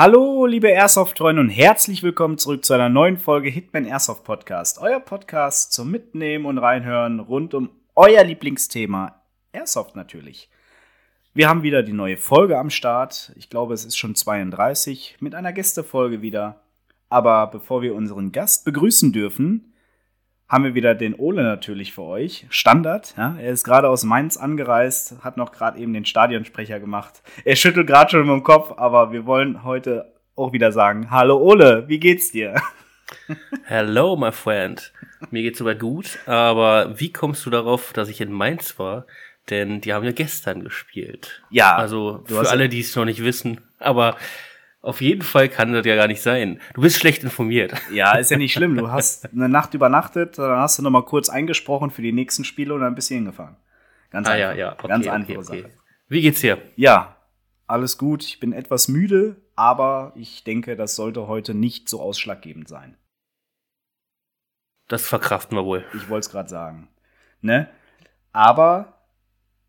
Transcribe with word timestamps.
Hallo, 0.00 0.46
liebe 0.46 0.68
Airsoft-Freunde 0.68 1.40
und 1.40 1.48
herzlich 1.48 2.04
willkommen 2.04 2.38
zurück 2.38 2.64
zu 2.64 2.72
einer 2.72 2.88
neuen 2.88 3.18
Folge 3.18 3.48
Hitman 3.48 3.84
Airsoft 3.84 4.22
Podcast. 4.22 4.78
Euer 4.78 5.00
Podcast 5.00 5.72
zum 5.72 5.90
Mitnehmen 5.90 6.46
und 6.46 6.58
Reinhören 6.58 7.18
rund 7.18 7.52
um 7.52 7.70
euer 7.96 8.22
Lieblingsthema 8.22 9.20
Airsoft 9.50 9.96
natürlich. 9.96 10.50
Wir 11.34 11.48
haben 11.48 11.64
wieder 11.64 11.82
die 11.82 11.94
neue 11.94 12.16
Folge 12.16 12.58
am 12.58 12.70
Start. 12.70 13.32
Ich 13.34 13.50
glaube, 13.50 13.74
es 13.74 13.84
ist 13.84 13.96
schon 13.96 14.14
32 14.14 15.16
mit 15.18 15.34
einer 15.34 15.52
Gästefolge 15.52 16.22
wieder. 16.22 16.60
Aber 17.08 17.48
bevor 17.48 17.82
wir 17.82 17.96
unseren 17.96 18.30
Gast 18.30 18.64
begrüßen 18.64 19.12
dürfen, 19.12 19.67
haben 20.48 20.64
wir 20.64 20.74
wieder 20.74 20.94
den 20.94 21.14
Ole 21.14 21.42
natürlich 21.42 21.92
für 21.92 22.02
euch. 22.02 22.46
Standard. 22.50 23.14
Ja? 23.16 23.36
Er 23.38 23.50
ist 23.50 23.64
gerade 23.64 23.88
aus 23.88 24.02
Mainz 24.04 24.36
angereist, 24.36 25.22
hat 25.22 25.36
noch 25.36 25.52
gerade 25.52 25.78
eben 25.78 25.92
den 25.92 26.06
Stadionsprecher 26.06 26.80
gemacht. 26.80 27.22
Er 27.44 27.56
schüttelt 27.56 27.86
gerade 27.86 28.10
schon 28.10 28.20
mit 28.20 28.30
dem 28.30 28.42
Kopf, 28.42 28.72
aber 28.76 29.12
wir 29.12 29.26
wollen 29.26 29.62
heute 29.64 30.12
auch 30.34 30.52
wieder 30.52 30.72
sagen: 30.72 31.10
Hallo 31.10 31.36
Ole, 31.36 31.84
wie 31.88 32.00
geht's 32.00 32.32
dir? 32.32 32.54
Hello, 33.64 34.16
my 34.16 34.32
friend. 34.32 34.92
Mir 35.30 35.42
geht's 35.42 35.58
soweit 35.58 35.80
gut, 35.80 36.18
aber 36.26 36.98
wie 36.98 37.12
kommst 37.12 37.44
du 37.44 37.50
darauf, 37.50 37.92
dass 37.92 38.08
ich 38.08 38.20
in 38.20 38.32
Mainz 38.32 38.78
war? 38.78 39.06
Denn 39.50 39.80
die 39.80 39.94
haben 39.94 40.04
ja 40.04 40.12
gestern 40.12 40.62
gespielt. 40.62 41.42
Ja. 41.50 41.76
Also 41.76 42.22
für 42.26 42.48
alle, 42.48 42.68
die 42.68 42.80
es 42.80 42.94
noch 42.94 43.06
nicht 43.06 43.24
wissen. 43.24 43.62
Aber 43.78 44.16
auf 44.80 45.00
jeden 45.00 45.22
Fall 45.22 45.48
kann 45.48 45.72
das 45.72 45.84
ja 45.84 45.96
gar 45.96 46.06
nicht 46.06 46.22
sein. 46.22 46.60
Du 46.74 46.82
bist 46.82 46.98
schlecht 46.98 47.24
informiert. 47.24 47.74
Ja, 47.92 48.16
ist 48.16 48.30
ja 48.30 48.36
nicht 48.36 48.52
schlimm. 48.52 48.76
Du 48.76 48.90
hast 48.90 49.32
eine 49.32 49.48
Nacht 49.48 49.74
übernachtet, 49.74 50.38
dann 50.38 50.58
hast 50.58 50.78
du 50.78 50.82
noch 50.82 50.90
mal 50.90 51.04
kurz 51.04 51.28
eingesprochen 51.28 51.90
für 51.90 52.02
die 52.02 52.12
nächsten 52.12 52.44
Spiele 52.44 52.74
und 52.74 52.82
dann 52.82 52.94
bist 52.94 53.10
du 53.10 53.14
hingefahren. 53.14 53.56
Ganz 54.10 54.28
ah, 54.28 54.32
einfach. 54.32 54.50
ja, 54.50 54.54
ja. 54.54 54.72
Okay, 54.74 54.88
Ganz 54.88 55.06
einfache 55.06 55.38
okay, 55.38 55.48
okay. 55.50 55.62
Sache. 55.62 55.70
Wie 56.08 56.22
geht's 56.22 56.40
dir? 56.40 56.58
Ja, 56.76 57.16
alles 57.66 57.98
gut. 57.98 58.24
Ich 58.24 58.40
bin 58.40 58.52
etwas 58.52 58.88
müde, 58.88 59.36
aber 59.56 60.12
ich 60.14 60.44
denke, 60.44 60.76
das 60.76 60.96
sollte 60.96 61.26
heute 61.26 61.54
nicht 61.54 61.88
so 61.88 62.00
ausschlaggebend 62.00 62.68
sein. 62.68 62.96
Das 64.86 65.06
verkraften 65.06 65.56
wir 65.56 65.64
wohl. 65.64 65.84
Ich 65.94 66.08
wollte 66.08 66.26
es 66.26 66.30
gerade 66.30 66.48
sagen. 66.48 66.88
Ne? 67.40 67.68
Aber 68.32 69.02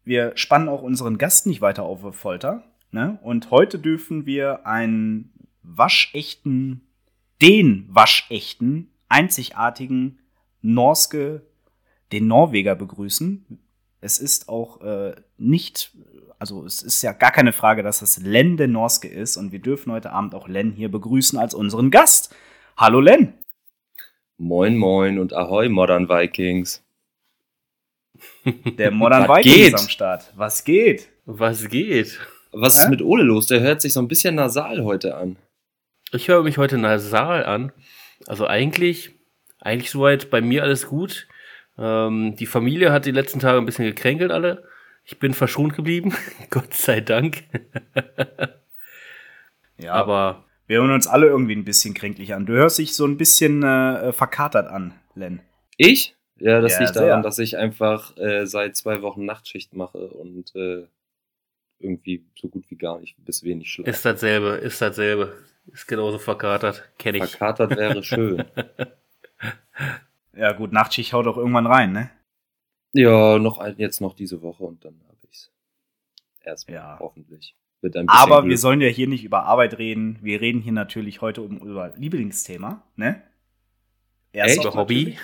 wir 0.03 0.31
spannen 0.35 0.69
auch 0.69 0.81
unseren 0.81 1.17
Gast 1.17 1.45
nicht 1.45 1.61
weiter 1.61 1.83
auf 1.83 2.15
Folter. 2.15 2.63
Ne? 2.91 3.19
Und 3.21 3.51
heute 3.51 3.77
dürfen 3.77 4.25
wir 4.25 4.65
einen 4.65 5.31
waschechten, 5.61 6.81
den 7.41 7.85
waschechten, 7.89 8.89
einzigartigen 9.07 10.19
Norske, 10.61 11.43
den 12.11 12.27
Norweger 12.27 12.75
begrüßen. 12.75 13.59
Es 14.01 14.17
ist 14.17 14.49
auch 14.49 14.81
äh, 14.81 15.15
nicht, 15.37 15.91
also 16.39 16.65
es 16.65 16.81
ist 16.81 17.01
ja 17.01 17.11
gar 17.11 17.31
keine 17.31 17.53
Frage, 17.53 17.83
dass 17.83 17.99
das 17.99 18.17
Len 18.17 18.57
de 18.57 18.67
Norske 18.67 19.07
ist. 19.07 19.37
Und 19.37 19.51
wir 19.51 19.59
dürfen 19.59 19.91
heute 19.91 20.11
Abend 20.11 20.33
auch 20.33 20.47
Len 20.47 20.71
hier 20.71 20.89
begrüßen 20.89 21.37
als 21.37 21.53
unseren 21.53 21.91
Gast. 21.91 22.35
Hallo 22.75 23.01
Len. 23.01 23.33
Moin, 24.37 24.77
moin 24.77 25.19
und 25.19 25.33
ahoi, 25.33 25.69
Modern 25.69 26.09
Vikings. 26.09 26.83
Der 28.45 28.89
Modern 28.89 29.23
Vikings 29.27 29.55
geht? 29.55 29.75
am 29.75 29.89
Start. 29.89 30.33
Was 30.35 30.63
geht? 30.63 31.09
Was 31.25 31.67
geht? 31.67 32.19
Was 32.51 32.77
Hä? 32.77 32.83
ist 32.83 32.89
mit 32.89 33.01
Ole 33.01 33.23
los? 33.23 33.47
Der 33.47 33.61
hört 33.61 33.81
sich 33.81 33.93
so 33.93 34.01
ein 34.01 34.07
bisschen 34.07 34.35
nasal 34.35 34.83
heute 34.83 35.15
an. 35.15 35.37
Ich 36.11 36.27
höre 36.27 36.43
mich 36.43 36.57
heute 36.57 36.77
nasal 36.77 37.45
an. 37.45 37.71
Also 38.25 38.47
eigentlich, 38.47 39.11
eigentlich 39.59 39.91
soweit 39.91 40.29
bei 40.29 40.41
mir 40.41 40.63
alles 40.63 40.87
gut. 40.87 41.27
Ähm, 41.77 42.35
die 42.35 42.45
Familie 42.45 42.91
hat 42.91 43.05
die 43.05 43.11
letzten 43.11 43.39
Tage 43.39 43.57
ein 43.57 43.65
bisschen 43.65 43.85
gekränkelt 43.85 44.31
alle. 44.31 44.63
Ich 45.03 45.19
bin 45.19 45.33
verschont 45.33 45.75
geblieben. 45.75 46.13
Gott 46.49 46.73
sei 46.73 47.01
Dank. 47.01 47.43
ja, 49.77 49.93
aber 49.93 50.45
wir 50.67 50.77
hören 50.77 50.91
uns 50.91 51.07
alle 51.07 51.27
irgendwie 51.27 51.55
ein 51.55 51.65
bisschen 51.65 51.93
kränklich 51.93 52.33
an. 52.33 52.45
Du 52.45 52.53
hörst 52.53 52.79
dich 52.79 52.93
so 52.93 53.05
ein 53.05 53.17
bisschen 53.17 53.63
äh, 53.63 54.11
verkatert 54.11 54.67
an, 54.67 54.93
Len. 55.15 55.41
Ich? 55.77 56.15
Ja, 56.37 56.61
das 56.61 56.73
ja, 56.73 56.79
liegt 56.81 56.95
daran, 56.95 57.23
dass 57.23 57.39
ich 57.39 57.57
einfach 57.57 58.15
äh, 58.17 58.45
seit 58.45 58.75
zwei 58.75 59.01
Wochen 59.01 59.25
Nachtschicht 59.25 59.73
mache 59.73 59.97
und 59.97 60.55
äh, 60.55 60.87
irgendwie 61.79 62.25
so 62.35 62.47
gut 62.47 62.65
wie 62.69 62.75
gar 62.75 62.99
nicht, 62.99 63.15
bis 63.25 63.43
wenig 63.43 63.71
schlafen. 63.71 63.89
Ist 63.89 64.05
dasselbe, 64.05 64.49
ist 64.49 64.81
dasselbe. 64.81 65.37
Ist 65.67 65.87
genauso 65.87 66.17
verkatert, 66.17 66.89
kenne 66.97 67.19
ich. 67.19 67.31
Verkatert 67.31 67.77
wäre 67.77 68.03
schön. 68.03 68.43
ja, 70.35 70.51
gut, 70.53 70.71
Nachtschicht 70.71 71.13
haut 71.13 71.27
auch 71.27 71.37
irgendwann 71.37 71.67
rein, 71.67 71.91
ne? 71.91 72.09
Ja, 72.93 73.37
noch 73.37 73.63
jetzt 73.77 74.01
noch 74.01 74.15
diese 74.15 74.41
Woche 74.41 74.63
und 74.63 74.83
dann 74.83 74.99
habe 75.07 75.17
ich's. 75.29 75.51
Erstmal, 76.41 76.75
ja. 76.75 76.97
hoffentlich. 76.99 77.55
Aber 78.07 78.41
Glück. 78.41 78.49
wir 78.49 78.57
sollen 78.57 78.81
ja 78.81 78.89
hier 78.89 79.07
nicht 79.07 79.23
über 79.23 79.43
Arbeit 79.43 79.77
reden. 79.77 80.19
Wir 80.21 80.41
reden 80.41 80.61
hier 80.61 80.73
natürlich 80.73 81.21
heute 81.21 81.41
um, 81.41 81.59
über 81.59 81.93
Lieblingsthema, 81.95 82.83
ne? 82.95 83.21
Erst 84.33 84.57
Echt? 84.57 84.75
Hobby? 84.75 85.17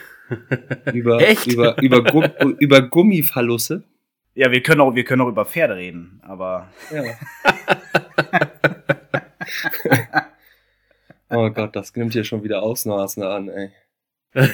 über, 0.94 1.20
Echt? 1.28 1.48
über, 1.48 1.82
über, 1.82 2.04
Gum 2.04 2.24
über 2.60 2.82
Gummiverluste. 2.82 3.84
Ja, 4.36 4.52
wir 4.52 4.62
können 4.62 4.82
auch, 4.82 4.94
wir 4.94 5.06
können 5.06 5.22
auch 5.22 5.30
über 5.30 5.46
Pferde 5.46 5.78
reden, 5.78 6.22
aber. 6.22 6.68
Ja. 6.92 7.04
oh 11.30 11.50
Gott, 11.52 11.74
das 11.76 11.96
nimmt 11.96 12.12
hier 12.12 12.26
schon 12.26 12.44
wieder 12.44 12.62
Ausmaßen 12.62 13.24
an, 13.24 13.48
ey. 13.48 13.72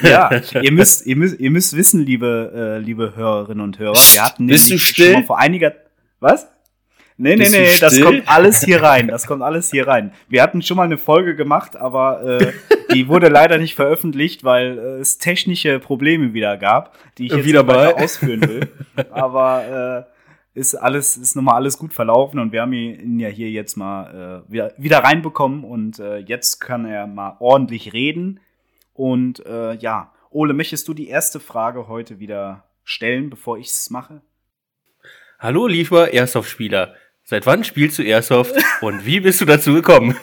Ja, 0.04 0.30
ihr 0.62 0.70
müsst, 0.70 1.04
ihr 1.04 1.16
müsst, 1.16 1.40
ihr 1.40 1.50
müsst 1.50 1.76
wissen, 1.76 2.06
liebe, 2.06 2.52
äh, 2.54 2.78
liebe 2.78 3.16
Hörerinnen 3.16 3.64
und 3.64 3.80
Hörer, 3.80 3.96
wir 3.96 4.24
hatten 4.24 4.56
still? 4.56 4.78
schon 4.78 5.12
mal 5.14 5.24
vor 5.24 5.38
einiger. 5.40 5.74
Was? 6.20 6.48
Nee, 7.16 7.36
nee, 7.36 7.48
nee, 7.50 7.78
das 7.78 8.00
kommt 8.00 8.26
alles 8.26 8.64
hier 8.64 8.82
rein. 8.82 9.08
Das 9.08 9.26
kommt 9.26 9.42
alles 9.42 9.70
hier 9.70 9.86
rein. 9.86 10.12
Wir 10.28 10.42
hatten 10.42 10.62
schon 10.62 10.76
mal 10.76 10.84
eine 10.84 10.98
Folge 10.98 11.36
gemacht, 11.36 11.76
aber 11.76 12.40
äh, 12.40 12.52
die 12.94 13.08
wurde 13.08 13.28
leider 13.28 13.58
nicht 13.58 13.74
veröffentlicht, 13.74 14.44
weil 14.44 14.78
äh, 14.78 14.82
es 15.00 15.18
technische 15.18 15.78
Probleme 15.78 16.32
wieder 16.32 16.56
gab, 16.56 16.96
die 17.18 17.26
ich 17.26 17.32
jetzt 17.32 17.44
wieder 17.44 17.62
mal 17.62 17.94
ausführen 17.94 18.48
will. 18.48 18.68
aber 19.10 20.06
äh, 20.54 20.58
ist 20.58 20.74
alles, 20.74 21.16
ist 21.16 21.36
nochmal 21.36 21.56
alles 21.56 21.78
gut 21.78 21.92
verlaufen 21.92 22.38
und 22.38 22.52
wir 22.52 22.62
haben 22.62 22.72
ihn 22.72 23.18
ja 23.18 23.28
hier 23.28 23.50
jetzt 23.50 23.76
mal 23.76 24.44
äh, 24.46 24.52
wieder, 24.52 24.72
wieder 24.76 24.98
reinbekommen 24.98 25.64
und 25.64 25.98
äh, 25.98 26.18
jetzt 26.18 26.60
kann 26.60 26.84
er 26.84 27.06
mal 27.06 27.36
ordentlich 27.40 27.92
reden. 27.92 28.40
Und 28.94 29.44
äh, 29.46 29.74
ja, 29.76 30.12
Ole, 30.30 30.52
möchtest 30.54 30.88
du 30.88 30.94
die 30.94 31.08
erste 31.08 31.40
Frage 31.40 31.88
heute 31.88 32.18
wieder 32.18 32.64
stellen, 32.84 33.30
bevor 33.30 33.58
ich 33.58 33.68
es 33.68 33.90
mache? 33.90 34.20
Hallo, 35.38 35.66
lieber 35.66 36.12
Airsoft-Spieler. 36.12 36.94
Seit 37.32 37.46
wann 37.46 37.64
spielst 37.64 37.98
du 37.98 38.02
Airsoft 38.02 38.54
und 38.82 39.06
wie 39.06 39.18
bist 39.20 39.40
du 39.40 39.46
dazu 39.46 39.72
gekommen? 39.72 40.14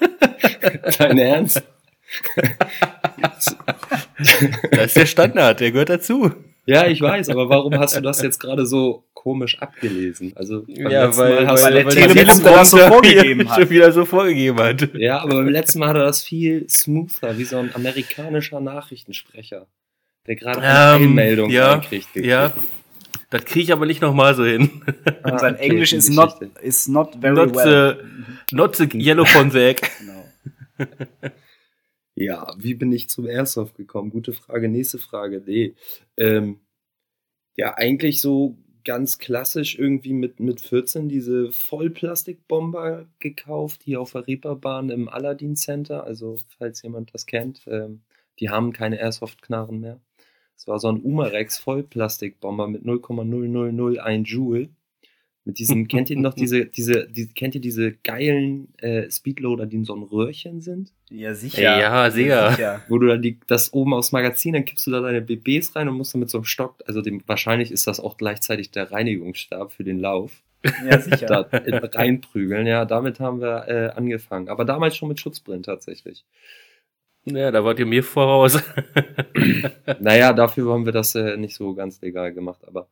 Dein 0.98 1.16
Ernst? 1.16 1.62
das 4.72 4.86
ist 4.86 4.96
der 4.96 5.06
Standard, 5.06 5.60
der 5.60 5.70
gehört 5.70 5.90
dazu. 5.90 6.32
Ja, 6.64 6.88
ich 6.88 7.00
weiß, 7.00 7.28
aber 7.28 7.48
warum 7.48 7.78
hast 7.78 7.96
du 7.96 8.00
das 8.00 8.20
jetzt 8.20 8.40
gerade 8.40 8.66
so 8.66 9.04
komisch 9.14 9.56
abgelesen? 9.60 10.32
Also 10.34 10.64
ja, 10.66 11.16
weil, 11.16 11.44
Mal 11.44 11.46
hast 11.46 11.62
weil, 11.62 11.74
weil 11.84 11.84
der 11.84 12.08
Teleprompter 12.08 12.50
das 12.50 12.70
so 12.72 12.78
vorgegeben 12.78 13.48
hat. 13.48 13.60
Schon 13.60 13.70
wieder 13.70 13.92
so 13.92 14.04
vorgegeben 14.04 14.58
hat. 14.58 14.92
Ja, 14.94 15.20
aber 15.20 15.36
beim 15.36 15.48
letzten 15.48 15.78
Mal 15.78 15.90
hat 15.90 15.96
er 15.98 16.06
das 16.06 16.24
viel 16.24 16.68
smoother, 16.68 17.38
wie 17.38 17.44
so 17.44 17.58
ein 17.58 17.72
amerikanischer 17.76 18.58
Nachrichtensprecher, 18.58 19.68
der 20.26 20.34
gerade 20.34 20.62
eine 20.62 20.96
ähm, 20.96 21.10
Einmeldung 21.10 21.48
ja, 21.48 21.78
kriegt. 21.78 22.16
Ja, 22.16 22.54
das 23.30 23.44
kriege 23.44 23.64
ich 23.64 23.72
aber 23.72 23.86
nicht 23.86 24.00
nochmal 24.00 24.34
so 24.34 24.44
hin. 24.44 24.82
Ah, 25.22 25.38
sein 25.40 25.54
okay, 25.54 25.70
Englisch 25.70 25.92
ist 25.92 26.10
not, 26.10 26.40
is 26.62 26.86
not 26.86 27.16
very 27.20 27.34
not 27.34 27.54
well. 27.54 27.96
The, 28.48 28.54
not 28.54 28.76
the 28.76 28.88
yellow 28.94 29.24
phone 29.24 29.50
genau. 29.50 30.24
ja, 32.14 32.54
wie 32.56 32.74
bin 32.74 32.92
ich 32.92 33.08
zum 33.08 33.26
Airsoft 33.26 33.74
gekommen? 33.74 34.10
Gute 34.10 34.32
Frage. 34.32 34.68
Nächste 34.68 34.98
Frage. 34.98 35.42
Nee. 35.44 35.74
Ähm, 36.16 36.60
ja, 37.56 37.74
eigentlich 37.76 38.20
so 38.20 38.56
ganz 38.84 39.18
klassisch 39.18 39.76
irgendwie 39.76 40.12
mit, 40.12 40.38
mit 40.38 40.60
14 40.60 41.08
diese 41.08 41.50
Vollplastikbomber 41.50 43.06
gekauft, 43.18 43.82
hier 43.82 44.00
auf 44.00 44.12
der 44.12 44.28
Reeperbahn 44.28 44.90
im 44.90 45.08
Aladdin 45.08 45.56
Center. 45.56 46.04
Also, 46.04 46.38
falls 46.56 46.82
jemand 46.82 47.12
das 47.12 47.26
kennt, 47.26 47.62
ähm, 47.66 48.02
die 48.38 48.48
haben 48.48 48.72
keine 48.72 49.00
Airsoft-Knarren 49.00 49.80
mehr. 49.80 50.00
Es 50.56 50.66
war 50.66 50.78
so 50.78 50.88
ein 50.88 51.00
Umarex 51.00 51.58
Vollplastikbomber 51.58 52.66
mit 52.66 52.82
0,0001 52.82 54.24
Joule. 54.24 54.68
Mit 55.44 55.58
diesen, 55.58 55.86
kennt 55.88 56.10
ihr 56.10 56.18
noch 56.18 56.34
diese, 56.34 56.66
diese, 56.66 57.08
die, 57.08 57.28
kennt 57.28 57.54
ihr 57.54 57.60
diese 57.60 57.92
geilen 57.92 58.74
äh, 58.78 59.10
Speedloader, 59.10 59.66
die 59.66 59.76
in 59.76 59.84
so 59.84 59.94
einem 59.94 60.02
Röhrchen 60.02 60.60
sind? 60.60 60.92
Ja, 61.10 61.34
sicher. 61.34 61.62
Ja, 61.62 62.10
sehr. 62.10 62.50
Sicher. 62.52 62.82
Wo 62.88 62.98
du 62.98 63.06
dann 63.06 63.22
die, 63.22 63.38
das 63.46 63.72
oben 63.72 63.94
aufs 63.94 64.12
Magazin, 64.12 64.54
dann 64.54 64.64
kippst 64.64 64.86
du 64.86 64.90
da 64.90 65.00
deine 65.00 65.20
BBs 65.20 65.76
rein 65.76 65.88
und 65.88 65.96
musst 65.96 66.14
dann 66.14 66.20
mit 66.20 66.30
so 66.30 66.38
einem 66.38 66.46
Stock, 66.46 66.82
also 66.86 67.00
dem, 67.00 67.22
wahrscheinlich 67.26 67.70
ist 67.70 67.86
das 67.86 68.00
auch 68.00 68.16
gleichzeitig 68.16 68.70
der 68.70 68.90
Reinigungsstab 68.90 69.72
für 69.72 69.84
den 69.84 70.00
Lauf. 70.00 70.42
Ja, 70.84 71.00
sicher. 71.00 71.26
da 71.26 71.48
reinprügeln, 71.52 72.66
ja, 72.66 72.84
damit 72.84 73.20
haben 73.20 73.40
wir 73.40 73.68
äh, 73.68 73.90
angefangen. 73.90 74.48
Aber 74.48 74.64
damals 74.64 74.96
schon 74.96 75.08
mit 75.08 75.20
Schutzbrillen 75.20 75.62
tatsächlich. 75.62 76.24
Ja, 77.26 77.50
da 77.50 77.64
wart 77.64 77.78
ihr 77.80 77.86
mir 77.86 78.04
voraus. 78.04 78.62
naja, 80.00 80.32
dafür 80.32 80.72
haben 80.72 80.84
wir 80.84 80.92
das 80.92 81.14
äh, 81.14 81.36
nicht 81.36 81.54
so 81.56 81.74
ganz 81.74 82.00
legal 82.00 82.32
gemacht, 82.32 82.64
aber 82.66 82.88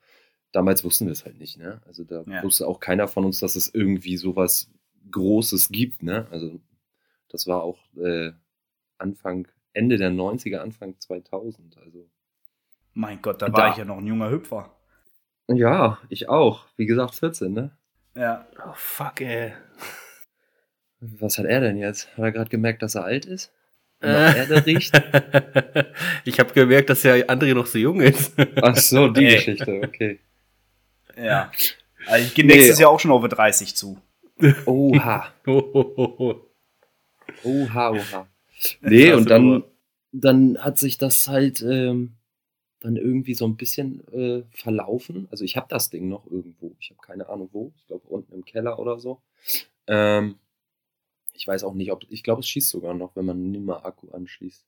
damals 0.53 0.83
wussten 0.85 1.07
wir 1.07 1.13
es 1.13 1.25
halt 1.25 1.39
nicht, 1.39 1.57
ne? 1.59 1.81
Also 1.87 2.05
da 2.05 2.23
ja. 2.27 2.43
wusste 2.43 2.67
auch 2.67 2.81
keiner 2.81 3.07
von 3.09 3.25
uns, 3.25 3.39
dass 3.41 3.55
es 3.57 3.73
irgendwie 3.73 4.17
sowas 4.17 4.71
Großes 5.11 5.69
gibt, 5.71 6.03
ne? 6.03 6.27
Also 6.31 6.61
Das 7.29 7.47
war 7.47 7.63
auch 7.63 7.79
äh, 7.97 8.33
Anfang, 8.99 9.47
Ende 9.73 9.97
der 9.99 10.11
90er, 10.11 10.59
Anfang 10.59 10.99
2000. 10.99 11.79
Also. 11.79 12.09
Mein 12.93 13.23
Gott, 13.23 13.41
da 13.41 13.49
Da- 13.49 13.53
war 13.53 13.71
ich 13.71 13.77
ja 13.77 13.85
noch 13.85 13.99
ein 13.99 14.07
junger 14.07 14.31
Hüpfer. 14.31 14.75
Ja, 15.49 15.99
ich 16.09 16.29
auch. 16.29 16.67
Wie 16.77 16.87
gesagt, 16.87 17.15
14, 17.17 17.53
ne? 17.53 17.77
Ja. 18.17 18.47
Oh, 18.67 18.73
fuck, 18.75 19.21
ey. 19.21 19.53
Was 21.01 21.39
hat 21.39 21.45
er 21.47 21.61
denn 21.61 21.77
jetzt? 21.77 22.09
Hat 22.17 22.25
er 22.25 22.33
gerade 22.33 22.51
gemerkt, 22.51 22.83
dass 22.83 22.95
er 22.95 23.05
alt 23.05 23.27
ist? 23.27 23.53
Äh. 24.05 24.13
nach 24.13 24.37
Erde 24.37 24.67
riecht? 24.67 24.95
ich 26.25 26.39
habe 26.39 26.53
gemerkt, 26.53 26.91
dass 26.91 27.03
der 27.03 27.29
André 27.29 27.55
noch 27.55 27.67
so 27.67 27.79
jung 27.79 28.01
ist. 28.01 28.33
Ach 28.63 28.77
so, 28.77 29.09
die 29.09 29.27
Ey. 29.27 29.35
Geschichte, 29.37 29.81
okay. 29.83 30.21
Ja. 31.17 31.51
Also 32.07 32.27
ich 32.27 32.35
gehe 32.35 32.45
nächstes 32.45 32.77
Nee. 32.79 32.83
Jahr 32.83 32.91
auch 32.91 33.01
schon 33.01 33.11
auf 33.11 33.27
30 33.27 33.75
zu. 33.75 33.99
Oha. 34.67 35.33
Oha, 37.43 37.91
oha. 37.91 38.29
Nee, 38.83 39.13
und 39.13 39.31
dann, 39.31 39.65
dann 40.13 40.59
hat 40.59 40.79
sich 40.79 40.99
das 40.99 41.29
halt 41.29 41.63
ähm, 41.63 42.15
dann 42.81 42.97
irgendwie 42.97 43.35
so 43.35 43.47
ein 43.47 43.57
bisschen 43.57 44.07
äh, 44.13 44.43
verlaufen. 44.51 45.27
Also 45.31 45.45
ich 45.45 45.57
habe 45.57 45.67
das 45.71 45.91
Ding 45.91 46.09
noch 46.09 46.27
irgendwo. 46.31 46.77
Ich 46.81 46.91
habe 46.91 47.01
keine 47.01 47.29
Ahnung 47.29 47.49
wo. 47.53 47.73
Ich 47.77 47.87
glaube 47.87 48.07
unten 48.09 48.35
im 48.35 48.45
Keller 48.45 48.79
oder 48.79 48.99
so. 48.99 49.21
Ähm, 49.87 50.37
ich 51.35 51.47
weiß 51.47 51.65
auch 51.65 51.75
nicht, 51.75 51.93
ob. 51.93 52.05
Ich 52.09 52.23
glaube, 52.23 52.41
es 52.41 52.49
schießt 52.49 52.71
sogar 52.71 52.95
noch, 52.95 53.15
wenn 53.17 53.27
man 53.27 53.51
nimmer 53.51 53.85
Akku 53.85 54.11
anschließt. 54.11 54.65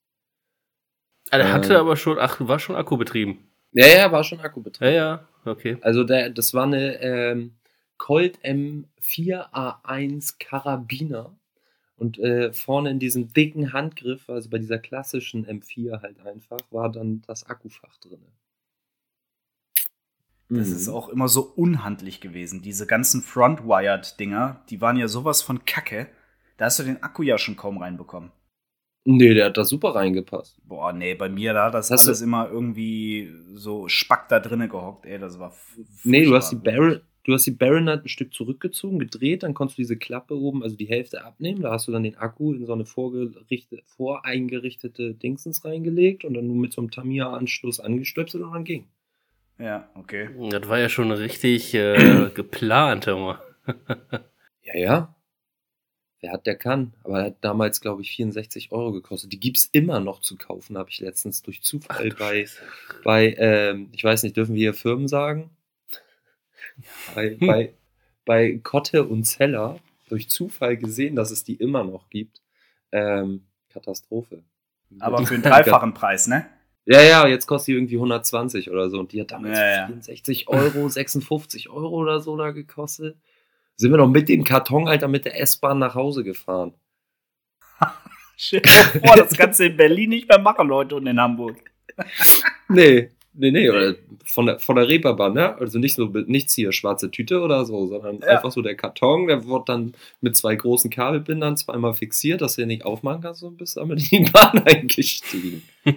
Ah, 1.30 1.38
der 1.38 1.52
hatte 1.52 1.74
Ähm. 1.74 1.80
aber 1.80 1.96
schon, 1.96 2.18
ach, 2.18 2.40
war 2.40 2.58
schon 2.58 2.76
Akku 2.76 2.96
betrieben. 2.96 3.48
Ja, 3.72 3.86
ja, 3.86 4.12
war 4.12 4.24
schon 4.24 4.40
Akku 4.40 4.62
Ja, 4.80 4.90
ja, 4.90 5.28
okay. 5.44 5.78
Also 5.80 6.04
der, 6.04 6.30
das 6.30 6.54
war 6.54 6.64
eine 6.64 7.00
ähm, 7.02 7.56
Colt 7.98 8.38
M4A1 8.44 10.36
Karabiner. 10.38 11.36
Und 11.98 12.18
äh, 12.18 12.52
vorne 12.52 12.90
in 12.90 12.98
diesem 12.98 13.32
dicken 13.32 13.72
Handgriff, 13.72 14.28
also 14.28 14.50
bei 14.50 14.58
dieser 14.58 14.78
klassischen 14.78 15.46
M4 15.46 16.02
halt 16.02 16.20
einfach, 16.20 16.58
war 16.70 16.92
dann 16.92 17.22
das 17.26 17.46
Akkufach 17.46 17.96
drin. 17.96 18.20
Das 20.48 20.68
ist 20.68 20.88
auch 20.88 21.08
immer 21.08 21.26
so 21.28 21.40
unhandlich 21.42 22.20
gewesen. 22.20 22.62
Diese 22.62 22.86
ganzen 22.86 23.22
Front-Wired-Dinger, 23.22 24.62
die 24.70 24.80
waren 24.80 24.96
ja 24.96 25.08
sowas 25.08 25.42
von 25.42 25.64
Kacke. 25.64 26.08
Da 26.56 26.66
hast 26.66 26.78
du 26.78 26.84
den 26.84 27.02
Akku 27.02 27.22
ja 27.22 27.38
schon 27.38 27.56
kaum 27.56 27.78
reinbekommen. 27.78 28.30
Nee, 29.04 29.34
der 29.34 29.46
hat 29.46 29.56
da 29.56 29.64
super 29.64 29.94
reingepasst. 29.94 30.58
Boah, 30.64 30.92
nee, 30.92 31.14
bei 31.14 31.28
mir 31.28 31.52
da 31.52 31.66
hat 31.66 31.74
das 31.74 31.90
Hast 31.90 32.06
du- 32.06 32.08
alles 32.08 32.22
immer 32.22 32.48
irgendwie 32.50 33.30
so 33.54 33.88
spack 33.88 34.28
da 34.28 34.40
drinnen 34.40 34.68
gehockt, 34.68 35.06
ey, 35.06 35.18
das 35.18 35.38
war 35.38 35.54
Nee, 36.02 36.24
du 36.24 36.34
hast 36.34 36.50
die. 36.50 36.56
Baron, 36.56 37.00
du 37.24 37.32
hast 37.32 37.46
die 37.46 37.52
Baron 37.52 37.88
halt 37.88 38.04
ein 38.04 38.08
Stück 38.08 38.34
zurückgezogen, 38.34 38.98
gedreht, 38.98 39.44
dann 39.44 39.54
konntest 39.54 39.78
du 39.78 39.82
diese 39.82 39.96
Klappe 39.96 40.36
oben, 40.36 40.62
also 40.64 40.74
die 40.76 40.88
Hälfte 40.88 41.24
abnehmen. 41.24 41.62
Da 41.62 41.70
hast 41.70 41.86
du 41.86 41.92
dann 41.92 42.02
den 42.02 42.16
Akku 42.16 42.52
in 42.52 42.66
so 42.66 42.72
eine 42.72 42.84
voreingerichtete 42.84 45.14
Dingsens 45.14 45.64
reingelegt 45.64 46.24
und 46.24 46.34
dann 46.34 46.46
nur 46.46 46.56
mit 46.56 46.72
so 46.72 46.80
einem 46.80 46.90
Tamiya-Anschluss 46.90 47.80
angestöpselt 47.80 48.42
und 48.42 48.52
dann 48.52 48.64
ging. 48.64 48.86
Ja, 49.58 49.88
okay. 49.94 50.28
Das 50.50 50.68
war 50.68 50.78
ja 50.78 50.88
schon 50.88 51.10
richtig 51.12 51.74
äh, 51.74 52.30
geplant, 52.34 53.06
hör 53.06 53.18
mal. 53.18 53.38
Ja, 54.62 54.76
ja. 54.76 55.15
Wer 56.20 56.32
hat, 56.32 56.46
der 56.46 56.56
kann. 56.56 56.94
Aber 57.04 57.20
er 57.20 57.26
hat 57.26 57.36
damals, 57.42 57.80
glaube 57.80 58.02
ich, 58.02 58.10
64 58.16 58.72
Euro 58.72 58.92
gekostet. 58.92 59.32
Die 59.32 59.40
gibt's 59.40 59.68
immer 59.72 60.00
noch 60.00 60.20
zu 60.20 60.36
kaufen, 60.36 60.78
habe 60.78 60.90
ich 60.90 61.00
letztens 61.00 61.42
durch 61.42 61.62
Zufall 61.62 62.08
du 62.08 62.16
bei, 62.16 62.46
Scheiße. 62.46 62.62
bei 63.04 63.34
ähm, 63.38 63.88
ich 63.92 64.02
weiß 64.02 64.22
nicht, 64.22 64.36
dürfen 64.36 64.54
wir 64.54 64.60
hier 64.60 64.74
Firmen 64.74 65.08
sagen? 65.08 65.50
bei, 67.14 67.36
bei, 67.40 67.74
bei 68.24 68.60
Kotte 68.62 69.04
und 69.04 69.24
Zeller 69.24 69.78
durch 70.08 70.28
Zufall 70.30 70.76
gesehen, 70.76 71.16
dass 71.16 71.30
es 71.30 71.44
die 71.44 71.54
immer 71.54 71.84
noch 71.84 72.08
gibt. 72.10 72.40
Ähm, 72.92 73.46
Katastrophe. 73.70 74.42
Aber 74.98 75.24
für 75.26 75.34
einen 75.34 75.42
dreifachen 75.42 75.94
Preis, 75.94 76.26
ne? 76.26 76.46
Ja, 76.86 77.02
ja, 77.02 77.26
jetzt 77.26 77.46
kostet 77.46 77.68
die 77.68 77.72
irgendwie 77.72 77.96
120 77.96 78.70
oder 78.70 78.88
so. 78.88 79.00
Und 79.00 79.12
die 79.12 79.20
hat 79.20 79.32
damals 79.32 79.58
Ja, 79.58 79.70
ja. 79.70 79.86
64 79.86 80.48
Euro, 80.48 80.88
56 80.88 81.68
Euro 81.68 81.88
oder 81.88 82.20
so 82.20 82.36
da 82.36 82.52
gekostet. 82.52 83.16
Sind 83.76 83.90
wir 83.90 83.98
noch 83.98 84.08
mit 84.08 84.28
dem 84.28 84.42
Karton, 84.44 84.88
Alter, 84.88 85.08
mit 85.08 85.24
der 85.26 85.38
S-Bahn 85.40 85.78
nach 85.78 85.94
Hause 85.94 86.24
gefahren. 86.24 86.72
Stell 88.38 88.60
dir 88.60 88.70
vor, 89.04 89.16
das 89.16 89.36
kannst 89.36 89.60
du 89.60 89.64
in 89.66 89.76
Berlin 89.76 90.10
nicht 90.10 90.28
mehr 90.28 90.38
machen, 90.38 90.68
Leute, 90.68 90.94
und 90.96 91.06
in 91.06 91.20
Hamburg. 91.20 91.56
Nee, 92.68 93.10
nee, 93.32 93.52
nee, 93.52 93.70
oder 93.70 93.94
von 94.24 94.46
der, 94.46 94.58
von 94.58 94.74
der 94.74 94.88
Reeperbahn, 94.88 95.32
ne? 95.34 95.56
Also 95.56 95.78
nicht 95.78 95.94
so, 95.94 96.06
nichts 96.06 96.52
hier, 96.54 96.72
schwarze 96.72 97.12
Tüte 97.12 97.40
oder 97.40 97.64
so, 97.64 97.86
sondern 97.86 98.18
Ja. 98.18 98.26
einfach 98.26 98.50
so 98.50 98.60
der 98.60 98.74
Karton, 98.74 99.28
der 99.28 99.46
wird 99.46 99.68
dann 99.68 99.94
mit 100.20 100.34
zwei 100.36 100.56
großen 100.56 100.90
Kabelbindern 100.90 101.56
zweimal 101.56 101.94
fixiert, 101.94 102.40
dass 102.40 102.56
du 102.56 102.62
den 102.62 102.68
nicht 102.68 102.84
aufmachen 102.84 103.22
kannst 103.22 103.44
und 103.44 103.56
bist 103.56 103.76
damit 103.76 104.10
in 104.12 104.24
die 104.24 104.30
Bahn 104.30 104.58
eingestiegen. 104.66 105.62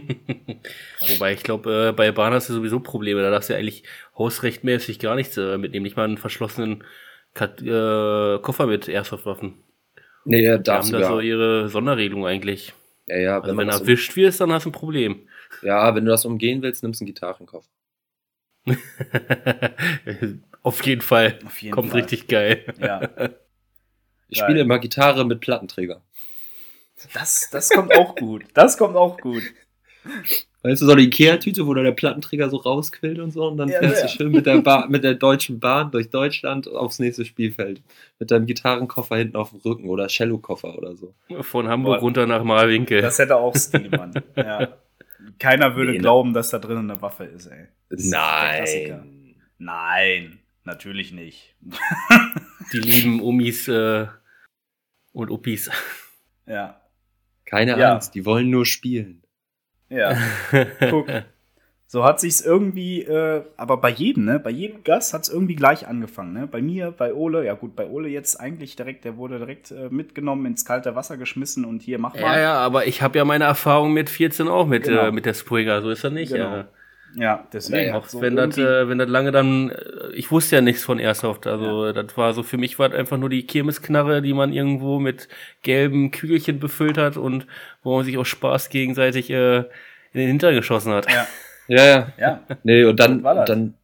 Wobei 1.10 1.34
ich 1.34 1.42
glaube, 1.44 1.88
äh, 1.90 1.92
bei 1.92 2.12
Bahn 2.12 2.34
hast 2.34 2.50
du 2.50 2.54
sowieso 2.54 2.80
Probleme. 2.80 3.22
Da 3.24 3.32
darfst 3.32 3.50
du 3.50 3.54
ja 3.54 3.60
eigentlich 3.60 3.84
hausrechtmäßig 4.18 5.00
gar 5.00 5.16
nichts 5.16 5.36
äh, 5.38 5.58
mitnehmen. 5.58 5.84
Nicht 5.84 5.98
mal 5.98 6.04
einen 6.06 6.18
verschlossenen 6.20 6.84
Kat 7.34 7.62
äh, 7.62 8.40
Koffer 8.40 8.66
mit 8.68 8.88
Airsoft-Waffen. 8.88 9.64
Nee, 10.26 10.44
ja, 10.44 10.58
Die 10.58 10.64
darfst 10.64 10.92
haben 10.94 11.00
du 11.00 11.04
da 11.04 11.08
so 11.10 11.20
ihre 11.20 11.70
Sonderregelung 11.70 12.26
eigentlich. 12.26 12.74
Ja, 13.08 13.18
ja, 13.18 13.36
Also 13.40 13.52
wenn, 13.52 13.58
wenn 13.58 13.68
du 13.70 13.76
um, 13.76 13.82
erwischt 13.82 14.16
wirst, 14.16 14.42
dann 14.42 14.52
hast 14.52 14.66
du 14.66 14.70
ein 14.70 14.74
Problem. 14.74 15.28
ja, 15.62 15.96
wenn 15.96 16.06
du 16.06 16.12
das 16.12 16.26
umgehen 16.26 16.62
willst, 16.62 16.84
nimmst 16.84 17.00
du 17.02 17.06
einen 17.06 17.14
Gitarrenkoffer. 17.14 17.68
Auf 20.64 20.86
jeden 20.86 21.02
Fall. 21.02 21.40
Auf 21.46 21.62
jeden 21.62 21.74
Kommt 21.74 21.92
Fall. 21.92 22.02
richtig 22.02 22.28
geil. 22.28 22.66
Ja. 22.80 23.02
Ich 24.28 24.38
Geil. 24.40 24.46
spiele 24.50 24.62
immer 24.62 24.78
Gitarre 24.80 25.26
mit 25.26 25.40
Plattenträger. 25.40 26.02
Das, 27.14 27.50
das 27.52 27.70
kommt 27.70 27.96
auch 27.96 28.16
gut. 28.16 28.44
Das 28.54 28.78
kommt 28.78 28.96
auch 28.96 29.18
gut. 29.20 29.44
Weißt 30.62 30.82
du, 30.82 30.86
so 30.88 30.92
eine 30.92 31.02
Ikea-Tüte, 31.04 31.66
wo 31.68 31.74
da 31.74 31.84
der 31.84 31.92
Plattenträger 31.94 32.50
so 32.50 32.58
rausquillt 32.58 33.20
und 33.20 33.32
so 33.32 33.48
und 33.48 33.58
dann 33.58 33.70
Ja, 33.70 33.80
fährst 33.80 34.02
ja. 34.02 34.08
du 34.08 34.14
schön 34.14 34.32
mit 34.32 34.46
der, 34.46 34.58
ba 34.62 34.88
mit 34.90 35.04
der 35.06 35.14
Deutschen 35.16 35.60
Bahn 35.60 35.90
durch 35.92 36.10
Deutschland 36.10 36.68
aufs 36.68 37.00
nächste 37.00 37.24
Spielfeld. 37.26 37.82
Mit 38.20 38.32
deinem 38.32 38.46
Gitarrenkoffer 38.46 39.16
hinten 39.18 39.38
auf 39.38 39.52
dem 39.52 39.60
Rücken 39.62 39.88
oder 39.88 40.08
Cellokoffer 40.10 40.78
oder 40.78 40.96
so. 40.96 41.14
Von 41.42 41.68
Hamburg 41.70 42.00
Boah. 42.00 42.02
runter 42.04 42.26
nach 42.28 42.44
Marwinkel. 42.44 43.02
Das 43.02 43.20
hätte 43.20 43.38
auch 43.38 43.56
Stil, 43.56 43.90
Mann. 43.90 44.14
Ja. 44.36 44.78
Keiner 45.38 45.76
würde 45.76 45.92
Nee, 45.92 45.98
ne? 45.98 46.02
glauben, 46.02 46.34
dass 46.34 46.50
da 46.50 46.60
drinnen 46.60 46.90
eine 46.92 47.02
Waffe 47.02 47.26
ist, 47.26 47.48
ey. 47.48 47.68
Das 47.90 48.02
ist 48.04 48.12
der 48.12 48.20
Klassiker. 48.58 49.06
Nein. 49.06 49.36
Nein, 49.58 50.40
natürlich 50.66 51.12
nicht. 51.12 51.56
Die 52.74 52.80
lieben 52.80 53.22
Umis 53.22 53.68
äh, 53.68 54.08
und 55.14 55.30
Uppis. 55.30 55.70
Ja. 56.46 56.82
Keine 57.46 57.78
Ja. 57.80 57.94
Angst, 57.94 58.16
die 58.16 58.26
wollen 58.26 58.50
nur 58.50 58.66
spielen. 58.66 59.24
Ja. 59.90 60.16
Guck. 60.90 61.08
So 61.92 62.04
hat 62.04 62.20
sich's 62.20 62.40
irgendwie, 62.42 63.02
äh, 63.02 63.42
aber 63.58 63.78
bei 63.78 63.90
jedem, 63.90 64.26
ne? 64.26 64.40
Bei 64.40 64.52
jedem 64.52 64.84
Gast 64.84 65.12
hat's 65.16 65.28
irgendwie 65.28 65.56
gleich 65.56 65.88
angefangen, 65.88 66.34
ne? 66.34 66.46
Bei 66.46 66.62
mir, 66.62 66.92
bei 66.92 67.16
Ole, 67.16 67.44
ja 67.44 67.56
gut, 67.56 67.76
bei 67.76 67.88
Ole 67.88 68.10
jetzt 68.10 68.40
eigentlich 68.40 68.76
direkt, 68.76 69.06
der 69.06 69.18
wurde 69.18 69.40
direkt 69.40 69.72
äh, 69.72 69.90
mitgenommen, 69.90 70.46
ins 70.46 70.66
kalte 70.66 70.96
Wasser 70.96 71.18
geschmissen 71.18 71.66
und 71.66 71.82
hier 71.82 71.98
mach 71.98 72.14
Ja, 72.16 72.22
mal. 72.22 72.40
ja, 72.40 72.54
aber 72.60 72.86
ich 72.86 73.02
habe 73.02 73.18
ja 73.18 73.26
meine 73.26 73.46
Erfahrung 73.46 73.92
mit 73.94 74.12
14 74.12 74.48
auch 74.48 74.68
mit, 74.68 74.84
Genau. 74.84 75.08
äh, 75.08 75.12
mit 75.12 75.26
der 75.26 75.34
Springer, 75.34 75.82
so 75.82 75.90
ist 75.90 76.04
das 76.04 76.14
nicht. 76.14 76.32
Genau. 76.32 76.58
Ja. 76.58 76.68
Ja, 77.16 77.48
deswegen. 77.52 77.80
Ja, 77.80 77.88
ja. 77.88 77.96
Auch 77.96 78.08
so 78.08 78.22
wenn 78.22 78.36
das, 78.36 78.58
äh, 78.58 78.88
wenn 78.88 78.98
das 78.98 79.10
lange 79.10 79.32
dann, 79.32 79.72
äh, 79.72 80.14
ich 80.14 80.32
wusste 80.32 80.58
ja 80.58 80.62
nichts 80.62 80.84
von 80.84 81.00
Airsoft, 81.00 81.48
also 81.48 81.92
das 81.92 82.16
war 82.18 82.34
so, 82.34 82.44
für 82.44 82.58
mich 82.58 82.78
war 82.80 82.90
das 82.90 83.00
einfach 83.00 83.18
nur 83.18 83.30
die 83.30 83.46
Kirmesknarre, 83.46 84.22
die 84.22 84.34
man 84.34 84.54
irgendwo 84.54 85.00
mit 85.00 85.28
gelben 85.64 86.12
Kügelchen 86.12 86.60
befüllt 86.60 86.98
hat 86.98 87.18
und 87.18 87.48
wo 87.84 87.96
man 87.96 88.06
sich 88.06 88.18
auch 88.18 88.26
Spaß 88.26 88.70
gegenseitig 88.70 89.30
äh, 89.30 89.58
in 89.60 89.66
den 90.14 90.28
Hintern 90.28 90.56
geschossen 90.56 90.94
hat. 90.94 91.10
ja, 91.12 91.28
Ja, 91.70 91.86
ja. 91.86 92.14
ja, 92.18 92.44
Nee, 92.64 92.84
und 92.84 93.00
dann, 93.00 93.18
Was 93.18 93.24
war 93.24 93.36
das? 93.36 93.46
dann, 93.46 93.76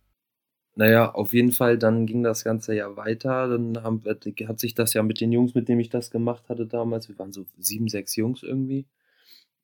naja, 0.75 1.13
auf 1.13 1.33
jeden 1.33 1.51
Fall, 1.51 1.77
dann 1.77 2.07
ging 2.07 2.23
das 2.23 2.43
Ganze 2.43 2.75
ja 2.75 2.97
weiter. 2.97 3.47
Dann 3.47 3.83
haben, 3.83 4.03
hat 4.03 4.59
sich 4.59 4.73
das 4.73 4.93
ja 4.93 5.03
mit 5.03 5.21
den 5.21 5.31
Jungs, 5.31 5.53
mit 5.53 5.69
denen 5.69 5.79
ich 5.79 5.89
das 5.89 6.09
gemacht 6.09 6.49
hatte 6.49 6.65
damals, 6.65 7.07
wir 7.07 7.17
waren 7.19 7.31
so 7.31 7.45
sieben, 7.59 7.87
sechs 7.87 8.15
Jungs 8.15 8.41
irgendwie, 8.41 8.85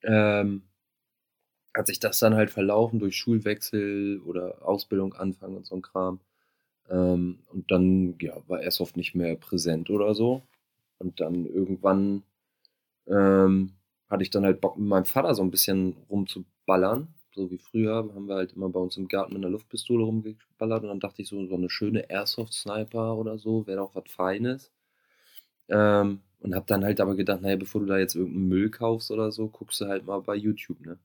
ähm, 0.03 0.61
hat 1.75 1.87
sich 1.87 1.99
das 1.99 2.19
dann 2.19 2.35
halt 2.35 2.51
verlaufen 2.51 2.99
durch 2.99 3.15
Schulwechsel 3.17 4.21
oder 4.25 4.67
Ausbildung 4.67 5.13
anfangen 5.13 5.57
und 5.57 5.65
so 5.65 5.75
ein 5.75 5.81
Kram. 5.81 6.19
Ähm, 6.89 7.39
und 7.47 7.71
dann, 7.71 8.15
ja, 8.21 8.37
war 8.47 8.61
Airsoft 8.61 8.97
nicht 8.97 9.15
mehr 9.15 9.35
präsent 9.37 9.89
oder 9.89 10.13
so. 10.15 10.43
Und 10.99 11.19
dann 11.21 11.45
irgendwann 11.45 12.23
ähm, 13.07 13.73
hatte 14.09 14.23
ich 14.23 14.29
dann 14.31 14.45
halt 14.45 14.61
Bock 14.61 14.77
mit 14.77 14.87
meinem 14.87 15.05
Vater 15.05 15.35
so 15.35 15.43
ein 15.43 15.51
bisschen 15.51 15.97
rumzuballern. 16.09 17.13
So 17.33 17.49
wie 17.51 17.57
früher 17.59 17.95
haben 17.95 18.27
wir 18.27 18.35
halt 18.35 18.53
immer 18.53 18.69
bei 18.69 18.79
uns 18.79 18.97
im 18.97 19.07
Garten 19.07 19.33
mit 19.33 19.43
einer 19.43 19.51
Luftpistole 19.51 20.03
rumgeballert 20.03 20.83
und 20.83 20.89
dann 20.89 20.99
dachte 20.99 21.21
ich 21.21 21.29
so, 21.29 21.45
so 21.47 21.55
eine 21.55 21.69
schöne 21.69 22.09
Airsoft-Sniper 22.09 23.17
oder 23.17 23.37
so 23.39 23.65
wäre 23.67 23.77
doch 23.79 23.95
was 23.95 24.03
Feines. 24.11 24.71
Ähm, 25.69 26.21
und 26.41 26.55
hab 26.55 26.67
dann 26.67 26.83
halt 26.83 26.99
aber 27.01 27.15
gedacht, 27.15 27.41
naja, 27.41 27.55
bevor 27.55 27.81
du 27.81 27.87
da 27.87 27.97
jetzt 27.99 28.15
irgendeinen 28.15 28.49
Müll 28.49 28.69
kaufst 28.69 29.11
oder 29.11 29.31
so, 29.31 29.47
guckst 29.49 29.81
du 29.81 29.87
halt 29.87 30.05
mal 30.05 30.21
bei 30.21 30.35
YouTube, 30.35 30.81
ne? 30.81 30.99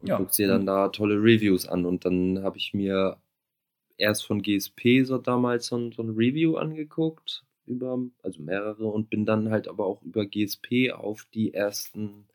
Und 0.00 0.08
Ja. 0.08 0.18
guckst 0.18 0.38
dir 0.38 0.48
dann 0.48 0.66
da 0.66 0.88
tolle 0.88 1.16
Reviews 1.16 1.66
an. 1.68 1.84
Und 1.86 2.04
dann 2.04 2.42
habe 2.42 2.58
ich 2.58 2.74
mir 2.74 3.18
erst 3.98 4.26
von 4.26 4.42
GSP 4.42 5.04
so 5.04 5.18
damals 5.18 5.66
so 5.66 5.76
ein, 5.76 5.92
so 5.92 6.02
ein 6.02 6.10
Review 6.10 6.56
angeguckt. 6.56 7.44
über, 7.66 7.98
also 8.22 8.40
mehrere, 8.42 8.86
und 8.86 9.10
bin 9.10 9.26
dann 9.26 9.50
halt 9.50 9.68
aber 9.68 9.84
auch 9.86 10.00
über 10.02 10.24
GSP 10.24 10.92
auf 10.92 11.26
die 11.34 11.52
ersten 11.52 12.26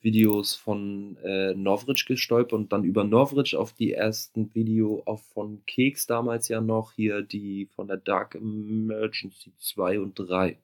Videos 0.00 0.54
von 0.54 1.18
äh, 1.22 1.52
Norwich 1.54 2.06
gestolpert 2.06 2.54
und 2.54 2.72
dann 2.72 2.84
über 2.84 3.04
Norwich 3.04 3.54
auf 3.54 3.74
die 3.74 3.92
ersten 3.92 4.54
Video 4.54 5.02
auf 5.04 5.22
von 5.34 5.62
Keks 5.66 6.06
damals 6.06 6.48
ja 6.48 6.62
noch 6.62 6.92
hier 6.92 7.20
die 7.20 7.66
von 7.76 7.86
der 7.86 7.98
Dark 7.98 8.34
Emergency 8.34 9.52
2 9.58 10.00
und 10.00 10.14
3. 10.14 10.58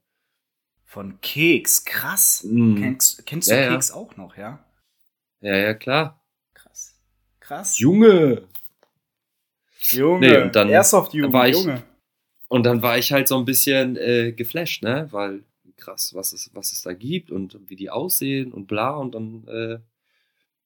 Von 0.84 1.20
Keks, 1.20 1.84
krass. 1.84 2.44
Mhm. 2.44 2.76
Kennst, 2.76 3.26
kennst 3.26 3.50
du 3.50 3.54
Ja, 3.54 3.60
ja. 3.62 3.70
Keks 3.72 3.90
auch 3.92 4.16
noch, 4.16 4.38
ja? 4.38 4.64
Ja, 5.42 5.54
ja, 5.56 5.74
klar. 5.74 6.23
Krass. 7.44 7.78
Junge! 7.78 8.42
Junge, 9.90 10.20
Nee, 10.26 10.42
und 10.42 10.56
dann 10.56 10.68
Airsoft-Jugend, 10.70 11.32
war 11.32 11.46
ich- 11.48 11.56
Junge. 11.56 11.82
Und 12.48 12.64
dann 12.64 12.82
war 12.82 12.96
ich 12.98 13.12
halt 13.12 13.28
so 13.28 13.36
ein 13.36 13.44
bisschen 13.44 13.96
äh, 13.96 14.32
geflasht, 14.32 14.82
ne? 14.82 15.08
Weil 15.10 15.44
krass, 15.76 16.14
was 16.14 16.32
es, 16.32 16.50
was 16.54 16.72
es 16.72 16.82
da 16.82 16.92
gibt 16.92 17.30
und 17.30 17.58
wie 17.68 17.76
die 17.76 17.90
aussehen 17.90 18.52
und 18.52 18.66
bla. 18.66 18.90
Und 18.96 19.14
dann, 19.14 19.46
äh, 19.48 19.78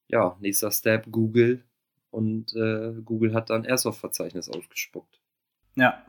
ja, 0.07 0.37
nächster 0.39 0.71
Step 0.71 1.07
Google. 1.11 1.63
Und 2.11 2.55
äh, 2.55 2.93
Google 3.03 3.33
hat 3.33 3.49
dann 3.49 3.65
Airsoft-Verzeichnis 3.65 4.49
ausgespuckt. 4.49 5.19
Ja, 5.75 6.05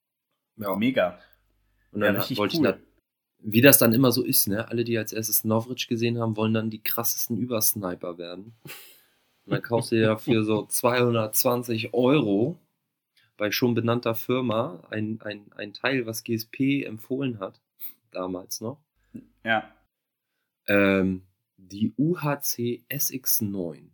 Ja. 0.57 0.77
mega. 0.77 1.19
Und 1.93 2.03
Ja, 2.03 2.09
dann 2.09 2.17
richtig 2.17 2.39
wollte 2.39 2.59
cool. 2.59 2.79
ich, 3.43 3.53
wie 3.53 3.61
das 3.61 3.79
dann 3.79 3.93
immer 3.93 4.12
so 4.12 4.23
ist, 4.25 4.49
ne? 4.49 4.69
Alle, 4.69 4.85
die 4.85 4.97
als 4.99 5.12
erstes 5.12 5.45
Norwich 5.45 5.89
gesehen 5.89 6.19
haben, 6.19 6.37
wollen 6.37 6.55
dann 6.55 6.71
die 6.71 6.83
krassesten 6.83 7.39
Übersniper 7.39 8.19
werden. 8.19 8.55
Und 9.50 9.54
dann 9.57 9.62
kaufst 9.62 9.90
du 9.90 9.97
dir 9.97 10.07
dafür 10.07 10.45
so 10.45 10.64
220 10.64 11.92
Euro 11.92 12.57
bei 13.37 13.50
schon 13.50 13.75
benannter 13.75 14.14
Firma 14.14 14.87
ein, 14.90 15.21
ein, 15.23 15.50
ein 15.57 15.73
Teil, 15.73 16.07
was 16.07 16.23
GSP 16.23 16.85
empfohlen 16.85 17.40
hat, 17.40 17.61
damals 18.12 18.61
noch. 18.61 18.80
Ja. 19.45 19.75
Ähm, 20.69 21.23
die 21.57 21.92
UHC 21.99 22.85
SX9. 22.88 23.88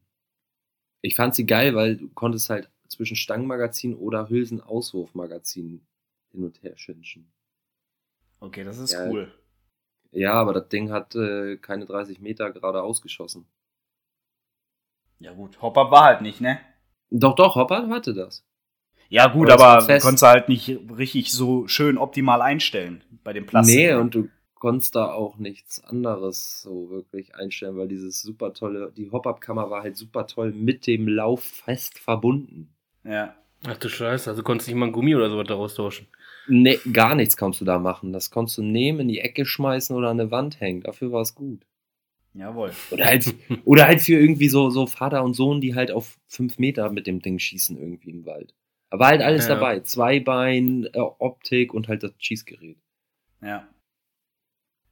Ich 1.00 1.14
fand 1.14 1.34
sie 1.34 1.46
geil, 1.46 1.74
weil 1.74 1.96
du 1.96 2.08
konntest 2.10 2.50
halt 2.50 2.70
zwischen 2.88 3.16
Stangenmagazin 3.16 3.94
oder 3.94 4.28
Hülsenauswurfmagazin 4.28 5.86
hin 6.32 6.44
und 6.44 6.62
her 6.62 6.76
schinschen. 6.76 7.32
Okay, 8.40 8.62
das 8.62 8.76
ist 8.76 8.92
Ja. 8.92 9.08
cool. 9.08 9.32
Ja, 10.12 10.34
aber 10.34 10.52
das 10.52 10.68
Ding 10.68 10.90
hat 10.90 11.14
äh, 11.14 11.56
keine 11.56 11.86
30 11.86 12.20
Meter 12.20 12.52
gerade 12.52 12.82
ausgeschossen. 12.82 13.46
Ja 15.18 15.32
gut, 15.32 15.60
Hopper 15.62 15.90
war 15.90 16.04
halt 16.04 16.20
nicht, 16.22 16.40
ne? 16.40 16.58
Doch, 17.10 17.34
doch, 17.34 17.54
Hopper 17.54 17.88
hatte 17.88 18.14
das. 18.14 18.44
Ja 19.08 19.28
gut, 19.28 19.50
Aber 19.50 19.66
aber 19.66 19.86
fest. 19.86 20.04
konntest 20.04 20.22
du 20.22 20.26
halt 20.26 20.48
nicht 20.48 20.78
richtig 20.96 21.32
so 21.32 21.68
schön 21.68 21.96
optimal 21.96 22.42
einstellen 22.42 23.04
bei 23.22 23.32
dem 23.32 23.46
Plastik. 23.46 23.76
Nee, 23.76 23.94
und 23.94 24.14
du 24.14 24.28
konntest 24.54 24.96
da 24.96 25.12
auch 25.12 25.36
nichts 25.38 25.82
anderes 25.84 26.62
so 26.62 26.90
wirklich 26.90 27.34
einstellen, 27.36 27.76
weil 27.76 27.88
dieses 27.88 28.20
super 28.20 28.52
tolle, 28.52 28.92
die 28.96 29.10
Hop-Up-Kammer 29.10 29.70
war 29.70 29.82
halt 29.82 29.96
super 29.96 30.26
toll 30.26 30.52
mit 30.52 30.86
dem 30.86 31.06
Lauf 31.08 31.44
fest 31.44 31.98
verbunden. 31.98 32.74
Ja. 33.04 33.34
Ach 33.66 33.76
du 33.76 33.88
Scheiße, 33.88 34.28
also 34.30 34.42
konntest 34.42 34.68
du 34.68 34.72
nicht 34.72 34.78
mal 34.80 34.86
ein 34.86 34.92
Gummi 34.92 35.14
oder 35.14 35.30
sowas 35.30 35.46
daraus 35.46 35.74
tauschen. 35.74 36.08
Nee, 36.48 36.78
gar 36.92 37.14
nichts 37.14 37.36
kannst 37.36 37.60
du 37.60 37.64
da 37.64 37.78
machen. 37.78 38.12
Das 38.12 38.30
konntest 38.30 38.58
du 38.58 38.62
nehmen, 38.62 39.00
in 39.00 39.08
die 39.08 39.20
Ecke 39.20 39.46
schmeißen 39.46 39.96
oder 39.96 40.08
an 40.08 40.20
eine 40.20 40.30
Wand 40.30 40.60
hängen. 40.60 40.82
Dafür 40.82 41.12
war 41.12 41.22
es 41.22 41.34
gut. 41.34 41.64
Jawohl. 42.36 42.70
Oder 42.90 43.06
halt, 43.06 43.34
oder 43.64 43.86
halt 43.86 44.00
für 44.02 44.12
irgendwie 44.14 44.48
so, 44.48 44.68
so 44.70 44.86
Vater 44.86 45.24
und 45.24 45.34
Sohn, 45.34 45.60
die 45.60 45.74
halt 45.74 45.90
auf 45.90 46.18
fünf 46.28 46.58
Meter 46.58 46.90
mit 46.90 47.06
dem 47.06 47.20
Ding 47.22 47.38
schießen 47.38 47.78
irgendwie 47.78 48.10
im 48.10 48.26
Wald. 48.26 48.54
Aber 48.90 49.06
halt 49.06 49.22
alles 49.22 49.48
Ja. 49.48 49.54
dabei. 49.54 49.80
Zweibein, 49.80 50.84
äh, 50.92 50.98
Optik 50.98 51.72
und 51.74 51.88
halt 51.88 52.02
das 52.02 52.12
Schießgerät. 52.18 52.76
Ja. 53.42 53.66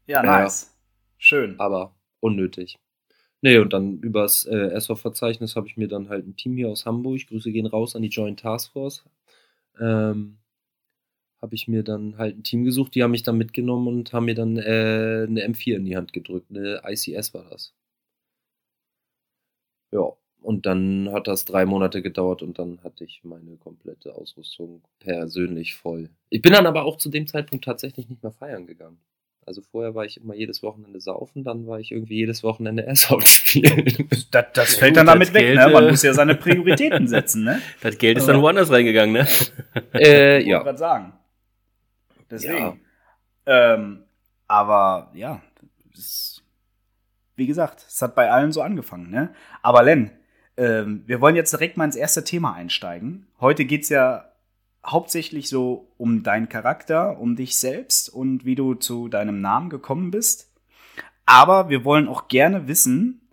Ja, 0.07 0.23
Ja. 0.23 0.23
nice. 0.23 0.71
Schön. 1.19 1.59
aber 1.59 1.95
unnötig. 2.21 2.79
Nee, 3.41 3.59
und 3.59 3.73
dann 3.73 3.99
übers 4.01 4.45
äh, 4.47 4.71
Airsoft-Verzeichnis 4.73 5.55
habe 5.57 5.67
ich 5.67 5.77
mir 5.77 5.89
dann 5.89 6.09
halt 6.09 6.27
ein 6.27 6.37
Team 6.37 6.57
hier 6.57 6.69
aus 6.71 6.85
Hamburg, 6.87 7.27
Grüße 7.29 7.53
gehen 7.53 7.67
raus 7.67 7.95
an 7.97 8.03
die 8.03 8.09
Joint 8.09 8.41
Task 8.41 8.73
Force, 8.73 9.05
ähm, 9.81 10.39
habe 11.45 11.55
ich 11.55 11.69
mir 11.69 11.83
dann 11.83 12.17
halt 12.17 12.39
ein 12.39 12.43
Team 12.43 12.65
gesucht, 12.65 12.95
die 12.95 13.03
haben 13.03 13.11
mich 13.11 13.23
dann 13.23 13.37
mitgenommen 13.37 13.87
und 13.87 14.15
haben 14.15 14.25
mir 14.25 14.35
dann 14.35 14.57
äh, 14.57 15.27
eine 15.29 15.47
M4 15.47 15.77
in 15.77 15.85
die 15.85 15.95
Hand 15.95 16.15
gedrückt, 16.15 16.47
eine 16.51 16.81
ICS 16.87 17.35
war 17.35 17.45
das. 17.51 17.75
Ja, 19.93 20.11
und 20.41 20.65
dann 20.65 21.11
hat 21.13 21.27
das 21.29 21.45
drei 21.45 21.67
Monate 21.67 22.01
gedauert 22.01 22.43
und 22.43 22.59
dann 22.59 22.83
hatte 22.83 23.05
ich 23.05 23.21
meine 23.25 23.57
komplette 23.59 24.15
Ausrüstung 24.15 24.83
persönlich 25.01 25.75
voll. 25.75 26.09
Ich 26.31 26.41
bin 26.41 26.55
dann 26.55 26.67
aber 26.67 26.87
auch 26.87 26.97
zu 26.97 27.11
dem 27.11 27.27
Zeitpunkt 27.27 27.67
tatsächlich 27.67 28.09
nicht 28.09 28.23
mehr 28.23 28.33
feiern 28.33 28.67
gegangen. 28.67 28.99
Also 29.47 29.61
vorher 29.61 29.95
war 29.95 30.07
ich 30.07 30.17
immer 30.17 30.35
jedes 30.35 30.63
Wochenende 30.63 31.01
saufen, 31.03 31.45
dann 31.45 31.67
war 31.67 31.79
ich 31.79 31.93
irgendwie 31.93 32.17
jedes 32.17 32.43
Wochenende 32.43 32.83
Airsoft 32.87 33.29
spielen. 33.29 34.09
Das, 34.31 34.47
das 34.55 34.75
fällt 34.77 34.93
gut, 34.93 34.97
dann 34.99 35.07
damit 35.07 35.29
das 35.29 35.35
weg, 35.35 35.43
Geld, 35.43 35.59
ne? 35.59 35.69
Man 35.69 35.85
äh, 35.85 35.91
muss 35.91 36.03
ja 36.03 36.15
seine 36.15 36.35
Prioritäten 36.35 37.07
setzen, 37.09 37.45
ne? 37.45 37.61
Das 37.83 37.99
Geld 37.99 38.17
ist 38.17 38.27
dann 38.27 38.41
woanders 38.41 38.71
reingegangen, 38.71 39.13
ne? 39.13 39.29
äh, 39.95 40.41
Ich 40.41 40.47
ja. 40.47 40.57
wollte 40.57 40.65
gerade 40.65 40.79
sagen. 40.79 41.13
Deswegen. 42.31 42.81
Ja. 43.47 43.75
Ähm, 43.75 44.05
aber 44.47 45.11
ja, 45.15 45.43
es, 45.93 46.43
wie 47.37 47.47
gesagt, 47.47 47.85
es 47.89 48.01
hat 48.03 48.15
bei 48.15 48.31
allen 48.31 48.53
so 48.53 48.63
angefangen, 48.63 49.11
ne? 49.11 49.35
Aber 49.63 49.83
Len, 49.83 50.11
ähm, 50.57 51.03
wir 51.07 51.21
wollen 51.21 51.37
jetzt 51.37 51.53
direkt 51.53 51.77
mal 51.77 51.85
ins 51.85 51.97
erste 51.97 52.25
Thema 52.25 52.55
einsteigen. 52.55 53.27
Heute 53.41 53.65
geht 53.65 53.83
es 53.83 53.89
ja 53.89 54.31
hauptsächlich 54.87 55.49
so 55.49 55.93
um 55.97 56.23
deinen 56.23 56.49
Charakter, 56.49 57.19
um 57.19 57.37
dich 57.37 57.57
selbst 57.57 58.09
und 58.09 58.45
wie 58.45 58.55
du 58.55 58.75
zu 58.75 59.09
deinem 59.09 59.41
Namen 59.41 59.71
gekommen 59.71 60.11
bist. 60.11 60.53
Aber 61.27 61.71
wir 61.71 61.85
wollen 61.85 62.07
auch 62.09 62.29
gerne 62.29 62.69
wissen, 62.69 63.29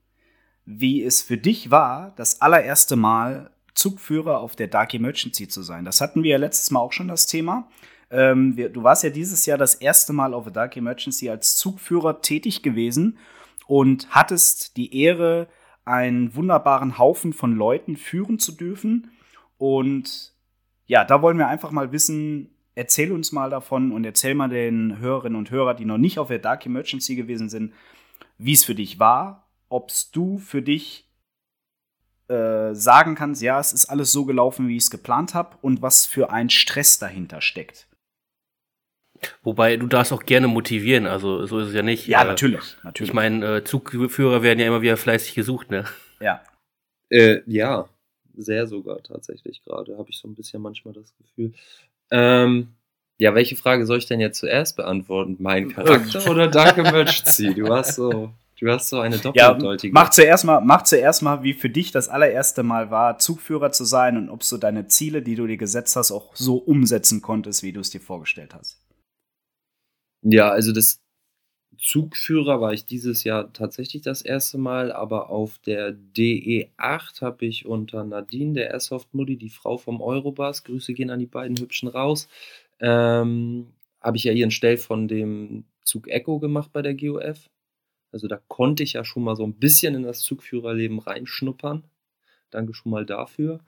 wie 0.65 1.03
es 1.03 1.21
für 1.21 1.38
dich 1.38 1.71
war, 1.71 2.13
das 2.15 2.41
allererste 2.41 2.95
Mal 2.95 3.51
Zugführer 3.74 4.39
auf 4.39 4.55
der 4.55 4.67
Dark 4.67 4.93
Emergency 4.93 5.48
zu 5.48 5.62
sein. 5.62 5.86
Das 5.86 6.01
hatten 6.01 6.24
wir 6.24 6.31
ja 6.31 6.38
letztes 6.38 6.71
Mal 6.71 6.79
auch 6.79 6.93
schon 6.93 7.07
das 7.07 7.25
Thema. 7.25 7.67
Ähm, 8.12 8.58
wir, 8.58 8.70
du 8.70 8.84
warst 8.84 9.03
ja 9.03 9.10
dieses 9.10 9.46
Jahr 9.46 9.58
das 9.58 9.75
erste 9.75 10.13
Mal 10.13 10.34
auf 10.34 10.44
der 10.44 10.53
Dark 10.53 10.75
Emergency 10.75 11.30
als 11.30 11.56
Zugführer 11.56 12.22
tätig 12.22 12.62
gewesen 12.62 13.18
und 13.68 14.08
hattest 14.10 14.75
die 14.77 14.96
Ehre, 15.01 15.48
einen 15.86 16.36
wunderbaren 16.36 16.98
Haufen 16.98 17.34
von 17.34 17.56
Leuten 17.56 17.96
führen 17.98 18.38
zu 18.38 18.51
dürfen. 18.51 19.12
Und 19.58 20.34
ja, 20.86 21.03
da 21.06 21.22
wollen 21.22 21.38
wir 21.38 21.48
einfach 21.48 21.72
mal 21.72 21.91
wissen, 21.91 22.53
erzähl 22.75 23.12
uns 23.12 23.32
mal 23.32 23.50
davon 23.50 23.91
und 23.91 24.06
erzähl 24.06 24.36
mal 24.36 24.50
den 24.50 25.00
Hörerinnen 25.00 25.38
und 25.38 25.50
Hörern, 25.50 25.77
die 25.77 25.86
noch 25.86 25.98
nicht 25.98 26.20
auf 26.20 26.27
der 26.27 26.39
Dark 26.39 26.65
Emergency 26.65 27.15
gewesen 27.15 27.50
sind, 27.50 27.74
wie 28.38 28.53
es 28.53 28.63
für 28.63 28.75
dich 28.75 29.00
war, 29.00 29.48
ob 29.70 29.91
du 30.12 30.38
für 30.38 30.62
dich 30.62 31.10
äh, 32.27 32.74
sagen 32.74 33.15
kannst, 33.15 33.41
ja, 33.41 33.60
es 33.60 33.74
ist 33.74 33.86
alles 33.86 34.12
so 34.12 34.25
gelaufen, 34.25 34.68
wie 34.68 34.77
ich 34.77 34.84
es 34.84 34.91
geplant 34.91 35.34
habe 35.34 35.58
und 35.62 35.82
was 35.82 36.06
für 36.06 36.32
ein 36.32 36.50
Stress 36.50 37.00
dahinter 37.00 37.41
steckt. 37.41 37.88
Wobei, 39.43 39.77
du 39.77 39.87
darfst 39.87 40.11
auch 40.13 40.23
gerne 40.23 40.47
motivieren, 40.47 41.05
also 41.05 41.45
so 41.45 41.59
ist 41.59 41.69
es 41.69 41.73
ja 41.73 41.83
nicht. 41.83 42.07
Ja, 42.07 42.21
Äh, 42.23 42.25
natürlich, 42.25 42.77
natürlich. 42.83 43.09
Ich 43.09 43.13
meine, 43.13 43.57
äh, 43.57 43.63
Zugführer 43.63 44.41
werden 44.43 44.59
ja 44.59 44.67
immer 44.67 44.81
wieder 44.81 44.97
fleißig 44.97 45.35
gesucht, 45.35 45.69
ne? 45.71 45.85
ja. 46.19 46.41
Äh, 47.09 47.41
ja, 47.45 47.89
sehr 48.37 48.67
sogar 48.67 49.03
tatsächlich 49.03 49.61
gerade, 49.63 49.97
habe 49.97 50.09
ich 50.09 50.17
so 50.17 50.27
ein 50.29 50.35
bisschen 50.35 50.61
manchmal 50.61 50.93
das 50.93 51.13
Gefühl. 51.17 51.53
Ähm, 52.09 52.69
ja, 53.17 53.35
welche 53.35 53.55
Frage 53.55 53.85
soll 53.85 53.97
ich 53.99 54.07
denn 54.07 54.19
jetzt 54.19 54.39
zuerst 54.39 54.77
beantworten? 54.77 55.35
Mein 55.39 55.69
Charakter 55.69 56.25
oder 56.29 56.47
Dark 56.47 56.77
Emergency? 56.77 57.53
Du 57.55 57.71
hast 57.71 57.95
so, 57.95 58.31
du 58.59 58.71
hast 58.71 58.89
so 58.89 58.99
eine 58.99 59.17
Ja, 59.17 59.53
doppeldeutige. 59.53 59.93
mach 59.93 60.09
zuerst 60.09 60.45
mal, 60.45 60.61
mach 60.61 60.83
zuerst 60.83 61.21
mal, 61.21 61.43
wie 61.43 61.53
für 61.53 61.69
dich 61.69 61.91
das 61.91 62.09
allererste 62.09 62.63
Mal 62.63 62.89
war, 62.89 63.19
Zugführer 63.19 63.71
zu 63.71 63.83
sein 63.85 64.17
und 64.17 64.29
ob 64.29 64.47
du 64.47 64.57
deine 64.57 64.87
Ziele, 64.87 65.21
die 65.21 65.35
du 65.35 65.45
dir 65.45 65.57
gesetzt 65.57 65.95
hast, 65.95 66.11
auch 66.11 66.35
so 66.35 66.55
umsetzen 66.55 67.21
konntest, 67.21 67.61
wie 67.61 67.73
du 67.73 67.81
es 67.81 67.89
dir 67.91 68.01
vorgestellt 68.01 68.53
hast. 68.55 68.80
Ja, 70.23 70.49
also 70.49 70.71
das 70.71 71.01
Zugführer 71.77 72.61
war 72.61 72.73
ich 72.73 72.85
dieses 72.85 73.23
Jahr 73.23 73.53
tatsächlich 73.53 74.03
das 74.03 74.21
erste 74.21 74.57
Mal, 74.59 74.91
aber 74.91 75.29
auf 75.29 75.59
der 75.59 75.93
DE8 75.93 77.21
habe 77.21 77.45
ich 77.45 77.65
unter 77.65 78.03
Nadine, 78.03 78.53
der 78.53 78.71
Airsoft-Mutti, 78.71 79.37
die 79.37 79.49
Frau 79.49 79.77
vom 79.77 80.01
Eurobus, 80.01 80.63
Grüße 80.63 80.93
gehen 80.93 81.09
an 81.09 81.19
die 81.19 81.25
beiden 81.27 81.57
Hübschen 81.57 81.89
raus, 81.89 82.29
ähm, 82.79 83.73
habe 84.01 84.17
ich 84.17 84.23
ja 84.25 84.33
ihren 84.33 84.51
Stell 84.51 84.77
von 84.77 85.07
dem 85.07 85.65
Zug 85.83 86.07
Echo 86.07 86.39
gemacht 86.39 86.71
bei 86.73 86.81
der 86.83 86.95
GOF. 86.95 87.49
Also 88.11 88.27
da 88.27 88.39
konnte 88.47 88.83
ich 88.83 88.93
ja 88.93 89.03
schon 89.05 89.23
mal 89.23 89.35
so 89.35 89.43
ein 89.43 89.53
bisschen 89.55 89.95
in 89.95 90.03
das 90.03 90.21
Zugführerleben 90.21 90.99
reinschnuppern. 90.99 91.83
Danke 92.51 92.73
schon 92.73 92.91
mal 92.91 93.05
dafür. 93.05 93.61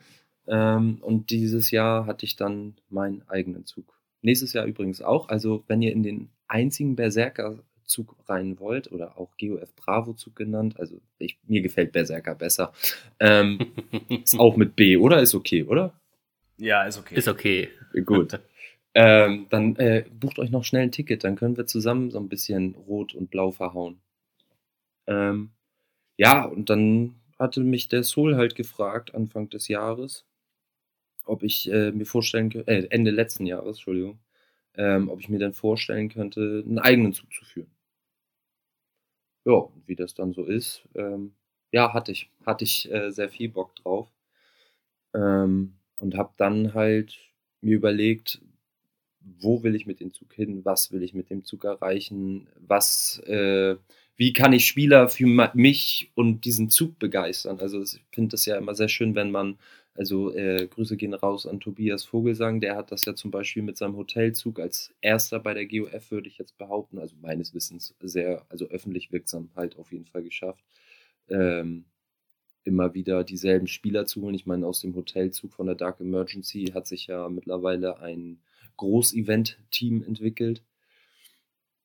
Ähm, 0.47 0.97
und 1.01 1.29
dieses 1.31 1.71
Jahr 1.71 2.05
hatte 2.05 2.25
ich 2.25 2.35
dann 2.35 2.75
meinen 2.89 3.23
eigenen 3.29 3.65
Zug. 3.65 3.97
Nächstes 4.21 4.53
Jahr 4.53 4.65
übrigens 4.65 5.01
auch. 5.01 5.29
Also 5.29 5.63
wenn 5.67 5.81
ihr 5.81 5.91
in 5.93 6.03
den 6.03 6.29
einzigen 6.53 6.95
Berserker-Zug 6.95 8.15
rein 8.29 8.59
wollt 8.59 8.91
oder 8.91 9.17
auch 9.17 9.31
GOF 9.39 9.75
Bravo-Zug 9.75 10.35
genannt, 10.35 10.79
also 10.79 11.01
ich, 11.17 11.37
mir 11.47 11.61
gefällt 11.61 11.91
Berserker 11.91 12.35
besser, 12.35 12.71
ähm, 13.19 13.59
ist 14.23 14.39
auch 14.39 14.55
mit 14.55 14.75
B, 14.75 14.97
oder? 14.97 15.21
Ist 15.21 15.33
okay, 15.33 15.63
oder? 15.63 15.93
Ja, 16.57 16.83
ist 16.83 16.99
okay. 16.99 17.15
Ist 17.15 17.27
okay. 17.27 17.69
Gut. 18.05 18.39
ähm, 18.93 19.47
dann 19.49 19.75
äh, 19.77 20.05
bucht 20.19 20.37
euch 20.37 20.51
noch 20.51 20.63
schnell 20.63 20.83
ein 20.83 20.91
Ticket, 20.91 21.23
dann 21.23 21.35
können 21.35 21.57
wir 21.57 21.65
zusammen 21.65 22.11
so 22.11 22.19
ein 22.19 22.29
bisschen 22.29 22.75
rot 22.75 23.15
und 23.15 23.31
blau 23.31 23.51
verhauen. 23.51 23.99
Ähm, 25.07 25.49
ja, 26.17 26.45
und 26.45 26.69
dann 26.69 27.15
hatte 27.39 27.61
mich 27.61 27.87
der 27.87 28.03
Soul 28.03 28.35
halt 28.35 28.55
gefragt, 28.55 29.15
Anfang 29.15 29.49
des 29.49 29.67
Jahres, 29.67 30.25
ob 31.25 31.41
ich 31.41 31.71
äh, 31.71 31.91
mir 31.91 32.05
vorstellen 32.05 32.51
könnte, 32.51 32.71
äh, 32.71 32.87
Ende 32.91 33.09
letzten 33.09 33.47
Jahres, 33.47 33.77
Entschuldigung, 33.77 34.19
ähm, 34.77 35.09
ob 35.09 35.19
ich 35.19 35.29
mir 35.29 35.39
dann 35.39 35.53
vorstellen 35.53 36.09
könnte, 36.09 36.63
einen 36.65 36.79
eigenen 36.79 37.13
Zug 37.13 37.31
zu 37.33 37.45
führen. 37.45 37.71
Ja, 39.45 39.67
wie 39.85 39.95
das 39.95 40.13
dann 40.13 40.33
so 40.33 40.45
ist, 40.45 40.83
ähm, 40.95 41.33
ja, 41.71 41.93
hatte 41.93 42.11
ich, 42.11 42.29
hatte 42.45 42.63
ich 42.63 42.91
äh, 42.91 43.11
sehr 43.11 43.29
viel 43.29 43.49
Bock 43.49 43.75
drauf. 43.75 44.09
Ähm, 45.13 45.73
und 45.99 46.15
habe 46.17 46.33
dann 46.37 46.73
halt 46.73 47.17
mir 47.61 47.75
überlegt, 47.75 48.41
wo 49.21 49.63
will 49.63 49.75
ich 49.75 49.85
mit 49.85 49.99
dem 49.99 50.13
Zug 50.13 50.33
hin, 50.33 50.65
was 50.65 50.91
will 50.91 51.03
ich 51.03 51.13
mit 51.13 51.29
dem 51.29 51.45
Zug 51.45 51.63
erreichen, 51.65 52.47
was, 52.59 53.19
äh, 53.25 53.77
wie 54.17 54.33
kann 54.33 54.53
ich 54.53 54.67
Spieler 54.67 55.09
für 55.09 55.25
mich 55.53 56.11
und 56.15 56.45
diesen 56.45 56.69
Zug 56.69 56.99
begeistern. 56.99 57.59
Also 57.59 57.81
ich 57.83 58.01
finde 58.11 58.31
das 58.31 58.45
ja 58.45 58.57
immer 58.57 58.75
sehr 58.75 58.89
schön, 58.89 59.15
wenn 59.15 59.31
man 59.31 59.57
also 59.95 60.33
äh, 60.33 60.67
Grüße 60.67 60.97
gehen 60.97 61.13
raus 61.13 61.45
an 61.45 61.59
Tobias 61.59 62.03
Vogelsang, 62.03 62.59
der 62.59 62.75
hat 62.75 62.91
das 62.91 63.05
ja 63.05 63.13
zum 63.15 63.29
Beispiel 63.29 63.61
mit 63.61 63.77
seinem 63.77 63.95
Hotelzug 63.95 64.59
als 64.59 64.93
erster 65.01 65.39
bei 65.39 65.53
der 65.53 65.67
GOF, 65.67 66.09
würde 66.09 66.27
ich 66.27 66.37
jetzt 66.37 66.57
behaupten, 66.57 66.97
also 66.97 67.15
meines 67.21 67.53
Wissens 67.53 67.93
sehr, 68.01 68.45
also 68.49 68.65
öffentlich 68.69 69.11
wirksam 69.11 69.49
halt 69.55 69.77
auf 69.77 69.91
jeden 69.91 70.05
Fall 70.05 70.23
geschafft. 70.23 70.63
Ähm, 71.29 71.85
immer 72.63 72.93
wieder 72.93 73.23
dieselben 73.23 73.67
Spieler 73.67 74.05
zu 74.05 74.21
holen. 74.21 74.35
Ich 74.35 74.45
meine, 74.45 74.65
aus 74.65 74.81
dem 74.81 74.95
Hotelzug 74.95 75.53
von 75.53 75.67
der 75.67 75.75
Dark 75.75 75.99
Emergency 75.99 76.71
hat 76.73 76.87
sich 76.87 77.07
ja 77.07 77.29
mittlerweile 77.29 77.99
ein 77.99 78.39
Groß-Event-Team 78.77 80.03
entwickelt. 80.03 80.63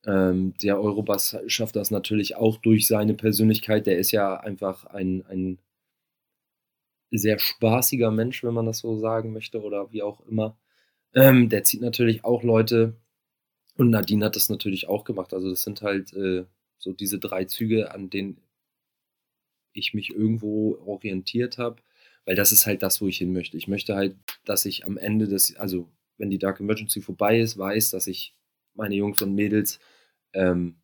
Ähm, 0.07 0.55
der 0.63 0.81
Eurobus 0.81 1.37
schafft 1.49 1.77
das 1.77 1.91
natürlich 1.91 2.37
auch 2.37 2.57
durch 2.59 2.87
seine 2.87 3.15
Persönlichkeit. 3.15 3.87
Der 3.87 3.99
ist 3.99 4.13
ja 4.13 4.39
einfach 4.39 4.87
ein, 4.87 5.27
ein 5.27 5.59
sehr 7.11 7.39
spaßiger 7.39 8.11
Mensch, 8.11 8.45
wenn 8.45 8.55
man 8.55 8.67
das 8.67 8.79
so 8.81 8.99
sagen 8.99 9.33
möchte 9.33 9.63
oder 9.63 9.93
wie 9.93 10.03
auch 10.03 10.21
immer. 10.27 10.59
Ähm, 11.15 11.49
der 11.49 11.65
zieht 11.65 11.81
natürlich 11.81 12.25
auch 12.25 12.43
Leute 12.43 12.97
und 13.77 13.91
Nadine 13.91 14.27
hat 14.27 14.37
das 14.37 14.51
natürlich 14.51 14.89
auch 14.89 15.05
gemacht. 15.05 15.33
Also 15.35 15.51
das 15.51 15.63
sind 15.63 15.83
halt 15.83 16.13
äh, 16.15 16.45
so 16.79 16.93
diese 16.93 17.19
drei 17.19 17.45
Züge, 17.45 17.93
an 17.93 18.11
denen 18.11 18.41
ich 19.73 19.95
mich 19.95 20.11
irgendwo 20.11 20.77
orientiert 20.85 21.59
habe, 21.59 21.83
weil 22.25 22.35
das 22.37 22.53
ist 22.53 22.67
halt 22.67 22.83
das, 22.83 23.01
wo 23.01 23.09
ich 23.09 23.19
hin 23.19 23.33
möchte. 23.33 23.57
Ich 23.57 23.69
möchte 23.69 23.95
halt, 23.95 24.17
dass 24.45 24.65
ich 24.65 24.85
am 24.85 24.99
Ende 24.99 25.29
des, 25.29 25.57
also 25.57 25.89
wenn 26.19 26.31
die 26.31 26.39
Dark 26.39 26.61
Emergency 26.61 27.01
vorbei 27.01 27.39
ist, 27.41 27.57
weiß, 27.57 27.91
dass 27.91 28.07
ich 28.07 28.35
meine 28.75 28.97
Jungs 28.97 29.23
und 29.23 29.35
Mädels 29.35 29.79
ähm, 30.35 30.77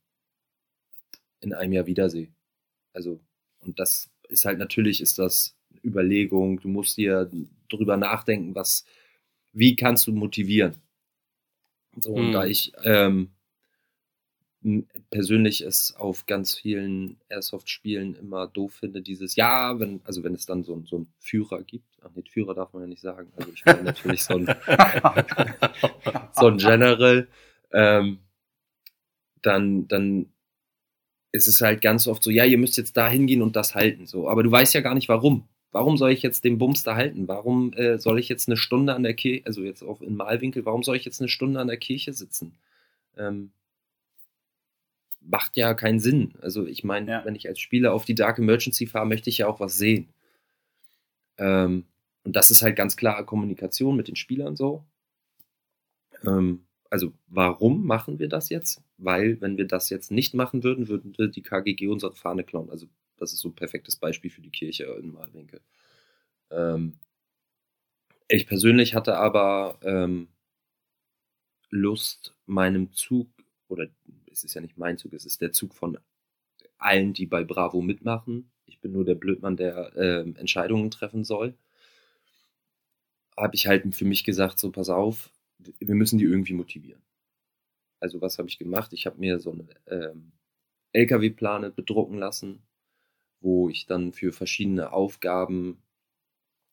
in 1.40 1.52
einem 1.52 1.72
Jahr 1.72 1.86
wiedersehe. 1.86 2.32
Also, 2.92 3.20
und 3.60 3.78
das 3.78 4.10
ist 4.28 4.44
halt 4.44 4.58
natürlich, 4.58 5.00
ist 5.00 5.18
das 5.18 5.56
Überlegung, 5.84 6.60
du 6.60 6.68
musst 6.68 6.96
dir 6.96 7.30
darüber 7.68 7.96
nachdenken, 7.96 8.54
was, 8.54 8.84
wie 9.52 9.76
kannst 9.76 10.06
du 10.06 10.12
motivieren. 10.12 10.74
So, 11.96 12.12
und 12.12 12.32
da 12.32 12.42
hm. 12.42 12.50
ich 12.50 12.72
ähm, 12.82 13.30
persönlich 15.10 15.60
es 15.60 15.94
auf 15.94 16.24
ganz 16.26 16.54
vielen 16.54 17.18
Airsoft-Spielen 17.28 18.14
immer 18.14 18.46
doof 18.46 18.72
finde, 18.74 19.02
dieses 19.02 19.36
Ja, 19.36 19.78
wenn, 19.78 20.00
also 20.04 20.24
wenn 20.24 20.34
es 20.34 20.46
dann 20.46 20.64
so, 20.64 20.82
so 20.86 20.96
einen 20.96 21.12
Führer 21.18 21.62
gibt, 21.62 21.84
ach 22.02 22.14
nicht 22.14 22.30
Führer 22.30 22.54
darf 22.54 22.72
man 22.72 22.82
ja 22.82 22.88
nicht 22.88 23.02
sagen, 23.02 23.30
also 23.36 23.52
ich 23.52 23.64
meine 23.66 23.82
natürlich 23.82 24.24
so 24.24 24.34
ein, 24.34 24.46
so 26.32 26.46
ein 26.46 26.56
General, 26.56 27.28
ähm, 27.72 28.20
dann, 29.42 29.86
dann 29.86 30.32
ist 31.30 31.46
es 31.46 31.60
halt 31.60 31.82
ganz 31.82 32.06
oft 32.06 32.22
so, 32.22 32.30
ja, 32.30 32.44
ihr 32.44 32.58
müsst 32.58 32.78
jetzt 32.78 32.96
da 32.96 33.06
hingehen 33.08 33.42
und 33.42 33.56
das 33.56 33.74
halten, 33.74 34.06
so, 34.06 34.30
aber 34.30 34.42
du 34.42 34.50
weißt 34.50 34.72
ja 34.72 34.80
gar 34.80 34.94
nicht 34.94 35.08
warum. 35.10 35.46
Warum 35.74 35.96
soll 35.96 36.12
ich 36.12 36.22
jetzt 36.22 36.44
den 36.44 36.56
Bums 36.56 36.84
da 36.84 36.94
halten? 36.94 37.26
Warum 37.26 37.72
äh, 37.72 37.98
soll 37.98 38.20
ich 38.20 38.28
jetzt 38.28 38.48
eine 38.48 38.56
Stunde 38.56 38.94
an 38.94 39.02
der 39.02 39.14
Kirche, 39.14 39.44
also 39.44 39.64
jetzt 39.64 39.82
auch 39.82 40.00
in 40.02 40.14
Malwinkel, 40.14 40.64
warum 40.64 40.84
soll 40.84 40.94
ich 40.94 41.04
jetzt 41.04 41.20
eine 41.20 41.28
Stunde 41.28 41.58
an 41.58 41.66
der 41.66 41.78
Kirche 41.78 42.12
sitzen? 42.12 42.54
Ähm, 43.16 43.50
macht 45.20 45.56
ja 45.56 45.74
keinen 45.74 45.98
Sinn. 45.98 46.34
Also 46.40 46.64
ich 46.64 46.84
meine, 46.84 47.10
ja. 47.10 47.24
wenn 47.24 47.34
ich 47.34 47.48
als 47.48 47.58
Spieler 47.58 47.92
auf 47.92 48.04
die 48.04 48.14
Dark 48.14 48.38
Emergency 48.38 48.86
fahre, 48.86 49.04
möchte 49.04 49.30
ich 49.30 49.38
ja 49.38 49.48
auch 49.48 49.58
was 49.58 49.76
sehen. 49.76 50.10
Ähm, 51.38 51.86
und 52.22 52.36
das 52.36 52.52
ist 52.52 52.62
halt 52.62 52.76
ganz 52.76 52.96
klare 52.96 53.24
Kommunikation 53.24 53.96
mit 53.96 54.06
den 54.06 54.14
Spielern 54.14 54.54
so. 54.54 54.84
Ähm, 56.24 56.66
also 56.88 57.12
warum 57.26 57.84
machen 57.84 58.20
wir 58.20 58.28
das 58.28 58.48
jetzt? 58.48 58.80
Weil 58.96 59.40
wenn 59.40 59.58
wir 59.58 59.66
das 59.66 59.90
jetzt 59.90 60.12
nicht 60.12 60.34
machen 60.34 60.62
würden, 60.62 60.86
würden 60.86 61.32
die 61.32 61.42
KGG 61.42 61.88
unsere 61.88 62.14
Fahne 62.14 62.44
klauen. 62.44 62.70
Also 62.70 62.86
das 63.16 63.32
ist 63.32 63.40
so 63.40 63.48
ein 63.48 63.54
perfektes 63.54 63.96
Beispiel 63.96 64.30
für 64.30 64.42
die 64.42 64.50
Kirche 64.50 64.84
in 64.84 65.12
Malwinkel. 65.12 65.60
Ähm, 66.50 66.98
ich 68.28 68.46
persönlich 68.46 68.94
hatte 68.94 69.16
aber 69.16 69.78
ähm, 69.82 70.28
Lust, 71.70 72.34
meinem 72.46 72.92
Zug, 72.92 73.28
oder 73.68 73.88
es 74.30 74.44
ist 74.44 74.54
ja 74.54 74.60
nicht 74.60 74.78
mein 74.78 74.98
Zug, 74.98 75.12
es 75.12 75.26
ist 75.26 75.40
der 75.40 75.52
Zug 75.52 75.74
von 75.74 75.98
allen, 76.78 77.12
die 77.12 77.26
bei 77.26 77.44
Bravo 77.44 77.80
mitmachen. 77.82 78.50
Ich 78.66 78.80
bin 78.80 78.92
nur 78.92 79.04
der 79.04 79.14
Blödmann, 79.14 79.56
der 79.56 79.94
äh, 79.96 80.20
Entscheidungen 80.38 80.90
treffen 80.90 81.24
soll. 81.24 81.54
Habe 83.36 83.54
ich 83.54 83.66
halt 83.66 83.94
für 83.94 84.04
mich 84.04 84.24
gesagt, 84.24 84.58
so 84.58 84.70
pass 84.70 84.88
auf, 84.88 85.30
wir 85.58 85.94
müssen 85.94 86.18
die 86.18 86.24
irgendwie 86.24 86.52
motivieren. 86.52 87.02
Also 88.00 88.20
was 88.20 88.38
habe 88.38 88.48
ich 88.48 88.58
gemacht? 88.58 88.92
Ich 88.92 89.06
habe 89.06 89.18
mir 89.18 89.40
so 89.40 89.52
eine 89.52 89.66
ähm, 89.86 90.32
LKW-Plane 90.92 91.70
bedrucken 91.70 92.18
lassen, 92.18 92.62
wo 93.44 93.68
ich 93.68 93.86
dann 93.86 94.12
für 94.12 94.32
verschiedene 94.32 94.92
Aufgaben 94.92 95.82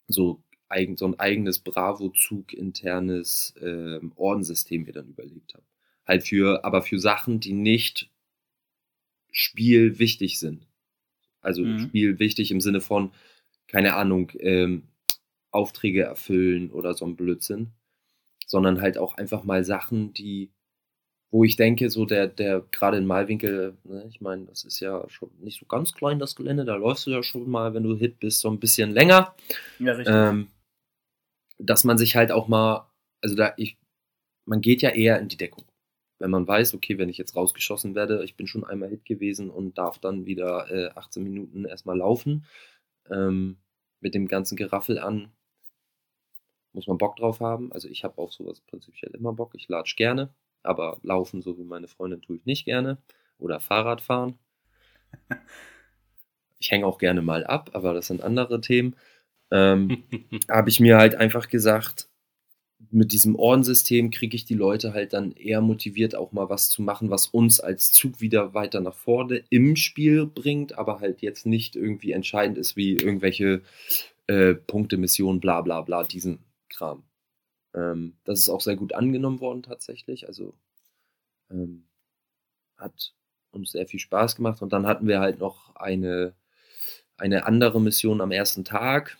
so, 0.07 0.41
eigen, 0.69 0.97
so 0.97 1.05
ein 1.05 1.19
eigenes 1.19 1.59
Bravo-Zug 1.59 2.53
internes 2.53 3.53
ähm, 3.61 4.13
Ordensystem 4.15 4.83
mir 4.83 4.93
dann 4.93 5.09
überlegt 5.09 5.53
habe. 5.53 5.65
Halt 6.05 6.23
für, 6.23 6.63
aber 6.65 6.81
für 6.81 6.97
Sachen, 6.97 7.39
die 7.39 7.53
nicht 7.53 8.09
spielwichtig 9.31 10.39
sind. 10.39 10.67
Also 11.41 11.63
mhm. 11.63 11.79
spielwichtig 11.79 12.51
im 12.51 12.61
Sinne 12.61 12.81
von, 12.81 13.11
keine 13.67 13.95
Ahnung, 13.95 14.31
ähm, 14.39 14.87
Aufträge 15.51 16.03
erfüllen 16.03 16.71
oder 16.71 16.93
so 16.93 17.05
ein 17.05 17.17
Blödsinn, 17.17 17.71
sondern 18.45 18.81
halt 18.81 18.97
auch 18.97 19.17
einfach 19.17 19.43
mal 19.43 19.65
Sachen, 19.65 20.13
die 20.13 20.51
wo 21.31 21.45
ich 21.45 21.55
denke, 21.55 21.89
so 21.89 22.05
der, 22.05 22.27
der 22.27 22.61
gerade 22.71 22.97
in 22.97 23.05
Malwinkel, 23.05 23.77
ne, 23.85 24.05
ich 24.09 24.19
meine, 24.19 24.45
das 24.45 24.65
ist 24.65 24.81
ja 24.81 25.09
schon 25.09 25.31
nicht 25.39 25.59
so 25.59 25.65
ganz 25.65 25.93
klein, 25.93 26.19
das 26.19 26.35
Gelände, 26.35 26.65
da 26.65 26.75
läufst 26.75 27.07
du 27.07 27.11
ja 27.11 27.23
schon 27.23 27.49
mal, 27.49 27.73
wenn 27.73 27.83
du 27.83 27.95
Hit 27.95 28.19
bist, 28.19 28.41
so 28.41 28.49
ein 28.49 28.59
bisschen 28.59 28.91
länger. 28.91 29.33
Ja, 29.79 29.93
richtig. 29.93 30.13
Ähm, 30.13 30.49
dass 31.57 31.85
man 31.85 31.97
sich 31.97 32.17
halt 32.17 32.31
auch 32.33 32.49
mal, 32.49 32.85
also 33.21 33.35
da, 33.35 33.53
ich, 33.55 33.77
man 34.45 34.59
geht 34.59 34.81
ja 34.81 34.89
eher 34.89 35.19
in 35.19 35.29
die 35.29 35.37
Deckung. 35.37 35.65
Wenn 36.19 36.31
man 36.31 36.47
weiß, 36.47 36.73
okay, 36.73 36.97
wenn 36.97 37.09
ich 37.09 37.17
jetzt 37.17 37.35
rausgeschossen 37.35 37.95
werde, 37.95 38.23
ich 38.25 38.35
bin 38.35 38.45
schon 38.45 38.65
einmal 38.65 38.89
Hit 38.89 39.05
gewesen 39.05 39.49
und 39.49 39.77
darf 39.77 39.99
dann 39.99 40.25
wieder 40.25 40.69
äh, 40.69 40.89
18 40.95 41.23
Minuten 41.23 41.63
erstmal 41.63 41.97
laufen, 41.97 42.45
ähm, 43.09 43.57
mit 44.01 44.15
dem 44.15 44.27
ganzen 44.27 44.57
Geraffel 44.57 44.99
an, 44.99 45.31
muss 46.73 46.87
man 46.87 46.97
Bock 46.97 47.15
drauf 47.15 47.39
haben. 47.39 47.71
Also 47.71 47.87
ich 47.87 48.03
habe 48.03 48.17
auf 48.17 48.33
sowas 48.33 48.59
prinzipiell 48.59 49.13
immer 49.15 49.33
Bock, 49.33 49.53
ich 49.55 49.69
latsch 49.69 49.95
gerne 49.95 50.33
aber 50.63 50.99
laufen, 51.03 51.41
so 51.41 51.57
wie 51.57 51.63
meine 51.63 51.87
Freundin, 51.87 52.21
tue 52.21 52.37
ich 52.37 52.45
nicht 52.45 52.65
gerne. 52.65 52.97
Oder 53.39 53.59
Fahrrad 53.59 54.01
fahren. 54.01 54.37
Ich 56.63 56.69
hänge 56.69 56.85
auch 56.85 56.99
gerne 56.99 57.23
mal 57.23 57.43
ab, 57.43 57.71
aber 57.73 57.95
das 57.95 58.05
sind 58.05 58.21
andere 58.21 58.61
Themen. 58.61 58.95
Ähm, 59.49 60.03
habe 60.47 60.69
ich 60.69 60.79
mir 60.79 60.97
halt 60.97 61.15
einfach 61.15 61.49
gesagt, 61.49 62.07
mit 62.89 63.11
diesem 63.11 63.35
Ordensystem 63.35 64.11
kriege 64.11 64.35
ich 64.35 64.45
die 64.45 64.55
Leute 64.55 64.93
halt 64.93 65.13
dann 65.13 65.31
eher 65.33 65.61
motiviert, 65.61 66.15
auch 66.15 66.31
mal 66.31 66.49
was 66.49 66.69
zu 66.69 66.81
machen, 66.81 67.09
was 67.09 67.27
uns 67.27 67.59
als 67.59 67.91
Zug 67.91 68.21
wieder 68.21 68.53
weiter 68.53 68.79
nach 68.79 68.95
vorne 68.95 69.43
im 69.49 69.75
Spiel 69.75 70.25
bringt, 70.25 70.77
aber 70.77 70.99
halt 70.99 71.21
jetzt 71.21 71.45
nicht 71.45 71.75
irgendwie 71.75 72.11
entscheidend 72.11 72.57
ist, 72.57 72.75
wie 72.75 72.95
irgendwelche 72.95 73.61
äh, 74.27 74.53
Punkte, 74.55 74.97
Missionen, 74.97 75.39
bla 75.39 75.61
bla 75.61 75.81
bla, 75.81 76.03
diesen 76.03 76.39
Kram. 76.69 77.03
Ähm, 77.73 78.17
das 78.23 78.39
ist 78.39 78.49
auch 78.49 78.61
sehr 78.61 78.75
gut 78.75 78.93
angenommen 78.93 79.39
worden 79.39 79.63
tatsächlich. 79.63 80.27
Also 80.27 80.53
ähm, 81.51 81.87
hat 82.77 83.13
uns 83.51 83.71
sehr 83.71 83.87
viel 83.87 83.99
Spaß 83.99 84.35
gemacht. 84.35 84.61
Und 84.61 84.73
dann 84.73 84.87
hatten 84.87 85.07
wir 85.07 85.19
halt 85.19 85.39
noch 85.39 85.75
eine, 85.75 86.35
eine 87.17 87.45
andere 87.45 87.81
Mission 87.81 88.21
am 88.21 88.31
ersten 88.31 88.65
Tag. 88.65 89.17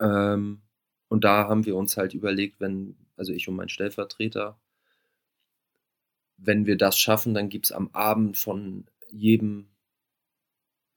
Ähm, 0.00 0.62
und 1.08 1.24
da 1.24 1.48
haben 1.48 1.66
wir 1.66 1.76
uns 1.76 1.96
halt 1.96 2.14
überlegt, 2.14 2.60
wenn, 2.60 2.96
also 3.16 3.32
ich 3.32 3.48
und 3.48 3.56
mein 3.56 3.68
Stellvertreter, 3.68 4.58
wenn 6.38 6.66
wir 6.66 6.76
das 6.76 6.98
schaffen, 6.98 7.34
dann 7.34 7.48
gibt 7.48 7.66
es 7.66 7.72
am 7.72 7.90
Abend 7.92 8.36
von 8.36 8.86
jedem 9.08 9.68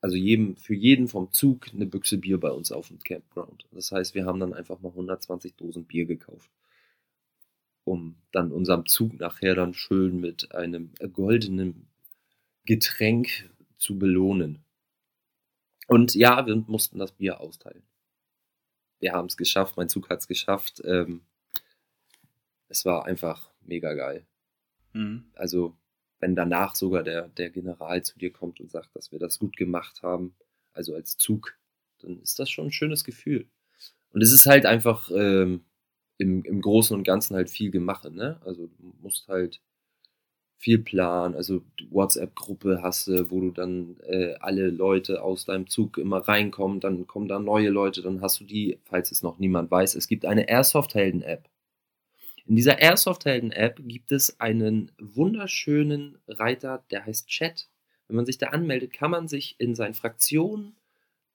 also 0.04 0.16
jedem, 0.16 0.54
für 0.58 0.74
jeden 0.74 1.08
vom 1.08 1.32
Zug 1.32 1.72
eine 1.72 1.86
Büchse 1.86 2.18
Bier 2.18 2.38
bei 2.38 2.50
uns 2.50 2.70
auf 2.70 2.88
dem 2.88 2.98
Campground. 2.98 3.66
Das 3.72 3.90
heißt, 3.90 4.14
wir 4.14 4.26
haben 4.26 4.38
dann 4.38 4.52
einfach 4.52 4.78
mal 4.80 4.90
120 4.90 5.54
Dosen 5.56 5.86
Bier 5.86 6.04
gekauft. 6.04 6.50
um 7.84 8.16
dann 8.30 8.52
unserem 8.52 8.84
Zug 8.84 9.18
nachher 9.18 9.54
dann 9.54 9.72
schön 9.72 10.20
mit 10.20 10.54
einem 10.54 10.90
goldenen 11.14 11.88
Getränk 12.66 13.50
zu 13.78 13.98
belohnen. 13.98 14.62
Und 15.86 16.14
ja, 16.14 16.46
wir 16.46 16.56
mussten 16.56 16.98
das 16.98 17.12
Bier 17.12 17.40
austeilen. 17.40 17.82
Wir 19.00 19.12
haben 19.12 19.28
es 19.28 19.38
geschafft, 19.38 19.78
mein 19.78 19.88
Zug 19.88 20.10
hat 20.10 20.20
es 20.20 20.28
geschafft. 20.28 20.82
Ähm, 20.84 21.22
es 22.68 22.84
war 22.84 23.06
einfach 23.06 23.50
mega 23.62 23.94
geil. 23.94 24.26
Mhm. 24.92 25.30
Also, 25.34 25.74
wenn 26.24 26.34
danach 26.34 26.74
sogar 26.74 27.02
der, 27.02 27.28
der 27.28 27.50
General 27.50 28.02
zu 28.02 28.18
dir 28.18 28.32
kommt 28.32 28.58
und 28.58 28.70
sagt, 28.70 28.96
dass 28.96 29.12
wir 29.12 29.18
das 29.18 29.38
gut 29.38 29.58
gemacht 29.58 30.02
haben, 30.02 30.34
also 30.72 30.94
als 30.94 31.18
Zug, 31.18 31.54
dann 32.00 32.18
ist 32.22 32.38
das 32.38 32.48
schon 32.48 32.68
ein 32.68 32.72
schönes 32.72 33.04
Gefühl. 33.04 33.46
Und 34.10 34.22
es 34.22 34.32
ist 34.32 34.46
halt 34.46 34.64
einfach 34.64 35.10
ähm, 35.14 35.66
im, 36.16 36.42
im 36.44 36.62
Großen 36.62 36.96
und 36.96 37.04
Ganzen 37.04 37.36
halt 37.36 37.50
viel 37.50 37.70
gemacht, 37.70 38.10
ne? 38.10 38.40
Also 38.42 38.68
du 38.68 38.94
musst 39.02 39.28
halt 39.28 39.60
viel 40.56 40.78
planen, 40.78 41.34
also 41.34 41.62
WhatsApp-Gruppe 41.90 42.80
hast 42.80 43.06
du, 43.06 43.30
wo 43.30 43.42
du 43.42 43.50
dann 43.50 43.98
äh, 44.06 44.32
alle 44.40 44.70
Leute 44.70 45.22
aus 45.22 45.44
deinem 45.44 45.66
Zug 45.66 45.98
immer 45.98 46.26
reinkommen, 46.26 46.80
dann 46.80 47.06
kommen 47.06 47.28
da 47.28 47.38
neue 47.38 47.68
Leute, 47.68 48.00
dann 48.00 48.22
hast 48.22 48.40
du 48.40 48.44
die, 48.44 48.78
falls 48.84 49.12
es 49.12 49.22
noch 49.22 49.38
niemand 49.38 49.70
weiß, 49.70 49.94
es 49.94 50.08
gibt 50.08 50.24
eine 50.24 50.48
Airsoft-Helden-App. 50.48 51.50
In 52.46 52.56
dieser 52.56 52.78
Airsoft-Helden-App 52.78 53.80
gibt 53.84 54.12
es 54.12 54.38
einen 54.38 54.92
wunderschönen 54.98 56.18
Reiter, 56.28 56.84
der 56.90 57.06
heißt 57.06 57.26
Chat. 57.26 57.68
Wenn 58.06 58.16
man 58.16 58.26
sich 58.26 58.36
da 58.36 58.48
anmeldet, 58.48 58.92
kann 58.92 59.10
man 59.10 59.28
sich 59.28 59.56
in 59.58 59.74
seinen 59.74 59.94
Fraktionen 59.94 60.76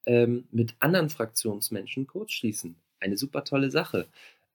ähm, 0.06 0.48
mit 0.52 0.76
anderen 0.80 1.10
Fraktionsmenschen 1.10 2.06
kurz 2.06 2.32
schließen. 2.34 2.76
Eine 3.00 3.18
super 3.18 3.44
tolle 3.44 3.72
Sache. 3.72 4.08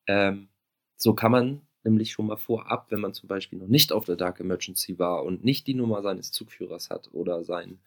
Ähm, 0.07 0.49
so 0.97 1.15
kann 1.15 1.33
man 1.33 1.61
nämlich 1.83 2.13
schon 2.13 2.27
mal 2.27 2.37
vorab, 2.37 2.87
wenn 2.91 3.01
man 3.01 3.15
zum 3.15 3.29
Beispiel 3.29 3.59
noch 3.59 3.67
nicht 3.67 3.93
auf 3.93 4.05
der 4.05 4.17
Dark 4.17 4.39
Emergency 4.39 4.99
war 4.99 5.25
und 5.25 5.45
nicht 5.45 5.67
die 5.67 5.75
Nummer 5.75 6.03
seines 6.03 6.31
Zugführers 6.31 6.89
hat 6.89 7.11
oder 7.13 7.43
sein 7.43 7.81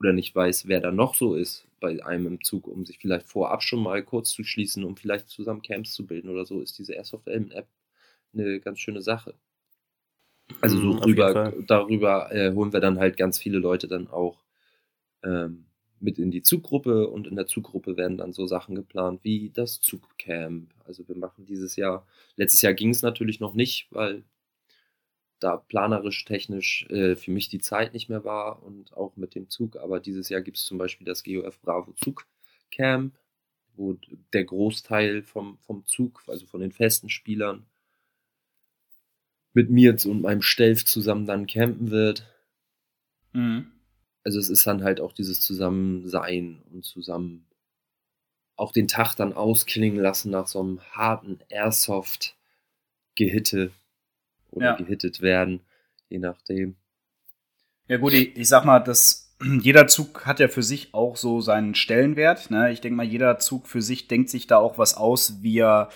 oder 0.00 0.14
nicht 0.14 0.34
weiß, 0.34 0.66
wer 0.66 0.80
da 0.80 0.90
noch 0.90 1.14
so 1.14 1.34
ist 1.34 1.66
bei 1.78 2.04
einem 2.04 2.26
im 2.26 2.42
Zug, 2.42 2.66
um 2.66 2.86
sich 2.86 2.98
vielleicht 2.98 3.26
vorab 3.26 3.62
schon 3.62 3.82
mal 3.82 4.02
kurz 4.02 4.30
zu 4.30 4.44
schließen, 4.44 4.82
um 4.82 4.96
vielleicht 4.96 5.28
zusammen 5.28 5.62
Camps 5.62 5.92
zu 5.92 6.06
bilden 6.06 6.30
oder 6.30 6.46
so, 6.46 6.62
ist 6.62 6.78
diese 6.78 6.94
Airsoft 6.94 7.28
Elm 7.28 7.50
App 7.50 7.68
eine 8.34 8.60
ganz 8.60 8.80
schöne 8.80 9.02
Sache. 9.02 9.34
Also 10.60 10.78
so 10.78 10.92
mhm, 10.94 11.00
drüber, 11.00 11.54
darüber 11.66 12.32
äh, 12.32 12.52
holen 12.52 12.72
wir 12.72 12.80
dann 12.80 12.98
halt 12.98 13.16
ganz 13.16 13.38
viele 13.38 13.58
Leute 13.58 13.88
dann 13.88 14.08
auch 14.08 14.44
ähm, 15.22 15.66
mit 16.00 16.18
in 16.18 16.30
die 16.30 16.42
Zuggruppe 16.42 17.08
und 17.08 17.26
in 17.26 17.36
der 17.36 17.46
Zuggruppe 17.46 17.96
werden 17.96 18.18
dann 18.18 18.32
so 18.32 18.46
Sachen 18.46 18.74
geplant 18.74 19.20
wie 19.22 19.50
das 19.50 19.80
Zugcamp. 19.80 20.72
Also 20.84 21.08
wir 21.08 21.16
machen 21.16 21.46
dieses 21.46 21.76
Jahr, 21.76 22.06
letztes 22.36 22.62
Jahr 22.62 22.74
ging 22.74 22.90
es 22.90 23.02
natürlich 23.02 23.40
noch 23.40 23.54
nicht, 23.54 23.88
weil 23.90 24.24
da 25.40 25.56
planerisch, 25.56 26.24
technisch 26.24 26.86
äh, 26.90 27.16
für 27.16 27.30
mich 27.30 27.48
die 27.48 27.58
Zeit 27.58 27.94
nicht 27.94 28.08
mehr 28.08 28.24
war 28.24 28.62
und 28.62 28.94
auch 28.96 29.16
mit 29.16 29.34
dem 29.34 29.48
Zug. 29.48 29.76
Aber 29.76 30.00
dieses 30.00 30.28
Jahr 30.28 30.42
gibt 30.42 30.58
es 30.58 30.64
zum 30.64 30.78
Beispiel 30.78 31.06
das 31.06 31.24
GOF 31.24 31.60
Bravo 31.60 31.92
Zugcamp, 31.92 33.14
wo 33.76 33.96
der 34.32 34.44
Großteil 34.44 35.22
vom, 35.22 35.58
vom 35.58 35.84
Zug, 35.86 36.22
also 36.28 36.46
von 36.46 36.60
den 36.60 36.72
festen 36.72 37.08
Spielern, 37.08 37.66
mit 39.54 39.70
mir 39.70 39.96
und 40.04 40.20
meinem 40.20 40.42
Stelf 40.42 40.84
zusammen 40.84 41.26
dann 41.26 41.46
campen 41.46 41.90
wird. 41.90 42.26
Mhm 43.32 43.70
also 44.24 44.38
es 44.38 44.48
ist 44.48 44.66
dann 44.66 44.82
halt 44.82 45.00
auch 45.00 45.12
dieses 45.12 45.40
Zusammensein 45.40 46.62
und 46.72 46.84
zusammen 46.84 47.46
auch 48.56 48.72
den 48.72 48.88
Tag 48.88 49.14
dann 49.14 49.34
ausklingen 49.34 50.00
lassen 50.00 50.30
nach 50.30 50.46
so 50.46 50.60
einem 50.60 50.80
harten 50.92 51.40
Airsoft-Gehitte 51.50 53.70
oder 54.50 54.66
ja. 54.66 54.76
gehittet 54.76 55.20
werden, 55.20 55.60
je 56.08 56.18
nachdem. 56.18 56.76
Ja 57.88 57.98
gut, 57.98 58.14
ich, 58.14 58.34
ich 58.36 58.48
sag 58.48 58.64
mal, 58.64 58.80
dass 58.80 59.36
jeder 59.60 59.88
Zug 59.88 60.24
hat 60.24 60.40
ja 60.40 60.48
für 60.48 60.62
sich 60.62 60.94
auch 60.94 61.16
so 61.16 61.42
seinen 61.42 61.74
Stellenwert. 61.74 62.50
Ne? 62.50 62.72
Ich 62.72 62.80
denke 62.80 62.96
mal, 62.96 63.04
jeder 63.04 63.38
Zug 63.38 63.66
für 63.66 63.82
sich 63.82 64.08
denkt 64.08 64.30
sich 64.30 64.46
da 64.46 64.56
auch 64.56 64.78
was 64.78 64.96
aus, 64.96 65.42
wie 65.42 65.58
er 65.58 65.90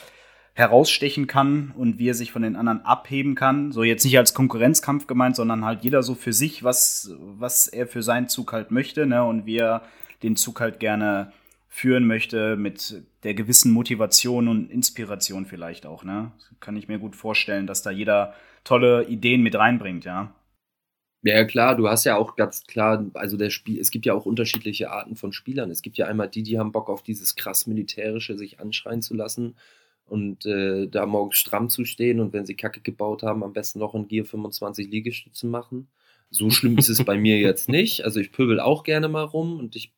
herausstechen 0.58 1.28
kann 1.28 1.72
und 1.76 2.00
wie 2.00 2.08
er 2.08 2.14
sich 2.14 2.32
von 2.32 2.42
den 2.42 2.56
anderen 2.56 2.84
abheben 2.84 3.36
kann. 3.36 3.70
So 3.70 3.84
jetzt 3.84 4.04
nicht 4.04 4.18
als 4.18 4.34
Konkurrenzkampf 4.34 5.06
gemeint, 5.06 5.36
sondern 5.36 5.64
halt 5.64 5.84
jeder 5.84 6.02
so 6.02 6.16
für 6.16 6.32
sich, 6.32 6.64
was, 6.64 7.14
was 7.20 7.68
er 7.68 7.86
für 7.86 8.02
seinen 8.02 8.26
Zug 8.28 8.52
halt 8.52 8.72
möchte, 8.72 9.06
ne? 9.06 9.22
Und 9.22 9.46
wie 9.46 9.58
er 9.58 9.82
den 10.24 10.34
Zug 10.34 10.60
halt 10.60 10.80
gerne 10.80 11.32
führen 11.68 12.08
möchte 12.08 12.56
mit 12.56 13.04
der 13.22 13.34
gewissen 13.34 13.70
Motivation 13.70 14.48
und 14.48 14.68
Inspiration 14.68 15.46
vielleicht 15.46 15.86
auch, 15.86 16.02
ne? 16.02 16.32
Kann 16.58 16.76
ich 16.76 16.88
mir 16.88 16.98
gut 16.98 17.14
vorstellen, 17.14 17.68
dass 17.68 17.82
da 17.82 17.92
jeder 17.92 18.34
tolle 18.64 19.04
Ideen 19.04 19.42
mit 19.42 19.54
reinbringt, 19.54 20.06
ja. 20.06 20.34
Ja, 21.22 21.44
klar, 21.44 21.76
du 21.76 21.88
hast 21.88 22.02
ja 22.02 22.16
auch 22.16 22.34
ganz 22.34 22.64
klar, 22.66 23.06
also 23.14 23.36
der 23.36 23.50
Spiel, 23.50 23.78
es 23.78 23.92
gibt 23.92 24.06
ja 24.06 24.14
auch 24.14 24.26
unterschiedliche 24.26 24.90
Arten 24.90 25.14
von 25.14 25.32
Spielern. 25.32 25.70
Es 25.70 25.82
gibt 25.82 25.98
ja 25.98 26.06
einmal 26.06 26.28
die, 26.28 26.42
die 26.42 26.58
haben 26.58 26.72
Bock 26.72 26.88
auf 26.88 27.04
dieses 27.04 27.36
krass 27.36 27.68
militärische, 27.68 28.36
sich 28.36 28.58
anschreien 28.58 29.02
zu 29.02 29.14
lassen 29.14 29.54
und 30.08 30.46
äh, 30.46 30.88
da 30.88 31.06
morgens 31.06 31.36
stramm 31.36 31.68
zu 31.68 31.84
stehen 31.84 32.20
und 32.20 32.32
wenn 32.32 32.46
sie 32.46 32.56
Kacke 32.56 32.80
gebaut 32.80 33.22
haben, 33.22 33.44
am 33.44 33.52
besten 33.52 33.78
noch 33.78 33.94
in 33.94 34.08
Gear 34.08 34.24
25 34.24 34.88
Liegestützen 34.88 35.50
machen. 35.50 35.88
So 36.30 36.50
schlimm 36.50 36.76
ist 36.78 36.88
es 36.88 37.04
bei 37.04 37.16
mir 37.16 37.38
jetzt 37.40 37.68
nicht. 37.68 38.04
Also 38.04 38.20
ich 38.20 38.32
pöbel 38.32 38.60
auch 38.60 38.84
gerne 38.84 39.08
mal 39.08 39.24
rum 39.24 39.58
und 39.58 39.76
ich, 39.76 39.94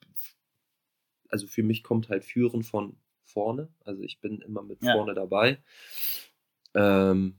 also 1.28 1.46
für 1.46 1.62
mich 1.62 1.82
kommt 1.82 2.08
halt 2.08 2.24
Führen 2.24 2.62
von 2.62 2.96
vorne. 3.24 3.68
Also 3.84 4.02
ich 4.02 4.20
bin 4.20 4.40
immer 4.40 4.62
mit 4.62 4.82
ja. 4.82 4.94
vorne 4.94 5.14
dabei. 5.14 5.58
Ähm, 6.74 7.36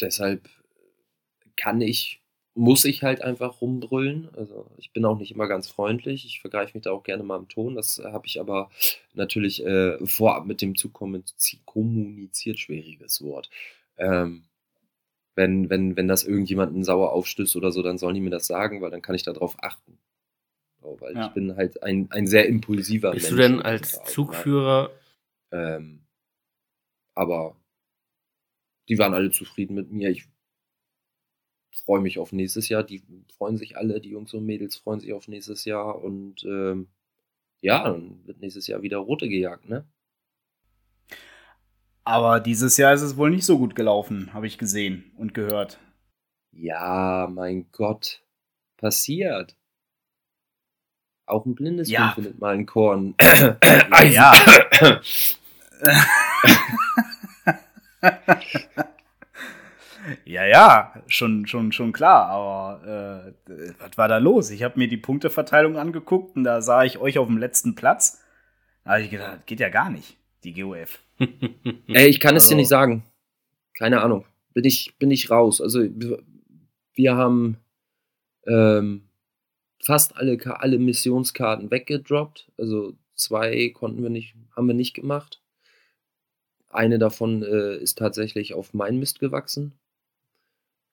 deshalb 0.00 0.48
kann 1.56 1.80
ich 1.80 2.21
muss 2.54 2.84
ich 2.84 3.02
halt 3.02 3.22
einfach 3.22 3.60
rumbrüllen. 3.60 4.28
Also 4.36 4.66
ich 4.76 4.92
bin 4.92 5.04
auch 5.04 5.18
nicht 5.18 5.32
immer 5.32 5.48
ganz 5.48 5.68
freundlich. 5.68 6.26
Ich 6.26 6.40
vergreife 6.40 6.76
mich 6.76 6.84
da 6.84 6.90
auch 6.90 7.02
gerne 7.02 7.22
mal 7.22 7.38
im 7.38 7.48
Ton. 7.48 7.74
Das 7.74 8.00
habe 8.04 8.26
ich 8.26 8.40
aber 8.40 8.70
natürlich 9.14 9.64
äh, 9.64 10.04
vorab 10.06 10.46
mit 10.46 10.60
dem 10.60 10.76
zu 10.76 10.90
kommuniziert, 10.90 12.58
schwieriges 12.58 13.22
Wort. 13.22 13.48
Ähm, 13.96 14.44
wenn, 15.34 15.70
wenn, 15.70 15.96
wenn 15.96 16.08
das 16.08 16.24
irgendjemanden 16.24 16.84
sauer 16.84 17.12
aufstößt 17.12 17.56
oder 17.56 17.72
so, 17.72 17.82
dann 17.82 17.96
sollen 17.96 18.14
die 18.14 18.20
mir 18.20 18.30
das 18.30 18.46
sagen, 18.46 18.82
weil 18.82 18.90
dann 18.90 19.02
kann 19.02 19.14
ich 19.14 19.22
darauf 19.22 19.56
achten. 19.62 19.98
So, 20.82 20.98
weil 21.00 21.14
ja. 21.14 21.26
ich 21.26 21.32
bin 21.32 21.56
halt 21.56 21.82
ein, 21.82 22.10
ein 22.10 22.26
sehr 22.26 22.46
impulsiver 22.46 23.12
Bist 23.12 23.30
Mensch. 23.30 23.38
Bist 23.38 23.50
du 23.50 23.54
denn 23.54 23.62
als 23.62 24.04
Zugführer? 24.04 24.90
Ähm, 25.52 26.00
aber 27.14 27.56
die 28.88 28.98
waren 28.98 29.14
alle 29.14 29.30
zufrieden 29.30 29.74
mit 29.74 29.90
mir. 29.90 30.10
Ich 30.10 30.26
freue 31.72 32.00
mich 32.00 32.18
auf 32.18 32.32
nächstes 32.32 32.68
Jahr. 32.68 32.82
Die 32.82 33.02
freuen 33.36 33.56
sich 33.56 33.76
alle, 33.76 34.00
die 34.00 34.10
Jungs 34.10 34.34
und 34.34 34.44
Mädels 34.44 34.76
freuen 34.76 35.00
sich 35.00 35.12
auf 35.12 35.28
nächstes 35.28 35.64
Jahr. 35.64 36.02
Und 36.02 36.44
ähm, 36.44 36.88
ja, 37.60 37.84
dann 37.84 38.26
wird 38.26 38.40
nächstes 38.40 38.66
Jahr 38.66 38.82
wieder 38.82 38.98
Rote 38.98 39.28
gejagt, 39.28 39.68
ne? 39.68 39.84
Aber 42.04 42.40
dieses 42.40 42.76
Jahr 42.76 42.92
ist 42.92 43.02
es 43.02 43.16
wohl 43.16 43.30
nicht 43.30 43.44
so 43.44 43.58
gut 43.58 43.76
gelaufen, 43.76 44.34
habe 44.34 44.46
ich 44.48 44.58
gesehen 44.58 45.12
und 45.16 45.34
gehört. 45.34 45.78
Ja, 46.50 47.28
mein 47.32 47.70
Gott. 47.70 48.22
Passiert. 48.76 49.56
Auch 51.26 51.46
ein 51.46 51.54
blindes 51.54 51.88
ja. 51.88 52.12
Kind 52.12 52.14
findet 52.14 52.40
mal 52.40 52.54
ein 52.54 52.66
Korn. 52.66 53.14
ja. 54.10 54.34
Ja, 60.24 60.44
ja, 60.44 60.94
schon, 61.06 61.46
schon, 61.46 61.72
schon 61.72 61.92
klar, 61.92 62.28
aber 62.28 63.34
äh, 63.46 63.72
was 63.78 63.96
war 63.96 64.08
da 64.08 64.18
los? 64.18 64.50
Ich 64.50 64.62
habe 64.62 64.78
mir 64.78 64.88
die 64.88 64.96
Punkteverteilung 64.96 65.76
angeguckt 65.76 66.36
und 66.36 66.44
da 66.44 66.60
sah 66.62 66.84
ich 66.84 66.98
euch 66.98 67.18
auf 67.18 67.28
dem 67.28 67.38
letzten 67.38 67.74
Platz. 67.74 68.20
Da 68.84 68.92
habe 68.92 69.02
ich 69.02 69.10
gedacht, 69.10 69.46
geht 69.46 69.60
ja 69.60 69.68
gar 69.68 69.90
nicht, 69.90 70.16
die 70.44 70.54
GOF. 70.54 70.98
Ey, 71.88 72.08
ich 72.08 72.20
kann 72.20 72.34
also, 72.34 72.44
es 72.44 72.48
dir 72.48 72.54
also 72.54 72.56
nicht 72.56 72.68
sagen. 72.68 73.04
Keine 73.74 74.02
Ahnung. 74.02 74.26
Bin 74.54 74.64
ich, 74.64 74.94
bin 74.98 75.10
ich 75.10 75.30
raus. 75.30 75.60
Also, 75.60 75.86
wir 76.94 77.16
haben 77.16 77.56
ähm, 78.46 79.08
fast 79.82 80.16
alle, 80.16 80.38
alle 80.58 80.78
Missionskarten 80.78 81.70
weggedroppt. 81.70 82.50
Also, 82.58 82.94
zwei 83.14 83.70
konnten 83.70 84.02
wir 84.02 84.10
nicht, 84.10 84.34
haben 84.56 84.66
wir 84.66 84.74
nicht 84.74 84.94
gemacht. 84.94 85.40
Eine 86.68 86.98
davon 86.98 87.42
äh, 87.42 87.76
ist 87.76 87.98
tatsächlich 87.98 88.54
auf 88.54 88.74
mein 88.74 88.98
Mist 88.98 89.20
gewachsen 89.20 89.74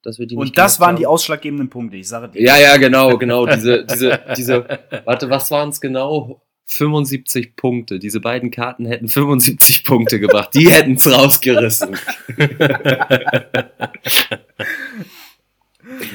dass 0.03 0.19
wir 0.19 0.27
die 0.27 0.35
Und 0.35 0.57
das 0.57 0.79
waren 0.79 0.89
haben. 0.89 0.95
die 0.97 1.07
ausschlaggebenden 1.07 1.69
Punkte, 1.69 1.97
ich 1.97 2.07
sage 2.07 2.29
dir. 2.29 2.41
Ja, 2.41 2.57
ja, 2.57 2.77
genau, 2.77 3.17
genau. 3.17 3.45
Diese, 3.45 3.85
diese, 3.85 4.19
diese, 4.38 4.65
warte, 5.05 5.29
was 5.29 5.51
waren 5.51 5.69
es 5.69 5.81
genau? 5.81 6.41
75 6.65 7.55
Punkte. 7.55 7.97
Diese 7.97 8.19
beiden 8.19 8.51
Karten 8.51 8.85
hätten 8.85 9.07
75 9.07 9.83
Punkte 9.83 10.19
gebracht. 10.19 10.53
Die 10.53 10.69
hätten 10.71 10.93
es 10.93 11.12
rausgerissen. 11.12 11.97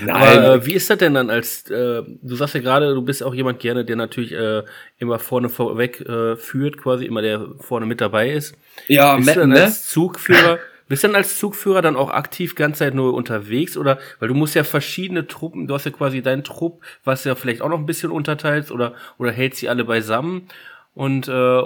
Aber 0.09 0.55
äh, 0.55 0.67
wie 0.67 0.75
ist 0.75 0.89
das 0.91 0.99
denn 0.99 1.15
dann 1.15 1.31
als, 1.31 1.69
äh, 1.71 2.03
du 2.23 2.37
sagst 2.37 2.55
ja 2.55 2.61
gerade, 2.61 2.95
du 2.95 3.03
bist 3.03 3.23
auch 3.23 3.35
jemand 3.35 3.59
gerne, 3.59 3.85
der 3.85 3.97
natürlich 3.97 4.33
äh, 4.33 4.63
immer 4.99 5.19
vorne 5.19 5.49
vorweg 5.49 6.01
äh, 6.01 6.37
führt, 6.37 6.79
quasi 6.79 7.07
immer 7.07 7.23
der 7.23 7.47
vorne 7.59 7.87
mit 7.87 8.01
dabei 8.01 8.31
ist. 8.31 8.55
Ja, 8.87 9.17
bist 9.17 9.35
du 9.35 9.41
dann 9.41 9.51
ne? 9.51 9.65
als 9.65 9.87
Zugführer, 9.87 10.59
bist 10.89 11.03
du 11.03 11.09
dann 11.09 11.17
als 11.17 11.39
Zugführer 11.39 11.83
dann 11.83 11.97
auch 11.97 12.11
aktiv 12.11 12.55
ganze 12.55 12.81
Zeit 12.81 12.95
nur 12.95 13.15
unterwegs 13.15 13.77
oder, 13.77 13.99
weil 14.19 14.29
du 14.29 14.35
musst 14.35 14.55
ja 14.55 14.65
verschiedene 14.65 15.27
Truppen, 15.27 15.67
du 15.67 15.75
hast 15.75 15.85
ja 15.85 15.91
quasi 15.91 16.23
deinen 16.23 16.45
Trupp, 16.45 16.83
was 17.05 17.25
ja 17.25 17.35
vielleicht 17.35 17.63
auch 17.63 17.69
noch 17.69 17.79
ein 17.79 17.87
bisschen 17.87 18.11
unterteilst 18.11 18.71
oder, 18.71 18.95
oder 19.19 19.33
hältst 19.33 19.61
sie 19.61 19.69
alle 19.69 19.85
beisammen 19.85 20.49
und, 20.95 21.29
äh, 21.29 21.63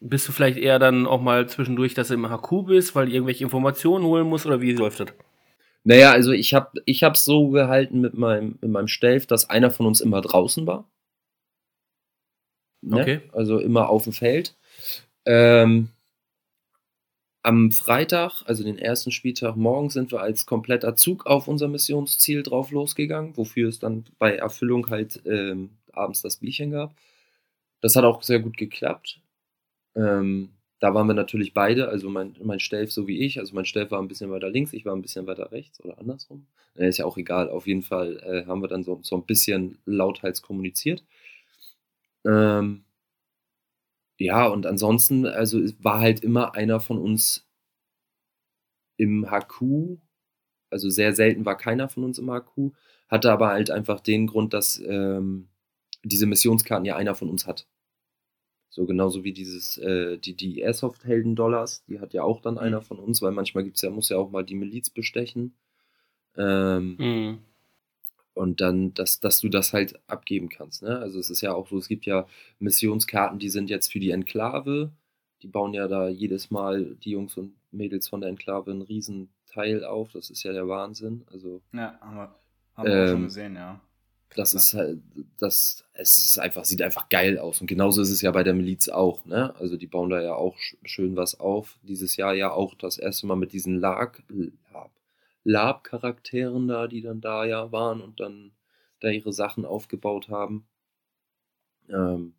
bist 0.00 0.26
du 0.26 0.32
vielleicht 0.32 0.56
eher 0.56 0.78
dann 0.78 1.06
auch 1.06 1.20
mal 1.20 1.46
zwischendurch, 1.48 1.94
dass 1.94 2.08
du 2.08 2.14
im 2.14 2.28
HQ 2.28 2.66
bist, 2.66 2.94
weil 2.94 3.06
du 3.06 3.12
irgendwelche 3.12 3.44
Informationen 3.44 4.04
holen 4.04 4.26
musst 4.26 4.46
oder 4.46 4.60
wie 4.60 4.72
läuft 4.72 5.00
das? 5.00 5.08
Naja, 5.84 6.12
also 6.12 6.32
ich 6.32 6.54
habe 6.54 6.80
ich 6.84 7.04
hab's 7.04 7.24
so 7.24 7.48
gehalten 7.48 8.00
mit 8.00 8.14
meinem, 8.14 8.58
mit 8.60 8.70
meinem 8.70 8.88
Stelf, 8.88 9.26
dass 9.26 9.48
einer 9.48 9.70
von 9.70 9.86
uns 9.86 10.00
immer 10.00 10.20
draußen 10.20 10.66
war. 10.66 10.90
Ne? 12.82 13.00
Okay. 13.00 13.20
Also 13.32 13.58
immer 13.58 13.88
auf 13.88 14.04
dem 14.04 14.12
Feld. 14.12 14.56
Ähm, 15.26 15.88
am 17.42 17.72
Freitag, 17.72 18.42
also 18.46 18.62
den 18.64 18.78
ersten 18.78 19.12
Spieltag 19.12 19.56
morgen, 19.56 19.90
sind 19.90 20.12
wir 20.12 20.20
als 20.20 20.46
kompletter 20.46 20.96
Zug 20.96 21.26
auf 21.26 21.48
unser 21.48 21.68
Missionsziel 21.68 22.42
drauf 22.42 22.70
losgegangen, 22.70 23.36
wofür 23.36 23.68
es 23.68 23.78
dann 23.78 24.04
bei 24.18 24.36
Erfüllung 24.36 24.90
halt 24.90 25.22
ähm, 25.26 25.70
abends 25.92 26.22
das 26.22 26.38
Bierchen 26.38 26.70
gab. 26.70 26.94
Das 27.80 27.96
hat 27.96 28.04
auch 28.04 28.22
sehr 28.22 28.40
gut 28.40 28.56
geklappt. 28.56 29.20
Ähm, 29.94 30.50
da 30.80 30.94
waren 30.94 31.06
wir 31.06 31.14
natürlich 31.14 31.54
beide, 31.54 31.88
also 31.88 32.08
mein, 32.10 32.36
mein 32.42 32.60
Stelf 32.60 32.92
so 32.92 33.06
wie 33.06 33.20
ich. 33.20 33.38
Also 33.38 33.54
mein 33.54 33.66
Stelf 33.66 33.90
war 33.90 34.00
ein 34.00 34.08
bisschen 34.08 34.30
weiter 34.30 34.50
links, 34.50 34.72
ich 34.72 34.84
war 34.84 34.94
ein 34.94 35.02
bisschen 35.02 35.26
weiter 35.26 35.52
rechts 35.52 35.82
oder 35.84 35.98
andersrum. 35.98 36.46
Äh, 36.74 36.88
ist 36.88 36.98
ja 36.98 37.04
auch 37.04 37.16
egal. 37.16 37.50
Auf 37.50 37.66
jeden 37.66 37.82
Fall 37.82 38.18
äh, 38.18 38.46
haben 38.46 38.62
wir 38.62 38.68
dann 38.68 38.84
so, 38.84 38.98
so 39.02 39.16
ein 39.16 39.26
bisschen 39.26 39.78
lauthals 39.86 40.42
kommuniziert. 40.42 41.04
Ähm, 42.26 42.84
ja, 44.20 44.46
und 44.46 44.66
ansonsten, 44.66 45.26
also 45.26 45.58
war 45.78 46.00
halt 46.00 46.20
immer 46.20 46.54
einer 46.54 46.78
von 46.78 46.98
uns 46.98 47.48
im 48.98 49.30
HQ. 49.30 49.98
Also 50.68 50.90
sehr 50.90 51.14
selten 51.14 51.46
war 51.46 51.56
keiner 51.56 51.88
von 51.88 52.04
uns 52.04 52.18
im 52.18 52.30
HQ. 52.30 52.74
Hatte 53.08 53.32
aber 53.32 53.48
halt 53.48 53.70
einfach 53.70 54.00
den 54.00 54.26
Grund, 54.26 54.52
dass 54.52 54.78
ähm, 54.86 55.48
diese 56.04 56.26
Missionskarten 56.26 56.84
ja 56.84 56.96
einer 56.96 57.14
von 57.14 57.30
uns 57.30 57.46
hat. 57.46 57.66
So 58.68 58.86
genauso 58.86 59.24
wie 59.24 59.32
dieses, 59.32 59.78
äh, 59.78 60.18
die, 60.18 60.36
die 60.36 60.60
Airsoft-Helden-Dollars, 60.60 61.84
die 61.86 61.98
hat 61.98 62.12
ja 62.12 62.22
auch 62.22 62.42
dann 62.42 62.58
einer 62.58 62.82
von 62.82 62.98
uns, 62.98 63.22
weil 63.22 63.32
manchmal 63.32 63.64
gibt's 63.64 63.82
ja, 63.82 63.90
muss 63.90 64.10
ja 64.10 64.18
auch 64.18 64.30
mal 64.30 64.44
die 64.44 64.54
Miliz 64.54 64.90
bestechen. 64.90 65.56
Ähm, 66.36 66.96
Mhm. 66.98 67.38
Und 68.34 68.60
dann, 68.60 68.94
dass, 68.94 69.20
dass 69.20 69.40
du 69.40 69.48
das 69.48 69.72
halt 69.72 70.00
abgeben 70.08 70.48
kannst. 70.48 70.82
Ne? 70.82 70.98
Also 70.98 71.18
es 71.18 71.30
ist 71.30 71.40
ja 71.42 71.52
auch 71.54 71.68
so, 71.68 71.78
es 71.78 71.88
gibt 71.88 72.06
ja 72.06 72.26
Missionskarten, 72.58 73.38
die 73.38 73.50
sind 73.50 73.70
jetzt 73.70 73.92
für 73.92 74.00
die 74.00 74.10
Enklave. 74.10 74.92
Die 75.42 75.48
bauen 75.48 75.74
ja 75.74 75.88
da 75.88 76.08
jedes 76.08 76.50
Mal 76.50 76.96
die 76.96 77.10
Jungs 77.12 77.36
und 77.36 77.54
Mädels 77.72 78.08
von 78.08 78.20
der 78.20 78.30
Enklave 78.30 78.70
einen 78.70 78.82
riesen 78.82 79.30
Teil 79.46 79.84
auf. 79.84 80.12
Das 80.12 80.30
ist 80.30 80.42
ja 80.42 80.52
der 80.52 80.68
Wahnsinn. 80.68 81.24
Also 81.32 81.62
Ja, 81.72 81.98
haben 82.00 82.16
wir, 82.16 82.34
haben 82.76 82.90
wir 82.90 82.98
auch 83.00 83.06
schon 83.08 83.22
Ähm, 83.22 83.24
gesehen, 83.24 83.56
ja. 83.56 83.80
das 84.36 84.54
ist 84.54 84.74
halt, 84.74 85.00
das, 85.38 85.84
es 85.94 86.16
ist 86.18 86.38
einfach, 86.38 86.64
sieht 86.64 86.82
einfach 86.82 87.08
geil 87.08 87.38
aus. 87.38 87.60
Und 87.60 87.66
genauso 87.66 88.00
ist 88.02 88.10
es 88.10 88.22
ja 88.22 88.30
bei 88.30 88.44
der 88.44 88.54
Miliz 88.54 88.88
auch, 88.88 89.24
ne? 89.24 89.54
Also 89.58 89.76
die 89.76 89.88
bauen 89.88 90.10
da 90.10 90.20
ja 90.22 90.34
auch 90.34 90.56
sch- 90.58 90.76
schön 90.84 91.16
was 91.16 91.40
auf. 91.40 91.78
Dieses 91.82 92.16
Jahr 92.16 92.34
ja 92.34 92.52
auch 92.52 92.74
das 92.76 92.98
erste 92.98 93.26
Mal 93.26 93.36
mit 93.36 93.52
diesen 93.52 93.80
Lag, 93.80 94.20
Lab-Charakteren 95.44 96.68
da, 96.68 96.86
die 96.86 97.00
dann 97.02 97.20
da 97.20 97.44
ja 97.44 97.72
waren 97.72 98.00
und 98.00 98.20
dann 98.20 98.52
da 99.00 99.08
ihre 99.08 99.32
Sachen 99.32 99.64
aufgebaut 99.64 100.28
haben. 100.28 100.66
Ähm, 101.88 102.34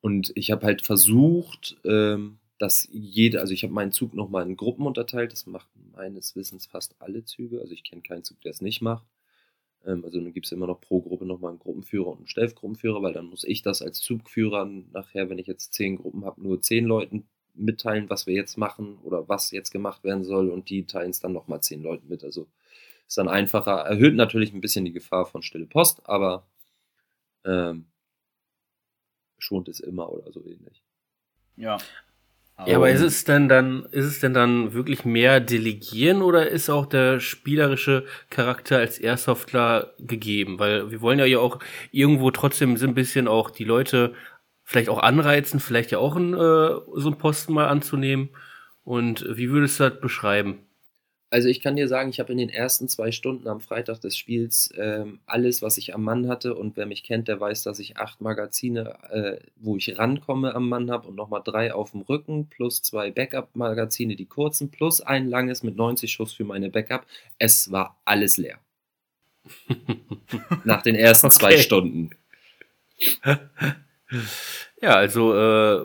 und 0.00 0.32
ich 0.36 0.50
habe 0.50 0.64
halt 0.66 0.82
versucht, 0.82 1.76
ähm, 1.84 2.38
dass 2.58 2.88
jede, 2.92 3.40
also 3.40 3.52
ich 3.52 3.64
habe 3.64 3.72
meinen 3.74 3.92
Zug 3.92 4.14
nochmal 4.14 4.48
in 4.48 4.56
Gruppen 4.56 4.86
unterteilt. 4.86 5.32
Das 5.32 5.46
macht 5.46 5.68
meines 5.92 6.36
Wissens 6.36 6.66
fast 6.66 6.94
alle 7.00 7.24
Züge. 7.24 7.60
Also 7.60 7.72
ich 7.72 7.84
kenne 7.84 8.02
keinen 8.02 8.24
Zug, 8.24 8.40
der 8.42 8.52
es 8.52 8.62
nicht 8.62 8.80
macht. 8.80 9.06
Ähm, 9.84 10.04
also 10.04 10.20
dann 10.20 10.32
gibt 10.32 10.46
es 10.46 10.52
immer 10.52 10.66
noch 10.66 10.80
pro 10.80 11.00
Gruppe 11.00 11.26
nochmal 11.26 11.50
einen 11.50 11.58
Gruppenführer 11.58 12.08
und 12.08 12.18
einen 12.18 12.28
Stellgruppenführer, 12.28 13.02
weil 13.02 13.12
dann 13.12 13.26
muss 13.26 13.44
ich 13.44 13.62
das 13.62 13.82
als 13.82 14.00
Zugführer 14.00 14.64
nachher, 14.64 15.28
wenn 15.30 15.38
ich 15.38 15.46
jetzt 15.46 15.74
zehn 15.74 15.96
Gruppen 15.96 16.24
habe, 16.24 16.42
nur 16.42 16.62
zehn 16.62 16.86
Leuten 16.86 17.28
mitteilen, 17.56 18.10
was 18.10 18.26
wir 18.26 18.34
jetzt 18.34 18.56
machen 18.56 18.98
oder 19.02 19.28
was 19.28 19.50
jetzt 19.50 19.70
gemacht 19.70 20.04
werden 20.04 20.24
soll 20.24 20.50
und 20.50 20.70
die 20.70 20.86
teilen 20.86 21.10
es 21.10 21.20
dann 21.20 21.32
nochmal 21.32 21.60
zehn 21.62 21.82
Leuten 21.82 22.08
mit. 22.08 22.24
Also 22.24 22.46
ist 23.06 23.18
dann 23.18 23.28
einfacher, 23.28 23.72
erhöht 23.72 24.14
natürlich 24.14 24.52
ein 24.52 24.60
bisschen 24.60 24.84
die 24.84 24.92
Gefahr 24.92 25.26
von 25.26 25.42
stille 25.42 25.66
Post, 25.66 26.00
aber 26.04 26.46
ähm, 27.44 27.86
schont 29.38 29.68
es 29.68 29.80
immer 29.80 30.10
oder 30.10 30.32
so 30.32 30.44
ähnlich. 30.44 30.82
Ja. 31.56 31.78
Ja, 32.64 32.76
aber 32.76 32.90
ist 32.90 33.02
es 33.02 33.24
denn 33.24 33.50
dann, 33.50 33.84
ist 33.90 34.06
es 34.06 34.20
denn 34.20 34.32
dann 34.32 34.72
wirklich 34.72 35.04
mehr 35.04 35.40
Delegieren 35.40 36.22
oder 36.22 36.48
ist 36.48 36.70
auch 36.70 36.86
der 36.86 37.20
spielerische 37.20 38.06
Charakter 38.30 38.78
als 38.78 38.98
Airsoftler 38.98 39.92
gegeben? 39.98 40.58
Weil 40.58 40.90
wir 40.90 41.02
wollen 41.02 41.18
ja 41.18 41.26
ja 41.26 41.38
auch 41.38 41.58
irgendwo 41.92 42.30
trotzdem 42.30 42.78
so 42.78 42.86
ein 42.86 42.94
bisschen 42.94 43.28
auch 43.28 43.50
die 43.50 43.64
Leute 43.64 44.14
vielleicht 44.66 44.90
auch 44.90 44.98
anreizen, 44.98 45.60
vielleicht 45.60 45.92
ja 45.92 45.98
auch 45.98 46.16
einen, 46.16 46.34
äh, 46.34 46.38
so 46.96 47.06
einen 47.08 47.18
Posten 47.18 47.54
mal 47.54 47.68
anzunehmen. 47.68 48.30
Und 48.84 49.24
wie 49.28 49.50
würdest 49.50 49.80
du 49.80 49.88
das 49.88 50.00
beschreiben? 50.00 50.58
Also 51.30 51.48
ich 51.48 51.60
kann 51.60 51.74
dir 51.76 51.88
sagen, 51.88 52.08
ich 52.10 52.20
habe 52.20 52.30
in 52.32 52.38
den 52.38 52.48
ersten 52.50 52.88
zwei 52.88 53.10
Stunden 53.10 53.48
am 53.48 53.60
Freitag 53.60 54.00
des 54.00 54.16
Spiels 54.16 54.72
ähm, 54.76 55.18
alles, 55.26 55.60
was 55.60 55.76
ich 55.76 55.92
am 55.92 56.02
Mann 56.04 56.28
hatte 56.28 56.54
und 56.54 56.76
wer 56.76 56.86
mich 56.86 57.02
kennt, 57.02 57.26
der 57.28 57.40
weiß, 57.40 57.64
dass 57.64 57.80
ich 57.80 57.96
acht 57.96 58.20
Magazine, 58.20 58.96
äh, 59.10 59.38
wo 59.56 59.76
ich 59.76 59.98
rankomme 59.98 60.54
am 60.54 60.68
Mann 60.68 60.90
habe 60.90 61.08
und 61.08 61.16
nochmal 61.16 61.42
drei 61.44 61.74
auf 61.74 61.90
dem 61.90 62.02
Rücken 62.02 62.48
plus 62.48 62.80
zwei 62.82 63.10
Backup-Magazine, 63.10 64.14
die 64.14 64.26
kurzen, 64.26 64.70
plus 64.70 65.00
ein 65.00 65.28
langes 65.28 65.64
mit 65.64 65.76
90 65.76 66.12
Schuss 66.12 66.32
für 66.32 66.44
meine 66.44 66.70
Backup. 66.70 67.06
Es 67.38 67.72
war 67.72 68.00
alles 68.04 68.36
leer. 68.36 68.58
Nach 70.64 70.82
den 70.82 70.94
ersten 70.94 71.30
zwei 71.30 71.54
Okay. 71.54 71.62
Stunden. 71.62 72.10
Ja, 74.80 74.94
also 74.94 75.34
äh, 75.34 75.84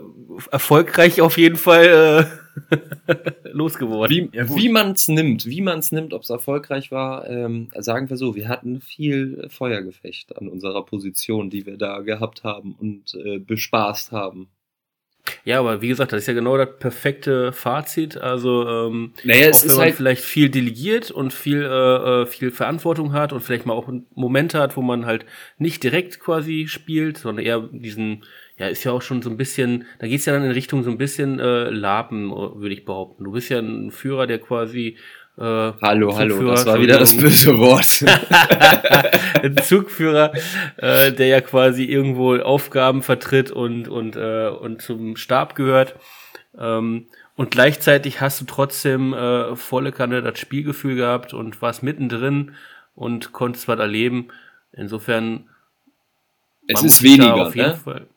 erfolgreich 0.51 1.21
auf 1.21 1.37
jeden 1.37 1.55
Fall 1.55 2.29
äh, 2.75 3.21
losgeworden. 3.51 4.29
Wie, 4.31 4.37
Ja, 4.37 4.55
wie 4.55 4.69
man 4.69 4.91
es 4.91 5.07
nimmt, 5.07 5.45
wie 5.45 5.61
man 5.61 5.79
es 5.79 5.91
nimmt, 5.91 6.13
ob 6.13 6.23
es 6.23 6.29
erfolgreich 6.29 6.91
war, 6.91 7.27
ähm, 7.29 7.69
sagen 7.77 8.09
wir 8.09 8.17
so, 8.17 8.35
wir 8.35 8.49
hatten 8.49 8.81
viel 8.81 9.47
Feuergefecht 9.49 10.37
an 10.37 10.47
unserer 10.47 10.85
Position, 10.85 11.49
die 11.49 11.65
wir 11.65 11.77
da 11.77 12.01
gehabt 12.01 12.43
haben 12.43 12.75
und 12.75 13.15
äh, 13.15 13.39
bespaßt 13.39 14.11
haben. 14.11 14.49
Ja, 15.43 15.59
aber 15.59 15.81
wie 15.81 15.87
gesagt, 15.87 16.13
das 16.13 16.21
ist 16.21 16.27
ja 16.27 16.33
genau 16.33 16.57
das 16.57 16.69
perfekte 16.79 17.51
Fazit. 17.51 18.17
Also 18.17 18.67
ähm, 18.67 19.13
Naja, 19.23 19.47
es 19.47 19.57
auch 19.57 19.61
wenn 19.61 19.69
ist 19.69 19.75
man 19.77 19.85
halt, 19.85 19.95
vielleicht 19.95 20.23
viel 20.23 20.49
delegiert 20.49 21.11
und 21.11 21.33
viel, 21.33 21.61
äh, 21.63 22.21
äh, 22.21 22.25
viel 22.25 22.51
Verantwortung 22.51 23.13
hat 23.13 23.33
und 23.33 23.41
vielleicht 23.41 23.65
mal 23.65 23.73
auch 23.73 23.89
Momente 24.13 24.59
hat, 24.59 24.77
wo 24.77 24.81
man 24.81 25.05
halt 25.05 25.25
nicht 25.57 25.83
direkt 25.83 26.19
quasi 26.19 26.67
spielt, 26.67 27.17
sondern 27.17 27.45
eher 27.45 27.59
diesen, 27.71 28.23
ja, 28.57 28.67
ist 28.67 28.83
ja 28.83 28.91
auch 28.91 29.01
schon 29.01 29.21
so 29.21 29.29
ein 29.29 29.37
bisschen, 29.37 29.85
da 29.99 30.07
geht's 30.07 30.25
ja 30.25 30.33
dann 30.33 30.43
in 30.43 30.51
Richtung 30.51 30.83
so 30.83 30.91
ein 30.91 30.97
bisschen 30.97 31.39
äh, 31.39 31.69
Lapen, 31.69 32.31
würde 32.31 32.73
ich 32.73 32.85
behaupten. 32.85 33.23
Du 33.23 33.31
bist 33.31 33.49
ja 33.49 33.59
ein 33.59 33.91
Führer, 33.91 34.27
der 34.27 34.39
quasi 34.39 34.97
äh, 35.41 35.73
hallo, 35.81 36.15
hallo, 36.15 36.51
das 36.51 36.65
war 36.67 36.79
wieder 36.79 36.99
das 36.99 37.17
böse 37.17 37.57
Wort. 37.57 38.05
ein 39.43 39.57
Zugführer, 39.57 40.33
äh, 40.77 41.11
der 41.11 41.27
ja 41.27 41.41
quasi 41.41 41.85
irgendwo 41.85 42.35
Aufgaben 42.35 43.01
vertritt 43.01 43.49
und, 43.49 43.87
und, 43.87 44.15
äh, 44.15 44.49
und 44.49 44.81
zum 44.81 45.15
Stab 45.15 45.55
gehört. 45.55 45.95
Ähm, 46.57 47.07
und 47.35 47.49
gleichzeitig 47.49 48.21
hast 48.21 48.39
du 48.39 48.45
trotzdem 48.45 49.13
äh, 49.13 49.55
volle 49.55 49.91
Kanne 49.91 50.21
das 50.21 50.37
Spielgefühl 50.37 50.95
gehabt 50.95 51.33
und 51.33 51.59
warst 51.61 51.81
mittendrin 51.81 52.53
und 52.93 53.31
konntest 53.31 53.67
was 53.67 53.79
erleben. 53.79 54.27
Insofern 54.73 55.49
es 56.67 56.83
ist 56.83 57.01
weniger, 57.01 57.47
auf 57.47 57.55
jeden 57.55 57.69
ne? 57.69 57.77
Fall. 57.77 58.07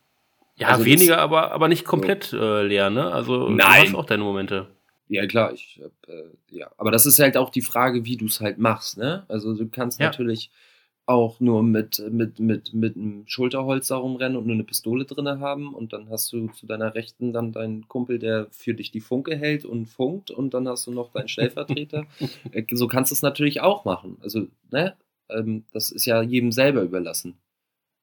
Ja, 0.57 0.69
Also 0.69 0.85
weniger, 0.85 1.19
aber, 1.19 1.53
aber 1.53 1.69
nicht 1.69 1.85
komplett 1.85 2.33
äh, 2.33 2.63
leer, 2.63 2.91
ne? 2.91 3.11
Also 3.11 3.49
du 3.49 3.55
Nein. 3.55 3.87
hast 3.87 3.95
auch 3.95 4.05
deine 4.05 4.23
Momente. 4.23 4.74
Ja, 5.09 5.27
klar, 5.27 5.53
ich 5.53 5.81
hab, 5.83 5.93
äh, 6.09 6.31
ja. 6.51 6.71
Aber 6.79 6.91
das 6.91 7.07
ist 7.07 7.19
halt 7.19 7.37
auch 7.37 7.51
die 7.51 7.61
Frage, 7.61 8.05
wie 8.05 8.17
du 8.17 8.27
es 8.27 8.41
halt 8.41 8.59
machst, 8.59 8.97
ne? 8.97 9.25
Also 9.29 9.55
du 9.55 9.69
kannst 9.69 10.01
Ja. 10.01 10.07
natürlich 10.07 10.51
auch 11.07 11.39
nur 11.41 11.63
mit, 11.63 12.03
mit, 12.11 12.41
mit, 12.41 12.73
mit 12.73 12.97
einem 12.97 13.27
Schulterholz 13.27 13.89
da 13.89 13.97
rumrennen 13.97 14.39
und 14.39 14.47
nur 14.47 14.55
eine 14.55 14.65
Pistole 14.65 15.05
drinne 15.05 15.39
haben 15.41 15.75
und 15.75 15.93
dann 15.93 16.09
hast 16.09 16.33
du 16.33 16.49
zu 16.49 16.67
deiner 16.67 16.95
Rechten 16.95 17.35
dann 17.35 17.53
deinen 17.53 17.87
Kumpel, 17.89 18.19
der 18.19 18.47
für 18.53 18.73
dich 18.73 18.91
die 18.91 19.03
Funke 19.03 19.37
hält 19.37 19.67
und 19.67 19.85
funkt 19.87 20.31
und 20.31 20.55
dann 20.55 20.67
hast 20.67 20.87
du 20.87 20.93
noch 20.93 21.11
deinen 21.13 21.29
Stellvertreter. 21.29 22.07
Äh, 22.53 22.65
so 22.73 22.89
kannst 22.89 23.11
du 23.11 23.15
es 23.15 23.21
natürlich 23.23 23.61
auch 23.61 23.85
machen. 23.85 24.17
Also, 24.23 24.47
ne? 24.71 24.97
Ähm, 25.29 25.65
das 25.73 25.91
ist 25.91 26.07
ja 26.07 26.23
jedem 26.23 26.53
selber 26.53 26.81
überlassen. 26.83 27.37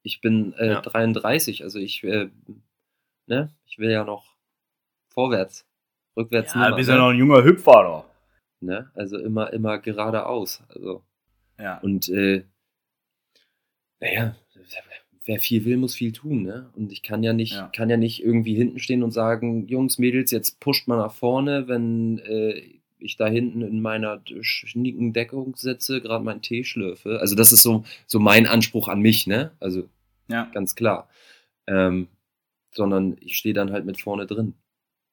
Ich 0.03 0.21
bin 0.21 0.53
äh, 0.53 0.67
Ja. 0.73 0.81
33, 0.81 1.63
also 1.63 1.79
ich, 1.79 2.03
äh, 2.03 2.29
ne? 3.27 3.51
Ich 3.65 3.79
will 3.79 3.89
ja 3.89 4.03
noch 4.03 4.25
vorwärts. 5.09 5.65
Rückwärts 6.17 6.53
Ja, 6.53 6.65
nimmer, 6.65 6.75
bist 6.75 6.89
ne? 6.89 6.95
ja 6.95 7.01
noch 7.01 7.09
ein 7.09 7.17
junger 7.17 7.43
Hüpfer, 7.43 7.83
doch. 7.83 8.05
Ne? 8.59 8.91
Also 8.93 9.17
immer, 9.17 9.51
immer 9.53 9.79
geradeaus. 9.79 10.63
Also 10.69 11.03
Ja. 11.59 11.79
Und 11.79 12.09
äh, 12.09 12.43
naja, 13.99 14.35
wer 15.25 15.39
viel 15.39 15.65
will, 15.65 15.77
muss 15.77 15.95
viel 15.95 16.11
tun, 16.11 16.43
ne? 16.43 16.69
Und 16.75 16.91
ich 16.91 17.03
kann 17.03 17.23
ja 17.23 17.33
nicht, 17.33 17.53
ja. 17.53 17.67
kann 17.75 17.89
ja 17.89 17.97
nicht 17.97 18.23
irgendwie 18.23 18.55
hinten 18.55 18.79
stehen 18.79 19.03
und 19.03 19.11
sagen, 19.11 19.67
Jungs, 19.67 19.99
Mädels, 19.99 20.31
jetzt 20.31 20.59
pusht 20.59 20.87
mal 20.87 20.97
nach 20.97 21.13
vorne, 21.13 21.67
wenn 21.67 22.19
äh, 22.19 22.61
ich 22.97 23.17
da 23.17 23.27
hinten 23.27 23.61
in 23.61 23.81
meiner 23.81 24.21
schnieken 24.41 25.13
Deckung 25.13 25.55
sitze, 25.55 26.01
gerade 26.01 26.23
meinen 26.23 26.41
Tee 26.41 26.63
schlürfe. 26.63 27.19
Also 27.19 27.35
das 27.35 27.51
ist 27.51 27.63
so, 27.63 27.83
so 28.07 28.19
mein 28.19 28.47
Anspruch 28.47 28.87
an 28.87 29.01
mich, 29.01 29.27
ne? 29.27 29.51
Also 29.59 29.87
ja. 30.27 30.49
ganz 30.53 30.75
klar. 30.75 31.09
Ähm, 31.67 32.07
sondern 32.73 33.17
ich 33.19 33.37
stehe 33.37 33.53
dann 33.53 33.71
halt 33.71 33.85
mit 33.85 34.01
vorne 34.01 34.25
drin. 34.25 34.55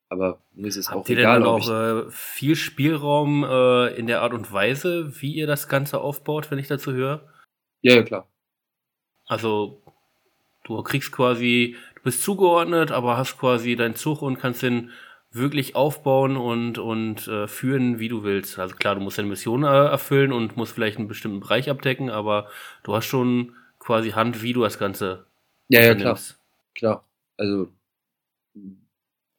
Aber 0.09 0.41
mir 0.55 0.69
ist 0.69 0.77
es 0.77 0.89
Habt 0.89 0.99
auch 0.99 1.09
ihr 1.09 1.19
egal. 1.19 1.35
Denn 1.35 1.45
dann 1.45 1.53
auch 1.53 2.07
äh, 2.07 2.11
viel 2.11 2.57
Spielraum 2.57 3.45
äh, 3.45 3.89
in 3.95 4.07
der 4.07 4.23
Art 4.23 4.33
und 4.33 4.53
Weise, 4.53 5.21
wie 5.21 5.35
ihr 5.35 5.47
das 5.47 5.69
Ganze 5.69 6.01
aufbaut, 6.01 6.51
wenn 6.51 6.59
ich 6.59 6.69
dazu 6.69 6.93
höre? 6.93 7.29
Ja, 7.83 7.95
ja, 7.97 8.03
klar. 8.03 8.29
Also 9.27 9.83
du 10.65 10.83
kriegst 10.83 11.13
quasi, 11.13 11.77
du 11.97 12.03
bist 12.03 12.23
zugeordnet, 12.23 12.91
aber 12.91 13.19
hast 13.19 13.39
quasi 13.39 13.77
deinen 13.77 13.97
Zug 13.97 14.23
und 14.23 14.39
kannst 14.39 14.63
den 14.63 14.91
wirklich 15.31 15.77
aufbauen 15.77 16.39
und, 16.39 16.79
und 16.79 17.29
äh, 17.29 17.47
führen, 17.47 17.99
wie 17.99 18.09
du 18.09 18.25
willst. 18.25 18.59
Also 18.59 18.75
klar, 18.77 18.95
du 18.95 19.03
musst 19.03 19.19
deine 19.19 19.29
Mission 19.29 19.63
äh, 19.63 19.67
erfüllen 19.67 20.33
und 20.33 20.57
musst 20.57 20.73
vielleicht 20.73 20.97
einen 20.97 21.09
bestimmten 21.09 21.41
Bereich 21.41 21.69
abdecken, 21.69 22.09
aber 22.09 22.49
du 22.83 22.95
hast 22.95 23.05
schon 23.05 23.55
quasi 23.79 24.13
Hand, 24.13 24.43
wie 24.43 24.55
du 24.55 24.63
das 24.63 24.79
Ganze 24.79 25.27
Ja, 25.69 25.83
ja, 25.83 25.95
klar. 25.95 26.19
Klar. 26.75 27.05
Also 27.37 27.69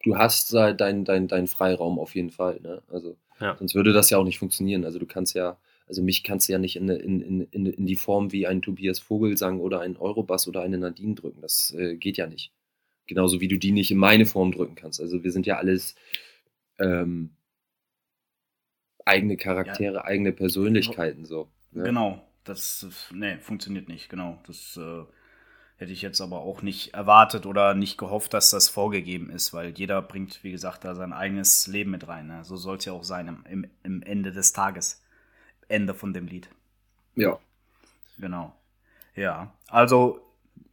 du 0.02 0.16
hast 0.16 0.52
deinen 0.52 1.04
dein, 1.04 1.28
dein 1.28 1.46
Freiraum 1.46 1.98
auf 1.98 2.14
jeden 2.14 2.30
Fall. 2.30 2.60
Ne? 2.60 2.82
Also 2.88 3.16
ja. 3.40 3.56
sonst 3.58 3.74
würde 3.74 3.92
das 3.92 4.10
ja 4.10 4.18
auch 4.18 4.24
nicht 4.24 4.38
funktionieren. 4.38 4.84
Also 4.84 4.98
du 4.98 5.06
kannst 5.06 5.34
ja, 5.34 5.58
also 5.86 6.02
mich 6.02 6.22
kannst 6.22 6.48
du 6.48 6.52
ja 6.52 6.58
nicht 6.58 6.76
in, 6.76 6.88
in, 6.88 7.40
in, 7.42 7.66
in 7.66 7.86
die 7.86 7.96
Form 7.96 8.32
wie 8.32 8.46
ein 8.46 8.62
Tobias 8.62 8.98
Vogelsang 8.98 9.60
oder 9.60 9.80
ein 9.80 9.96
Eurobass 9.96 10.46
oder 10.48 10.62
eine 10.62 10.78
Nadine 10.78 11.14
drücken. 11.14 11.40
Das 11.40 11.74
äh, 11.76 11.96
geht 11.96 12.16
ja 12.16 12.26
nicht. 12.26 12.52
Genauso 13.06 13.40
wie 13.40 13.48
du 13.48 13.58
die 13.58 13.72
nicht 13.72 13.90
in 13.90 13.98
meine 13.98 14.26
Form 14.26 14.52
drücken 14.52 14.76
kannst. 14.76 15.00
Also 15.00 15.24
wir 15.24 15.32
sind 15.32 15.46
ja 15.46 15.56
alles 15.56 15.96
ähm, 16.78 17.30
eigene 19.04 19.36
Charaktere, 19.36 19.96
ja. 19.96 20.04
eigene 20.04 20.32
Persönlichkeiten 20.32 21.24
so. 21.24 21.50
Ne? 21.72 21.84
Genau, 21.84 22.22
das 22.44 22.86
nee, 23.12 23.38
funktioniert 23.38 23.88
nicht, 23.88 24.08
genau. 24.08 24.40
Das 24.46 24.76
äh, 24.76 25.04
hätte 25.80 25.92
ich 25.92 26.02
jetzt 26.02 26.20
aber 26.20 26.40
auch 26.40 26.60
nicht 26.60 26.92
erwartet 26.92 27.46
oder 27.46 27.72
nicht 27.72 27.96
gehofft, 27.96 28.34
dass 28.34 28.50
das 28.50 28.68
vorgegeben 28.68 29.30
ist, 29.30 29.54
weil 29.54 29.70
jeder 29.70 30.02
bringt, 30.02 30.44
wie 30.44 30.52
gesagt, 30.52 30.84
da 30.84 30.94
sein 30.94 31.14
eigenes 31.14 31.66
Leben 31.66 31.92
mit 31.92 32.06
rein. 32.06 32.26
Ne? 32.26 32.44
So 32.44 32.56
soll 32.56 32.76
es 32.76 32.84
ja 32.84 32.92
auch 32.92 33.02
sein 33.02 33.28
im, 33.28 33.44
im, 33.48 33.70
im 33.82 34.02
Ende 34.02 34.30
des 34.30 34.52
Tages. 34.52 35.02
Ende 35.68 35.94
von 35.94 36.12
dem 36.12 36.26
Lied. 36.26 36.50
Ja. 37.16 37.38
Genau. 38.18 38.54
Ja, 39.16 39.54
also 39.68 40.20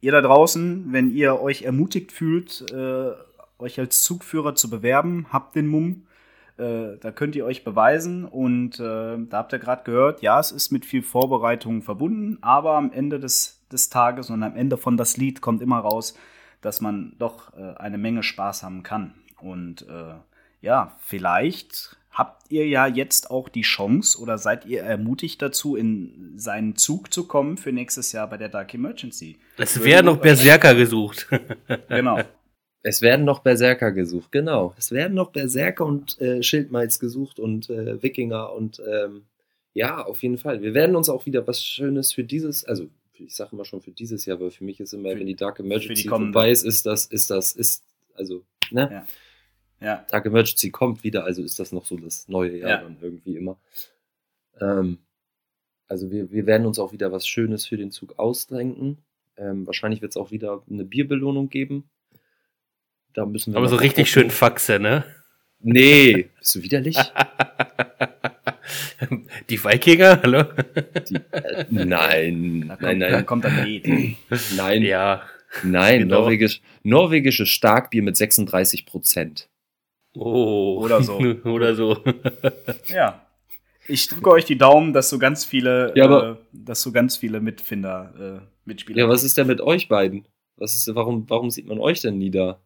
ihr 0.02 0.12
da 0.12 0.20
draußen, 0.20 0.92
wenn 0.92 1.10
ihr 1.10 1.40
euch 1.40 1.62
ermutigt 1.62 2.12
fühlt, 2.12 2.70
äh, 2.70 3.12
euch 3.58 3.80
als 3.80 4.02
Zugführer 4.02 4.54
zu 4.56 4.68
bewerben, 4.68 5.26
habt 5.32 5.56
den 5.56 5.68
Mumm. 5.68 6.06
Äh, 6.58 6.98
da 7.00 7.12
könnt 7.12 7.34
ihr 7.34 7.46
euch 7.46 7.64
beweisen 7.64 8.26
und 8.26 8.78
äh, 8.78 9.16
da 9.18 9.38
habt 9.38 9.54
ihr 9.54 9.58
gerade 9.58 9.84
gehört, 9.84 10.20
ja, 10.20 10.38
es 10.38 10.52
ist 10.52 10.70
mit 10.70 10.84
viel 10.84 11.02
Vorbereitung 11.02 11.80
verbunden, 11.80 12.36
aber 12.42 12.74
am 12.74 12.92
Ende 12.92 13.18
des, 13.18 13.57
des 13.72 13.90
Tages 13.90 14.30
und 14.30 14.42
am 14.42 14.56
Ende 14.56 14.76
von 14.76 14.96
das 14.96 15.16
Lied 15.16 15.40
kommt 15.40 15.62
immer 15.62 15.78
raus, 15.78 16.14
dass 16.60 16.80
man 16.80 17.14
doch 17.18 17.54
äh, 17.56 17.74
eine 17.76 17.98
Menge 17.98 18.22
Spaß 18.22 18.62
haben 18.62 18.82
kann. 18.82 19.14
Und 19.40 19.82
äh, 19.88 20.14
ja, 20.60 20.96
vielleicht 21.00 21.96
habt 22.10 22.50
ihr 22.50 22.66
ja 22.66 22.86
jetzt 22.86 23.30
auch 23.30 23.48
die 23.48 23.62
Chance 23.62 24.20
oder 24.20 24.38
seid 24.38 24.66
ihr 24.66 24.82
ermutigt 24.82 25.40
dazu, 25.40 25.76
in 25.76 26.32
seinen 26.36 26.74
Zug 26.74 27.12
zu 27.12 27.28
kommen 27.28 27.56
für 27.56 27.72
nächstes 27.72 28.12
Jahr 28.12 28.28
bei 28.28 28.36
der 28.36 28.48
Dark 28.48 28.74
Emergency? 28.74 29.38
Es 29.56 29.82
werden 29.84 30.06
noch 30.06 30.16
Berserker 30.16 30.74
gesucht. 30.74 31.28
genau. 31.88 32.20
Es 32.82 33.02
werden 33.02 33.24
noch 33.24 33.40
Berserker 33.40 33.92
gesucht, 33.92 34.32
genau. 34.32 34.74
Es 34.78 34.90
werden 34.90 35.14
noch 35.14 35.30
Berserker 35.30 35.84
und 35.84 36.20
äh, 36.20 36.42
Schildmalz 36.42 36.98
gesucht 36.98 37.38
und 37.38 37.70
äh, 37.70 38.02
Wikinger 38.02 38.52
und 38.52 38.80
ähm, 38.88 39.26
ja, 39.74 40.04
auf 40.04 40.22
jeden 40.22 40.38
Fall. 40.38 40.62
Wir 40.62 40.74
werden 40.74 40.96
uns 40.96 41.08
auch 41.08 41.26
wieder 41.26 41.46
was 41.46 41.62
Schönes 41.62 42.12
für 42.12 42.24
dieses, 42.24 42.64
also 42.64 42.88
ich 43.20 43.34
sage 43.34 43.50
immer 43.52 43.64
schon 43.64 43.80
für 43.80 43.90
dieses 43.90 44.26
Jahr, 44.26 44.40
weil 44.40 44.50
für 44.50 44.64
mich 44.64 44.80
ist 44.80 44.92
immer, 44.92 45.10
für, 45.10 45.18
wenn 45.18 45.26
die 45.26 45.36
Dark 45.36 45.60
Emergency 45.60 46.02
die 46.02 46.08
vorbei 46.08 46.50
ist, 46.50 46.64
ist 46.64 46.86
das, 46.86 47.06
ist 47.06 47.30
das, 47.30 47.52
ist, 47.52 47.84
also, 48.14 48.44
ne? 48.70 48.88
Ja. 48.92 49.06
Ja. 49.80 50.06
Dark 50.10 50.26
Emergency 50.26 50.70
kommt 50.70 51.04
wieder, 51.04 51.24
also 51.24 51.42
ist 51.42 51.58
das 51.60 51.70
noch 51.70 51.84
so 51.84 51.96
das 51.96 52.28
neue 52.28 52.58
Jahr 52.58 52.70
ja. 52.70 52.76
dann 52.78 52.96
irgendwie 53.00 53.36
immer. 53.36 53.58
Ähm, 54.60 54.98
also 55.86 56.10
wir, 56.10 56.30
wir 56.32 56.46
werden 56.46 56.66
uns 56.66 56.78
auch 56.78 56.92
wieder 56.92 57.12
was 57.12 57.26
Schönes 57.26 57.66
für 57.66 57.76
den 57.76 57.90
Zug 57.90 58.18
ausdenken. 58.18 58.98
Ähm, 59.36 59.66
wahrscheinlich 59.66 60.02
wird 60.02 60.12
es 60.12 60.16
auch 60.16 60.30
wieder 60.30 60.62
eine 60.68 60.84
Bierbelohnung 60.84 61.48
geben. 61.48 61.88
Da 63.14 63.24
müssen 63.24 63.52
wir 63.52 63.58
Aber 63.58 63.68
so 63.68 63.76
richtig 63.76 64.12
gucken. 64.12 64.22
schön 64.22 64.30
Faxe, 64.30 64.78
ne? 64.78 65.04
Nee, 65.60 66.30
bist 66.38 66.54
du 66.54 66.62
widerlich? 66.62 66.96
Die 69.48 69.62
Vikinger, 69.62 70.20
hallo? 70.22 70.44
Die, 71.08 71.14
äh, 71.14 71.66
nein, 71.70 72.64
da 72.68 72.76
kommt, 72.76 72.82
nein, 72.82 72.98
nein. 72.98 73.12
Da 73.12 73.22
kommt 73.22 73.44
dann 73.44 73.64
Lied. 73.64 74.16
Nein. 74.56 74.82
Ja. 74.82 75.22
Nein, 75.62 76.00
genau. 76.00 76.20
norwegisch, 76.20 76.60
norwegisches 76.82 77.48
Starkbier 77.48 78.02
mit 78.02 78.16
36 78.16 78.86
Prozent. 78.86 79.48
Oh. 80.14 80.78
Oder 80.82 81.02
so. 81.02 81.18
Oder 81.44 81.74
so. 81.74 82.02
ja. 82.88 83.24
Ich 83.86 84.06
drücke 84.08 84.30
euch 84.30 84.44
die 84.44 84.58
Daumen, 84.58 84.92
dass 84.92 85.08
so 85.08 85.18
ganz 85.18 85.46
viele, 85.46 85.92
ja, 85.94 86.32
äh, 86.32 86.36
dass 86.52 86.82
so 86.82 86.92
ganz 86.92 87.16
viele 87.16 87.40
Mitfinder, 87.40 88.42
äh, 88.42 88.46
Mitspieler. 88.66 88.98
Ja, 88.98 89.08
was 89.08 89.24
ist 89.24 89.38
denn 89.38 89.46
mit 89.46 89.62
euch 89.62 89.88
beiden? 89.88 90.26
Was 90.56 90.74
ist, 90.74 90.94
warum, 90.94 91.24
warum 91.30 91.50
sieht 91.50 91.66
man 91.66 91.78
euch 91.78 92.02
denn 92.02 92.18
nie 92.18 92.30
da? 92.30 92.60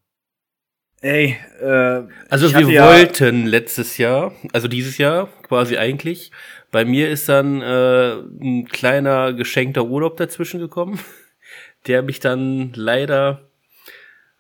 Ey, 1.03 1.37
äh, 1.61 2.03
also 2.31 2.55
wir 2.55 2.71
ja 2.71 2.87
wollten 2.87 3.47
letztes 3.47 3.99
Jahr, 3.99 4.33
also 4.53 4.69
dieses 4.69 4.99
Jahr 4.99 5.29
quasi 5.43 5.77
eigentlich. 5.77 6.31
Bei 6.71 6.85
mir 6.85 7.11
ist 7.11 7.29
dann 7.29 7.61
äh, 7.61 8.13
ein 8.41 8.69
kleiner 8.69 9.33
geschenkter 9.33 9.85
Urlaub 9.85 10.17
dazwischen 10.17 10.61
gekommen, 10.61 11.01
der 11.89 12.03
mich 12.03 12.21
dann 12.21 12.73
leider 12.75 13.49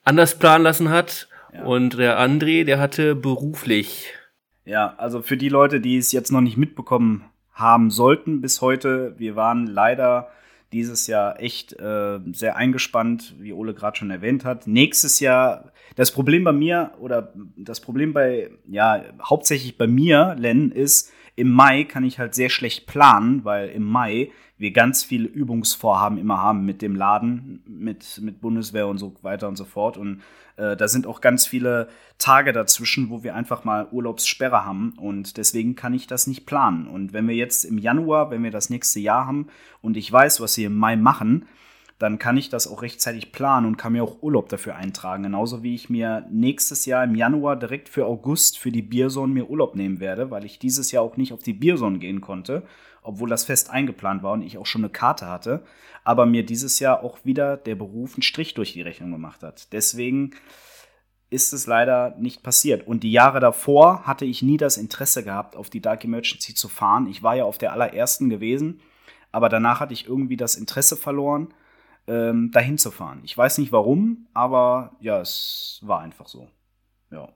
anders 0.04 0.38
planen 0.38 0.62
lassen 0.62 0.88
hat. 0.88 1.28
Und 1.64 1.98
der 1.98 2.18
André, 2.18 2.64
der 2.64 2.78
hatte 2.78 3.14
beruflich. 3.14 4.14
Ja, 4.64 4.94
also 4.96 5.20
für 5.20 5.36
die 5.36 5.50
Leute, 5.50 5.80
die 5.80 5.98
es 5.98 6.12
jetzt 6.12 6.30
noch 6.30 6.40
nicht 6.40 6.56
mitbekommen 6.56 7.24
haben 7.52 7.90
sollten 7.90 8.40
bis 8.40 8.60
heute, 8.62 9.14
wir 9.18 9.36
waren 9.36 9.66
leider 9.66 10.30
dieses 10.72 11.06
Jahr 11.06 11.40
echt 11.40 11.72
äh, 11.74 12.18
sehr 12.32 12.56
eingespannt, 12.56 13.34
wie 13.38 13.52
Ole 13.52 13.74
gerade 13.74 13.96
schon 13.96 14.10
erwähnt 14.10 14.44
hat. 14.44 14.66
Nächstes 14.66 15.20
Jahr, 15.20 15.72
das 15.96 16.10
Problem 16.10 16.44
bei 16.44 16.52
mir 16.52 16.92
oder 16.98 17.32
das 17.56 17.80
Problem 17.80 18.12
bei, 18.12 18.50
ja, 18.68 19.02
hauptsächlich 19.22 19.76
bei 19.76 19.86
mir, 19.86 20.34
Len, 20.38 20.72
ist, 20.72 21.12
im 21.34 21.50
Mai 21.50 21.84
kann 21.84 22.04
ich 22.04 22.18
halt 22.18 22.34
sehr 22.34 22.50
schlecht 22.50 22.86
planen, 22.86 23.44
weil 23.44 23.68
im 23.70 23.84
Mai 23.84 24.30
wir 24.62 24.70
ganz 24.70 25.02
viele 25.02 25.26
Übungsvorhaben 25.26 26.18
immer 26.18 26.38
haben 26.38 26.64
mit 26.64 26.82
dem 26.82 26.94
Laden, 26.94 27.64
mit, 27.66 28.20
mit 28.22 28.40
Bundeswehr 28.40 28.86
und 28.86 28.98
so 28.98 29.12
weiter 29.22 29.48
und 29.48 29.56
so 29.56 29.64
fort. 29.64 29.96
Und 29.96 30.22
äh, 30.56 30.76
da 30.76 30.86
sind 30.86 31.04
auch 31.08 31.20
ganz 31.20 31.48
viele 31.48 31.88
Tage 32.18 32.52
dazwischen, 32.52 33.10
wo 33.10 33.24
wir 33.24 33.34
einfach 33.34 33.64
mal 33.64 33.88
Urlaubssperre 33.90 34.64
haben. 34.64 34.94
Und 34.98 35.36
deswegen 35.36 35.74
kann 35.74 35.94
ich 35.94 36.06
das 36.06 36.28
nicht 36.28 36.46
planen. 36.46 36.86
Und 36.86 37.12
wenn 37.12 37.26
wir 37.26 37.34
jetzt 37.34 37.64
im 37.64 37.76
Januar, 37.76 38.30
wenn 38.30 38.44
wir 38.44 38.52
das 38.52 38.70
nächste 38.70 39.00
Jahr 39.00 39.26
haben 39.26 39.48
und 39.80 39.96
ich 39.96 40.10
weiß, 40.12 40.40
was 40.40 40.56
wir 40.56 40.68
im 40.68 40.76
Mai 40.76 40.94
machen, 40.94 41.46
dann 41.98 42.20
kann 42.20 42.36
ich 42.36 42.48
das 42.48 42.68
auch 42.68 42.82
rechtzeitig 42.82 43.32
planen 43.32 43.66
und 43.66 43.76
kann 43.76 43.92
mir 43.92 44.04
auch 44.04 44.22
Urlaub 44.22 44.48
dafür 44.48 44.76
eintragen. 44.76 45.24
Genauso 45.24 45.64
wie 45.64 45.74
ich 45.74 45.90
mir 45.90 46.24
nächstes 46.30 46.86
Jahr 46.86 47.02
im 47.02 47.16
Januar 47.16 47.56
direkt 47.56 47.88
für 47.88 48.06
August 48.06 48.60
für 48.60 48.70
die 48.70 48.82
Bierson 48.82 49.32
mir 49.32 49.50
Urlaub 49.50 49.74
nehmen 49.74 49.98
werde, 49.98 50.30
weil 50.30 50.44
ich 50.44 50.60
dieses 50.60 50.92
Jahr 50.92 51.02
auch 51.02 51.16
nicht 51.16 51.32
auf 51.32 51.42
die 51.42 51.52
Bierson 51.52 51.98
gehen 51.98 52.20
konnte, 52.20 52.62
obwohl 53.02 53.28
das 53.28 53.44
fest 53.44 53.70
eingeplant 53.70 54.22
war 54.22 54.32
und 54.32 54.42
ich 54.42 54.58
auch 54.58 54.66
schon 54.66 54.82
eine 54.82 54.92
Karte 54.92 55.28
hatte, 55.28 55.64
aber 56.04 56.26
mir 56.26 56.44
dieses 56.44 56.78
Jahr 56.78 57.02
auch 57.02 57.18
wieder 57.24 57.56
der 57.56 57.74
Beruf 57.74 58.14
einen 58.14 58.22
Strich 58.22 58.54
durch 58.54 58.72
die 58.72 58.82
Rechnung 58.82 59.10
gemacht 59.10 59.42
hat. 59.42 59.72
Deswegen 59.72 60.32
ist 61.30 61.52
es 61.52 61.66
leider 61.66 62.14
nicht 62.18 62.42
passiert. 62.42 62.86
Und 62.86 63.02
die 63.02 63.12
Jahre 63.12 63.40
davor 63.40 64.06
hatte 64.06 64.24
ich 64.24 64.42
nie 64.42 64.58
das 64.58 64.76
Interesse 64.76 65.24
gehabt, 65.24 65.56
auf 65.56 65.70
die 65.70 65.80
Dark 65.80 66.04
Emergency 66.04 66.54
zu 66.54 66.68
fahren. 66.68 67.06
Ich 67.06 67.22
war 67.22 67.34
ja 67.34 67.44
auf 67.44 67.58
der 67.58 67.72
allerersten 67.72 68.28
gewesen, 68.28 68.80
aber 69.30 69.48
danach 69.48 69.80
hatte 69.80 69.94
ich 69.94 70.06
irgendwie 70.06 70.36
das 70.36 70.56
Interesse 70.56 70.96
verloren 70.96 71.54
ähm, 72.06 72.50
dahin 72.52 72.78
zu 72.78 72.90
fahren. 72.90 73.20
Ich 73.24 73.36
weiß 73.36 73.58
nicht 73.58 73.72
warum, 73.72 74.26
aber 74.34 74.96
ja, 75.00 75.20
es 75.20 75.80
war 75.82 76.00
einfach 76.00 76.26
so. 76.26 76.48
Ja. 77.10 77.28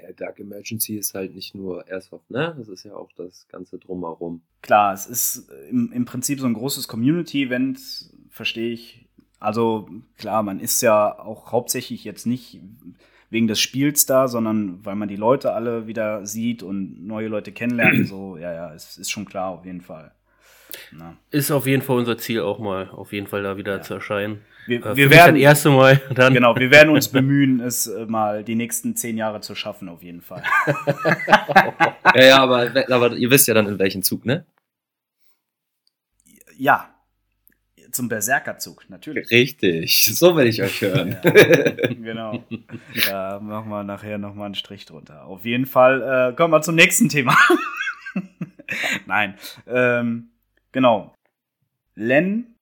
Ja, 0.00 0.12
Dark 0.12 0.38
Emergency 0.38 0.96
ist 0.96 1.14
halt 1.14 1.34
nicht 1.34 1.54
nur 1.54 1.86
Airsoft, 1.88 2.30
ne? 2.30 2.54
Das 2.56 2.68
ist 2.68 2.84
ja 2.84 2.94
auch 2.94 3.10
das 3.16 3.46
Ganze 3.48 3.78
drumherum. 3.78 4.42
Klar, 4.62 4.92
es 4.92 5.06
ist 5.06 5.50
im, 5.70 5.92
im 5.92 6.04
Prinzip 6.04 6.40
so 6.40 6.46
ein 6.46 6.54
großes 6.54 6.88
Community-Event, 6.88 8.10
verstehe 8.30 8.70
ich. 8.72 9.06
Also 9.40 9.88
klar, 10.16 10.42
man 10.42 10.60
ist 10.60 10.80
ja 10.82 11.18
auch 11.18 11.52
hauptsächlich 11.52 12.04
jetzt 12.04 12.26
nicht 12.26 12.60
wegen 13.30 13.46
des 13.46 13.60
Spiels 13.60 14.06
da, 14.06 14.26
sondern 14.26 14.84
weil 14.84 14.96
man 14.96 15.08
die 15.08 15.16
Leute 15.16 15.52
alle 15.52 15.86
wieder 15.86 16.26
sieht 16.26 16.62
und 16.62 17.06
neue 17.06 17.28
Leute 17.28 17.52
kennenlernt. 17.52 18.08
so, 18.08 18.36
ja, 18.36 18.52
ja, 18.52 18.74
es 18.74 18.98
ist 18.98 19.10
schon 19.10 19.26
klar, 19.26 19.50
auf 19.50 19.64
jeden 19.64 19.80
Fall. 19.82 20.12
Na. 20.92 21.16
Ist 21.30 21.50
auf 21.50 21.66
jeden 21.66 21.82
Fall 21.82 21.96
unser 21.96 22.18
Ziel 22.18 22.40
auch 22.40 22.58
mal, 22.58 22.88
auf 22.90 23.12
jeden 23.12 23.26
Fall 23.26 23.42
da 23.42 23.56
wieder 23.56 23.76
ja. 23.76 23.82
zu 23.82 23.94
erscheinen. 23.94 24.42
Wir, 24.66 24.84
äh, 24.84 24.96
wir 24.96 25.10
werden 25.10 25.34
das 25.34 25.42
erste 25.42 25.70
Mal 25.70 26.00
dann. 26.14 26.34
Genau, 26.34 26.54
wir 26.54 26.70
werden 26.70 26.90
uns 26.90 27.08
bemühen, 27.08 27.60
es 27.66 27.86
äh, 27.86 28.04
mal 28.06 28.44
die 28.44 28.54
nächsten 28.54 28.94
zehn 28.96 29.16
Jahre 29.16 29.40
zu 29.40 29.54
schaffen, 29.54 29.88
auf 29.88 30.02
jeden 30.02 30.20
Fall. 30.20 30.42
ja, 32.14 32.24
ja, 32.24 32.38
aber, 32.38 32.70
aber 32.88 33.12
ihr 33.16 33.30
wisst 33.30 33.48
ja 33.48 33.54
dann 33.54 33.66
in 33.66 33.78
welchem 33.78 34.02
Zug, 34.02 34.26
ne? 34.26 34.44
Ja, 36.56 36.94
zum 37.92 38.08
Berserkerzug, 38.08 38.84
natürlich. 38.90 39.30
Richtig, 39.30 40.04
so 40.04 40.36
will 40.36 40.46
ich 40.46 40.62
euch 40.62 40.82
hören. 40.82 41.16
Ja, 41.22 41.30
genau. 41.30 42.44
Da 43.08 43.40
machen 43.40 43.70
wir 43.70 43.84
nachher 43.84 44.18
nochmal 44.18 44.46
einen 44.46 44.54
Strich 44.54 44.84
drunter. 44.84 45.24
Auf 45.24 45.44
jeden 45.44 45.66
Fall 45.66 46.32
äh, 46.32 46.36
kommen 46.36 46.52
wir 46.52 46.60
zum 46.60 46.74
nächsten 46.74 47.08
Thema. 47.08 47.34
Nein. 49.06 49.38
Ähm, 49.66 50.28
genau. 50.78 51.12
Len 51.96 52.54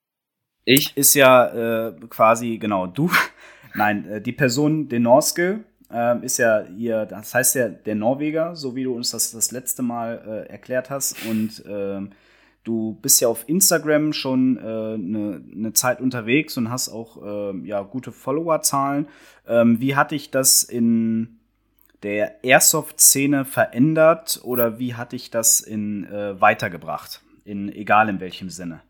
ich? 0.65 0.97
ist 0.97 1.13
ja 1.13 1.89
äh, 1.89 1.93
quasi, 2.09 2.57
genau, 2.57 2.87
du. 2.87 3.11
Nein, 3.75 4.09
äh, 4.09 4.21
die 4.23 4.33
Person 4.33 4.89
Denorske 4.89 5.65
äh, 5.93 6.25
ist 6.25 6.39
ja 6.39 6.65
hier, 6.65 7.05
das 7.05 7.35
heißt 7.35 7.57
ja 7.57 7.69
der 7.69 7.95
Norweger, 7.95 8.57
so 8.57 8.75
wie 8.75 8.85
du 8.85 8.95
uns 8.95 9.11
das 9.11 9.33
das 9.33 9.53
letzte 9.53 9.83
Mal 9.83 10.23
äh, 10.27 10.51
erklärt 10.51 10.89
hast. 10.89 11.27
Und 11.27 11.63
ähm, 11.69 12.13
du 12.65 12.99
bist 13.03 13.21
ja 13.21 13.29
auf 13.29 13.47
Instagram 13.51 14.15
schon 14.15 14.57
eine 14.59 14.95
äh, 14.97 15.39
ne, 15.55 15.73
Zeit 15.75 16.01
unterwegs 16.01 16.57
und 16.57 16.71
hast 16.71 16.89
auch 16.89 17.23
äh, 17.23 17.67
ja, 17.67 17.83
gute 17.83 18.13
Followerzahlen. 18.13 19.09
Ähm, 19.47 19.79
wie 19.79 19.95
hat 19.95 20.13
dich 20.13 20.31
das 20.31 20.63
in 20.63 21.39
der 22.03 22.43
Airsoft-Szene 22.43 23.45
verändert 23.45 24.41
oder 24.43 24.79
wie 24.79 24.95
hat 24.95 25.13
dich 25.13 25.31
das 25.31 25.61
in 25.61 26.05
äh, 26.05 26.41
weitergebracht? 26.41 27.21
In 27.47 27.69
egal 27.71 28.09
in 28.09 28.19
welchem 28.19 28.51
Sinne. 28.51 28.83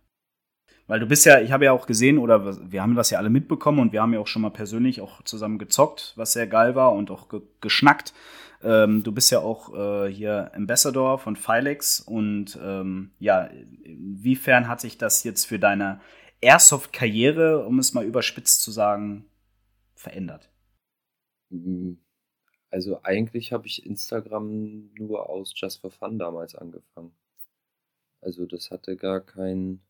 Weil 0.86 0.98
du 0.98 1.06
bist 1.06 1.26
ja, 1.26 1.40
ich 1.40 1.52
habe 1.52 1.66
ja 1.66 1.72
auch 1.72 1.86
gesehen, 1.86 2.16
oder 2.16 2.70
wir 2.70 2.80
haben 2.80 2.94
das 2.94 3.10
ja 3.10 3.18
alle 3.18 3.28
mitbekommen 3.28 3.80
und 3.80 3.92
wir 3.92 4.00
haben 4.00 4.14
ja 4.14 4.20
auch 4.20 4.26
schon 4.26 4.42
mal 4.42 4.50
persönlich 4.50 5.00
auch 5.02 5.22
zusammen 5.24 5.58
gezockt, 5.58 6.14
was 6.16 6.32
sehr 6.32 6.46
geil 6.46 6.74
war 6.74 6.92
und 6.92 7.10
auch 7.10 7.28
ge 7.28 7.42
geschnackt. 7.60 8.14
Ähm, 8.62 9.02
du 9.02 9.12
bist 9.12 9.30
ja 9.30 9.40
auch 9.40 9.74
äh, 9.74 10.10
hier 10.10 10.52
Ambassador 10.54 11.18
von 11.18 11.36
Filex 11.36 12.00
und 12.00 12.58
ähm, 12.62 13.10
ja, 13.18 13.42
inwiefern 13.84 14.68
hat 14.68 14.80
sich 14.80 14.96
das 14.96 15.22
jetzt 15.24 15.44
für 15.44 15.58
deine 15.58 16.00
Airsoft-Karriere, 16.40 17.66
um 17.66 17.78
es 17.78 17.92
mal 17.92 18.06
überspitzt 18.06 18.62
zu 18.62 18.70
sagen, 18.70 19.26
verändert? 19.96 20.50
Also 22.70 23.00
eigentlich 23.02 23.52
habe 23.52 23.66
ich 23.66 23.84
Instagram 23.84 24.92
nur 24.94 25.28
aus 25.28 25.52
Just 25.54 25.80
for 25.80 25.90
Fun 25.90 26.18
damals 26.18 26.54
angefangen. 26.54 27.12
Also 28.26 28.44
das 28.44 28.72
hatte 28.72 28.96
gar 28.96 29.20
kein, 29.20 29.80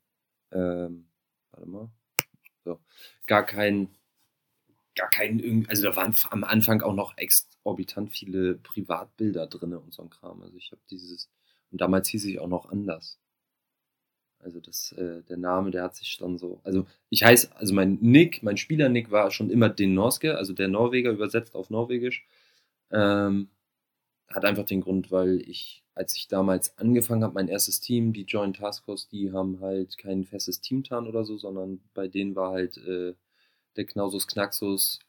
ähm, 0.53 1.09
warte 1.53 1.71
mal, 1.71 1.91
so, 2.65 2.81
gar 3.27 3.47
kein, 3.47 3.89
gar 4.95 5.09
kein, 5.09 5.67
also 5.69 5.85
da 5.85 5.97
waren 5.97 6.15
am 6.31 6.45
Anfang 6.45 6.83
auch 6.83 6.93
noch 6.95 7.17
exorbitant 7.17 8.11
viele 8.13 8.57
Privatbilder 8.57 9.47
drin 9.47 9.73
und 9.75 9.95
so 9.95 10.03
ein 10.03 10.11
Kram. 10.11 10.43
Also 10.43 10.59
ich 10.59 10.71
habe 10.71 10.83
dieses, 10.91 11.31
und 11.71 11.81
damals 11.81 12.09
hieß 12.09 12.27
ich 12.27 12.39
auch 12.39 12.49
noch 12.49 12.71
anders. 12.71 13.19
Also 14.39 14.61
das, 14.61 14.93
äh, 14.93 15.23
der 15.23 15.39
Name, 15.39 15.71
der 15.71 15.83
hat 15.85 15.97
sich 15.97 16.19
dann 16.19 16.37
so. 16.37 16.61
Also 16.63 16.87
ich 17.09 17.25
heiße, 17.25 17.57
also 17.57 17.75
mein 17.75 17.95
Nick, 18.01 18.43
mein 18.43 18.59
Spieler-Nick 18.59 19.11
war 19.11 19.31
schon 19.31 19.51
immer 19.51 19.71
den 19.71 19.95
Norske, 19.95 20.37
also 20.37 20.53
der 20.53 20.69
Norweger 20.69 21.11
übersetzt 21.11 21.55
auf 21.55 21.71
Norwegisch. 21.71 22.27
Ähm, 22.93 23.49
hat 24.29 24.45
einfach 24.45 24.65
den 24.65 24.81
Grund, 24.81 25.11
weil 25.11 25.41
ich, 25.49 25.85
als 25.95 26.17
ich 26.17 26.29
damals 26.29 26.77
angefangen 26.79 27.23
habe, 27.23 27.35
mein 27.35 27.49
erstes 27.49 27.81
Team, 27.81 28.13
die 28.13 28.25
Joint 28.25 28.57
Task 28.57 28.85
Force, 28.85 29.09
die 29.09 29.33
haben 29.33 29.61
halt 29.61 29.99
kein 29.99 30.25
festes 30.25 30.61
Teamtan 30.61 31.07
oder 31.07 31.25
so, 31.25 31.39
sondern 31.39 31.81
bei 31.95 32.09
denen 32.09 32.35
war 32.35 32.53
halt 32.53 32.77
äh, 32.79 33.15
der 33.77 33.87
Knausus 33.87 34.27
Knaxus 34.27 35.01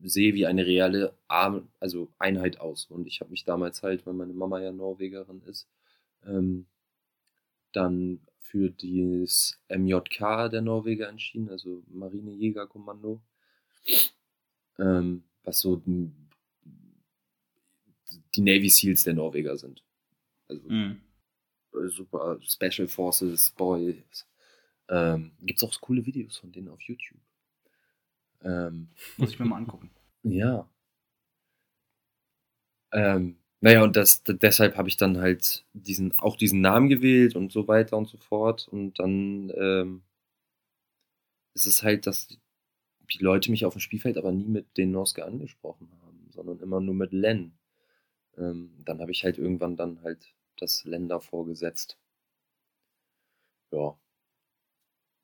sehe 0.00 0.34
wie 0.34 0.46
eine 0.46 0.64
reale 0.66 1.16
Arm, 1.26 1.68
also 1.80 2.12
Einheit 2.18 2.60
aus. 2.60 2.86
Und 2.86 3.06
ich 3.06 3.20
habe 3.20 3.30
mich 3.30 3.44
damals 3.44 3.82
halt, 3.82 4.06
weil 4.06 4.14
meine 4.14 4.32
Mama 4.32 4.60
ja 4.60 4.72
Norwegerin 4.72 5.42
ist, 5.42 5.68
ähm, 6.24 6.66
dann 7.72 8.20
für 8.40 8.70
das 8.70 9.60
MJK 9.68 10.48
der 10.50 10.62
Norweger 10.62 11.08
entschieden, 11.08 11.50
also 11.50 11.82
Marinejägerkommando, 11.88 13.20
ähm, 14.78 15.24
was 15.44 15.60
so 15.60 15.82
die 18.34 18.40
Navy 18.40 18.68
Seals 18.68 19.04
der 19.04 19.14
Norweger 19.14 19.56
sind. 19.56 19.84
Also 20.48 20.68
mhm. 20.68 21.00
super 21.88 22.38
Special 22.42 22.88
Forces, 22.88 23.50
Boys. 23.50 24.26
Ähm, 24.88 25.32
Gibt 25.40 25.62
es 25.62 25.68
auch 25.68 25.80
coole 25.80 26.04
Videos 26.06 26.38
von 26.38 26.52
denen 26.52 26.68
auf 26.68 26.80
YouTube. 26.82 27.20
Ähm, 28.42 28.88
Muss 29.16 29.30
ich 29.30 29.38
mir 29.38 29.46
mal 29.46 29.56
angucken. 29.56 29.90
Ja. 30.24 30.68
Ähm, 32.92 33.38
naja, 33.60 33.82
und 33.82 33.96
das, 33.96 34.22
deshalb 34.24 34.76
habe 34.76 34.88
ich 34.88 34.96
dann 34.96 35.18
halt 35.18 35.64
diesen, 35.72 36.16
auch 36.18 36.36
diesen 36.36 36.60
Namen 36.60 36.88
gewählt 36.88 37.34
und 37.36 37.52
so 37.52 37.66
weiter 37.68 37.96
und 37.96 38.08
so 38.08 38.18
fort. 38.18 38.68
Und 38.68 38.98
dann 38.98 39.50
ähm, 39.56 40.02
ist 41.54 41.66
es 41.66 41.82
halt, 41.82 42.06
dass 42.06 42.28
die 43.12 43.18
Leute 43.18 43.50
mich 43.50 43.64
auf 43.64 43.74
dem 43.74 43.80
Spielfeld 43.80 44.16
aber 44.16 44.32
nie 44.32 44.48
mit 44.48 44.76
den 44.76 44.90
Noske 44.90 45.24
angesprochen 45.24 45.90
haben, 46.02 46.30
sondern 46.30 46.60
immer 46.60 46.80
nur 46.80 46.94
mit 46.94 47.12
Len. 47.12 47.57
Ähm, 48.38 48.70
dann 48.84 49.00
habe 49.00 49.12
ich 49.12 49.24
halt 49.24 49.38
irgendwann 49.38 49.76
dann 49.76 50.02
halt 50.02 50.34
das 50.56 50.84
Len 50.84 51.08
davor 51.08 51.46
gesetzt. 51.46 51.98
Ja. 53.72 53.96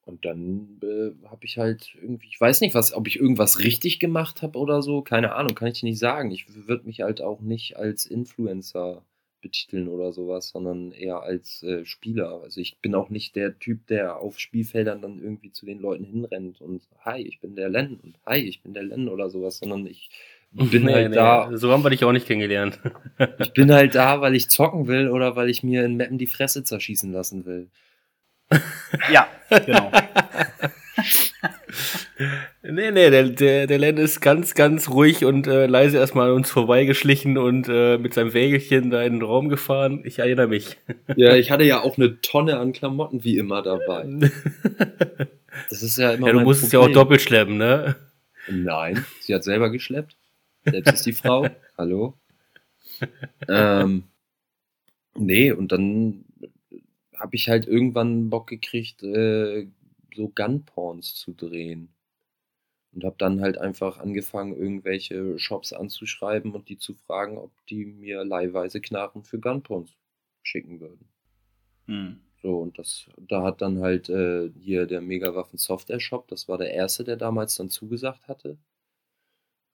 Und 0.07 0.25
dann 0.27 0.81
äh, 0.83 1.29
habe 1.29 1.47
ich 1.47 1.57
halt 1.57 1.95
irgendwie, 1.95 2.29
ich 2.29 2.41
weiß 2.41 2.61
nicht, 2.61 2.75
was, 2.75 2.93
ob 2.93 3.07
ich 3.07 3.17
irgendwas 3.19 3.61
richtig 3.61 3.99
gemacht 4.01 4.43
habe 4.43 4.59
oder 4.59 4.83
so, 4.83 5.01
keine 5.03 5.35
Ahnung, 5.35 5.55
kann 5.55 5.69
ich 5.69 5.83
nicht 5.83 5.99
sagen. 5.99 6.31
Ich 6.31 6.67
würde 6.67 6.85
mich 6.87 7.01
halt 7.01 7.23
auch 7.23 7.41
nicht 7.41 7.77
als 7.79 8.05
Influencer 8.05 9.03
betiteln 9.41 9.89
oder 9.89 10.12
sowas, 10.12 10.49
sondern 10.49 10.93
eher 10.93 11.23
als 11.23 11.62
äh, 11.62 11.85
Spieler. 11.85 12.41
Also 12.43 12.61
ich 12.61 12.79
bin 12.79 12.95
auch 12.95 13.11
nicht 13.11 13.37
der 13.37 13.59
Typ, 13.59 13.87
der 13.87 14.19
auf 14.19 14.39
Spielfeldern 14.39 15.03
dann 15.03 15.23
irgendwie 15.23 15.53
zu 15.53 15.67
den 15.67 15.81
Leuten 15.81 16.05
hinrennt 16.05 16.61
und 16.61 16.83
hi, 17.05 17.21
ich 17.21 17.41
bin 17.41 17.55
der 17.55 17.69
Len 17.69 18.01
und 18.03 18.19
hi, 18.27 18.39
ich 18.41 18.62
bin 18.62 18.75
der 18.75 18.83
Len 18.83 19.09
oder 19.09 19.29
sowas, 19.31 19.59
sondern 19.59 19.87
ich 19.87 20.11
bin 20.55 20.84
nee, 20.84 20.92
halt 20.92 21.11
nee, 21.11 21.16
da. 21.16 21.50
So 21.55 21.70
haben 21.70 21.84
wir 21.84 21.90
dich 21.90 22.05
auch 22.05 22.12
nicht 22.12 22.26
kennengelernt. 22.26 22.78
ich 23.38 23.52
bin 23.52 23.72
halt 23.74 23.94
da, 23.94 24.20
weil 24.20 24.34
ich 24.34 24.48
zocken 24.48 24.86
will 24.86 25.09
oder 25.09 25.36
weil 25.36 25.50
ich 25.50 25.62
mir 25.62 25.84
in 25.84 25.96
Mappen 25.96 26.18
die 26.18 26.26
Fresse 26.26 26.64
zerschießen 26.64 27.12
lassen 27.12 27.44
will. 27.44 27.68
Ja, 29.11 29.26
genau. 29.48 29.90
nee, 32.62 32.90
nee, 32.90 33.11
der, 33.11 33.24
der, 33.24 33.66
der 33.66 33.78
Len 33.78 33.96
ist 33.96 34.20
ganz, 34.20 34.55
ganz 34.55 34.88
ruhig 34.90 35.24
und 35.24 35.46
äh, 35.46 35.66
leise 35.66 35.98
erstmal 35.98 36.28
an 36.30 36.36
uns 36.36 36.50
vorbeigeschlichen 36.50 37.36
und 37.36 37.68
äh, 37.68 37.98
mit 37.98 38.14
seinem 38.14 38.32
Wägelchen 38.32 38.90
da 38.90 39.02
in 39.02 39.14
den 39.14 39.22
Raum 39.22 39.48
gefahren. 39.48 40.02
Ich 40.05 40.20
erinnere 40.20 40.46
mich. 40.46 40.76
ja, 41.16 41.34
ich 41.34 41.50
hatte 41.50 41.64
ja 41.64 41.80
auch 41.80 41.96
eine 41.96 42.20
Tonne 42.20 42.59
an 42.59 42.72
Klamotten 42.72 43.24
wie 43.24 43.38
immer 43.38 43.62
dabei. 43.62 44.07
Das 45.70 45.84
ist 45.84 45.98
ja 45.98 46.12
immer. 46.12 46.26
Ja, 46.26 46.32
du 46.32 46.40
musstest 46.40 46.72
ja 46.72 46.80
auch 46.80 46.88
doppelt 46.88 47.20
schleppen, 47.20 47.59
ne? 47.59 47.94
Nein, 48.48 49.05
sie 49.20 49.32
hat 49.34 49.44
selber 49.44 49.70
geschleppt. 49.70 50.16
Selbst 50.65 50.95
ist 50.95 51.07
die 51.07 51.12
Frau. 51.12 51.47
Hallo. 51.79 52.19
Ähm, 53.49 54.05
nee, 55.15 55.53
und 55.53 55.73
dann 55.73 56.25
habe 57.15 57.37
ich 57.37 57.49
halt 57.49 57.67
irgendwann 57.67 58.31
Bock 58.31 58.47
gekriegt, 58.47 59.03
äh, 59.03 59.69
so 60.15 60.29
Gunporns 60.29 61.15
zu 61.15 61.33
drehen. 61.33 61.89
Und 62.93 63.05
habe 63.05 63.17
dann 63.19 63.41
halt 63.41 63.59
einfach 63.59 63.99
angefangen, 63.99 64.57
irgendwelche 64.57 65.39
Shops 65.39 65.73
anzuschreiben 65.73 66.53
und 66.53 66.69
die 66.69 66.79
zu 66.79 66.95
fragen, 66.95 67.39
ob 67.39 67.51
die 67.67 67.87
mir 67.87 68.25
leihweise 68.25 68.81
Knarren 68.81 69.25
für 69.25 69.41
Gunporns 69.41 69.91
schicken 70.43 70.81
würden. 70.81 71.09
Hm. 71.87 72.21
So, 72.41 72.59
und 72.59 72.79
das, 72.79 73.09
da 73.17 73.43
hat 73.43 73.62
dann 73.62 73.81
halt 73.81 74.09
äh, 74.11 74.51
hier 74.61 74.87
der 74.87 75.01
Megawaffen 75.01 75.59
Software 75.59 75.99
Shop, 75.99 76.29
das 76.29 76.47
war 76.47 76.59
der 76.59 76.73
erste, 76.73 77.03
der 77.03 77.17
damals 77.17 77.57
dann 77.57 77.71
zugesagt 77.71 78.29
hatte. 78.29 78.59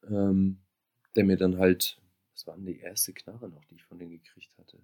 Ähm, 0.09 0.59
der 1.16 1.24
mir 1.24 1.36
dann 1.36 1.58
halt, 1.58 2.00
was 2.32 2.46
war 2.46 2.56
denn 2.56 2.66
die 2.66 2.78
erste 2.78 3.12
Knarre 3.12 3.48
noch, 3.48 3.64
die 3.66 3.76
ich 3.76 3.84
von 3.84 3.98
denen 3.98 4.12
gekriegt 4.12 4.56
hatte? 4.58 4.78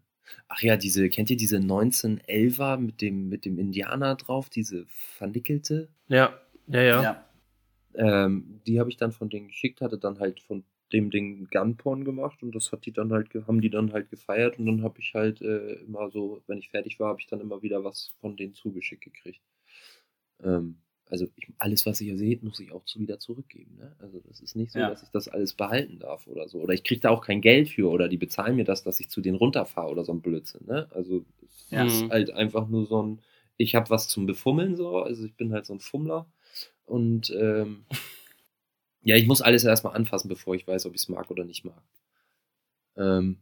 Ach 0.49 0.61
ja, 0.61 0.77
diese, 0.77 1.09
kennt 1.09 1.31
ihr 1.31 1.37
diese 1.37 1.59
1911er 1.59 2.79
mit 2.79 3.01
dem, 3.01 3.29
mit 3.29 3.45
dem 3.45 3.59
Indianer 3.59 4.17
drauf, 4.17 4.51
diese 4.51 4.85
vernickelte? 4.87 5.89
Ja, 6.09 6.41
ja, 6.67 6.83
ja. 6.83 7.03
ja. 7.03 7.27
Ähm, 7.95 8.61
die 8.67 8.79
habe 8.79 8.91
ich 8.91 8.97
dann 8.97 9.13
von 9.13 9.29
denen 9.29 9.49
geschickt, 9.49 9.81
hatte 9.81 9.99
dann 9.99 10.19
halt 10.19 10.41
von 10.41 10.65
dem 10.93 11.11
Ding 11.11 11.49
Gunporn 11.51 12.05
gemacht 12.05 12.43
und 12.43 12.55
das 12.55 12.71
hat 12.71 12.87
die 12.87 12.93
dann 12.93 13.13
halt, 13.13 13.33
haben 13.47 13.61
die 13.61 13.71
dann 13.71 13.93
halt 13.93 14.11
gefeiert 14.11 14.59
und 14.59 14.67
dann 14.67 14.83
habe 14.83 15.01
ich 15.01 15.15
halt 15.15 15.41
äh, 15.41 15.75
immer 15.81 16.11
so, 16.11 16.43
wenn 16.47 16.59
ich 16.59 16.71
fertig 16.71 17.01
war, 17.01 17.09
habe 17.09 17.21
ich 17.21 17.27
dann 17.27 17.41
immer 17.41 17.63
wieder 17.63 17.83
was 17.85 18.13
von 18.21 18.37
denen 18.37 18.55
zugeschickt 18.55 19.03
gekriegt. 19.03 19.43
Ähm, 20.43 20.79
also 21.09 21.27
ich, 21.37 21.49
alles, 21.59 21.87
was 21.87 22.01
ihr 22.01 22.17
seht, 22.17 22.43
muss 22.43 22.59
ich 22.59 22.73
auch 22.73 22.85
zu, 22.85 22.99
wieder 22.99 23.19
zurückgeben. 23.19 23.77
Ne? 23.77 23.95
Also 23.99 24.21
das 24.27 24.41
ist 24.41 24.57
nicht 24.57 24.73
so, 24.73 24.81
ja. 24.81 24.91
dass 24.91 25.03
ich 25.03 25.09
das 25.11 25.29
alles 25.29 25.55
behalten 25.55 26.01
darf 26.01 26.27
oder 26.27 26.49
so. 26.49 26.61
Oder 26.61 26.75
ich 26.75 26.83
kriege 26.83 27.01
da 27.01 27.11
auch 27.11 27.25
kein 27.25 27.41
Geld 27.41 27.69
für 27.69 27.89
oder 27.89 28.09
die 28.09 28.17
bezahlen 28.17 28.57
mir 28.57 28.65
das, 28.65 28.83
dass 28.83 28.99
ich 28.99 29.09
zu 29.09 29.21
denen 29.21 29.37
runterfahre 29.37 29.91
oder 29.91 30.05
so 30.05 30.13
ein 30.13 30.21
Blödsinn. 30.21 30.67
Ne? 30.67 30.89
Also 30.91 31.25
es 31.49 31.71
ja. 31.71 31.85
ist 31.85 32.03
mhm. 32.03 32.11
halt 32.11 32.31
einfach 32.33 32.67
nur 32.69 32.87
so 32.87 33.03
ein, 33.03 33.23
ich 33.57 33.75
habe 33.75 33.89
was 33.91 34.09
zum 34.09 34.27
Befummeln 34.27 34.77
so, 34.77 34.99
also 34.99 35.25
ich 35.25 35.35
bin 35.35 35.53
halt 35.53 35.67
so 35.67 35.75
ein 35.75 35.81
Fummler 35.81 36.27
und 36.85 37.31
ähm, 37.39 37.85
ja, 39.03 39.15
ich 39.15 39.27
muss 39.27 39.43
alles 39.43 39.65
erstmal 39.65 39.95
anfassen, 39.95 40.29
bevor 40.29 40.57
ich 40.57 40.67
weiß, 40.67 40.87
ob 40.87 40.95
ich 40.95 41.03
es 41.03 41.09
mag 41.09 41.31
oder 41.31 41.45
nicht 41.45 41.65
mag. 41.65 41.83
Ähm, 42.97 43.39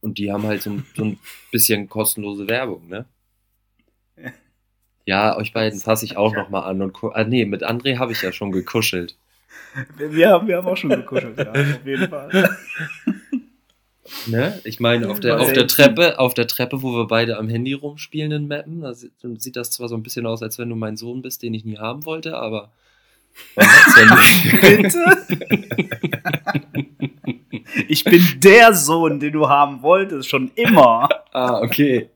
und 0.00 0.18
die 0.18 0.32
haben 0.32 0.42
halt 0.42 0.62
so, 0.62 0.82
so 0.96 1.04
ein 1.04 1.18
bisschen 1.52 1.88
kostenlose 1.88 2.48
Werbung, 2.48 2.88
ne? 2.88 3.06
Ja, 5.06 5.36
euch 5.36 5.52
beiden 5.52 5.78
fasse 5.78 6.04
ich 6.04 6.16
auch 6.16 6.34
noch 6.34 6.50
mal 6.50 6.62
an 6.62 6.82
und 6.82 6.96
ah, 7.12 7.24
nee, 7.24 7.44
mit 7.44 7.64
André 7.64 7.98
habe 7.98 8.10
ich 8.10 8.22
ja 8.22 8.32
schon 8.32 8.50
gekuschelt. 8.50 9.16
Wir 9.96 10.30
haben, 10.30 10.48
wir 10.48 10.56
haben 10.56 10.66
auch 10.66 10.76
schon 10.76 10.90
gekuschelt, 10.90 11.38
ja, 11.38 11.50
auf 11.52 11.86
jeden 11.86 12.08
Fall. 12.10 12.50
Ne? 14.26 14.60
Ich 14.64 14.80
meine, 14.80 15.08
auf 15.08 15.20
der, 15.20 15.40
auf 15.40 15.52
der 15.52 15.68
Treppe, 15.68 16.18
auf 16.18 16.34
der 16.34 16.48
Treppe, 16.48 16.82
wo 16.82 16.92
wir 16.92 17.06
beide 17.06 17.38
am 17.38 17.48
Handy 17.48 17.72
rumspielen 17.72 18.32
in 18.32 18.48
Mappen, 18.48 18.80
da 18.80 18.94
sieht, 18.94 19.12
sieht 19.38 19.54
das 19.54 19.70
zwar 19.70 19.88
so 19.88 19.94
ein 19.94 20.02
bisschen 20.02 20.26
aus, 20.26 20.42
als 20.42 20.58
wenn 20.58 20.68
du 20.68 20.76
mein 20.76 20.96
Sohn 20.96 21.22
bist, 21.22 21.42
den 21.42 21.54
ich 21.54 21.64
nie 21.64 21.78
haben 21.78 22.04
wollte, 22.04 22.36
aber 22.36 22.72
Bitte? 24.60 25.26
ich 27.86 28.02
bin 28.02 28.22
der 28.38 28.74
Sohn, 28.74 29.20
den 29.20 29.32
du 29.32 29.48
haben 29.48 29.82
wolltest, 29.82 30.28
schon 30.28 30.50
immer. 30.54 31.08
Ah, 31.32 31.60
okay. 31.60 32.08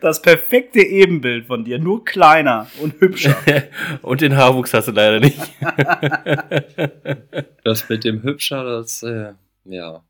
Das 0.00 0.22
perfekte 0.22 0.80
Ebenbild 0.80 1.46
von 1.46 1.64
dir, 1.64 1.80
nur 1.80 2.04
kleiner 2.04 2.68
und 2.80 3.00
hübscher. 3.00 3.36
und 4.02 4.20
den 4.20 4.36
Haarwuchs 4.36 4.72
hast 4.72 4.86
du 4.88 4.92
leider 4.92 5.18
nicht. 5.18 5.40
das 7.64 7.88
mit 7.88 8.04
dem 8.04 8.22
hübscher, 8.22 8.62
das, 8.64 9.02
äh, 9.02 9.32
ja. 9.64 10.04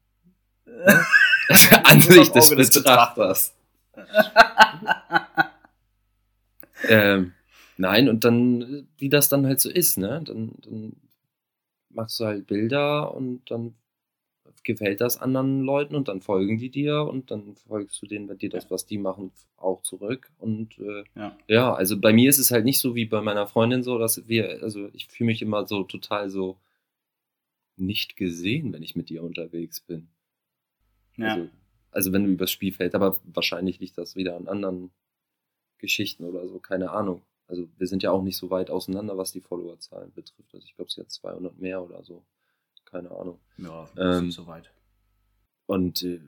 Ansicht 1.84 2.34
des, 2.34 2.50
des 2.50 2.70
Betrachters. 2.70 3.54
ähm, 6.88 7.32
nein, 7.78 8.08
und 8.08 8.24
dann, 8.24 8.88
wie 8.98 9.08
das 9.08 9.30
dann 9.30 9.46
halt 9.46 9.60
so 9.60 9.70
ist, 9.70 9.96
ne? 9.96 10.20
Dann, 10.24 10.52
dann 10.64 10.96
machst 11.90 12.20
du 12.20 12.26
halt 12.26 12.46
Bilder 12.46 13.14
und 13.14 13.50
dann 13.50 13.74
gefällt 14.64 15.00
das 15.00 15.20
anderen 15.20 15.62
Leuten 15.62 15.94
und 15.94 16.08
dann 16.08 16.20
folgen 16.20 16.58
die 16.58 16.70
dir 16.70 17.02
und 17.02 17.30
dann 17.30 17.56
folgst 17.56 18.00
du 18.02 18.06
denen 18.06 18.26
bei 18.26 18.34
dir 18.34 18.50
das, 18.50 18.70
was 18.70 18.86
die 18.86 18.98
machen, 18.98 19.32
auch 19.56 19.82
zurück. 19.82 20.30
Und 20.38 20.78
äh, 20.78 21.04
ja. 21.14 21.36
ja. 21.48 21.74
also 21.74 22.00
bei 22.00 22.12
mir 22.12 22.28
ist 22.28 22.38
es 22.38 22.50
halt 22.50 22.64
nicht 22.64 22.78
so 22.78 22.94
wie 22.94 23.06
bei 23.06 23.20
meiner 23.20 23.46
Freundin 23.46 23.82
so, 23.82 23.98
dass 23.98 24.28
wir, 24.28 24.62
also 24.62 24.88
ich 24.92 25.08
fühle 25.08 25.28
mich 25.28 25.42
immer 25.42 25.66
so 25.66 25.82
total 25.84 26.30
so 26.30 26.58
nicht 27.76 28.16
gesehen, 28.16 28.72
wenn 28.72 28.82
ich 28.82 28.96
mit 28.96 29.08
dir 29.08 29.22
unterwegs 29.22 29.80
bin. 29.80 30.08
Ja. 31.16 31.34
Also, 31.34 31.48
also 31.90 32.12
wenn 32.12 32.24
du 32.24 32.30
übers 32.30 32.50
Spielfeld, 32.50 32.94
aber 32.94 33.18
wahrscheinlich 33.24 33.80
liegt 33.80 33.98
das 33.98 34.16
wieder 34.16 34.36
an 34.36 34.48
anderen 34.48 34.90
Geschichten 35.78 36.24
oder 36.24 36.46
so, 36.48 36.58
keine 36.58 36.90
Ahnung. 36.90 37.22
Also 37.48 37.68
wir 37.76 37.86
sind 37.86 38.02
ja 38.02 38.12
auch 38.12 38.22
nicht 38.22 38.36
so 38.36 38.50
weit 38.50 38.70
auseinander, 38.70 39.18
was 39.18 39.32
die 39.32 39.40
Followerzahlen 39.40 40.12
betrifft. 40.12 40.54
Also 40.54 40.64
ich 40.64 40.74
glaube, 40.74 40.90
sie 40.90 41.00
hat 41.00 41.10
200 41.10 41.58
mehr 41.58 41.82
oder 41.82 42.02
so 42.02 42.24
keine 42.92 43.10
Ahnung. 43.10 43.40
Ja, 43.56 43.88
ähm, 43.96 44.30
soweit. 44.30 44.70
Und 45.66 46.02
äh, 46.02 46.20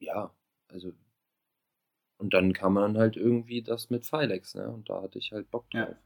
ja, 0.00 0.34
also 0.68 0.92
und 2.18 2.34
dann 2.34 2.52
kam 2.52 2.74
man 2.74 2.98
halt 2.98 3.16
irgendwie 3.16 3.62
das 3.62 3.88
mit 3.88 4.04
Filex, 4.04 4.54
ne? 4.54 4.68
Und 4.68 4.90
da 4.90 5.00
hatte 5.00 5.18
ich 5.18 5.32
halt 5.32 5.50
Bock 5.50 5.70
drauf. 5.70 5.88
Ja. 5.88 5.96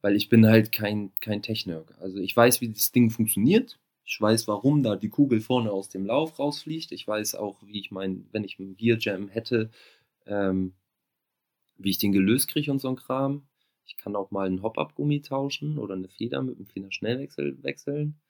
Weil 0.00 0.16
ich 0.16 0.28
bin 0.28 0.46
halt 0.46 0.72
kein, 0.72 1.12
kein 1.20 1.42
Technik. 1.42 1.92
Also 2.00 2.18
ich 2.18 2.36
weiß, 2.36 2.60
wie 2.60 2.70
das 2.70 2.90
Ding 2.90 3.10
funktioniert. 3.10 3.78
Ich 4.04 4.20
weiß, 4.20 4.48
warum 4.48 4.82
da 4.82 4.96
die 4.96 5.10
Kugel 5.10 5.40
vorne 5.40 5.70
aus 5.70 5.88
dem 5.88 6.06
Lauf 6.06 6.40
rausfliegt. 6.40 6.90
Ich 6.90 7.06
weiß 7.06 7.36
auch, 7.36 7.62
wie 7.64 7.78
ich 7.78 7.92
mein, 7.92 8.26
wenn 8.32 8.42
ich 8.42 8.58
einen 8.58 8.76
Gear 8.76 8.98
Jam 8.98 9.28
hätte, 9.28 9.70
ähm, 10.26 10.74
wie 11.76 11.90
ich 11.90 11.98
den 11.98 12.10
gelöst 12.10 12.48
kriege 12.48 12.72
und 12.72 12.80
so 12.80 12.88
ein 12.88 12.96
Kram. 12.96 13.46
Ich 13.84 13.96
kann 13.96 14.16
auch 14.16 14.32
mal 14.32 14.46
einen 14.46 14.62
Hop-Up-Gummi 14.62 15.20
tauschen 15.20 15.78
oder 15.78 15.94
eine 15.94 16.08
Feder 16.08 16.42
mit 16.42 16.56
einem 16.56 16.66
Federschnellwechsel 16.66 17.62
wechseln 17.62 18.20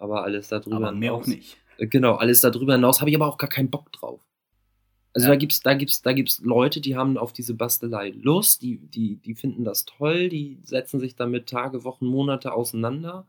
aber 0.00 0.22
alles 0.22 0.48
darüber 0.48 0.76
aber 0.76 0.92
mehr 0.92 1.12
hinaus. 1.12 1.24
auch 1.24 1.28
nicht. 1.28 1.56
Äh, 1.78 1.86
genau, 1.86 2.14
alles 2.14 2.40
darüber 2.40 2.74
hinaus 2.74 3.00
habe 3.00 3.10
ich 3.10 3.16
aber 3.16 3.26
auch 3.26 3.38
gar 3.38 3.50
keinen 3.50 3.70
Bock 3.70 3.92
drauf. 3.92 4.20
Also 5.12 5.26
ja. 5.26 5.32
da 5.32 5.36
gibt's, 5.36 5.60
da 5.60 5.74
gibt's, 5.74 6.02
da 6.02 6.12
gibt's 6.12 6.40
Leute, 6.40 6.80
die 6.80 6.96
haben 6.96 7.18
auf 7.18 7.32
diese 7.32 7.54
Bastelei 7.54 8.10
Lust, 8.10 8.62
die, 8.62 8.78
die, 8.78 9.16
die 9.16 9.34
finden 9.34 9.64
das 9.64 9.84
toll, 9.84 10.28
die 10.28 10.60
setzen 10.62 11.00
sich 11.00 11.16
damit 11.16 11.48
Tage, 11.48 11.82
Wochen, 11.84 12.06
Monate 12.06 12.52
auseinander. 12.52 13.26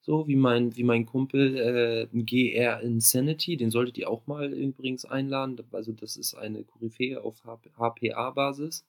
So 0.00 0.26
wie 0.26 0.34
mein, 0.34 0.76
wie 0.76 0.82
mein 0.82 1.06
Kumpel 1.06 2.08
äh, 2.12 2.22
GR 2.24 2.80
Insanity, 2.80 3.56
den 3.56 3.70
solltet 3.70 3.98
ihr 3.98 4.10
auch 4.10 4.26
mal 4.26 4.52
übrigens 4.52 5.04
einladen. 5.04 5.60
Also 5.70 5.92
das 5.92 6.16
ist 6.16 6.34
eine 6.34 6.64
Koryphäe 6.64 7.22
auf 7.22 7.44
HPA-Basis. 7.44 8.84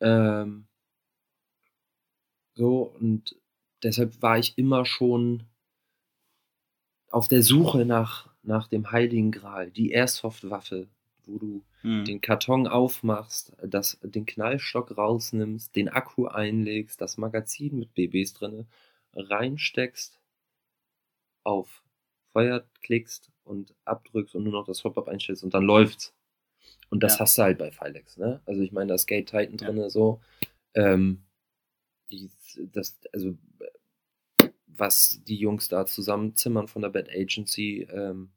Ähm, 0.00 0.66
so, 2.54 2.94
und 3.00 3.36
deshalb 3.82 4.22
war 4.22 4.38
ich 4.38 4.56
immer 4.56 4.86
schon 4.86 5.42
auf 7.16 7.28
der 7.28 7.40
Suche 7.40 7.86
nach, 7.86 8.28
nach 8.42 8.68
dem 8.68 8.92
Heiligen 8.92 9.32
Gral, 9.32 9.70
die 9.70 9.90
Airsoft-Waffe, 9.90 10.86
wo 11.24 11.38
du 11.38 11.64
hm. 11.80 12.04
den 12.04 12.20
Karton 12.20 12.66
aufmachst, 12.66 13.56
das, 13.62 13.98
den 14.02 14.26
Knallstock 14.26 14.94
rausnimmst, 14.98 15.74
den 15.74 15.88
Akku 15.88 16.26
einlegst, 16.26 17.00
das 17.00 17.16
Magazin 17.16 17.78
mit 17.78 17.94
BBs 17.94 18.34
drin 18.34 18.66
reinsteckst, 19.14 20.20
auf 21.42 21.82
Feuer 22.34 22.66
klickst 22.82 23.32
und 23.44 23.74
abdrückst 23.86 24.34
und 24.34 24.44
nur 24.44 24.52
noch 24.52 24.66
das 24.66 24.84
Hop-Up 24.84 25.08
einstellst 25.08 25.42
und 25.42 25.54
dann 25.54 25.64
läuft's. 25.64 26.14
Und 26.90 27.02
das 27.02 27.14
ja. 27.14 27.20
hast 27.20 27.38
du 27.38 27.44
halt 27.44 27.56
bei 27.56 27.70
Filex, 27.70 28.18
ne? 28.18 28.42
Also 28.44 28.60
ich 28.60 28.72
meine, 28.72 28.88
da 28.88 28.94
ist 28.94 29.06
Gate 29.06 29.30
Titan 29.30 29.56
drin, 29.56 29.78
ja. 29.78 29.88
so. 29.88 30.20
Ähm, 30.74 31.22
das, 32.74 32.98
also 33.14 33.38
was 34.78 35.20
die 35.26 35.36
Jungs 35.36 35.68
da 35.68 35.86
zusammenzimmern 35.86 36.68
von 36.68 36.82
der 36.82 36.90
Bad 36.90 37.08
Agency, 37.10 37.86
ähm, 37.90 38.30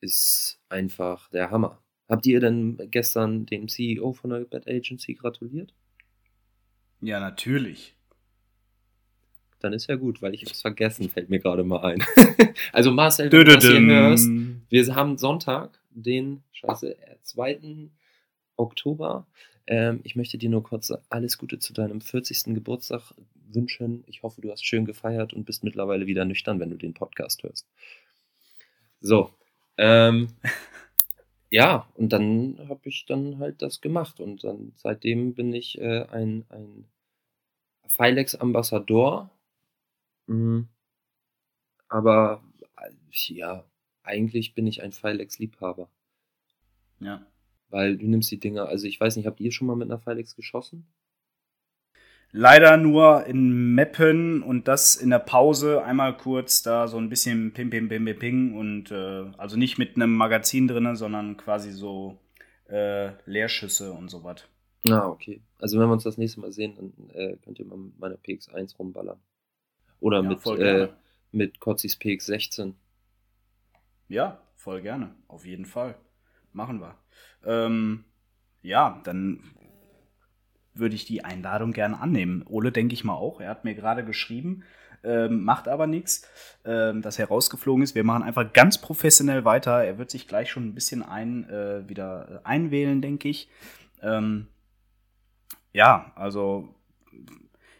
ist 0.00 0.60
einfach 0.68 1.28
der 1.30 1.50
Hammer. 1.50 1.82
Habt 2.08 2.26
ihr 2.26 2.40
denn 2.40 2.78
gestern 2.90 3.46
dem 3.46 3.68
CEO 3.68 4.12
von 4.12 4.30
der 4.30 4.40
Bad 4.40 4.66
Agency 4.66 5.14
gratuliert? 5.14 5.74
Ja, 7.00 7.20
natürlich. 7.20 7.94
Dann 9.60 9.72
ist 9.72 9.88
ja 9.88 9.96
gut, 9.96 10.22
weil 10.22 10.34
ich 10.34 10.44
es 10.44 10.60
vergessen, 10.60 11.10
fällt 11.10 11.30
mir 11.30 11.40
gerade 11.40 11.64
mal 11.64 11.84
ein. 11.84 12.04
also 12.72 12.92
Marcel, 12.92 13.30
wenn 13.30 13.44
du 13.44 13.54
das 13.54 13.64
hier 13.64 13.80
hörst, 13.80 14.28
wir 14.68 14.94
haben 14.94 15.18
Sonntag, 15.18 15.80
den, 15.90 16.44
scheiße, 16.52 16.96
2. 17.24 17.90
Oktober. 18.56 19.26
Ähm, 19.68 20.00
ich 20.02 20.16
möchte 20.16 20.38
dir 20.38 20.48
nur 20.48 20.62
kurz 20.62 20.90
alles 21.10 21.36
Gute 21.36 21.58
zu 21.58 21.74
deinem 21.74 22.00
40. 22.00 22.54
Geburtstag 22.54 23.14
wünschen. 23.34 24.02
Ich 24.06 24.22
hoffe, 24.22 24.40
du 24.40 24.50
hast 24.50 24.64
schön 24.64 24.86
gefeiert 24.86 25.34
und 25.34 25.44
bist 25.44 25.62
mittlerweile 25.62 26.06
wieder 26.06 26.24
nüchtern, 26.24 26.58
wenn 26.58 26.70
du 26.70 26.76
den 26.76 26.94
Podcast 26.94 27.42
hörst. 27.42 27.68
So. 29.00 29.30
Ähm, 29.76 30.28
ja, 31.50 31.86
und 31.94 32.14
dann 32.14 32.66
habe 32.66 32.88
ich 32.88 33.04
dann 33.04 33.38
halt 33.38 33.60
das 33.60 33.82
gemacht 33.82 34.20
und 34.20 34.42
dann 34.42 34.72
seitdem 34.74 35.34
bin 35.34 35.52
ich 35.52 35.78
äh, 35.78 36.06
ein, 36.10 36.46
ein 36.48 36.88
Filex-Ambassador. 37.88 39.30
Mhm. 40.28 40.66
Aber 41.88 42.42
äh, 42.78 42.90
ja, 43.10 43.64
eigentlich 44.02 44.54
bin 44.54 44.66
ich 44.66 44.82
ein 44.82 44.92
Filex-Liebhaber. 44.92 45.90
Ja. 47.00 47.26
Weil 47.70 47.98
du 47.98 48.06
nimmst 48.06 48.30
die 48.30 48.40
Dinger, 48.40 48.68
also 48.68 48.86
ich 48.86 48.98
weiß 48.98 49.16
nicht, 49.16 49.26
habt 49.26 49.40
ihr 49.40 49.52
schon 49.52 49.66
mal 49.66 49.76
mit 49.76 49.90
einer 49.90 50.00
Filex 50.00 50.34
geschossen? 50.34 50.86
Leider 52.30 52.76
nur 52.76 53.24
in 53.26 53.74
Meppen 53.74 54.42
und 54.42 54.68
das 54.68 54.96
in 54.96 55.10
der 55.10 55.18
Pause 55.18 55.82
einmal 55.82 56.16
kurz 56.16 56.62
da 56.62 56.86
so 56.86 56.98
ein 56.98 57.08
bisschen 57.08 57.52
pim 57.54 57.70
pim 57.70 57.88
pim 57.88 58.04
pim 58.04 58.18
ping 58.18 58.54
und 58.54 58.90
äh, 58.90 59.24
also 59.38 59.56
nicht 59.56 59.78
mit 59.78 59.96
einem 59.96 60.14
Magazin 60.14 60.68
drin, 60.68 60.94
sondern 60.94 61.38
quasi 61.38 61.72
so 61.72 62.18
äh, 62.68 63.12
Leerschüsse 63.24 63.92
und 63.92 64.10
so 64.10 64.24
was. 64.24 64.44
Ah, 64.88 65.08
okay. 65.08 65.40
Also 65.58 65.78
wenn 65.78 65.88
wir 65.88 65.94
uns 65.94 66.04
das 66.04 66.18
nächste 66.18 66.40
Mal 66.40 66.52
sehen, 66.52 66.74
dann 66.76 67.10
äh, 67.14 67.36
könnt 67.42 67.58
ihr 67.58 67.64
mal 67.64 67.78
mit 67.78 67.98
meiner 67.98 68.16
PX1 68.16 68.76
rumballern. 68.76 69.18
Oder 70.00 70.22
ja, 70.22 70.28
mit, 70.28 70.46
äh, 70.46 70.88
mit 71.32 71.60
Kotzis 71.60 71.98
PX16. 71.98 72.74
Ja, 74.08 74.42
voll 74.54 74.82
gerne. 74.82 75.14
Auf 75.28 75.46
jeden 75.46 75.64
Fall. 75.64 75.96
Machen 76.52 76.80
wir. 76.80 76.96
Ähm, 77.44 78.04
ja, 78.62 79.00
dann 79.04 79.40
würde 80.74 80.94
ich 80.94 81.04
die 81.04 81.24
Einladung 81.24 81.72
gerne 81.72 82.00
annehmen. 82.00 82.44
Ole 82.46 82.72
denke 82.72 82.94
ich 82.94 83.04
mal 83.04 83.14
auch. 83.14 83.40
Er 83.40 83.50
hat 83.50 83.64
mir 83.64 83.74
gerade 83.74 84.04
geschrieben, 84.04 84.62
ähm, 85.04 85.44
macht 85.44 85.68
aber 85.68 85.86
nichts, 85.86 86.28
ähm, 86.64 87.02
dass 87.02 87.18
er 87.18 87.28
rausgeflogen 87.28 87.82
ist. 87.82 87.94
Wir 87.94 88.04
machen 88.04 88.22
einfach 88.22 88.52
ganz 88.52 88.78
professionell 88.78 89.44
weiter. 89.44 89.84
Er 89.84 89.98
wird 89.98 90.10
sich 90.10 90.26
gleich 90.26 90.50
schon 90.50 90.66
ein 90.66 90.74
bisschen 90.74 91.02
ein, 91.02 91.48
äh, 91.48 91.88
wieder 91.88 92.40
einwählen, 92.44 93.00
denke 93.00 93.28
ich. 93.28 93.48
Ähm, 94.02 94.48
ja, 95.72 96.12
also 96.14 96.74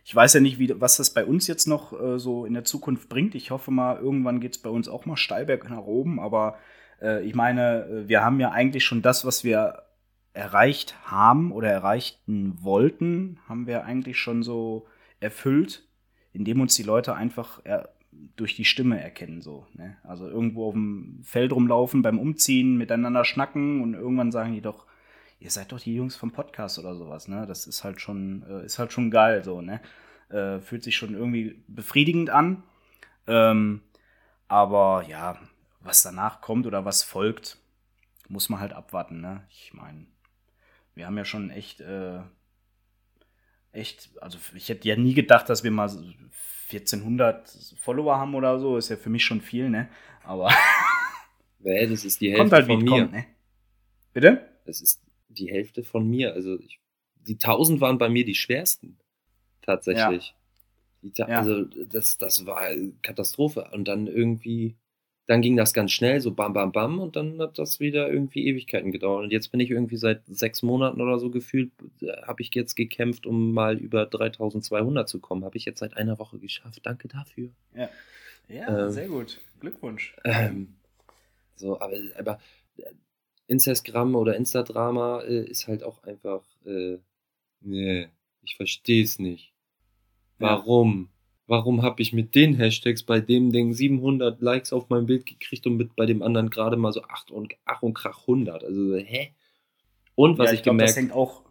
ich 0.05 0.15
weiß 0.15 0.35
ja 0.35 0.41
nicht, 0.41 0.59
wie, 0.59 0.81
was 0.81 0.97
das 0.97 1.13
bei 1.13 1.25
uns 1.25 1.47
jetzt 1.49 1.67
noch 1.67 1.93
äh, 1.93 2.19
so 2.19 2.47
in 2.47 2.55
der 2.55 2.65
Zukunft 2.65 3.09
bringt. 3.09 3.35
Ich 3.35 3.51
hoffe 3.51 3.71
mal, 3.71 3.99
irgendwann 3.99 4.41
geht 4.41 4.57
es 4.57 4.63
bei 4.63 4.71
uns 4.71 4.89
auch 4.89 5.05
mal 5.05 5.17
steilberg 5.17 5.69
nach 5.69 5.85
oben. 5.85 6.19
Aber 6.21 6.57
äh, 7.01 7.25
ich 7.25 7.35
meine, 7.35 7.85
äh, 7.85 8.09
wir 8.09 8.23
haben 8.23 8.41
ja 8.41 8.51
eigentlich 8.51 8.85
schon 8.85 9.03
das, 9.03 9.25
was 9.25 9.45
wir 9.45 9.83
erreicht 10.33 10.95
haben 11.05 11.53
oder 11.53 11.71
erreichten 11.71 12.63
wollten, 12.63 13.41
haben 13.49 13.67
wir 13.67 13.85
eigentlich 13.85 14.19
schon 14.19 14.43
so 14.43 14.87
erfüllt, 15.21 15.89
indem 16.33 16.61
uns 16.61 16.75
die 16.77 16.85
Leute 16.85 17.15
einfach 17.15 17.61
er, 17.65 17.89
durch 18.37 18.57
die 18.57 18.65
Stimme 18.65 19.01
erkennen. 19.01 19.43
So, 19.43 19.67
ne? 19.75 19.97
Also 20.05 20.29
irgendwo 20.29 20.69
auf 20.69 20.75
dem 20.75 21.21
Feld 21.25 21.53
rumlaufen, 21.53 22.03
beim 22.03 22.19
Umziehen, 22.19 22.77
miteinander 22.77 23.25
schnacken 23.25 23.83
und 23.83 23.95
irgendwann 23.95 24.33
sagen 24.33 24.55
die 24.55 24.61
doch, 24.61 24.87
ihr 25.41 25.51
seid 25.51 25.73
doch 25.73 25.81
die 25.81 25.95
Jungs 25.95 26.17
vom 26.17 26.33
Podcast 26.33 26.79
oder 26.79 26.95
sowas, 26.95 27.29
ne? 27.29 27.47
Das 27.47 27.67
ist 27.67 27.85
halt 27.85 28.01
schon, 28.01 28.45
äh, 28.49 28.65
ist 28.65 28.79
halt 28.79 28.93
schon 28.93 29.11
geil, 29.11 29.45
so, 29.45 29.61
ne? 29.61 29.81
Äh, 30.31 30.61
fühlt 30.61 30.83
sich 30.83 30.97
schon 30.97 31.15
irgendwie 31.15 31.63
befriedigend 31.69 32.31
an. 32.31 32.63
Ähm, 33.27 33.83
aber 34.49 35.05
ja, 35.09 35.39
was 35.89 36.03
danach 36.03 36.41
kommt 36.41 36.67
oder 36.67 36.85
was 36.85 37.03
folgt, 37.03 37.59
muss 38.29 38.49
man 38.49 38.61
halt 38.61 38.73
abwarten, 38.73 39.21
ne? 39.21 39.47
Ich 39.51 39.73
meine, 39.75 40.07
wir 40.95 41.07
haben 41.07 41.17
ja 41.17 41.25
schon 41.25 41.51
echt, 41.51 41.81
äh, 41.81 42.21
echt, 43.73 44.11
also 44.21 44.39
ich 44.55 44.69
hätte 44.69 44.89
ja 44.89 44.97
nie 44.97 45.15
gedacht, 45.15 45.49
dass 45.49 45.65
wir 45.65 45.71
mal 45.71 45.89
1400 46.71 47.49
Follower 47.81 48.17
haben 48.19 48.35
oder 48.35 48.59
so, 48.59 48.77
ist 48.77 48.89
ja 48.89 48.97
für 48.97 49.11
mich 49.11 49.25
schon 49.25 49.41
viel, 49.41 49.71
ne? 49.71 49.89
Aber. 50.25 50.51
Nee, 51.61 51.89
das 51.89 52.05
ist 52.05 52.21
die 52.21 52.29
Hälfte 52.31 52.39
kommt 52.43 52.53
halt 52.53 52.67
von 52.67 52.79
mir. 52.85 52.91
kommt, 53.03 53.13
ne? 53.13 53.27
Bitte? 54.13 54.49
Das 54.65 54.81
ist 54.81 55.03
die 55.29 55.51
Hälfte 55.51 55.83
von 55.83 56.09
mir. 56.09 56.33
Also 56.33 56.57
ich, 56.61 56.79
die 57.17 57.35
1000 57.35 57.81
waren 57.81 57.99
bei 57.99 58.09
mir 58.09 58.25
die 58.25 58.37
schwersten. 58.37 58.97
Tatsächlich. 59.63 60.37
Die, 61.03 61.11
Ta- 61.13 61.29
Ja. 61.29 61.39
Also 61.41 61.65
das, 61.65 62.17
das 62.17 62.47
war 62.47 62.63
Katastrophe. 63.03 63.69
Und 63.73 63.89
dann 63.89 64.07
irgendwie, 64.07 64.77
dann 65.29 65.43
ging 65.43 65.57
das 65.59 65.75
ganz 65.75 65.93
schnell, 65.93 66.23
so 66.23 66.33
bam, 66.33 66.55
bam, 66.55 66.73
bam. 66.73 66.99
Und 66.99 67.15
dann 67.15 67.39
hat 67.39 67.59
das 67.59 67.81
wieder 67.81 68.11
irgendwie 68.11 68.47
Ewigkeiten 68.47 68.93
gedauert. 68.93 69.25
Und 69.25 69.31
jetzt 69.31 69.53
bin 69.53 69.61
ich 69.61 69.71
irgendwie 69.71 69.99
seit 69.99 70.23
sechs 70.27 70.63
Monaten 70.63 71.03
oder 71.03 71.19
so 71.19 71.31
gefühlt, 71.31 71.71
äh, 72.01 72.11
habe 72.23 72.41
ich 72.41 72.51
jetzt 72.55 72.77
gekämpft, 72.77 73.27
um 73.27 73.53
mal 73.53 73.77
über 73.79 74.07
3200 74.07 75.07
zu 75.07 75.21
kommen. 75.21 75.45
Habe 75.45 75.59
ich 75.59 75.67
jetzt 75.67 75.81
seit 75.81 75.99
einer 75.99 76.19
Woche 76.19 76.39
geschafft. 76.39 76.81
Danke 76.83 77.09
dafür. 77.09 77.51
Ja. 77.77 77.91
Ja, 78.49 78.87
Ähm. 78.87 78.91
sehr 78.91 79.09
gut. 79.09 79.39
Glückwunsch. 79.61 80.17
Ähm, 80.25 80.77
so, 81.57 81.79
aber, 81.79 81.97
aber 82.19 82.39
äh, 82.79 82.85
Instagram 83.49 84.15
oder 84.17 84.35
Instadrama 84.35 85.21
äh, 85.25 85.45
ist 85.45 85.69
halt 85.69 85.83
auch 85.83 86.03
einfach, 86.05 86.43
äh, 86.65 86.97
nee, 87.61 88.09
ich 88.43 88.57
verstehe 88.57 89.05
es 89.05 89.19
nicht. 89.19 89.53
Ja. 90.39 90.63
Warum? 91.49 91.83
Habe 91.83 92.03
ich 92.03 92.13
mit 92.13 92.35
den 92.35 92.55
Hashtags 92.55 93.03
bei 93.03 93.21
dem 93.21 93.51
Ding 93.53 93.73
700 93.73 94.41
Likes 94.41 94.73
auf 94.73 94.91
mein 94.91 95.07
Bild 95.07 95.25
gekriegt 95.25 95.67
und 95.67 95.79
mit 95.79 95.97
bei 95.97 96.05
dem 96.05 96.23
anderen 96.23 96.51
gerade 96.51 96.77
mal 96.77 96.93
so 96.93 97.03
8 97.03 97.31
und, 97.31 97.55
ach 97.65 97.83
und 97.83 97.95
krach 97.95 98.21
100? 98.21 98.63
Also, 98.63 98.95
hä? 98.97 99.33
Und 100.15 100.39
was 100.39 100.49
ja, 100.49 100.53
ich, 100.53 100.59
ich 100.59 100.63
glaube, 100.63 100.77
gemerkt 100.77 100.91
das 100.91 100.97
hängt 100.97 101.13
auch, 101.13 101.43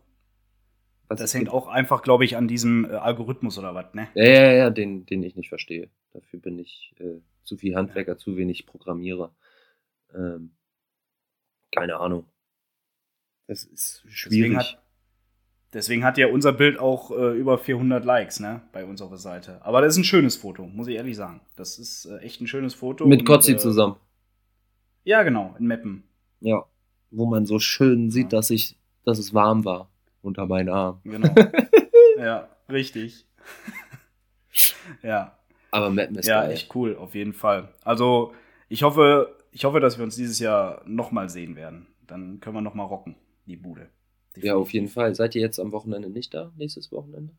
was 1.08 1.20
das 1.20 1.34
hängt 1.34 1.50
auch 1.50 1.68
einfach, 1.68 2.04
glaube 2.04 2.26
ich, 2.26 2.38
an 2.38 2.48
diesem 2.48 2.86
äh, 2.86 2.89
Algorithmus 2.89 3.58
oder 3.58 3.74
was, 3.74 3.91
ne? 3.95 4.08
Ja, 4.14 4.26
ja, 4.26 4.54
ja, 4.54 4.70
den, 4.70 5.06
den 5.08 5.24
ich 5.24 5.36
nicht 5.36 5.50
verstehe. 5.50 5.89
Dafür 6.12 6.39
bin 6.39 6.60
ich 6.60 6.93
äh, 7.00 7.20
zu 7.43 7.58
viel 7.58 7.76
Handwerker, 7.76 8.18
zu 8.18 8.38
wenig 8.38 8.68
Programmierer. 8.68 9.34
Ähm, 10.14 10.52
keine 11.72 11.98
Ahnung. 11.98 12.26
Das 13.48 13.64
ist 13.64 14.04
Deswegen 14.06 14.16
schwierig. 14.16 14.58
hat, 14.58 14.84
deswegen 15.74 16.03
hat 16.03 16.18
ja 16.18 16.28
unser 16.28 16.53
Bild 16.53 16.80
auch 16.80 17.11
äh, 17.11 17.38
über 17.38 17.57
400 17.57 18.03
Likes, 18.05 18.39
ne? 18.39 18.61
Bei 18.72 18.86
unserer 18.86 19.18
Seite. 19.18 19.59
Aber 19.63 19.82
das 19.82 19.93
ist 19.93 19.97
ein 19.99 20.03
schönes 20.03 20.36
Foto, 20.36 20.65
muss 20.65 20.88
ich 20.88 20.95
ehrlich 20.95 21.15
sagen. 21.15 21.41
Das 21.55 21.78
ist 21.80 22.05
äh, 22.05 22.18
echt 22.20 22.41
ein 22.41 22.47
schönes 22.47 22.74
Foto. 22.74 23.05
Mit 23.05 23.22
und, 23.22 23.26
Gotzi 23.26 23.53
äh, 23.53 23.57
zusammen. 23.57 23.97
Ja, 25.03 25.24
genau, 25.24 25.55
in 25.57 25.68
Meppen. 25.68 26.03
Ja. 26.39 26.65
Wo 27.11 27.26
man 27.26 27.45
so 27.45 27.59
schön 27.59 28.11
sieht, 28.11 28.34
Ja. 28.34 28.39
dass 28.39 28.49
ich, 28.49 28.78
dass 29.05 29.18
es 29.20 29.34
warm 29.34 29.63
war 29.63 29.89
unter 30.22 30.45
meinen 30.45 30.70
Armen. 30.70 30.99
Genau. 31.03 31.34
ja, 32.18 32.49
richtig. 32.70 33.26
ja. 35.03 35.38
Aber 35.72 35.89
Mappen 35.89 36.15
ist 36.18 36.28
ja, 36.28 36.41
geil. 36.41 36.51
echt 36.51 36.74
cool, 36.76 36.95
auf 36.95 37.15
jeden 37.15 37.34
Fall. 37.34 37.70
Also, 37.84 38.34
ich 38.70 38.84
hoffe, 38.84 39.36
ich 39.51 39.65
hoffe, 39.65 39.80
dass 39.80 39.97
wir 39.97 40.03
uns 40.03 40.15
dieses 40.15 40.39
Jahr 40.39 40.82
nochmal 40.86 41.30
sehen 41.30 41.55
werden. 41.55 41.88
Dann 42.05 42.39
können 42.39 42.55
wir 42.55 42.61
nochmal 42.61 42.88
rocken, 42.88 43.15
die 43.45 43.57
Bude. 43.57 43.89
Ja, 44.41 44.55
auf 44.55 44.71
jeden 44.71 44.88
Fall. 44.88 45.15
Seid 45.15 45.35
ihr 45.35 45.41
jetzt 45.41 45.59
am 45.59 45.71
Wochenende 45.71 46.09
nicht 46.09 46.33
da? 46.33 46.51
Nächstes 46.57 46.91
Wochenende? 46.91 47.33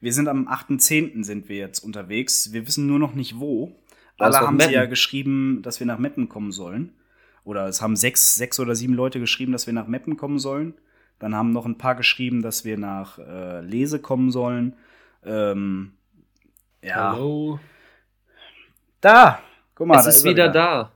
Wir 0.00 0.12
sind 0.12 0.28
am 0.28 0.48
8.10. 0.48 1.24
sind 1.24 1.48
wir 1.48 1.56
jetzt 1.56 1.80
unterwegs. 1.80 2.52
Wir 2.52 2.66
wissen 2.66 2.86
nur 2.86 2.98
noch 2.98 3.14
nicht 3.14 3.38
wo. 3.38 3.66
Ist 3.66 3.74
Alle 4.20 4.38
haben 4.40 4.60
sie 4.60 4.70
ja 4.72 4.86
geschrieben, 4.86 5.60
dass 5.62 5.80
wir 5.80 5.86
nach 5.86 5.98
Meppen 5.98 6.28
kommen 6.28 6.52
sollen. 6.52 6.92
Oder 7.44 7.66
es 7.66 7.82
haben 7.82 7.96
sechs, 7.96 8.36
sechs 8.36 8.58
oder 8.60 8.74
sieben 8.74 8.94
Leute 8.94 9.20
geschrieben, 9.20 9.52
dass 9.52 9.66
wir 9.66 9.74
nach 9.74 9.86
Meppen 9.88 10.16
kommen 10.16 10.38
sollen. 10.38 10.74
Dann 11.18 11.34
haben 11.34 11.52
noch 11.52 11.66
ein 11.66 11.78
paar 11.78 11.94
geschrieben, 11.94 12.42
dass 12.42 12.64
wir 12.64 12.78
nach 12.78 13.18
äh, 13.18 13.60
Lese 13.60 13.98
kommen 13.98 14.30
sollen. 14.30 14.74
Ähm, 15.24 15.92
ja, 16.82 17.12
Hallo. 17.12 17.58
da. 19.00 19.40
Guck 19.74 19.88
mal, 19.88 19.98
es 19.98 20.04
da 20.04 20.10
ist 20.10 20.24
er 20.24 20.30
wieder 20.30 20.48
da. 20.48 20.92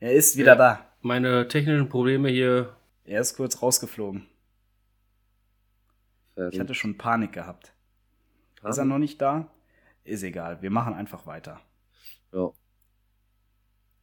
Er 0.00 0.12
ist 0.12 0.36
wieder 0.36 0.52
Ja. 0.52 0.56
da. 0.56 0.86
Meine 1.00 1.48
technischen 1.48 1.88
Probleme 1.88 2.28
hier. 2.28 2.75
Er 3.06 3.20
ist 3.20 3.36
kurz 3.36 3.62
rausgeflogen. 3.62 4.26
Ich 6.50 6.60
hatte 6.60 6.74
schon 6.74 6.98
Panik 6.98 7.32
gehabt. 7.32 7.72
Ist 8.62 8.78
er 8.78 8.84
noch 8.84 8.98
nicht 8.98 9.22
da? 9.22 9.48
Ist 10.04 10.22
egal. 10.22 10.60
Wir 10.60 10.70
machen 10.70 10.92
einfach 10.92 11.26
weiter. 11.26 11.60
Ja, 12.32 12.50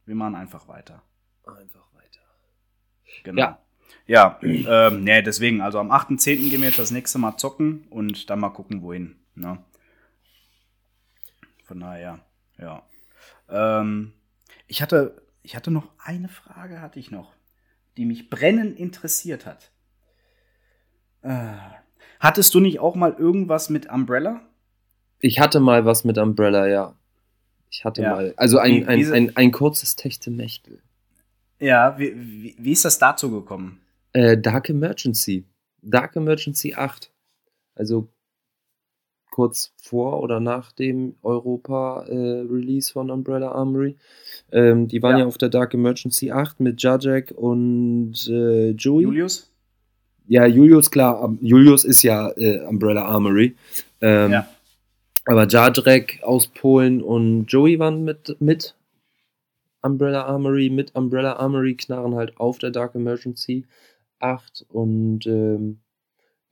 Wir 0.06 0.14
machen 0.14 0.34
einfach 0.34 0.66
weiter. 0.68 1.02
einfach 1.46 1.86
weiter. 1.94 2.20
Genau. 3.22 3.40
Ja. 3.40 3.58
Ja, 4.06 4.38
ähm, 4.42 5.04
nee, 5.04 5.22
deswegen, 5.22 5.60
also 5.60 5.78
am 5.78 5.90
8.10. 5.92 6.50
gehen 6.50 6.60
wir 6.60 6.68
jetzt 6.68 6.78
das 6.78 6.90
nächste 6.90 7.18
Mal 7.18 7.36
zocken 7.36 7.86
und 7.88 8.28
dann 8.28 8.40
mal 8.40 8.50
gucken, 8.50 8.82
wohin. 8.82 9.16
Ne? 9.34 9.62
Von 11.64 11.80
daher, 11.80 12.24
ja. 12.58 12.82
Ähm, 13.48 14.12
ich 14.66 14.82
hatte, 14.82 15.22
ich 15.42 15.54
hatte 15.54 15.70
noch 15.70 15.90
eine 15.98 16.28
Frage, 16.28 16.80
hatte 16.80 16.98
ich 16.98 17.10
noch, 17.10 17.34
die 17.96 18.04
mich 18.04 18.30
brennend 18.30 18.78
interessiert 18.78 19.46
hat. 19.46 19.70
Äh, 21.22 21.52
hattest 22.20 22.54
du 22.54 22.60
nicht 22.60 22.80
auch 22.80 22.94
mal 22.94 23.12
irgendwas 23.12 23.70
mit 23.70 23.90
Umbrella? 23.90 24.42
Ich 25.20 25.40
hatte 25.40 25.60
mal 25.60 25.84
was 25.84 26.04
mit 26.04 26.18
Umbrella, 26.18 26.66
ja. 26.66 26.96
Ich 27.70 27.84
hatte 27.84 28.02
Ja. 28.02 28.10
mal, 28.10 28.34
also 28.36 28.58
ein, 28.58 28.86
ein, 28.86 29.12
ein, 29.12 29.36
ein 29.36 29.50
kurzes 29.50 29.96
Techtelmechtel. 29.96 30.82
Ja, 31.58 31.98
wie, 31.98 32.12
wie, 32.14 32.54
wie 32.58 32.72
ist 32.72 32.84
das 32.84 32.98
dazu 32.98 33.30
gekommen? 33.30 33.80
Äh, 34.12 34.36
Dark 34.38 34.68
Emergency. 34.68 35.44
Dark 35.82 36.14
Emergency 36.16 36.74
8. 36.74 37.10
Also 37.74 38.12
kurz 39.34 39.72
vor 39.76 40.22
oder 40.22 40.38
nach 40.38 40.70
dem 40.70 41.16
Europa-Release 41.24 42.92
von 42.92 43.10
Umbrella 43.10 43.50
Armory. 43.50 43.96
Ähm, 44.52 44.86
die 44.86 45.02
waren 45.02 45.14
ja. 45.16 45.18
Ja. 45.20 45.26
auf 45.26 45.38
der 45.38 45.48
Dark 45.48 45.74
Emergency 45.74 46.30
8 46.30 46.60
mit 46.60 46.80
Jajek 46.80 47.32
und 47.36 48.14
äh, 48.28 48.70
Joey. 48.70 49.02
Julius? 49.02 49.50
Ja, 50.28 50.46
Julius, 50.46 50.88
klar. 50.90 51.20
am- 51.20 51.38
Julius 51.42 51.84
ist 51.84 52.02
ja 52.04 52.30
äh, 52.36 52.60
Umbrella 52.60 53.04
Armory. 53.06 53.56
Ähm, 54.00 54.30
Ja. 54.32 54.48
Aber 55.26 55.48
Jadrek 55.48 56.20
aus 56.22 56.46
Polen 56.48 57.02
und 57.02 57.46
Joey 57.46 57.78
waren 57.78 58.04
mit, 58.04 58.36
mit 58.40 58.76
Umbrella 59.82 60.26
Armory, 60.26 60.70
mit 60.70 60.94
Umbrella 60.94 61.36
Armory 61.36 61.74
Knarren 61.76 62.14
halt 62.14 62.38
auf 62.38 62.58
der 62.58 62.70
Dark 62.70 62.94
Emergency 62.94 63.64
8 64.20 64.66
und 64.68 65.26
ähm, 65.26 65.80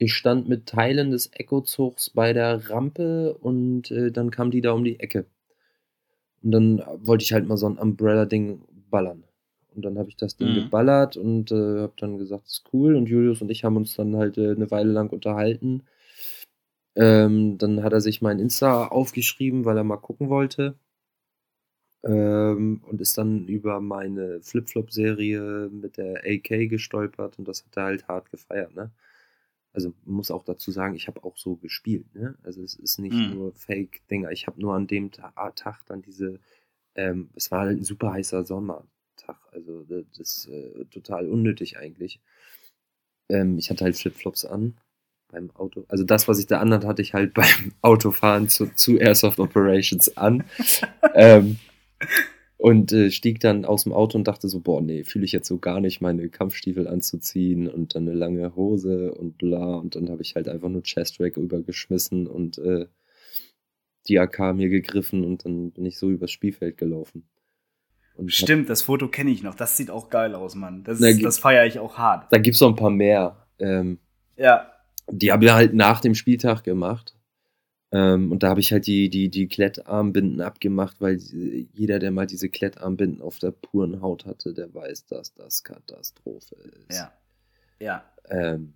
ich 0.02 0.14
stand 0.14 0.48
mit 0.48 0.66
Teilen 0.66 1.10
des 1.12 1.30
Echo-Zugs 1.32 2.10
bei 2.10 2.32
der 2.32 2.68
Rampe 2.70 3.34
und 3.38 3.90
äh, 3.90 4.10
dann 4.12 4.30
kam 4.30 4.50
die 4.50 4.60
da 4.60 4.72
um 4.72 4.84
die 4.84 5.00
Ecke. 5.00 5.26
Und 6.42 6.50
dann 6.52 6.82
wollte 6.98 7.22
ich 7.24 7.32
halt 7.32 7.46
mal 7.46 7.56
so 7.56 7.66
ein 7.68 7.78
Umbrella-Ding 7.78 8.62
ballern. 8.90 9.24
Und 9.74 9.84
dann 9.84 9.98
habe 9.98 10.08
ich 10.08 10.16
das 10.16 10.36
Ding 10.36 10.50
Mhm. 10.50 10.54
geballert 10.54 11.16
und 11.16 11.50
äh, 11.50 11.54
habe 11.80 11.92
dann 11.96 12.18
gesagt, 12.18 12.46
ist 12.46 12.64
cool. 12.72 12.94
Und 12.96 13.08
Julius 13.08 13.40
und 13.40 13.50
ich 13.50 13.64
haben 13.64 13.76
uns 13.76 13.94
dann 13.94 14.16
halt 14.16 14.36
äh, 14.38 14.50
eine 14.50 14.70
Weile 14.70 14.92
lang 14.92 15.10
unterhalten. 15.10 15.82
Ähm, 16.96 17.58
dann 17.58 17.82
hat 17.84 17.92
er 17.92 18.00
sich 18.00 18.22
mein 18.22 18.38
Insta 18.38 18.86
aufgeschrieben, 18.88 19.66
weil 19.66 19.76
er 19.76 19.84
mal 19.84 19.98
gucken 19.98 20.30
wollte. 20.30 20.74
Ähm, 22.04 22.80
und 22.88 23.00
ist 23.00 23.16
dann 23.18 23.46
über 23.46 23.80
meine 23.80 24.40
Flip-Flop-Serie 24.42 25.68
mit 25.70 25.96
der 25.96 26.22
AK 26.24 26.66
gestolpert 26.68 27.38
und 27.38 27.46
das 27.48 27.64
hat 27.64 27.76
er 27.76 27.84
halt 27.84 28.08
hart 28.08 28.30
gefeiert, 28.30 28.74
ne? 28.74 28.90
Also 29.72 29.94
man 30.04 30.16
muss 30.16 30.30
auch 30.30 30.44
dazu 30.44 30.70
sagen, 30.70 30.94
ich 30.94 31.08
habe 31.08 31.24
auch 31.24 31.36
so 31.36 31.56
gespielt, 31.56 32.14
ne? 32.14 32.36
Also 32.42 32.62
es 32.62 32.74
ist 32.74 32.98
nicht 32.98 33.16
Mhm. 33.16 33.34
nur 33.34 33.52
Fake-Dinger. 33.54 34.30
Ich 34.30 34.46
habe 34.46 34.60
nur 34.60 34.74
an 34.74 34.86
dem 34.86 35.10
Ta 35.10 35.50
Tag 35.52 35.84
dann 35.86 36.02
diese, 36.02 36.40
ähm, 36.94 37.30
es 37.34 37.50
war 37.50 37.60
halt 37.60 37.80
ein 37.80 37.84
super 37.84 38.12
heißer 38.12 38.44
Sommertag, 38.44 39.38
also 39.52 39.82
das, 39.84 40.04
das 40.16 40.36
ist 40.38 40.48
äh, 40.48 40.84
total 40.86 41.28
unnötig 41.28 41.78
eigentlich. 41.78 42.20
Ähm, 43.28 43.58
ich 43.58 43.70
hatte 43.70 43.84
halt 43.84 43.96
Flipflops 43.96 44.44
an 44.44 44.76
beim 45.28 45.50
Auto. 45.52 45.84
Also 45.88 46.04
das, 46.04 46.28
was 46.28 46.38
ich 46.38 46.46
da 46.46 46.60
anhat, 46.60 46.84
hatte 46.84 47.02
ich 47.02 47.14
halt 47.14 47.34
beim 47.34 47.72
Autofahren 47.80 48.48
zu, 48.48 48.66
zu 48.74 48.98
Airsoft 48.98 49.38
Operations 49.40 50.16
an. 50.16 50.44
ähm, 51.14 51.58
Und 52.62 52.92
äh, 52.92 53.10
stieg 53.10 53.40
dann 53.40 53.64
aus 53.64 53.82
dem 53.82 53.92
Auto 53.92 54.16
und 54.16 54.28
dachte 54.28 54.46
so, 54.46 54.60
boah, 54.60 54.80
nee, 54.80 55.02
fühle 55.02 55.24
ich 55.24 55.32
jetzt 55.32 55.48
so 55.48 55.58
gar 55.58 55.80
nicht, 55.80 56.00
meine 56.00 56.28
Kampfstiefel 56.28 56.86
anzuziehen 56.86 57.66
und 57.66 57.96
dann 57.96 58.08
eine 58.08 58.16
lange 58.16 58.54
Hose 58.54 59.12
und 59.14 59.36
bla. 59.36 59.74
Und 59.74 59.96
dann 59.96 60.08
habe 60.08 60.22
ich 60.22 60.36
halt 60.36 60.48
einfach 60.48 60.68
nur 60.68 60.84
Chest-Rack 60.84 61.38
übergeschmissen 61.38 62.28
und 62.28 62.58
äh, 62.58 62.86
die 64.06 64.20
AK 64.20 64.54
mir 64.54 64.68
gegriffen 64.68 65.24
und 65.24 65.44
dann 65.44 65.72
bin 65.72 65.84
ich 65.86 65.98
so 65.98 66.08
übers 66.08 66.30
Spielfeld 66.30 66.76
gelaufen. 66.76 67.28
Und 68.14 68.30
Stimmt, 68.30 68.70
das 68.70 68.82
Foto 68.82 69.08
kenne 69.08 69.32
ich 69.32 69.42
noch. 69.42 69.56
Das 69.56 69.76
sieht 69.76 69.90
auch 69.90 70.08
geil 70.08 70.36
aus, 70.36 70.54
Mann. 70.54 70.84
Das, 70.84 71.00
Na, 71.00 71.12
das 71.12 71.40
feiere 71.40 71.66
ich 71.66 71.80
auch 71.80 71.98
hart. 71.98 72.32
Da 72.32 72.38
gibt 72.38 72.54
es 72.54 72.60
noch 72.60 72.68
ein 72.68 72.76
paar 72.76 72.90
mehr. 72.90 73.44
Ähm, 73.58 73.98
ja. 74.36 74.70
Die 75.10 75.32
haben 75.32 75.42
wir 75.42 75.54
halt 75.54 75.74
nach 75.74 76.00
dem 76.00 76.14
Spieltag 76.14 76.62
gemacht. 76.62 77.16
Ähm, 77.92 78.32
und 78.32 78.42
da 78.42 78.48
habe 78.48 78.60
ich 78.60 78.72
halt 78.72 78.86
die, 78.86 79.10
die, 79.10 79.28
die 79.28 79.48
Klettarmbinden 79.48 80.40
abgemacht, 80.40 80.96
weil 81.00 81.18
jeder, 81.72 81.98
der 81.98 82.10
mal 82.10 82.26
diese 82.26 82.48
Klettarmbinden 82.48 83.20
auf 83.20 83.38
der 83.38 83.50
puren 83.50 84.00
Haut 84.00 84.24
hatte, 84.24 84.54
der 84.54 84.72
weiß, 84.72 85.06
dass 85.06 85.34
das 85.34 85.62
Katastrophe 85.62 86.56
ist. 86.88 86.98
Ja. 86.98 87.12
Ja. 87.78 88.04
Ähm, 88.30 88.74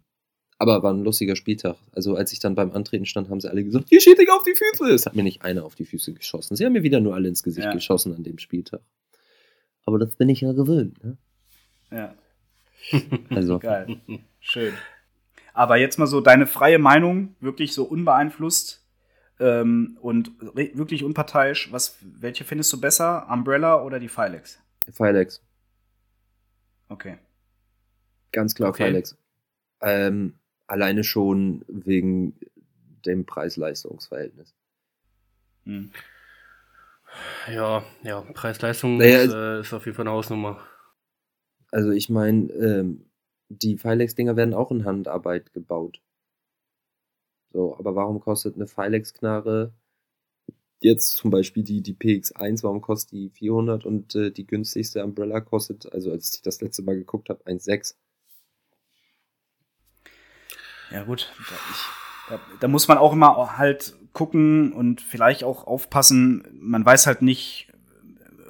aber 0.58 0.82
war 0.82 0.92
ein 0.92 1.02
lustiger 1.02 1.34
Spieltag. 1.34 1.76
Also 1.92 2.14
als 2.14 2.32
ich 2.32 2.40
dann 2.40 2.54
beim 2.54 2.72
Antreten 2.72 3.06
stand, 3.06 3.30
haben 3.30 3.40
sie 3.40 3.50
alle 3.50 3.64
gesagt, 3.64 3.90
ihr 3.90 4.00
schießt 4.00 4.20
auf 4.30 4.44
die 4.44 4.54
Füße. 4.54 4.92
Es 4.92 5.06
hat 5.06 5.16
mir 5.16 5.22
nicht 5.22 5.42
einer 5.42 5.64
auf 5.64 5.74
die 5.74 5.84
Füße 5.86 6.12
geschossen. 6.12 6.56
Sie 6.56 6.64
haben 6.64 6.72
mir 6.72 6.82
wieder 6.82 7.00
nur 7.00 7.14
alle 7.14 7.28
ins 7.28 7.42
Gesicht 7.42 7.66
ja. 7.66 7.72
geschossen 7.72 8.14
an 8.14 8.22
dem 8.22 8.38
Spieltag. 8.38 8.80
Aber 9.84 9.98
das 9.98 10.14
bin 10.16 10.28
ich 10.28 10.42
ja 10.42 10.52
gewöhnt. 10.52 11.02
Ne? 11.02 11.16
Ja. 11.90 12.14
Also. 13.30 13.58
Geil. 13.60 13.98
Schön. 14.40 14.74
Aber 15.54 15.78
jetzt 15.78 15.98
mal 15.98 16.06
so 16.06 16.20
deine 16.20 16.46
freie 16.46 16.78
Meinung, 16.78 17.34
wirklich 17.40 17.72
so 17.72 17.84
unbeeinflusst 17.84 18.85
ähm, 19.38 19.98
und 20.00 20.32
wirklich 20.40 21.04
unparteiisch. 21.04 21.72
Was, 21.72 21.98
welche 22.00 22.44
findest 22.44 22.72
du 22.72 22.80
besser, 22.80 23.26
Umbrella 23.30 23.82
oder 23.82 23.98
die 23.98 24.08
Filex? 24.08 24.58
Filex. 24.90 25.42
Okay. 26.88 27.18
Ganz 28.32 28.54
klar 28.54 28.70
okay. 28.70 28.86
Filex. 28.86 29.16
Ähm, 29.80 30.34
alleine 30.66 31.04
schon 31.04 31.64
wegen 31.68 32.38
dem 33.04 33.26
Preis-Leistungs-Verhältnis. 33.26 34.54
Hm. 35.64 35.90
Ja, 37.52 37.84
ja, 38.02 38.20
Preis-Leistung 38.20 38.98
naja, 38.98 39.22
ist, 39.22 39.32
äh, 39.32 39.60
ist, 39.60 39.72
auf 39.72 39.86
jeden 39.86 39.96
Fall 39.96 40.06
eine 40.06 40.14
Hausnummer. 40.14 40.60
Also 41.70 41.90
ich 41.90 42.10
meine, 42.10 42.52
ähm, 42.52 43.06
die 43.48 43.78
Filex-Dinger 43.78 44.36
werden 44.36 44.54
auch 44.54 44.70
in 44.70 44.84
Handarbeit 44.84 45.52
gebaut. 45.52 46.00
So, 47.52 47.76
aber 47.78 47.94
warum 47.94 48.20
kostet 48.20 48.56
eine 48.56 48.66
Filex-Knarre 48.66 49.72
jetzt 50.80 51.16
zum 51.16 51.30
Beispiel 51.30 51.62
die, 51.62 51.82
die 51.82 51.94
PX1, 51.94 52.62
warum 52.62 52.80
kostet 52.80 53.12
die 53.12 53.30
400 53.30 53.84
und 53.84 54.14
äh, 54.14 54.30
die 54.30 54.46
günstigste 54.46 55.02
Umbrella 55.04 55.40
kostet, 55.40 55.92
also 55.92 56.10
als 56.10 56.34
ich 56.34 56.42
das 56.42 56.60
letzte 56.60 56.82
Mal 56.82 56.96
geguckt 56.96 57.28
habe, 57.28 57.42
1,6? 57.44 57.94
Ja 60.90 61.02
gut, 61.02 61.32
da, 61.36 61.54
ich, 61.54 62.28
da, 62.28 62.40
da, 62.60 62.68
muss 62.68 62.86
man 62.88 62.98
auch 62.98 63.12
immer 63.12 63.58
halt 63.58 63.96
gucken 64.12 64.72
und 64.72 65.00
vielleicht 65.00 65.42
auch 65.42 65.66
aufpassen. 65.66 66.46
Man 66.52 66.84
weiß 66.84 67.06
halt 67.08 67.22
nicht, 67.22 67.72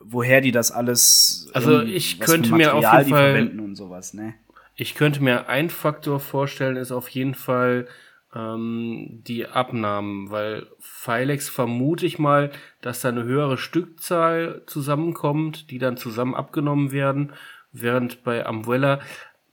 woher 0.02 0.42
die 0.42 0.52
das 0.52 0.70
alles. 0.70 1.48
Also 1.54 1.80
ich 1.80 2.20
könnte 2.20 2.54
mir 2.54 2.74
auf 2.74 2.82
jeden 2.82 3.10
Fall 3.10 3.32
verwenden 3.32 3.60
und 3.60 3.74
sowas. 3.74 4.12
Ne? 4.12 4.34
Ich 4.74 4.94
könnte 4.94 5.22
mir 5.22 5.48
ein 5.48 5.70
Faktor 5.70 6.20
vorstellen, 6.20 6.76
ist 6.76 6.92
auf 6.92 7.08
jeden 7.08 7.34
Fall 7.34 7.88
ähm, 8.36 9.22
die 9.26 9.46
Abnahmen, 9.46 10.30
weil 10.30 10.66
Filex 10.78 11.48
vermute 11.48 12.04
ich 12.04 12.18
mal, 12.18 12.50
dass 12.82 13.00
da 13.00 13.08
eine 13.08 13.24
höhere 13.24 13.56
Stückzahl 13.56 14.62
zusammenkommt, 14.66 15.70
die 15.70 15.78
dann 15.78 15.96
zusammen 15.96 16.34
abgenommen 16.34 16.92
werden, 16.92 17.32
während 17.72 18.24
bei 18.24 18.46
Umbrella 18.46 19.00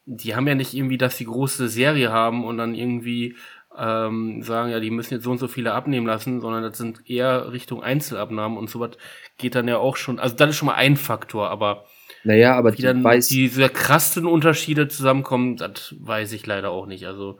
die 0.05 0.36
haben 0.36 0.47
ja 0.47 0.55
nicht 0.55 0.73
irgendwie, 0.73 0.97
dass 0.97 1.17
sie 1.17 1.25
große 1.25 1.69
Serie 1.69 2.11
haben 2.11 2.43
und 2.43 2.57
dann 2.57 2.75
irgendwie 2.75 3.36
ähm, 3.77 4.43
sagen, 4.43 4.69
ja, 4.69 4.79
die 4.79 4.91
müssen 4.91 5.15
jetzt 5.15 5.23
so 5.23 5.31
und 5.31 5.39
so 5.39 5.47
viele 5.47 5.73
abnehmen 5.73 6.05
lassen, 6.05 6.41
sondern 6.41 6.63
das 6.63 6.77
sind 6.77 7.09
eher 7.09 7.51
Richtung 7.51 7.81
Einzelabnahmen 7.81 8.57
und 8.57 8.69
sowas 8.69 8.91
geht 9.38 9.55
dann 9.55 9.67
ja 9.67 9.77
auch 9.77 9.97
schon, 9.97 10.19
also 10.19 10.36
das 10.36 10.51
ist 10.51 10.55
schon 10.57 10.67
mal 10.67 10.75
ein 10.75 10.97
Faktor, 10.97 11.49
aber 11.49 11.86
naja, 12.25 12.55
aber 12.55 12.77
wie 12.77 12.81
dann 12.81 13.03
weiß 13.03 13.27
diese 13.27 13.67
krassen 13.69 14.27
Unterschiede 14.27 14.88
zusammenkommen, 14.88 15.57
das 15.57 15.95
weiß 15.99 16.31
ich 16.34 16.45
leider 16.45 16.69
auch 16.69 16.86
nicht. 16.86 17.05
Also 17.05 17.39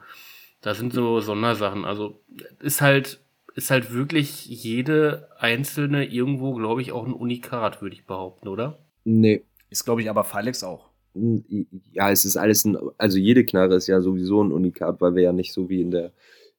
da 0.64 0.74
sind 0.74 0.94
so 0.94 1.20
Sondersachen. 1.20 1.86
Also 1.86 2.20
ist 2.60 2.82
halt 2.82 3.20
ist 3.56 3.70
halt 3.70 3.94
wirklich 3.94 4.48
jede 4.48 5.30
einzelne 5.38 6.06
irgendwo, 6.06 6.56
glaube 6.56 6.82
ich, 6.82 6.92
auch 6.92 7.06
ein 7.06 7.14
Unikat, 7.14 7.84
würde 7.84 7.96
ich 7.96 8.08
behaupten, 8.08 8.48
oder? 8.48 8.80
Nee. 9.04 9.44
Ist, 9.70 9.86
glaube 9.86 10.02
ich, 10.02 10.10
aber 10.10 10.24
Filex 10.24 10.64
auch 10.64 10.94
ja, 11.92 12.12
es 12.12 12.26
ist 12.26 12.38
alles 12.38 12.66
ein, 12.66 12.78
also 12.98 13.18
jede 13.18 13.46
Knarre 13.46 13.76
ist 13.76 13.88
ja 13.88 14.02
sowieso 14.02 14.44
ein 14.44 14.52
Unikat, 14.52 15.00
weil 15.00 15.16
wir 15.16 15.24
ja 15.24 15.34
nicht 15.34 15.54
so 15.54 15.70
wie 15.70 15.82
in 15.82 15.92
der, 15.92 16.12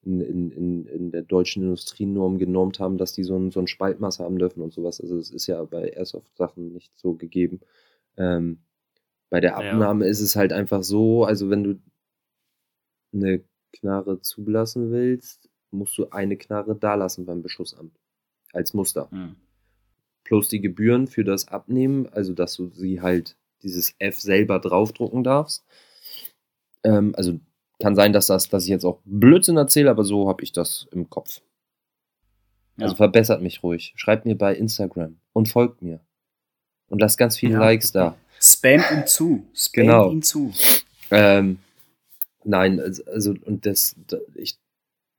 in, 0.05 0.21
in, 0.21 0.87
in 0.87 1.11
der 1.11 1.23
deutschen 1.23 1.63
Industrienorm 1.63 2.39
genormt 2.39 2.79
haben, 2.79 2.99
dass 2.99 3.13
die 3.13 3.25
so 3.25 3.37
ein, 3.37 3.51
so 3.51 3.61
ein 3.61 3.67
Spaltmaß 3.67 4.21
haben 4.21 4.39
dürfen 4.39 4.63
und 4.63 4.73
sowas. 4.73 5.01
Also 5.01 5.19
es 5.19 5.31
ist 5.31 5.47
ja 5.47 5.65
bei 5.65 5.89
Airsoft-Sachen 5.89 6.73
nicht 6.73 6.97
so 6.97 7.15
gegeben. 7.15 7.61
Ähm, 8.17 8.59
bei 9.29 9.41
der 9.41 9.57
Abnahme 9.57 10.05
ja. 10.05 10.11
ist 10.11 10.21
es 10.21 10.37
halt 10.37 10.53
einfach 10.53 10.85
so, 10.85 11.25
also 11.25 11.51
wenn 11.51 11.65
du 11.65 11.81
eine 13.13 13.43
Knarre 13.75 14.21
zulassen 14.21 14.91
willst, 14.91 15.49
musst 15.71 15.99
du 15.99 16.11
eine 16.11 16.37
Knarre 16.37 16.77
da 16.77 16.95
lassen 16.95 17.27
beim 17.27 17.43
Beschussamt. 17.43 17.99
Als 18.53 18.73
Muster. 18.73 19.09
Mhm. 19.11 19.37
Plus 20.23 20.49
die 20.49 20.61
Gebühren 20.61 21.07
für 21.07 21.25
das 21.25 21.49
Abnehmen, 21.49 22.09
also 22.09 22.33
dass 22.33 22.55
du 22.55 22.71
sie 22.71 23.01
halt 23.01 23.37
dieses 23.63 23.95
F 23.99 24.21
selber 24.21 24.61
draufdrucken 24.61 25.25
darfst. 25.25 25.65
Ähm, 26.85 27.15
also 27.17 27.41
kann 27.81 27.97
sein, 27.97 28.13
dass, 28.13 28.27
das, 28.27 28.49
dass 28.49 28.65
ich 28.65 28.71
jetzt 28.71 28.85
auch 28.85 29.01
Blödsinn 29.05 29.57
erzähle, 29.57 29.91
aber 29.91 30.05
so 30.05 30.29
habe 30.29 30.45
ich 30.45 30.53
das 30.53 30.87
im 30.93 31.11
Kopf. 31.11 31.41
Ja. 32.77 32.85
Also 32.85 32.97
verbessert 32.97 33.43
mich 33.43 33.63
ruhig. 33.63 33.93
Schreibt 33.97 34.25
mir 34.25 34.37
bei 34.37 34.55
Instagram 34.55 35.17
und 35.33 35.49
folgt 35.49 35.83
mir. 35.83 36.01
Und 36.89 37.01
lasst 37.01 37.19
ganz 37.19 37.37
viele 37.37 37.55
ja. 37.55 37.61
Likes 37.61 37.93
da. 37.93 38.17
Spamt 38.41 38.91
ihn 38.91 39.07
zu. 39.07 39.47
Spamt 39.55 39.75
genau. 39.75 40.11
ihn 40.11 40.23
zu. 40.23 40.53
Ähm, 41.11 41.59
nein, 42.45 42.81
also, 42.81 43.35
und 43.45 43.67
das, 43.67 43.97
ich 44.35 44.59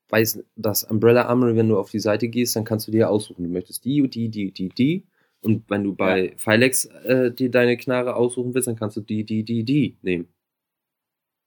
weiß, 0.10 0.44
dass 0.56 0.84
Umbrella 0.84 1.26
Armory, 1.26 1.56
wenn 1.56 1.70
du 1.70 1.78
auf 1.78 1.92
die 1.92 2.00
Seite 2.00 2.28
gehst, 2.28 2.56
dann 2.56 2.64
kannst 2.64 2.88
du 2.88 2.92
dir 2.92 3.10
aussuchen, 3.10 3.44
du 3.44 3.50
möchtest 3.50 3.86
die, 3.86 4.08
die, 4.08 4.30
die, 4.30 4.52
die, 4.52 4.70
die. 4.70 5.04
Und 5.42 5.70
wenn 5.70 5.84
du 5.84 5.94
bei 5.94 6.30
ja. 6.30 6.32
Filex 6.38 6.86
äh, 6.86 7.32
dir 7.32 7.52
deine 7.52 7.78
Knarre 7.78 8.16
aussuchen 8.16 8.54
willst, 8.54 8.68
dann 8.68 8.76
kannst 8.76 8.98
du 8.98 9.02
die, 9.02 9.24
die, 9.24 9.44
die, 9.44 9.64
die 9.64 9.98
nehmen. 10.02 10.28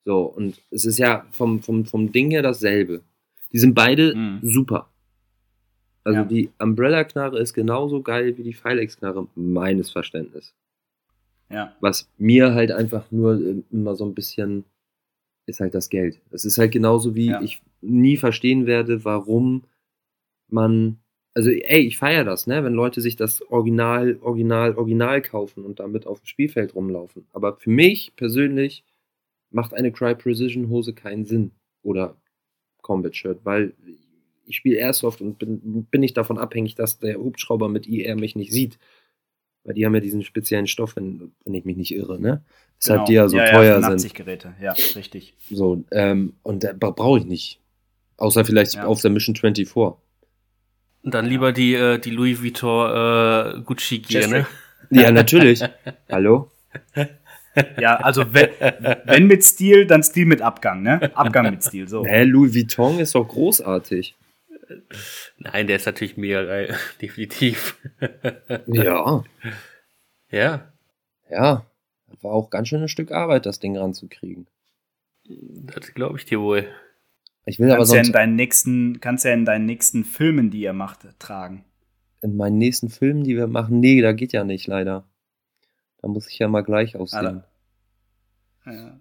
So, 0.05 0.23
und 0.23 0.61
es 0.71 0.85
ist 0.85 0.99
ja 0.99 1.27
vom, 1.33 1.63
vom, 1.63 1.85
vom 1.85 2.13
Ding 2.13 2.31
her 2.31 2.43
dasselbe. 2.43 3.03
Die 3.53 3.59
sind 3.59 3.75
beide 3.75 4.15
mhm. 4.15 4.41
super. 4.43 4.91
Also 6.05 6.21
ja. 6.21 6.25
die 6.25 6.51
Umbrella-Knarre 6.59 7.39
ist 7.39 7.53
genauso 7.55 8.03
geil 8.03 8.37
wie 8.39 8.43
die 8.43 8.55
Filex-Knarre, 8.55 9.27
meines 9.35 9.91
Verständnisses. 9.91 10.55
Ja. 11.51 11.75
Was 11.81 12.09
mir 12.19 12.55
halt 12.55 12.73
einfach 12.73 13.11
nur 13.11 13.41
äh, 13.41 13.63
immer 13.71 13.97
so 13.97 14.05
ein 14.05 14.15
bisschen 14.15 14.65
ist 15.49 15.61
halt 15.61 15.75
das 15.75 15.89
Geld. 15.89 16.21
Es 16.31 16.45
ist 16.45 16.59
halt 16.59 16.73
genauso 16.73 17.15
wie 17.15 17.31
ja. 17.31 17.41
ich 17.43 17.63
nie 17.81 18.17
verstehen 18.17 18.67
werde, 18.67 19.05
warum 19.05 19.65
man 20.49 20.99
also 21.39 21.51
ey, 21.51 21.83
ich 21.83 21.99
feiere 21.99 22.25
das, 22.25 22.49
ne, 22.49 22.65
wenn 22.65 22.73
Leute 22.73 23.01
sich 23.01 23.15
das 23.15 23.43
Original, 23.49 24.19
Original, 24.23 24.75
Original 24.75 25.23
kaufen 25.23 25.65
und 25.65 25.79
damit 25.79 26.05
auf 26.05 26.21
dem 26.21 26.27
Spielfeld 26.27 26.75
rumlaufen. 26.75 27.29
Aber 27.33 27.57
für 27.59 27.71
mich 27.71 28.13
persönlich 28.17 28.83
macht 29.51 29.73
eine 29.73 29.93
Cry 29.93 30.17
Precision 30.17 30.69
Hose 30.69 30.95
keinen 30.95 31.27
Sinn 31.27 31.53
oder 31.85 32.17
Combat 32.83 33.15
Shirt, 33.15 33.39
weil 33.45 33.73
ich 34.47 34.57
spiele 34.57 34.79
Airsoft 34.79 35.21
und 35.21 35.39
bin, 35.39 35.85
bin 35.85 36.01
nicht 36.01 36.17
davon 36.17 36.39
abhängig, 36.39 36.75
dass 36.75 36.99
der 36.99 37.19
Hubschrauber 37.19 37.69
mit 37.69 37.87
IR 37.87 38.17
mich 38.17 38.35
nicht 38.35 38.51
sieht. 38.51 38.81
Weil 39.69 39.75
die 39.75 39.85
haben 39.85 39.95
ja 39.95 40.01
diesen 40.01 40.23
speziellen 40.23 40.67
Stoff, 40.67 40.97
wenn, 40.97 41.31
wenn 41.45 41.53
ich 41.53 41.67
mich 41.67 41.77
nicht 41.77 41.95
irre, 41.95 42.19
ne? 42.19 42.43
Deshalb 42.81 43.01
genau. 43.01 43.07
die 43.07 43.13
ja 43.13 43.29
so 43.29 43.37
ja, 43.37 43.51
teuer 43.51 43.79
ja, 43.79 43.99
sind. 43.99 44.15
Geräte, 44.15 44.55
ja, 44.63 44.73
richtig. 44.73 45.35
So, 45.51 45.85
ähm, 45.91 46.33
und 46.43 46.65
da 46.65 46.73
brauche 46.73 47.19
ich 47.19 47.27
nicht. 47.27 47.61
Außer 48.17 48.47
vielleicht 48.47 48.77
ja. 48.77 48.87
auf 48.87 49.03
der 49.03 49.11
Mission 49.11 49.37
24. 49.37 49.95
Dann 51.03 51.27
lieber 51.27 51.53
die, 51.53 51.75
äh, 51.75 51.99
die 51.99 52.09
Louis 52.09 52.43
Vuitton 52.43 53.59
äh, 53.59 53.61
Gucci 53.61 53.99
Gear, 53.99 54.27
ne? 54.29 54.47
Ja, 54.91 55.11
natürlich. 55.11 55.63
Hallo? 56.11 56.51
Ja, 57.81 57.97
also 57.97 58.33
wenn, 58.33 58.51
wenn 59.05 59.27
mit 59.27 59.43
Stil, 59.43 59.85
dann 59.85 60.05
Stil 60.05 60.27
mit 60.27 60.41
Abgang, 60.41 60.81
ne? 60.81 61.11
Abgang 61.17 61.51
mit 61.51 61.65
Stil, 61.65 61.89
so. 61.89 62.07
Hä, 62.07 62.23
Louis 62.23 62.55
Vuitton 62.55 63.01
ist 63.01 63.17
doch 63.17 63.27
großartig. 63.27 64.15
Nein, 65.39 65.67
der 65.67 65.77
ist 65.77 65.87
natürlich 65.87 66.17
mega 66.17 66.45
geil, 66.47 66.77
definitiv. 67.01 67.77
ja. 68.67 69.25
Ja. 70.31 70.73
Ja. 71.31 71.67
War 72.23 72.33
auch 72.33 72.51
ganz 72.51 72.69
schön 72.69 72.83
ein 72.83 72.89
Stück 72.89 73.13
Arbeit, 73.13 73.47
das 73.47 73.61
Ding 73.61 73.77
ranzukriegen. 73.77 74.47
Das 75.27 75.93
glaube 75.95 76.19
ich 76.19 76.25
dir 76.25 76.41
wohl. 76.41 76.67
Ich 77.45 77.59
will 77.59 77.71
aber 77.71 77.85
sonst 77.87 77.99
ja 77.99 78.07
in 78.07 78.13
deinen 78.13 78.37
nächsten, 78.37 79.01
kannst 79.01 79.25
ja 79.25 79.33
in 79.33 79.45
deinen 79.45 79.67
nächsten 79.67 80.05
Filmen, 80.05 80.51
die 80.51 80.61
ihr 80.61 80.73
macht, 80.73 81.01
tragen. 81.19 81.65
in 82.23 82.37
meinen 82.37 82.59
nächsten 82.59 82.89
Filmen, 82.91 83.25
die 83.25 83.37
wir 83.37 83.47
machen, 83.47 83.81
nee, 83.81 84.01
da 84.03 84.13
geht 84.13 84.33
ja 84.33 84.45
nicht, 84.45 84.67
leider. 84.67 85.05
Da 86.01 86.09
muss 86.09 86.29
ich 86.29 86.39
ja 86.39 86.49
mal 86.49 86.63
gleich 86.63 86.97
aussehen. 86.97 87.43
Ja. 88.67 88.99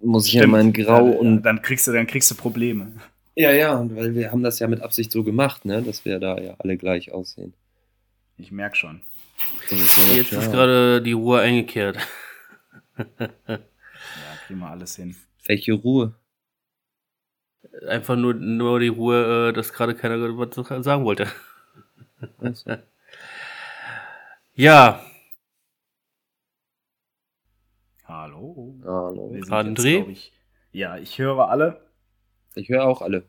Muss 0.00 0.26
ich 0.26 0.32
ja 0.34 0.40
Stimmt. 0.40 0.52
mal 0.52 0.60
in 0.60 0.72
Grau 0.72 1.10
dann, 1.10 1.16
und. 1.18 1.42
dann 1.42 1.62
kriegst 1.62 1.86
du, 1.86 1.92
dann 1.92 2.06
kriegst 2.06 2.30
du 2.30 2.34
Probleme. 2.34 2.92
Ja, 3.36 3.50
ja, 3.52 3.78
und 3.78 3.96
weil 3.96 4.14
wir 4.14 4.30
haben 4.30 4.42
das 4.42 4.58
ja 4.58 4.68
mit 4.68 4.80
Absicht 4.80 5.10
so 5.10 5.24
gemacht, 5.24 5.64
ne, 5.64 5.82
dass 5.82 6.04
wir 6.04 6.20
da 6.20 6.38
ja 6.38 6.54
alle 6.58 6.76
gleich 6.76 7.12
aussehen. 7.12 7.54
Ich 8.36 8.52
merk 8.52 8.76
schon. 8.76 9.02
Ist 9.70 9.98
ja 10.10 10.14
Jetzt 10.14 10.28
klar. 10.28 10.42
ist 10.42 10.52
gerade 10.52 11.02
die 11.02 11.12
Ruhe 11.12 11.40
eingekehrt. 11.40 11.96
Ja, 12.96 13.58
kriegen 14.46 14.60
wir 14.60 14.70
alles 14.70 14.96
hin. 14.96 15.16
Welche 15.46 15.72
Ruhe? 15.72 16.14
Einfach 17.88 18.16
nur, 18.16 18.34
nur 18.34 18.78
die 18.78 18.88
Ruhe, 18.88 19.48
äh, 19.48 19.52
dass 19.52 19.72
gerade 19.72 19.94
keiner 19.96 20.16
was 20.18 20.84
sagen 20.84 21.04
wollte. 21.04 21.26
Also, 22.38 22.76
Ja, 24.54 25.04
Hallo. 28.06 28.74
Hallo. 28.84 29.30
Wir 29.32 29.44
sind 29.44 29.52
André? 29.54 29.96
glaub 29.96 30.08
ich, 30.10 30.32
ja, 30.72 30.98
ich 30.98 31.18
höre 31.18 31.48
alle. 31.48 31.83
Ich 32.54 32.68
höre 32.68 32.84
auch 32.84 33.02
alle. 33.02 33.24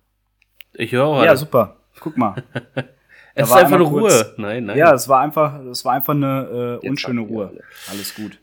ich 0.74 0.92
höre 0.92 1.06
auch 1.06 1.24
Ja, 1.24 1.30
alles. 1.30 1.40
super. 1.42 1.78
Guck 2.00 2.18
mal. 2.18 2.44
Es 3.38 3.48
ist 3.48 3.50
war 3.50 3.58
einfach 3.58 3.74
einmal 3.74 3.90
nur 3.92 4.00
kurz- 4.02 4.14
Ruhe. 4.28 4.34
Nein, 4.38 4.64
nein. 4.66 4.78
Ja, 4.78 4.94
es 4.94 5.10
war 5.10 5.20
einfach, 5.20 5.60
es 5.66 5.84
war 5.84 5.92
einfach 5.92 6.14
eine 6.14 6.80
äh, 6.82 6.88
unschöne 6.88 7.20
Ruhe. 7.20 7.50
alle. 7.50 7.64
Alles 7.90 8.16
gut. 8.16 8.40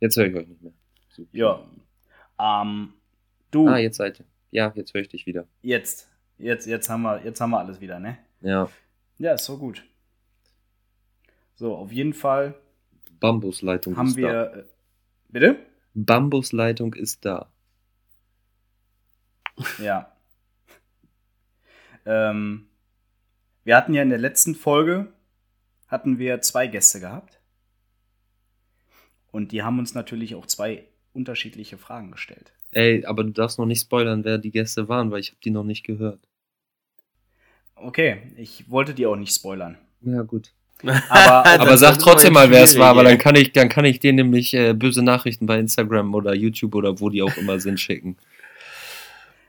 Jetzt 0.00 0.16
höre 0.16 0.28
ich 0.28 0.34
euch 0.34 0.48
nicht 0.48 0.62
mehr. 0.62 0.72
Super. 1.10 1.28
Ja. 1.32 1.60
Ähm, 2.40 2.94
du, 3.50 3.68
Ah, 3.68 3.76
jetzt 3.76 3.98
seid 3.98 4.20
ihr. 4.20 4.24
Ja, 4.50 4.72
jetzt 4.74 4.94
höre 4.94 5.02
ich 5.02 5.08
dich 5.08 5.26
wieder. 5.26 5.44
jetzt, 5.60 6.08
jetzt, 6.38 6.66
jetzt 6.66 6.88
haben 6.88 7.02
wir, 7.02 7.22
jetzt 7.22 7.38
haben 7.42 7.50
wir 7.50 7.58
alles 7.58 7.82
wieder, 7.82 7.98
ne? 8.00 8.16
Ja. 8.40 8.66
Ja, 9.18 9.34
ist 9.34 9.44
so 9.44 9.58
gut. 9.58 9.84
So, 11.56 11.76
auf 11.76 11.92
jeden 11.92 12.14
Fall 12.14 12.54
Bambusleitung 13.20 13.94
haben 13.98 14.08
ist 14.08 14.16
wir. 14.16 14.32
da. 14.32 14.44
Äh, 14.60 14.64
bitte? 15.28 15.56
Bambusleitung 15.92 16.94
ist 16.94 17.26
da. 17.26 17.50
Ja. 19.82 20.12
ähm, 22.06 22.66
wir 23.64 23.76
hatten 23.76 23.94
ja 23.94 24.02
in 24.02 24.08
der 24.10 24.18
letzten 24.18 24.54
Folge 24.54 25.12
hatten 25.88 26.18
wir 26.18 26.40
zwei 26.40 26.66
Gäste 26.66 27.00
gehabt. 27.00 27.38
Und 29.30 29.52
die 29.52 29.62
haben 29.62 29.78
uns 29.78 29.94
natürlich 29.94 30.34
auch 30.34 30.46
zwei 30.46 30.84
unterschiedliche 31.14 31.78
Fragen 31.78 32.10
gestellt. 32.10 32.52
Ey, 32.70 33.04
aber 33.06 33.24
du 33.24 33.30
darfst 33.30 33.58
noch 33.58 33.66
nicht 33.66 33.80
spoilern, 33.82 34.24
wer 34.24 34.38
die 34.38 34.50
Gäste 34.50 34.88
waren, 34.88 35.10
weil 35.10 35.20
ich 35.20 35.28
habe 35.28 35.38
die 35.44 35.50
noch 35.50 35.64
nicht 35.64 35.84
gehört. 35.84 36.20
Okay, 37.74 38.22
ich 38.36 38.70
wollte 38.70 38.94
die 38.94 39.06
auch 39.06 39.16
nicht 39.16 39.34
spoilern. 39.34 39.76
Ja, 40.00 40.22
gut. 40.22 40.52
Aber- 40.82 41.46
Aber 41.60 41.76
sag 41.78 41.98
trotzdem 41.98 42.32
mal, 42.32 42.50
wer 42.50 42.64
es 42.64 42.78
war, 42.78 42.96
weil 42.96 43.04
dann 43.04 43.18
kann 43.18 43.34
ich, 43.36 43.52
dann 43.52 43.68
kann 43.68 43.84
ich 43.84 44.00
denen 44.00 44.16
nämlich 44.16 44.52
äh, 44.54 44.72
böse 44.74 45.02
Nachrichten 45.02 45.46
bei 45.46 45.58
Instagram 45.58 46.14
oder 46.14 46.34
YouTube 46.34 46.74
oder 46.74 46.98
wo 47.00 47.08
die 47.10 47.22
auch 47.22 47.36
immer 47.36 47.60
sind 47.60 47.78
schicken. 47.80 48.16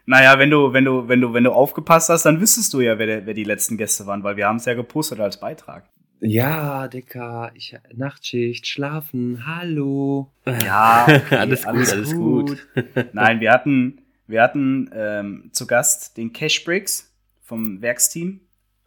Naja, 0.05 0.37
wenn 0.37 0.49
du, 0.49 0.73
wenn 0.73 0.85
du, 0.85 1.07
wenn 1.07 1.21
du, 1.21 1.33
wenn 1.33 1.43
du 1.45 1.51
aufgepasst 1.51 2.09
hast, 2.09 2.23
dann 2.23 2.41
wüsstest 2.41 2.73
du 2.73 2.81
ja, 2.81 2.99
wer, 2.99 3.05
der, 3.05 3.25
wer 3.25 3.33
die 3.33 3.45
letzten 3.45 3.77
Gäste 3.77 4.05
waren, 4.05 4.23
weil 4.23 4.35
wir 4.35 4.47
haben 4.47 4.57
es 4.57 4.65
ja 4.65 4.73
gepostet 4.73 5.19
als 5.19 5.39
Beitrag. 5.39 5.89
Ja, 6.19 6.87
Dicker, 6.87 7.51
ich 7.53 7.75
Nachtschicht, 7.93 8.65
schlafen, 8.67 9.45
hallo. 9.45 10.31
Ja, 10.45 11.05
okay, 11.09 11.35
Alles 11.35 11.65
gut, 11.65 11.89
alles 11.91 12.13
gut. 12.13 12.67
Nein, 13.13 13.39
wir 13.39 13.51
hatten, 13.51 14.01
wir 14.27 14.41
hatten 14.41 14.89
ähm, 14.93 15.49
zu 15.51 15.67
Gast 15.67 16.17
den 16.17 16.31
Cash 16.31 16.63
Bricks 16.63 17.13
vom 17.41 17.81
Werksteam, 17.81 18.39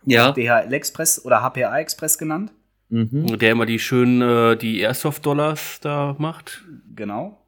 Ja. 0.05 0.33
DHL 0.33 0.73
Express 0.73 1.23
oder 1.25 1.43
HPA 1.43 1.79
Express 1.79 2.17
genannt. 2.17 2.53
Mhm. 2.89 3.39
Der 3.39 3.53
immer 3.53 3.67
die 3.67 3.79
schönen, 3.79 4.23
äh, 4.23 4.57
die 4.57 4.81
Airsoft-Dollars 4.81 5.81
da 5.81 6.17
macht. 6.19 6.65
Genau. 6.95 7.43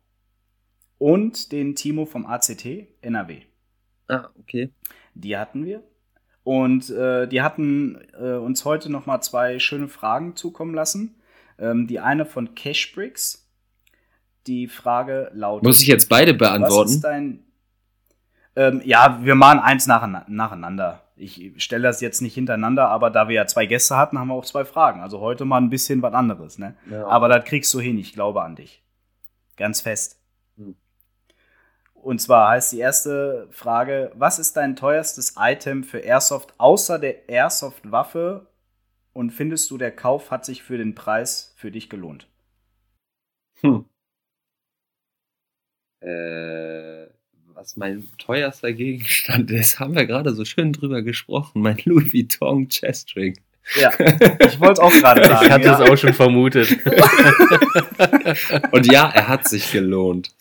Und 0.98 1.52
den 1.52 1.76
Timo 1.76 2.06
vom 2.06 2.26
ACT 2.26 2.66
NRW. 3.00 3.42
Ah, 4.08 4.28
okay. 4.38 4.70
Die 5.14 5.36
hatten 5.36 5.64
wir. 5.64 5.82
Und 6.44 6.88
äh, 6.90 7.26
die 7.28 7.42
hatten 7.42 7.98
äh, 8.18 8.32
uns 8.32 8.64
heute 8.64 8.90
noch 8.90 9.04
mal 9.06 9.20
zwei 9.20 9.58
schöne 9.58 9.88
Fragen 9.88 10.34
zukommen 10.34 10.74
lassen. 10.74 11.20
Ähm, 11.58 11.86
die 11.86 12.00
eine 12.00 12.24
von 12.24 12.54
Cashbricks. 12.54 13.46
Die 14.46 14.66
Frage 14.66 15.30
lautet: 15.34 15.64
Muss 15.64 15.82
ich 15.82 15.88
jetzt 15.88 16.08
beide 16.08 16.32
Was 16.32 16.34
ist 16.34 16.38
beantworten? 16.38 17.00
dein. 17.02 17.44
Ähm, 18.56 18.80
ja, 18.84 19.20
wir 19.22 19.34
machen 19.34 19.60
eins 19.60 19.86
nacheinander. 19.86 20.26
nacheinander. 20.28 21.02
Ich 21.16 21.52
stelle 21.62 21.82
das 21.82 22.00
jetzt 22.00 22.22
nicht 22.22 22.34
hintereinander, 22.34 22.88
aber 22.88 23.10
da 23.10 23.28
wir 23.28 23.34
ja 23.34 23.46
zwei 23.46 23.66
Gäste 23.66 23.96
hatten, 23.96 24.18
haben 24.18 24.28
wir 24.28 24.34
auch 24.34 24.44
zwei 24.44 24.64
Fragen. 24.64 25.00
Also 25.00 25.20
heute 25.20 25.44
mal 25.44 25.58
ein 25.58 25.68
bisschen 25.68 26.00
was 26.00 26.14
anderes. 26.14 26.58
Ne? 26.58 26.76
Ja. 26.90 27.06
Aber 27.08 27.28
das 27.28 27.44
kriegst 27.44 27.74
du 27.74 27.80
hin, 27.80 27.98
ich 27.98 28.14
glaube 28.14 28.42
an 28.42 28.56
dich. 28.56 28.82
Ganz 29.56 29.80
fest. 29.80 30.17
Und 32.08 32.20
zwar 32.20 32.52
heißt 32.52 32.72
die 32.72 32.78
erste 32.78 33.48
Frage: 33.50 34.10
Was 34.14 34.38
ist 34.38 34.56
dein 34.56 34.76
teuerstes 34.76 35.34
Item 35.38 35.84
für 35.84 35.98
Airsoft 35.98 36.54
außer 36.56 36.98
der 36.98 37.28
Airsoft-Waffe? 37.28 38.46
Und 39.12 39.30
findest 39.30 39.70
du, 39.70 39.76
der 39.76 39.90
Kauf 39.90 40.30
hat 40.30 40.46
sich 40.46 40.62
für 40.62 40.78
den 40.78 40.94
Preis 40.94 41.52
für 41.58 41.70
dich 41.70 41.90
gelohnt? 41.90 42.26
Hm. 43.60 43.84
Äh, 46.00 47.08
was 47.52 47.76
mein 47.76 48.08
teuerster 48.16 48.72
Gegenstand 48.72 49.50
ist, 49.50 49.78
haben 49.78 49.94
wir 49.94 50.06
gerade 50.06 50.32
so 50.32 50.46
schön 50.46 50.72
drüber 50.72 51.02
gesprochen. 51.02 51.60
Mein 51.60 51.76
Louis 51.84 52.14
Vuitton 52.14 52.70
Chestring. 52.70 53.38
Ja, 53.78 53.92
ich 54.46 54.58
wollte 54.58 54.72
es 54.72 54.78
auch 54.78 54.92
gerade 54.92 55.24
sagen. 55.28 55.44
Ich 55.44 55.52
hatte 55.52 55.66
ja. 55.66 55.82
es 55.82 55.90
auch 55.90 55.96
schon 55.98 56.14
vermutet. 56.14 56.70
Und 58.72 58.90
ja, 58.90 59.10
er 59.10 59.28
hat 59.28 59.46
sich 59.46 59.70
gelohnt. 59.72 60.34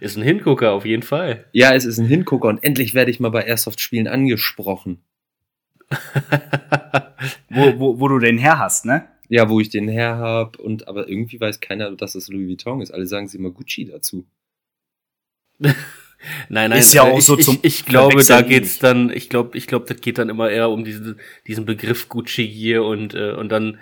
Ist 0.00 0.16
ein 0.16 0.22
Hingucker, 0.22 0.72
auf 0.72 0.84
jeden 0.84 1.02
Fall. 1.02 1.46
Ja, 1.52 1.74
es 1.74 1.84
ist 1.84 1.98
ein 1.98 2.06
Hingucker 2.06 2.48
und 2.48 2.62
endlich 2.62 2.94
werde 2.94 3.10
ich 3.10 3.20
mal 3.20 3.30
bei 3.30 3.44
Airsoft-Spielen 3.44 4.06
angesprochen. 4.06 5.02
wo, 7.50 7.78
wo, 7.78 8.00
wo 8.00 8.08
du 8.08 8.18
den 8.18 8.38
her 8.38 8.58
hast, 8.58 8.86
ne? 8.86 9.08
Ja, 9.28 9.48
wo 9.48 9.60
ich 9.60 9.70
den 9.70 9.88
her 9.88 10.16
habe 10.16 10.60
und 10.62 10.88
aber 10.88 11.08
irgendwie 11.08 11.40
weiß 11.40 11.60
keiner, 11.60 11.90
dass 11.92 12.14
es 12.14 12.28
Louis 12.28 12.48
Vuitton 12.48 12.80
ist. 12.80 12.90
Alle 12.92 13.06
sagen 13.06 13.28
sie 13.28 13.38
immer 13.38 13.50
Gucci 13.50 13.86
dazu. 13.86 14.26
Nein, 16.48 16.70
nein, 16.70 16.78
Ist 16.78 16.94
ja 16.94 17.06
äh, 17.06 17.10
auch 17.10 17.18
ich, 17.18 17.24
so 17.24 17.34
zum 17.34 17.58
ich, 17.62 17.80
ich 17.80 17.84
glaube, 17.84 18.22
da 18.22 18.42
geht's 18.42 18.74
nicht. 18.74 18.82
dann, 18.84 19.10
ich 19.10 19.28
glaube, 19.28 19.58
ich 19.58 19.66
glaube, 19.66 19.86
das 19.86 20.00
geht 20.00 20.18
dann 20.18 20.28
immer 20.28 20.50
eher 20.50 20.70
um 20.70 20.84
diesen, 20.84 21.18
diesen 21.48 21.64
Begriff 21.64 22.08
Gucci 22.08 22.46
hier 22.46 22.84
und, 22.84 23.14
äh, 23.14 23.32
und 23.32 23.48
dann 23.48 23.78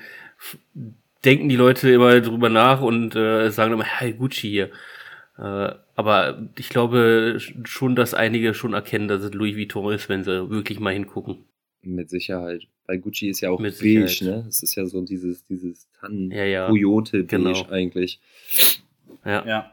denken 1.24 1.50
die 1.50 1.56
Leute 1.56 1.90
immer 1.90 2.18
drüber 2.20 2.48
nach 2.48 2.80
und 2.80 3.14
äh, 3.14 3.50
sagen 3.50 3.74
immer, 3.74 3.84
hey, 3.84 4.14
Gucci 4.14 4.48
hier. 4.48 4.70
Äh, 5.40 5.72
aber 5.96 6.48
ich 6.58 6.68
glaube 6.68 7.38
schon, 7.64 7.96
dass 7.96 8.12
einige 8.14 8.52
schon 8.52 8.74
erkennen, 8.74 9.08
dass 9.08 9.22
es 9.22 9.32
Louis 9.32 9.56
Vuitton 9.56 9.92
ist, 9.94 10.08
wenn 10.08 10.22
sie 10.22 10.50
wirklich 10.50 10.80
mal 10.80 10.92
hingucken. 10.92 11.38
Mit 11.82 12.10
Sicherheit. 12.10 12.64
Weil 12.86 12.98
Gucci 12.98 13.28
ist 13.30 13.40
ja 13.40 13.50
auch 13.50 13.58
Mit 13.58 13.78
beige, 13.78 14.06
Sicherheit. 14.08 14.42
ne? 14.42 14.48
Es 14.48 14.62
ist 14.62 14.74
ja 14.74 14.84
so 14.84 15.00
dieses, 15.02 15.44
dieses 15.44 15.88
Tannen, 15.98 16.30
Ja, 16.30 16.44
ja. 16.44 16.68
Coyote 16.68 17.22
beige 17.24 17.26
Genau. 17.42 17.66
eigentlich. 17.70 18.20
Ja. 19.24 19.46
Ja. 19.46 19.72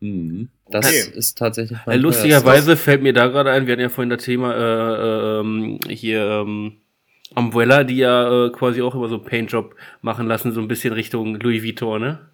Mhm. 0.00 0.48
Das 0.70 0.86
Okay. 0.86 1.18
ist 1.18 1.36
tatsächlich 1.38 1.78
Äh, 1.80 1.82
mein 1.86 2.00
lustigerweise 2.00 2.76
fällt 2.76 3.02
mir 3.02 3.12
da 3.12 3.26
gerade 3.28 3.50
ein, 3.50 3.66
wir 3.66 3.72
hatten 3.72 3.82
ja 3.82 3.88
vorhin 3.88 4.10
das 4.10 4.24
Thema 4.24 4.54
äh, 4.54 4.58
äh, 5.38 5.40
ähm, 5.40 5.78
hier 5.88 6.22
ähm, 6.46 6.72
Umbrella, 7.34 7.84
die 7.84 7.96
ja 7.98 8.46
äh, 8.46 8.50
quasi 8.50 8.80
auch 8.82 8.94
immer 8.94 9.08
so 9.08 9.16
einen 9.16 9.24
Paintjob 9.24 9.74
machen 10.02 10.26
lassen, 10.26 10.52
so 10.52 10.60
ein 10.60 10.68
bisschen 10.68 10.92
Richtung 10.94 11.34
Louis 11.40 11.62
Vuitton, 11.62 12.00
ne? 12.00 12.30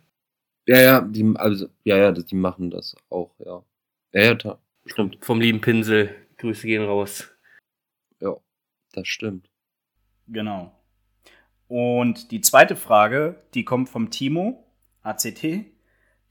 Ja, 0.66 0.80
ja, 0.80 1.00
die, 1.00 1.32
also, 1.36 1.68
ja, 1.84 1.96
ja, 1.96 2.12
die 2.12 2.34
machen 2.34 2.70
das 2.70 2.94
auch, 3.08 3.30
ja. 3.38 3.62
Ja, 4.12 4.22
ja, 4.22 4.34
ta- 4.34 4.58
stimmt. 4.86 5.18
Vom 5.24 5.40
lieben 5.40 5.60
Pinsel. 5.60 6.14
Grüße 6.38 6.66
gehen 6.66 6.84
raus. 6.84 7.28
Ja, 8.20 8.36
das 8.92 9.08
stimmt. 9.08 9.48
Genau. 10.28 10.72
Und 11.68 12.30
die 12.30 12.40
zweite 12.40 12.76
Frage, 12.76 13.36
die 13.54 13.64
kommt 13.64 13.88
vom 13.88 14.10
Timo, 14.10 14.64
ACT, 15.02 15.64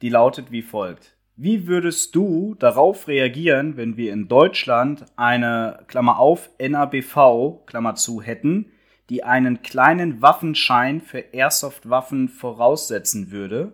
die 0.01 0.09
lautet 0.09 0.51
wie 0.51 0.61
folgt. 0.61 1.15
Wie 1.35 1.67
würdest 1.67 2.15
du 2.15 2.55
darauf 2.55 3.07
reagieren, 3.07 3.77
wenn 3.77 3.95
wir 3.95 4.11
in 4.11 4.27
Deutschland 4.27 5.05
eine, 5.15 5.85
Klammer 5.87 6.19
auf, 6.19 6.49
NABV, 6.59 7.65
Klammer 7.65 7.95
zu, 7.95 8.21
hätten, 8.21 8.71
die 9.09 9.23
einen 9.23 9.61
kleinen 9.61 10.21
Waffenschein 10.21 10.99
für 11.01 11.19
Airsoft-Waffen 11.19 12.27
voraussetzen 12.27 13.31
würde 13.31 13.73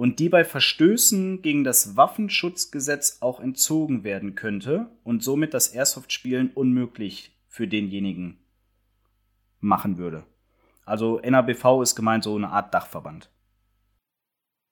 und 0.00 0.18
die 0.18 0.30
bei 0.30 0.46
Verstößen 0.46 1.42
gegen 1.42 1.62
das 1.62 1.94
Waffenschutzgesetz 1.94 3.18
auch 3.20 3.38
entzogen 3.38 4.02
werden 4.02 4.34
könnte 4.34 4.90
und 5.04 5.22
somit 5.22 5.52
das 5.52 5.74
Airsoft-Spielen 5.74 6.52
unmöglich 6.54 7.38
für 7.48 7.68
denjenigen 7.68 8.38
machen 9.58 9.98
würde. 9.98 10.24
Also 10.86 11.20
NABV 11.20 11.82
ist 11.82 11.96
gemeint 11.96 12.24
so 12.24 12.34
eine 12.34 12.48
Art 12.48 12.72
Dachverband. 12.72 13.30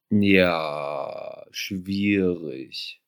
Ja, 0.09 1.45
schwierig. 1.51 3.03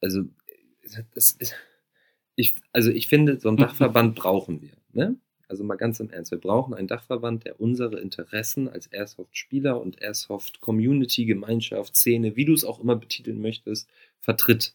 Also, 0.00 0.22
das 1.14 1.32
ist, 1.32 1.54
ich, 2.36 2.56
also 2.72 2.90
ich 2.90 3.06
finde, 3.06 3.38
so 3.38 3.48
einen 3.48 3.58
Mhm. 3.58 3.64
Dachverband 3.64 4.14
brauchen 4.14 4.62
wir. 4.62 4.78
Ne? 4.92 5.20
Also 5.48 5.64
mal 5.64 5.76
ganz 5.76 6.00
im 6.00 6.10
Ernst, 6.10 6.30
wir 6.30 6.38
brauchen 6.38 6.72
einen 6.74 6.88
Dachverband, 6.88 7.44
der 7.44 7.60
unsere 7.60 8.00
Interessen 8.00 8.68
als 8.68 8.86
Airsoft-Spieler 8.86 9.80
und 9.80 10.00
Airsoft-Community, 10.00 11.26
Gemeinschaft, 11.26 11.94
Szene, 11.96 12.36
wie 12.36 12.44
du 12.46 12.54
es 12.54 12.64
auch 12.64 12.80
immer 12.80 12.96
betiteln 12.96 13.40
möchtest, 13.42 13.88
vertritt. 14.20 14.74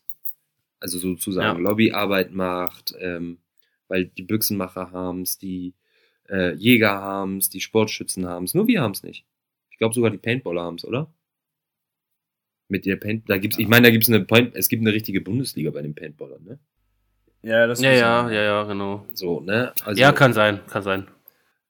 Also 0.80 0.99
sozusagen 0.99 1.57
Ja. 1.63 1.70
Lobbyarbeit 1.70 2.32
macht, 2.32 2.93
ähm, 2.99 3.39
weil 3.88 4.05
die 4.05 4.24
Büchsenmacher 4.24 4.91
haben 4.91 5.24
es, 5.24 5.38
die 5.39 5.74
äh, 6.30 6.53
Jäger 6.53 6.91
haben 6.91 7.38
es, 7.38 7.49
die 7.49 7.61
Sportschützen 7.61 8.28
haben 8.28 8.45
es, 8.45 8.53
nur 8.53 8.68
wir 8.68 8.82
haben 8.82 8.91
es 8.91 9.01
nicht. 9.01 9.26
Ich 9.72 9.78
glaube 9.78 9.95
sogar 9.95 10.11
die 10.11 10.18
Paintballer 10.18 10.61
haben 10.61 10.76
es, 10.76 10.86
oder? 10.86 11.11
Mit 12.70 12.86
der 12.86 12.97
Paint, 12.97 13.30
da 13.30 13.38
gibt's, 13.38 13.57
ich 13.57 13.68
meine, 13.68 13.88
da 13.88 13.91
gibt's 13.91 14.09
eine 14.09 14.26
Paint, 14.26 14.55
es 14.55 14.68
gibt 14.68 14.82
eine 14.82 14.93
richtige 14.93 15.22
Bundesliga 15.22 15.72
bei 15.72 15.82
den 15.82 15.95
Paintballern, 15.95 16.43
ne? 16.43 16.59
Ja, 17.41 17.67
das 17.67 17.81
Ja, 17.81 17.91
ja, 17.91 18.29
ja, 18.29 18.43
ja, 18.43 18.63
genau. 18.63 19.05
So, 19.13 19.39
ne? 19.39 19.73
Also, 19.83 20.01
ja, 20.01 20.11
kann 20.11 20.33
sein, 20.33 20.59
kann 20.67 20.83
sein. 20.83 21.07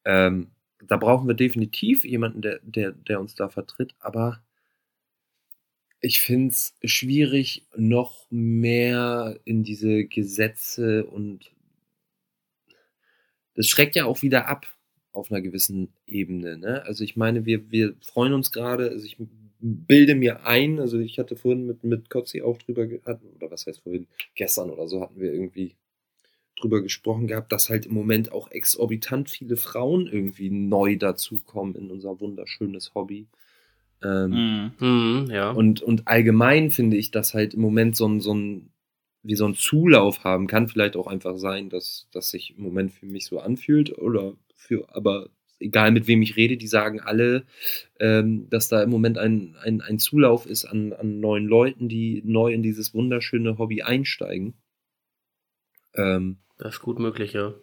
Ähm, 0.05 0.47
da 0.81 0.97
brauchen 0.97 1.27
wir 1.27 1.35
definitiv 1.35 2.03
jemanden, 2.05 2.41
der, 2.41 2.59
der, 2.63 2.91
der 2.91 3.19
uns 3.19 3.35
da 3.35 3.49
vertritt, 3.49 3.95
aber 3.99 4.41
ich 5.99 6.21
finde 6.21 6.49
es 6.49 6.75
schwierig, 6.83 7.65
noch 7.75 8.27
mehr 8.29 9.39
in 9.45 9.63
diese 9.63 10.05
Gesetze 10.05 11.05
und 11.05 11.51
das 13.55 13.67
schreckt 13.67 13.95
ja 13.95 14.05
auch 14.05 14.21
wieder 14.21 14.47
ab 14.47 14.67
auf 15.13 15.31
einer 15.31 15.41
gewissen 15.41 15.91
Ebene. 16.05 16.57
Ne? 16.57 16.83
Also 16.83 17.03
ich 17.03 17.15
meine, 17.15 17.45
wir, 17.45 17.71
wir 17.71 17.95
freuen 18.01 18.33
uns 18.33 18.51
gerade, 18.51 18.91
also 18.91 19.03
ich 19.05 19.17
bilde 19.59 20.15
mir 20.15 20.45
ein, 20.45 20.79
also 20.79 20.99
ich 20.99 21.19
hatte 21.19 21.35
vorhin 21.35 21.65
mit, 21.65 21.83
mit 21.83 22.09
Kotzi 22.09 22.41
auch 22.41 22.57
drüber 22.57 22.87
gehabt, 22.87 23.23
oder 23.35 23.51
was 23.51 23.65
heißt 23.65 23.81
vorhin, 23.81 24.07
gestern 24.35 24.69
oder 24.69 24.87
so 24.87 25.01
hatten 25.01 25.19
wir 25.19 25.33
irgendwie 25.33 25.75
drüber 26.59 26.81
gesprochen 26.81 27.27
gehabt, 27.27 27.51
dass 27.51 27.69
halt 27.69 27.85
im 27.85 27.93
Moment 27.93 28.31
auch 28.31 28.49
exorbitant 28.51 29.29
viele 29.29 29.57
Frauen 29.57 30.07
irgendwie 30.07 30.49
neu 30.49 30.95
dazukommen 30.95 31.75
in 31.75 31.91
unser 31.91 32.19
wunderschönes 32.19 32.93
Hobby. 32.95 33.27
Ähm. 34.03 34.73
Mhm, 34.79 35.27
ja. 35.31 35.51
und, 35.51 35.81
und 35.81 36.07
allgemein 36.07 36.69
finde 36.69 36.97
ich, 36.97 37.11
dass 37.11 37.33
halt 37.33 37.53
im 37.53 37.61
Moment 37.61 37.95
so 37.95 38.07
ein, 38.07 38.19
so 38.19 38.33
ein, 38.33 38.71
wie 39.23 39.35
so 39.35 39.45
ein 39.45 39.55
Zulauf 39.55 40.23
haben 40.23 40.47
kann, 40.47 40.67
vielleicht 40.67 40.95
auch 40.95 41.07
einfach 41.07 41.37
sein, 41.37 41.69
dass 41.69 42.07
das 42.11 42.29
sich 42.29 42.55
im 42.57 42.63
Moment 42.63 42.91
für 42.91 43.05
mich 43.05 43.25
so 43.25 43.39
anfühlt 43.39 43.97
oder 43.97 44.33
für, 44.55 44.85
aber 44.95 45.29
egal 45.59 45.91
mit 45.91 46.07
wem 46.07 46.21
ich 46.21 46.35
rede, 46.35 46.57
die 46.57 46.67
sagen 46.67 46.99
alle, 46.99 47.45
ähm, 47.99 48.49
dass 48.49 48.69
da 48.69 48.81
im 48.81 48.89
Moment 48.89 49.17
ein, 49.17 49.55
ein, 49.61 49.81
ein 49.81 49.99
Zulauf 49.99 50.45
ist 50.45 50.65
an, 50.65 50.93
an 50.93 51.19
neuen 51.19 51.45
Leuten, 51.45 51.89
die 51.89 52.21
neu 52.25 52.53
in 52.53 52.63
dieses 52.63 52.93
wunderschöne 52.93 53.57
Hobby 53.57 53.81
einsteigen. 53.81 54.55
Ähm, 55.95 56.37
Das 56.57 56.75
ist 56.75 56.81
gut 56.81 56.99
möglich, 56.99 57.33
ja. 57.33 57.53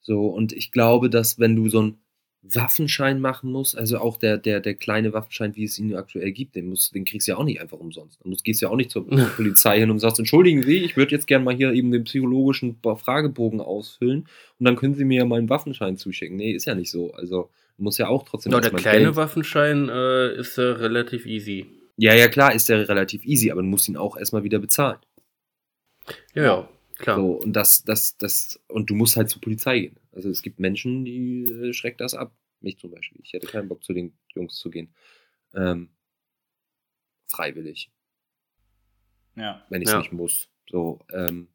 so, 0.00 0.26
und 0.26 0.52
ich 0.52 0.70
glaube, 0.70 1.10
dass 1.10 1.38
wenn 1.38 1.56
du 1.56 1.68
so 1.68 1.80
einen 1.80 1.98
Waffenschein 2.42 3.20
machen 3.20 3.52
musst, 3.52 3.76
also 3.76 3.98
auch 3.98 4.16
der, 4.16 4.38
der, 4.38 4.60
der 4.60 4.74
kleine 4.74 5.12
Waffenschein, 5.12 5.54
wie 5.56 5.64
es 5.64 5.78
ihn 5.78 5.94
aktuell 5.94 6.32
gibt, 6.32 6.56
den, 6.56 6.68
musst, 6.70 6.94
den 6.94 7.04
kriegst 7.04 7.28
du 7.28 7.32
ja 7.32 7.38
auch 7.38 7.44
nicht 7.44 7.60
einfach 7.60 7.78
umsonst. 7.78 8.18
Du 8.22 8.28
musst, 8.30 8.44
gehst 8.44 8.62
ja 8.62 8.68
auch 8.70 8.76
nicht 8.76 8.90
zur 8.90 9.06
Polizei 9.36 9.78
hin 9.78 9.90
und 9.90 9.98
sagst, 9.98 10.18
entschuldigen 10.18 10.62
Sie, 10.62 10.78
ich 10.78 10.96
würde 10.96 11.12
jetzt 11.12 11.26
gerne 11.26 11.44
mal 11.44 11.54
hier 11.54 11.72
eben 11.72 11.90
den 11.90 12.04
psychologischen 12.04 12.76
Fragebogen 12.82 13.60
ausfüllen 13.60 14.26
und 14.58 14.64
dann 14.64 14.76
können 14.76 14.94
Sie 14.94 15.04
mir 15.04 15.18
ja 15.18 15.24
mal 15.26 15.38
einen 15.38 15.50
Waffenschein 15.50 15.96
zuschicken. 15.98 16.36
Nee, 16.36 16.52
ist 16.52 16.64
ja 16.64 16.74
nicht 16.74 16.90
so. 16.90 17.12
Also 17.12 17.50
du 17.76 17.82
musst 17.82 17.98
ja 17.98 18.08
auch 18.08 18.24
trotzdem 18.24 18.52
Ja, 18.52 18.60
der 18.60 18.70
kleine 18.70 19.04
Geld- 19.04 19.16
Waffenschein 19.16 19.88
äh, 19.90 20.34
ist 20.34 20.56
äh, 20.56 20.62
relativ 20.62 21.26
easy. 21.26 21.66
Ja, 21.98 22.14
ja, 22.14 22.28
klar, 22.28 22.54
ist 22.54 22.70
der 22.70 22.88
relativ 22.88 23.26
easy, 23.26 23.50
aber 23.50 23.60
du 23.60 23.68
musst 23.68 23.86
ihn 23.86 23.98
auch 23.98 24.16
erstmal 24.16 24.44
wieder 24.44 24.58
bezahlen. 24.58 24.98
Ja, 26.34 26.42
ja, 26.42 26.68
klar. 27.00 27.16
So, 27.16 27.32
und 27.32 27.52
das, 27.54 27.84
das, 27.84 28.16
das, 28.18 28.60
und 28.68 28.90
du 28.90 28.94
musst 28.94 29.16
halt 29.16 29.28
zur 29.30 29.40
Polizei 29.40 29.80
gehen. 29.80 29.96
Also 30.12 30.28
es 30.30 30.42
gibt 30.42 30.60
Menschen, 30.60 31.04
die 31.04 31.44
äh, 31.44 31.72
schreckt 31.72 32.00
das 32.00 32.14
ab. 32.14 32.32
Mich 32.60 32.78
zum 32.78 32.90
Beispiel. 32.90 33.20
Ich 33.24 33.32
hätte 33.32 33.46
keinen 33.46 33.68
Bock, 33.68 33.82
zu 33.82 33.92
den 33.94 34.12
Jungs 34.34 34.56
zu 34.56 34.68
gehen. 34.70 34.92
Ähm, 35.54 35.88
freiwillig, 37.28 37.90
Ja. 39.36 39.64
wenn 39.70 39.82
ich 39.82 39.88
es 39.88 39.92
Ja. 39.92 39.98
nicht 40.00 40.12
muss. 40.12 40.48
So, 40.70 41.00
ähm, 41.12 41.48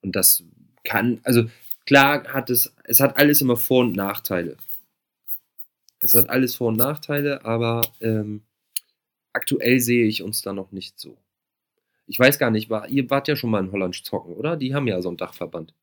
und 0.00 0.16
das 0.16 0.42
kann, 0.84 1.20
also 1.24 1.44
klar 1.86 2.24
hat 2.32 2.50
es, 2.50 2.74
es 2.84 3.00
hat 3.00 3.16
alles 3.16 3.40
immer 3.40 3.56
Vor- 3.56 3.84
und 3.84 3.94
Nachteile. 3.94 4.56
Es 6.00 6.14
hat 6.14 6.28
alles 6.30 6.54
Vor- 6.56 6.68
und 6.68 6.78
Nachteile, 6.78 7.44
aber 7.44 7.82
ähm, 8.00 8.42
aktuell 9.32 9.78
sehe 9.80 10.06
ich 10.06 10.22
uns 10.22 10.42
da 10.42 10.52
noch 10.52 10.72
nicht 10.72 10.98
so. 10.98 11.16
Ich 12.06 12.18
weiß 12.18 12.38
gar 12.38 12.50
nicht, 12.50 12.68
war, 12.70 12.88
ihr 12.88 13.08
wart 13.10 13.28
ja 13.28 13.36
schon 13.36 13.50
mal 13.50 13.60
in 13.64 13.72
Holland 13.72 13.94
zocken, 14.04 14.34
oder? 14.34 14.56
Die 14.56 14.74
haben 14.74 14.86
ja 14.88 15.00
so 15.00 15.08
einen 15.08 15.16
Dachverband. 15.16 15.74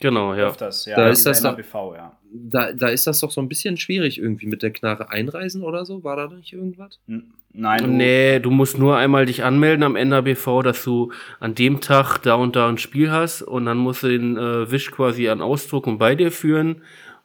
Genau, 0.00 0.34
ja. 0.34 0.48
Öfters, 0.48 0.86
ja. 0.86 0.96
Da 0.96 1.08
ist 1.10 1.24
das 1.26 1.42
doch- 1.42 1.52
NABV, 1.56 1.94
ja. 1.94 2.18
Da, 2.34 2.72
da 2.72 2.88
ist 2.88 3.06
das 3.06 3.20
doch 3.20 3.30
so 3.30 3.40
ein 3.40 3.48
bisschen 3.48 3.76
schwierig 3.76 4.18
irgendwie 4.18 4.46
mit 4.46 4.62
der 4.62 4.72
Knarre 4.72 5.10
einreisen 5.10 5.62
oder 5.62 5.84
so. 5.84 6.02
War 6.02 6.16
da 6.16 6.28
nicht 6.34 6.52
irgendwas? 6.52 6.98
N- 7.06 7.34
Nein, 7.52 7.84
du, 7.84 7.86
Nee, 7.90 8.40
du 8.40 8.50
musst 8.50 8.78
nur 8.78 8.96
einmal 8.96 9.26
dich 9.26 9.44
anmelden 9.44 9.82
am 9.84 9.92
NABV, 9.92 10.62
dass 10.64 10.82
du 10.82 11.12
an 11.38 11.54
dem 11.54 11.80
Tag 11.82 12.18
da 12.20 12.34
und 12.34 12.56
da 12.56 12.68
ein 12.68 12.78
Spiel 12.78 13.12
hast 13.12 13.42
und 13.42 13.66
dann 13.66 13.76
musst 13.76 14.02
du 14.02 14.08
den 14.08 14.36
äh, 14.38 14.70
Wisch 14.72 14.90
quasi 14.90 15.28
an 15.28 15.42
Ausdruck 15.42 15.86
und 15.86 15.98
bei 15.98 16.14
dir 16.14 16.32
führen 16.32 16.82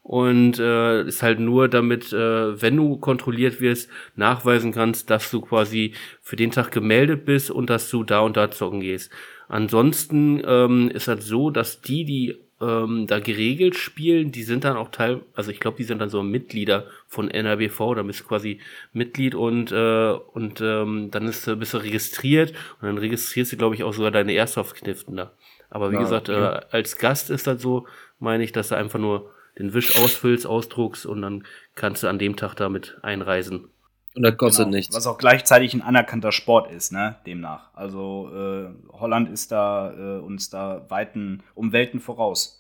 und 0.08 0.58
äh, 0.60 1.04
ist 1.04 1.22
halt 1.22 1.40
nur 1.40 1.68
damit, 1.68 2.14
äh, 2.14 2.62
wenn 2.62 2.78
du 2.78 2.98
kontrolliert 2.98 3.60
wirst, 3.60 3.90
nachweisen 4.16 4.72
kannst, 4.72 5.10
dass 5.10 5.30
du 5.32 5.42
quasi 5.42 5.94
für 6.22 6.38
den 6.38 6.52
Tag 6.52 6.72
gemeldet 6.72 7.26
bist 7.26 7.52
und 7.52 7.70
dass 7.70 7.90
du 7.90 8.04
da 8.04 8.22
und 8.22 8.38
da 8.38 8.50
zocken 8.50 8.80
gehst. 8.80 9.12
Ansonsten 9.50 10.42
ähm, 10.46 10.90
ist 10.90 11.08
halt 11.08 11.24
so, 11.24 11.50
dass 11.52 11.82
die, 11.82 12.06
die 12.06 12.38
ähm, 12.62 13.06
da 13.08 13.20
geregelt 13.20 13.76
spielen, 13.76 14.32
die 14.32 14.44
sind 14.44 14.64
dann 14.64 14.78
auch 14.78 14.90
Teil, 14.92 15.22
also 15.36 15.52
ich 15.52 15.60
glaube, 15.60 15.78
die 15.78 15.84
sind 15.84 16.00
dann 16.00 16.10
so 16.10 16.24
Mitglieder 16.24 16.88
von 17.08 17.30
NRBV, 17.30 17.94
da 17.96 18.04
bist 18.04 18.22
du 18.22 18.24
quasi 18.26 18.60
Mitglied 18.94 19.36
und, 19.36 19.72
äh, 19.72 20.12
und 20.34 20.62
ähm, 20.62 21.10
dann 21.12 21.28
ist, 21.28 21.46
bist 21.60 21.74
du 21.74 21.78
registriert 21.78 22.52
und 22.82 22.88
dann 22.88 22.98
registrierst 22.98 23.52
du, 23.54 23.58
glaube 23.58 23.76
ich, 23.76 23.84
auch 23.84 23.94
sogar 23.94 24.12
deine 24.12 24.34
Airsoft-Kniften 24.34 25.16
da. 25.18 25.34
Aber 25.70 25.92
wie 25.92 25.98
Ja, 25.98 25.98
gesagt, 25.98 26.30
okay. 26.30 26.30
äh, 26.30 26.60
als 26.72 26.98
Gast 26.98 27.30
ist 27.30 27.46
das 27.48 27.62
so, 27.62 27.86
meine 28.20 28.44
ich, 28.44 28.52
dass 28.54 28.70
du 28.70 28.76
einfach 28.76 29.00
nur 29.00 29.32
den 29.60 29.74
Wisch 29.74 29.98
ausfüllst, 29.98 30.46
ausdruckst 30.46 31.06
und 31.06 31.22
dann 31.22 31.44
kannst 31.76 32.04
du 32.04 32.08
an 32.08 32.20
dem 32.20 32.36
Tag 32.36 32.56
damit 32.56 32.98
einreisen. 33.02 33.70
Und 34.16 34.24
das 34.24 34.38
kostet 34.38 34.66
genau, 34.66 34.78
nichts. 34.78 34.96
Was 34.96 35.06
auch 35.08 35.18
gleichzeitig 35.18 35.74
ein 35.74 35.82
anerkannter 35.82 36.32
Sport 36.32 36.72
ist, 36.72 36.92
ne? 36.92 37.18
Demnach. 37.26 37.74
Also 37.76 38.30
äh, 38.34 38.70
Holland 38.94 39.30
ist 39.30 39.52
da 39.52 39.94
äh, 39.94 40.20
uns 40.20 40.50
da 40.50 40.86
weiten 40.90 41.44
um 41.54 41.72
Welten 41.72 42.00
voraus. 42.00 42.60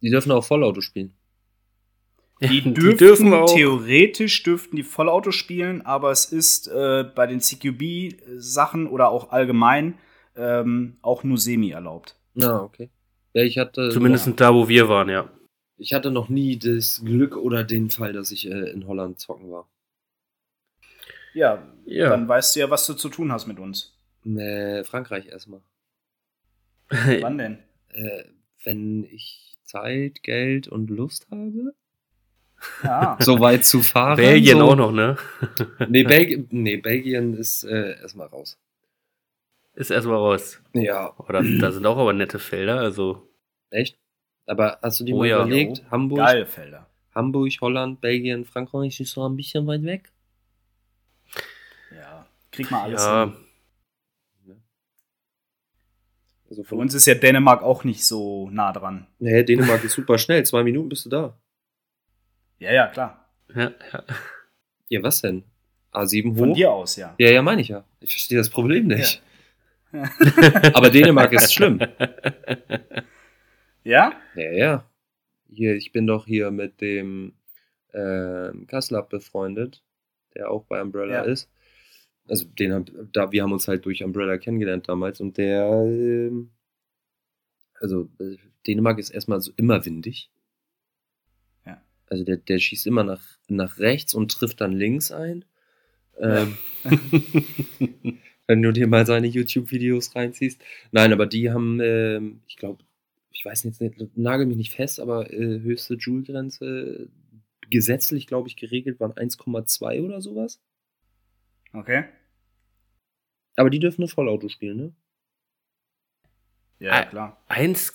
Die 0.00 0.10
dürfen 0.10 0.30
auch 0.32 0.44
Vollauto 0.44 0.80
spielen. 0.80 1.12
Die, 2.40 2.48
Die 2.62 2.72
dürften, 2.72 2.96
dürfen 2.98 3.34
auch- 3.34 3.52
theoretisch 3.52 4.42
dürften 4.44 4.76
die 4.76 4.82
Vollauto 4.84 5.30
spielen, 5.30 5.82
aber 5.84 6.10
es 6.10 6.26
ist 6.26 6.68
äh, 6.68 7.04
bei 7.14 7.26
den 7.26 7.40
CQB-Sachen 7.40 8.86
oder 8.86 9.10
auch 9.10 9.30
allgemein 9.30 9.98
ähm, 10.36 10.96
auch 11.02 11.22
nur 11.22 11.36
semi 11.36 11.70
erlaubt. 11.70 12.16
Na, 12.34 12.62
okay. 12.62 12.88
Ja, 13.34 13.42
ich 13.42 13.58
hatte, 13.58 13.90
Zumindest 13.90 14.28
da, 14.40 14.54
wo 14.54 14.68
wir 14.68 14.88
waren, 14.88 15.08
ja. 15.10 15.28
Ich 15.80 15.92
hatte 15.94 16.10
noch 16.10 16.28
nie 16.28 16.58
das 16.58 17.02
Glück 17.04 17.36
oder 17.36 17.64
den 17.64 17.90
Fall, 17.90 18.12
dass 18.12 18.30
ich 18.30 18.46
äh, 18.50 18.70
in 18.70 18.86
Holland 18.86 19.18
zocken 19.18 19.50
war. 19.50 19.68
Ja, 21.34 21.62
Ja. 21.86 22.10
dann 22.10 22.28
weißt 22.28 22.56
du 22.56 22.60
ja, 22.60 22.70
was 22.70 22.86
du 22.86 22.94
zu 22.94 23.08
tun 23.08 23.32
hast 23.32 23.46
mit 23.46 23.58
uns. 23.58 23.96
Äh, 24.24 24.84
Frankreich 24.84 25.26
erstmal. 25.26 25.60
Wann 26.90 27.38
denn? 27.38 27.58
Äh, 27.88 28.24
wenn 28.64 29.04
ich 29.04 29.58
Zeit, 29.64 30.22
Geld 30.22 30.68
und 30.68 30.90
Lust 30.90 31.28
habe, 31.30 31.74
Ja. 32.82 33.16
so 33.20 33.40
weit 33.40 33.64
zu 33.64 33.80
fahren. 33.80 34.16
Belgien 34.16 34.58
so. 34.58 34.64
auch 34.64 34.76
noch, 34.76 34.92
ne? 34.92 35.16
Nee, 35.88 36.02
Belgien, 36.02 36.48
nee, 36.50 36.76
Belgien 36.76 37.34
ist 37.34 37.64
äh, 37.64 37.92
erstmal 38.00 38.26
raus. 38.26 38.58
Ist 39.74 39.90
erstmal 39.90 40.16
raus. 40.16 40.60
Ja, 40.74 41.16
Oder 41.16 41.42
da 41.42 41.70
sind 41.72 41.86
auch 41.86 41.96
aber 41.96 42.12
nette 42.12 42.38
Felder, 42.40 42.80
also. 42.80 43.30
echt? 43.70 43.96
Aber 44.46 44.78
hast 44.82 45.00
du 45.00 45.04
dir 45.04 45.14
Oh 45.14 45.18
mal 45.18 45.28
ja. 45.28 45.36
überlegt, 45.42 45.78
Jo. 45.78 45.90
Hamburg, 45.90 46.18
Geil, 46.18 46.46
Felder. 46.46 46.86
Hamburg, 47.14 47.52
Holland, 47.60 48.00
Belgien, 48.00 48.44
Frankreich 48.44 49.00
ist 49.00 49.12
so 49.12 49.26
ein 49.28 49.36
bisschen 49.36 49.66
weit 49.66 49.82
weg? 49.84 50.10
Ja. 51.94 52.26
Krieg 52.52 52.70
mal 52.70 52.82
alles 52.84 53.02
Ja, 53.04 53.24
hin. 53.24 53.34
Also 56.48 56.64
Für 56.64 56.74
uns 56.74 56.94
ist 56.94 57.06
ja 57.06 57.14
Dänemark 57.14 57.62
auch 57.62 57.84
nicht 57.84 58.04
so 58.04 58.50
nah 58.50 58.72
dran. 58.72 59.06
Nee, 59.20 59.44
Dänemark 59.44 59.84
ist 59.84 59.92
super 59.92 60.18
schnell. 60.18 60.44
Zwei 60.44 60.64
Minuten 60.64 60.88
bist 60.88 61.04
du 61.04 61.08
da. 61.08 61.38
Ja, 62.58 62.72
ja, 62.72 62.88
klar. 62.88 63.28
ja, 63.54 63.70
ja. 63.92 64.04
Ja, 64.88 65.02
was 65.04 65.20
denn? 65.20 65.44
A7 65.92 66.32
hoch? 66.32 66.38
Von 66.38 66.54
dir 66.54 66.72
aus, 66.72 66.96
ja. 66.96 67.14
Ja, 67.18 67.30
ja, 67.30 67.42
meine 67.42 67.62
ich 67.62 67.68
ja. 67.68 67.84
Ich 68.00 68.10
verstehe 68.10 68.38
das 68.38 68.50
Problem 68.50 68.88
nicht. 68.88 69.22
Aber 70.74 70.90
Dänemark 70.90 71.32
ist 71.32 71.52
schlimm. 71.54 71.78
Ja? 73.84 74.12
Ja, 74.34 74.52
ja. 74.52 74.90
Hier, 75.48 75.74
ich 75.76 75.92
bin 75.92 76.06
doch 76.06 76.26
hier 76.26 76.50
mit 76.50 76.80
dem 76.80 77.34
ähm, 77.92 78.66
Kasslab 78.66 79.08
befreundet, 79.10 79.82
der 80.34 80.50
auch 80.50 80.64
bei 80.64 80.80
Umbrella 80.80 81.14
Ja. 81.14 81.22
ist. 81.22 81.50
Also 82.28 82.46
den 82.46 82.72
hab, 82.72 82.90
da, 83.12 83.32
wir 83.32 83.42
haben 83.42 83.52
uns 83.52 83.66
halt 83.66 83.84
durch 83.84 84.04
Umbrella 84.04 84.38
kennengelernt 84.38 84.88
damals 84.88 85.20
und 85.20 85.36
der 85.38 85.66
ähm, 85.84 86.50
also 87.80 88.08
äh, 88.20 88.36
Dänemark 88.66 88.98
ist 88.98 89.10
erstmal 89.10 89.40
so 89.40 89.52
immer 89.56 89.84
windig. 89.84 90.30
Ja. 91.66 91.82
Also 92.06 92.24
der, 92.24 92.36
der 92.36 92.58
schießt 92.58 92.86
immer 92.86 93.02
nach, 93.02 93.22
nach 93.48 93.78
rechts 93.78 94.14
und 94.14 94.30
trifft 94.30 94.60
dann 94.60 94.72
links 94.72 95.10
ein. 95.10 95.44
Ähm, 96.18 96.58
wenn 98.46 98.62
du 98.62 98.72
dir 98.72 98.86
mal 98.86 99.06
seine 99.06 99.26
YouTube-Videos 99.26 100.14
reinziehst. 100.14 100.60
Nein, 100.92 101.12
aber 101.12 101.26
die 101.26 101.50
haben, 101.50 101.80
ähm, 101.80 102.42
ich 102.46 102.56
glaube, 102.56 102.84
ich 103.40 103.46
weiß 103.46 103.64
jetzt 103.64 103.80
nicht, 103.80 104.18
nagel 104.18 104.44
mich 104.44 104.58
nicht 104.58 104.74
fest, 104.74 105.00
aber 105.00 105.32
äh, 105.32 105.60
höchste 105.60 105.94
Joule-Grenze 105.94 107.08
gesetzlich, 107.70 108.26
glaube 108.26 108.48
ich, 108.48 108.56
geregelt 108.56 109.00
waren 109.00 109.12
1,2 109.12 110.02
oder 110.04 110.20
sowas. 110.20 110.60
Okay. 111.72 112.04
Aber 113.56 113.70
die 113.70 113.78
dürfen 113.78 114.02
nur 114.02 114.10
Vollauto 114.10 114.50
spielen, 114.50 114.76
ne? 114.76 114.92
Ja, 116.80 117.04
klar. 117.06 117.42
1, 117.46 117.94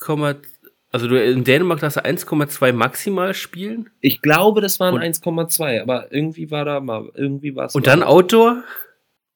also 0.91 1.08
du 1.08 1.24
in 1.24 1.43
Dänemark 1.43 1.80
darfst 1.80 1.98
du 1.98 2.04
1,2 2.04 2.74
maximal 2.74 3.36
spielen 3.36 3.91
Ich 4.02 4.24
glaube, 4.24 4.62
das 4.62 4.80
waren 4.80 4.96
Und- 4.96 5.02
1,2, 5.04 5.80
aber 5.80 6.12
irgendwie 6.12 6.50
war 6.50 6.66
da 6.66 6.80
mal, 6.80 7.12
irgendwie 7.14 7.56
war 7.56 7.66
es. 7.68 7.76
und 7.76 7.86
dann 7.86 8.02
Outdoor? 8.02 8.64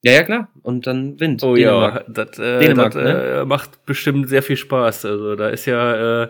Ja, 0.02 0.14
ja, 0.14 0.24
klar. 0.24 0.50
Und 0.62 0.88
dann 0.88 1.20
Wind. 1.20 1.44
Oh 1.44 1.56
Dänemark. 1.56 2.08
ja, 2.08 2.14
das, 2.26 2.40
äh, 2.40 2.60
Dänemark, 2.60 2.94
das 2.94 3.04
ne? 3.04 3.40
äh, 3.42 3.46
macht 3.46 3.86
bestimmt 3.86 4.30
sehr 4.30 4.44
viel 4.44 4.56
Spaß. 4.56 5.06
Also 5.06 5.36
da 5.36 5.50
ist 5.50 5.66
ja, 5.66 6.24
äh, 6.24 6.30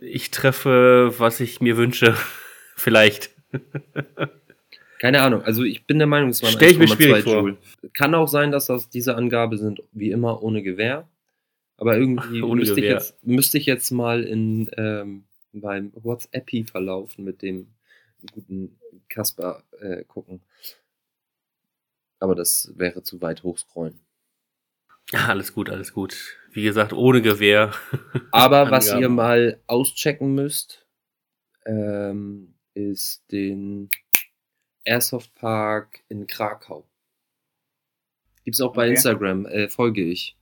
ich 0.00 0.30
treffe, 0.30 1.14
was 1.18 1.40
ich 1.40 1.60
mir 1.60 1.76
wünsche. 1.76 2.14
Vielleicht. 2.76 3.30
Keine 4.98 5.22
Ahnung. 5.22 5.42
Also 5.42 5.62
ich 5.62 5.86
bin 5.86 5.98
der 5.98 6.08
Meinung, 6.08 6.30
es 6.30 6.42
waren 6.42 6.52
Stell 6.52 6.72
ich 6.72 6.78
mir 6.78 6.86
1,2 6.86 6.94
schwierig 6.94 7.24
vor. 7.24 7.56
Kann 7.92 8.14
auch 8.14 8.28
sein, 8.28 8.50
dass 8.50 8.66
das 8.66 8.88
diese 8.88 9.14
Angabe 9.14 9.58
sind, 9.58 9.82
wie 9.92 10.10
immer 10.10 10.42
ohne 10.42 10.62
Gewehr. 10.62 11.08
Aber 11.76 11.96
irgendwie 11.96 12.42
Ohne 12.42 12.60
müsste, 12.60 12.80
ich 12.80 12.86
jetzt, 12.86 13.26
müsste 13.26 13.58
ich 13.58 13.66
jetzt 13.66 13.90
mal 13.90 14.24
in 14.24 14.70
ähm, 14.76 15.24
beim 15.52 15.92
WhatsApp-Verlauf 15.94 17.18
mit 17.18 17.42
dem 17.42 17.68
guten 18.32 18.78
Kasper 19.08 19.62
äh, 19.80 20.04
gucken. 20.04 20.40
Aber 22.24 22.34
das 22.34 22.72
wäre 22.76 23.02
zu 23.02 23.20
weit 23.20 23.42
hochscrollen. 23.42 24.00
Alles 25.12 25.52
gut, 25.52 25.68
alles 25.68 25.92
gut. 25.92 26.38
Wie 26.52 26.62
gesagt, 26.62 26.94
ohne 26.94 27.20
Gewehr. 27.20 27.70
Aber 28.32 28.70
was 28.70 28.94
ihr 28.94 29.10
mal 29.10 29.60
auschecken 29.66 30.34
müsst, 30.34 30.86
ähm, 31.66 32.54
ist 32.72 33.30
den 33.30 33.90
Airsoft 34.84 35.34
Park 35.34 36.00
in 36.08 36.26
Krakau. 36.26 36.88
Gibt's 38.44 38.62
auch 38.62 38.72
bei 38.72 38.84
Okay. 38.84 38.92
Instagram, 38.92 39.44
äh, 39.44 39.68
folge 39.68 40.02
ich. 40.02 40.38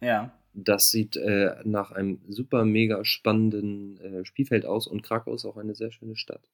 Ja. 0.00 0.32
Das 0.54 0.90
sieht 0.90 1.16
äh, 1.16 1.56
nach 1.64 1.92
einem 1.92 2.22
super 2.30 2.64
mega 2.64 3.04
spannenden 3.04 4.00
äh, 4.00 4.24
Spielfeld 4.24 4.64
aus 4.64 4.86
und 4.86 5.02
Krakau 5.02 5.34
ist 5.34 5.44
auch 5.44 5.58
eine 5.58 5.74
sehr 5.74 5.92
schöne 5.92 6.16
Stadt. 6.16 6.48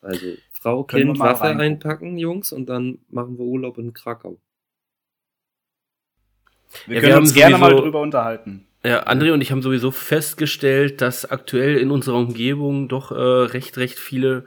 Also 0.00 0.26
Frau, 0.52 0.84
Können 0.84 1.06
wir 1.08 1.12
Kind, 1.12 1.18
mal 1.18 1.30
Waffe 1.32 1.44
reingucken. 1.44 1.60
einpacken, 1.66 2.18
Jungs, 2.18 2.52
und 2.52 2.66
dann 2.68 2.98
machen 3.10 3.38
wir 3.38 3.44
Urlaub 3.44 3.78
in 3.78 3.92
Krakau. 3.92 4.38
Wir 6.86 6.96
Ja, 6.96 7.00
können 7.00 7.12
wir 7.14 7.18
uns 7.20 7.34
gerne 7.34 7.58
mal 7.58 7.70
sowieso- 7.70 7.82
drüber 7.84 8.00
unterhalten. 8.02 8.64
Ja, 8.84 9.06
André 9.08 9.32
und 9.32 9.40
ich 9.40 9.50
haben 9.50 9.62
sowieso 9.62 9.90
festgestellt, 9.90 11.00
dass 11.00 11.24
aktuell 11.28 11.76
in 11.78 11.90
unserer 11.90 12.16
Umgebung 12.16 12.88
doch 12.88 13.10
äh, 13.10 13.14
recht, 13.16 13.76
recht 13.76 13.98
viele 13.98 14.44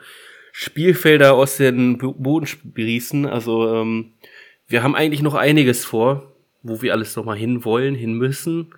Spielfelder 0.54 1.34
aus 1.34 1.58
den 1.58 1.97
Bo- 1.97 2.14
Boden 2.14 2.45
sprießen. 2.47 3.26
Also 3.26 3.76
ähm, 3.76 4.14
wir 4.68 4.84
haben 4.84 4.95
eigentlich 4.95 5.22
noch 5.22 5.34
einiges 5.36 5.84
vor, 5.84 6.32
wo 6.64 6.82
wir 6.82 6.93
alles 6.93 7.16
noch 7.18 7.26
mal 7.26 7.38
hin 7.38 7.66
wollen, 7.66 7.93
hin 7.93 8.14
müssen. 8.14 8.74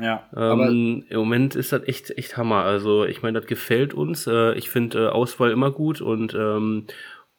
Ja. 0.00 0.26
Aber- 0.32 0.68
Ähm, 0.68 1.04
Im 1.08 1.18
Moment 1.18 1.56
ist 1.56 1.72
das 1.72 1.82
echt, 1.86 2.10
echt 2.16 2.36
Hammer. 2.36 2.62
Also 2.64 3.04
ich 3.04 3.22
meine, 3.22 3.40
das 3.40 3.48
gefällt 3.48 3.94
uns. 3.94 4.26
Äh, 4.26 4.54
ich 4.54 4.70
finde 4.70 5.06
äh, 5.06 5.08
Auswahl 5.08 5.50
immer 5.50 5.70
gut 5.70 6.00
und, 6.00 6.34
ähm, 6.34 6.86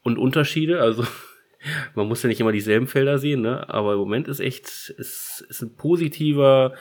und 0.03 0.17
Unterschiede. 0.17 0.81
Also 0.81 1.03
man 1.95 2.07
muss 2.07 2.23
ja 2.23 2.29
nicht 2.29 2.39
immer 2.41 2.51
dieselben 2.51 2.87
Felder 2.87 3.17
sehen, 3.17 3.41
ne? 3.41 3.69
aber 3.69 3.93
im 3.93 3.99
Moment 3.99 4.27
ist 4.27 4.39
echt, 4.39 4.65
ist, 4.97 5.45
ist 5.49 5.61
ein 5.61 5.75
positiver 5.75 6.73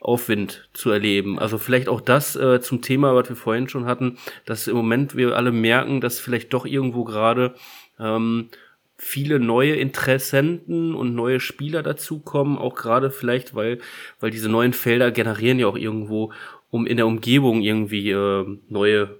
Aufwind 0.00 0.68
zu 0.74 0.90
erleben. 0.90 1.38
Also 1.38 1.56
vielleicht 1.56 1.88
auch 1.88 2.00
das 2.00 2.36
äh, 2.36 2.60
zum 2.60 2.82
Thema, 2.82 3.14
was 3.14 3.28
wir 3.28 3.36
vorhin 3.36 3.68
schon 3.68 3.86
hatten, 3.86 4.18
dass 4.44 4.68
im 4.68 4.76
Moment 4.76 5.16
wir 5.16 5.34
alle 5.36 5.50
merken, 5.52 6.00
dass 6.00 6.20
vielleicht 6.20 6.52
doch 6.52 6.66
irgendwo 6.66 7.04
gerade 7.04 7.54
ähm, 7.98 8.48
viele 8.96 9.40
neue 9.40 9.74
Interessenten 9.76 10.94
und 10.94 11.14
neue 11.14 11.40
Spieler 11.40 11.82
dazukommen, 11.82 12.58
auch 12.58 12.74
gerade 12.74 13.10
vielleicht, 13.10 13.54
weil, 13.54 13.78
weil 14.20 14.30
diese 14.30 14.48
neuen 14.48 14.72
Felder 14.72 15.10
generieren 15.10 15.58
ja 15.58 15.66
auch 15.66 15.76
irgendwo, 15.76 16.32
um 16.70 16.86
in 16.86 16.96
der 16.96 17.06
Umgebung 17.06 17.62
irgendwie 17.62 18.10
äh, 18.10 18.58
neue 18.68 19.18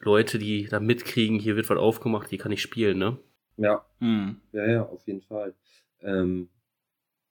Leute, 0.00 0.38
die 0.38 0.66
da 0.66 0.80
mitkriegen, 0.80 1.38
hier 1.38 1.56
wird 1.56 1.68
was 1.70 1.78
aufgemacht, 1.78 2.30
hier 2.30 2.38
kann 2.38 2.52
ich 2.52 2.62
spielen, 2.62 2.98
ne? 2.98 3.18
Ja, 3.56 3.84
Hm. 4.00 4.40
Ja, 4.52 4.66
ja, 4.66 4.82
auf 4.82 5.06
jeden 5.06 5.20
Fall. 5.22 5.54
Ähm, 6.02 6.48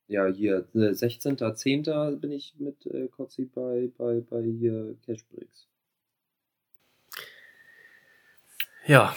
ja, 0.07 0.27
hier, 0.27 0.67
äh, 0.73 0.93
16.10. 0.93 2.15
bin 2.17 2.31
ich 2.31 2.55
mit 2.59 2.85
äh, 2.87 3.07
Kotzi 3.07 3.45
bei, 3.45 3.89
bei, 3.97 4.21
bei 4.21 4.43
hier 4.43 4.95
Cashbricks. 5.05 5.67
Ja, 8.85 9.15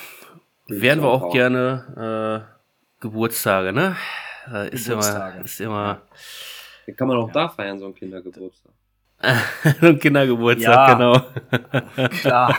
wären 0.69 1.01
wir 1.01 1.09
auch 1.09 1.33
gerne 1.33 2.47
äh, 2.49 3.01
Geburtstage, 3.01 3.73
ne? 3.73 3.97
Ist 4.71 4.87
immer, 4.89 4.97
Geburtstage. 4.97 5.41
ist 5.45 5.61
immer 5.61 6.03
Den 6.87 6.97
kann 6.97 7.09
man 7.09 7.17
auch 7.19 7.29
Ja. 7.29 7.33
da 7.35 7.49
feiern, 7.49 7.79
so 7.79 7.87
ein 7.87 7.95
Kindergeburtstag. 7.95 8.73
ein 9.83 9.99
Kindergeburtstag, 10.01 10.89
Ja. 10.89 10.95
genau. 10.95 12.09
Klar. 12.21 12.59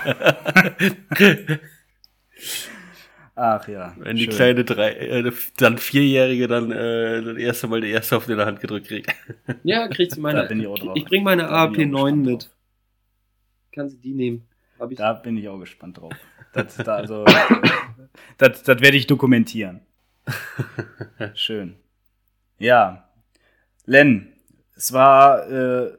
Ach 3.36 3.68
ja. 3.68 3.94
Wenn 3.98 4.16
die 4.16 4.26
schön. 4.26 4.34
kleine 4.36 4.64
drei, 4.64 4.92
äh, 4.94 5.32
dann 5.58 5.78
Vierjährige 5.80 6.48
dann 6.48 6.72
äh, 6.72 7.22
das 7.24 7.38
erste 7.38 7.68
Mal 7.68 7.82
die 7.82 7.90
erste 7.90 8.16
auf 8.18 8.30
in 8.30 8.38
der 8.38 8.46
Hand 8.46 8.60
gedrückt 8.62 8.88
kriegt. 8.88 9.14
Ja, 9.64 9.88
kriegt 9.88 10.12
sie 10.12 10.22
meine. 10.22 10.42
Da 10.42 10.46
bin 10.48 10.60
ich 10.62 10.68
auch 10.68 10.78
drauf. 10.78 10.96
ich 10.96 11.06
bring 11.06 11.24
meine 11.24 11.44
Da 11.44 11.66
bin 11.68 11.90
ich 11.90 11.96
auch 11.96 12.00
AP9 12.00 12.04
gespannt 12.06 12.26
mit. 12.26 12.42
drauf. 12.44 12.52
Kann 13.74 13.90
sie 13.90 13.98
die 14.00 14.14
nehmen? 14.14 14.48
Hab 14.80 14.92
ich. 14.92 14.98
Da 14.98 15.14
bin 15.14 15.36
ich 15.38 15.50
auch 15.50 15.60
gespannt 15.60 15.98
drauf. 15.98 16.14
Das, 16.54 16.78
da, 16.78 16.96
also, 16.98 17.26
das, 18.38 18.64
das 18.64 18.82
werde 18.82 18.98
ich 18.98 19.08
dokumentieren. 19.08 19.82
Schön. 21.34 21.76
Ja. 22.58 23.10
Len, 23.86 24.34
es 24.76 24.94
war 24.94 25.50
äh, 25.50 25.92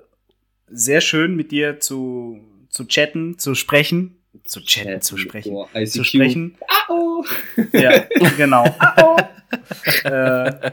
sehr 0.68 1.00
schön 1.00 1.36
mit 1.36 1.52
dir 1.52 1.80
zu, 1.80 2.40
zu 2.68 2.86
chatten, 2.86 3.38
zu 3.38 3.54
sprechen. 3.54 4.16
Zu 4.44 4.60
chatten, 4.60 5.00
zu 5.00 5.16
sprechen. 5.16 5.52
Boah, 5.52 5.68
ICQ. 5.74 5.92
Zu 5.92 6.04
sprechen. 6.04 6.56
Ah, 6.66 6.88
oh. 6.92 7.24
Ja, 7.72 8.04
genau. 8.36 8.64
äh, 10.04 10.72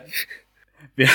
wir, 0.96 1.10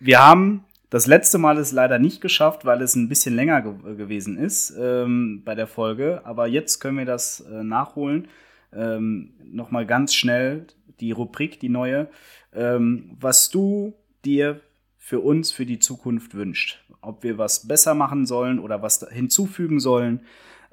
wir 0.00 0.18
haben 0.18 0.64
das 0.90 1.06
letzte 1.06 1.38
Mal 1.38 1.58
es 1.58 1.72
leider 1.72 1.98
nicht 1.98 2.20
geschafft, 2.20 2.64
weil 2.64 2.82
es 2.82 2.94
ein 2.94 3.08
bisschen 3.08 3.34
länger 3.34 3.62
ge 3.62 3.96
gewesen 3.96 4.36
ist 4.36 4.74
ähm, 4.78 5.42
bei 5.44 5.54
der 5.54 5.66
Folge. 5.66 6.20
Aber 6.24 6.46
jetzt 6.46 6.80
können 6.80 6.98
wir 6.98 7.06
das 7.06 7.40
äh, 7.40 7.62
nachholen. 7.62 8.28
Ähm, 8.74 9.34
Nochmal 9.44 9.86
ganz 9.86 10.14
schnell 10.14 10.66
die 11.00 11.12
Rubrik, 11.12 11.60
die 11.60 11.68
neue. 11.68 12.08
Ähm, 12.52 13.16
was 13.20 13.50
du 13.50 13.94
dir 14.24 14.60
für 15.02 15.20
uns 15.20 15.50
für 15.50 15.66
die 15.66 15.80
Zukunft 15.80 16.34
wünscht. 16.34 16.84
Ob 17.00 17.24
wir 17.24 17.36
was 17.36 17.66
besser 17.66 17.94
machen 17.94 18.24
sollen 18.24 18.60
oder 18.60 18.82
was 18.82 19.04
hinzufügen 19.10 19.80
sollen. 19.80 20.20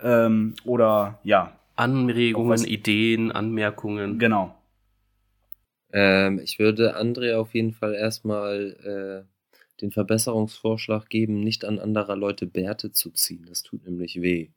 Ähm, 0.01 0.53
oder 0.65 1.19
ja, 1.23 1.59
Anregungen, 1.75 2.63
Ideen, 2.63 3.31
Anmerkungen. 3.31 4.19
genau. 4.19 4.55
Ähm, 5.91 6.39
ich 6.39 6.59
würde 6.59 6.95
André 6.99 7.35
auf 7.35 7.55
jeden 7.55 7.73
Fall 7.73 7.95
erstmal 7.95 9.25
äh, 9.25 9.81
den 9.81 9.91
Verbesserungsvorschlag 9.91 11.09
geben, 11.09 11.39
nicht 11.39 11.65
an 11.65 11.79
anderer 11.79 12.15
Leute 12.15 12.45
Bärte 12.45 12.91
zu 12.91 13.09
ziehen. 13.11 13.45
Das 13.49 13.63
tut 13.63 13.85
nämlich 13.85 14.21
weh. 14.21 14.49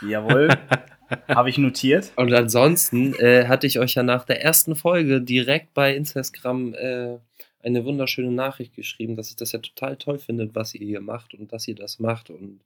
Jawohl. 0.00 0.48
Habe 1.28 1.50
ich 1.50 1.58
notiert. 1.58 2.12
Und 2.16 2.32
ansonsten 2.32 3.14
äh, 3.14 3.46
hatte 3.46 3.66
ich 3.66 3.78
euch 3.78 3.94
ja 3.94 4.02
nach 4.02 4.24
der 4.24 4.42
ersten 4.42 4.76
Folge 4.76 5.20
direkt 5.20 5.74
bei 5.74 5.94
Instagram 5.94 6.74
äh, 6.74 7.18
eine 7.62 7.84
wunderschöne 7.84 8.30
Nachricht 8.30 8.74
geschrieben, 8.74 9.16
dass 9.16 9.30
ich 9.30 9.36
das 9.36 9.52
ja 9.52 9.58
total 9.58 9.96
toll 9.96 10.18
finde, 10.18 10.50
was 10.54 10.74
ihr 10.74 10.86
hier 10.86 11.00
macht 11.00 11.34
und 11.34 11.52
dass 11.52 11.66
ihr 11.66 11.74
das 11.74 11.98
macht 11.98 12.30
und 12.30 12.60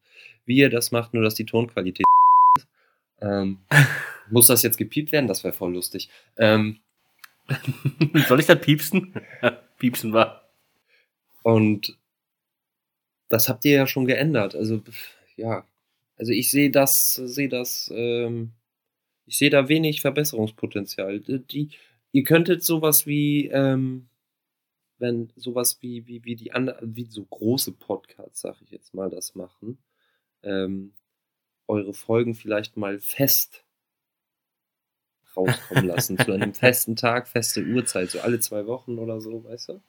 wie 0.44 0.56
ihr 0.56 0.70
das 0.70 0.92
macht, 0.92 1.14
nur 1.14 1.22
dass 1.22 1.34
die 1.34 1.46
Tonqualität 1.46 2.04
ist. 2.58 2.68
Ähm, 3.24 3.60
muss 4.30 4.48
das 4.48 4.64
jetzt 4.64 4.78
gepiept 4.78 5.12
werden? 5.12 5.28
Das 5.28 5.44
wäre 5.44 5.52
voll 5.52 5.72
lustig. 5.72 6.08
Ähm, 6.36 6.80
Soll 8.28 8.40
ich 8.40 8.46
das 8.46 8.60
piepsen? 8.60 9.14
piepsen 9.78 10.12
war. 10.12 10.48
Und 11.42 11.96
das 13.28 13.48
habt 13.48 13.64
ihr 13.64 13.72
ja 13.72 13.86
schon 13.86 14.06
geändert. 14.06 14.54
Also, 14.54 14.82
ja. 15.36 15.64
Also 16.16 16.32
ich 16.32 16.50
sehe 16.50 16.70
das, 16.70 17.14
sehe 17.14 17.48
das, 17.48 17.90
ähm, 17.94 18.52
ich 19.26 19.38
sehe 19.38 19.50
da 19.50 19.68
wenig 19.68 20.00
Verbesserungspotenzial. 20.00 21.20
Die, 21.20 21.70
ihr 22.12 22.24
könntet 22.24 22.62
sowas 22.64 23.06
wie, 23.06 23.48
ähm, 23.48 24.08
wenn 24.98 25.32
sowas 25.36 25.78
wie, 25.82 26.06
wie, 26.06 26.24
wie 26.24 26.36
die 26.36 26.52
anderen, 26.52 26.94
wie 26.96 27.06
so 27.06 27.24
große 27.24 27.72
Podcasts, 27.72 28.40
sag 28.42 28.60
ich 28.62 28.70
jetzt 28.70 28.94
mal, 28.94 29.10
das 29.10 29.34
machen, 29.34 29.78
ähm, 30.42 30.92
eure 31.66 31.94
Folgen 31.94 32.34
vielleicht 32.34 32.76
mal 32.76 33.00
fest 33.00 33.64
rauskommen 35.36 35.86
lassen. 35.86 36.18
zu 36.18 36.32
einem 36.32 36.54
festen 36.54 36.96
Tag, 36.96 37.28
feste 37.28 37.64
Uhrzeit, 37.64 38.10
so 38.10 38.20
alle 38.20 38.40
zwei 38.40 38.66
Wochen 38.66 38.98
oder 38.98 39.20
so, 39.20 39.44
weißt 39.44 39.70
du? 39.70 39.82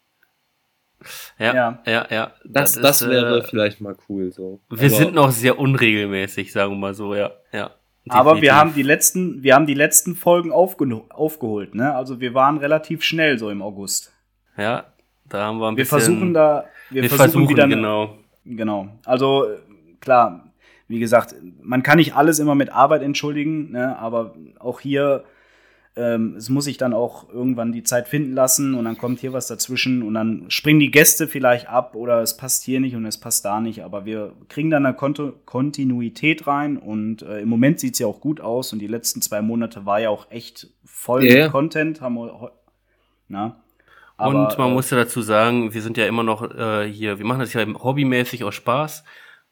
Ja, 1.39 1.53
ja, 1.53 1.79
ja. 1.85 2.07
ja. 2.09 2.31
Das, 2.45 2.73
das, 2.73 2.99
das 2.99 3.09
wäre 3.09 3.39
äh, 3.39 3.43
vielleicht 3.43 3.81
mal 3.81 3.95
cool. 4.09 4.31
So. 4.31 4.61
Wir 4.69 4.87
Aber 4.87 4.89
sind 4.89 5.13
noch 5.13 5.31
sehr 5.31 5.59
unregelmäßig, 5.59 6.51
sagen 6.51 6.73
wir 6.73 6.77
mal 6.77 6.93
so, 6.93 7.15
ja. 7.15 7.31
ja 7.51 7.71
Aber 8.09 8.41
wir 8.41 8.55
haben 8.55 8.73
die 8.73 8.83
letzten, 8.83 9.43
wir 9.43 9.55
haben 9.55 9.65
die 9.65 9.73
letzten 9.73 10.15
Folgen 10.15 10.51
aufge 10.51 11.01
aufgeholt, 11.09 11.75
ne? 11.75 11.95
Also 11.95 12.19
wir 12.19 12.33
waren 12.33 12.57
relativ 12.57 13.03
schnell 13.03 13.39
so 13.39 13.49
im 13.49 13.61
August. 13.61 14.13
Ja, 14.57 14.85
da 15.27 15.45
haben 15.45 15.59
wir 15.59 15.67
ein 15.67 15.77
wir 15.77 15.83
bisschen. 15.83 15.99
Versuchen 15.99 16.33
da, 16.33 16.65
wir, 16.89 17.03
wir 17.03 17.09
versuchen, 17.09 17.31
versuchen 17.31 17.49
wieder. 17.49 17.67
Genau. 17.67 18.17
Genau. 18.45 18.89
Also 19.05 19.47
klar, 19.99 20.53
wie 20.87 20.99
gesagt, 20.99 21.35
man 21.61 21.83
kann 21.83 21.97
nicht 21.97 22.15
alles 22.15 22.39
immer 22.39 22.55
mit 22.55 22.71
Arbeit 22.71 23.01
entschuldigen, 23.01 23.71
ne? 23.71 23.97
aber 23.97 24.35
auch 24.59 24.79
hier 24.79 25.23
ähm, 25.95 26.35
es 26.37 26.49
muss 26.49 26.65
sich 26.65 26.77
dann 26.77 26.93
auch 26.93 27.29
irgendwann 27.29 27.71
die 27.71 27.83
Zeit 27.83 28.07
finden 28.07 28.33
lassen 28.33 28.73
und 28.73 28.85
dann 28.85 28.97
kommt 28.97 29.19
hier 29.19 29.33
was 29.33 29.47
dazwischen 29.47 30.01
und 30.01 30.15
dann 30.15 30.45
springen 30.49 30.79
die 30.79 30.89
Gäste 30.89 31.27
vielleicht 31.27 31.67
ab 31.67 31.95
oder 31.95 32.21
es 32.21 32.35
passt 32.35 32.63
hier 32.63 32.79
nicht 32.79 32.95
und 32.95 33.05
es 33.05 33.19
passt 33.19 33.45
da 33.45 33.59
nicht, 33.59 33.83
aber 33.83 34.05
wir 34.05 34.33
kriegen 34.49 34.71
dann 34.71 34.85
eine 34.85 34.95
Konto 34.95 35.33
Kontinuität 35.45 36.47
rein 36.47 36.77
und 36.77 37.21
äh, 37.21 37.41
im 37.41 37.49
Moment 37.49 37.79
sieht 37.79 37.93
es 37.93 37.99
ja 37.99 38.07
auch 38.07 38.21
gut 38.21 38.41
aus 38.41 38.73
und 38.73 38.79
die 38.79 38.87
letzten 38.87 39.21
zwei 39.21 39.41
Monate 39.41 39.85
war 39.85 39.99
ja 39.99 40.09
auch 40.09 40.31
echt 40.31 40.67
voll 40.83 41.23
yeah. 41.23 41.43
mit 41.43 41.51
Content. 41.51 42.01
Haben 42.01 42.15
wir, 42.15 42.51
na, 43.27 43.63
aber, 44.17 44.47
und 44.47 44.57
man 44.57 44.71
äh, 44.71 44.73
muss 44.73 44.89
ja 44.89 44.97
dazu 44.97 45.21
sagen, 45.21 45.73
wir 45.73 45.81
sind 45.81 45.97
ja 45.97 46.07
immer 46.07 46.23
noch 46.23 46.43
äh, 46.55 46.87
hier, 46.87 47.19
wir 47.19 47.25
machen 47.25 47.39
das 47.39 47.53
ja 47.53 47.65
hobbymäßig 47.65 48.43
aus 48.43 48.55
Spaß 48.55 49.03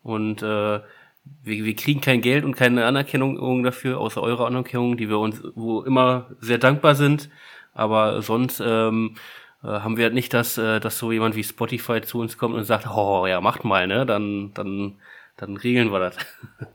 und 0.03 0.41
äh, 0.41 0.79
wir, 1.23 1.63
wir 1.63 1.75
kriegen 1.75 2.01
kein 2.01 2.21
Geld 2.21 2.45
und 2.45 2.55
keine 2.55 2.85
Anerkennung 2.85 3.63
dafür, 3.63 3.99
außer 3.99 4.21
eure 4.21 4.45
Anerkennung, 4.45 4.97
die 4.97 5.09
wir 5.09 5.19
uns 5.19 5.41
wo 5.55 5.81
immer 5.81 6.31
sehr 6.39 6.57
dankbar 6.57 6.95
sind. 6.95 7.29
Aber 7.73 8.21
sonst 8.21 8.61
ähm, 8.65 9.15
äh, 9.63 9.67
haben 9.67 9.97
wir 9.97 10.05
halt 10.05 10.13
nicht, 10.13 10.33
dass, 10.33 10.57
äh, 10.57 10.79
dass 10.79 10.97
so 10.97 11.11
jemand 11.11 11.35
wie 11.35 11.43
Spotify 11.43 12.01
zu 12.01 12.19
uns 12.19 12.37
kommt 12.37 12.55
und 12.55 12.63
sagt, 12.63 12.87
oh 12.87 13.25
ja, 13.27 13.41
macht 13.41 13.63
mal, 13.63 13.87
ne? 13.87 14.05
Dann, 14.05 14.53
dann, 14.53 14.99
dann 15.37 15.57
regeln 15.57 15.91
wir 15.91 15.99
das. 15.99 16.17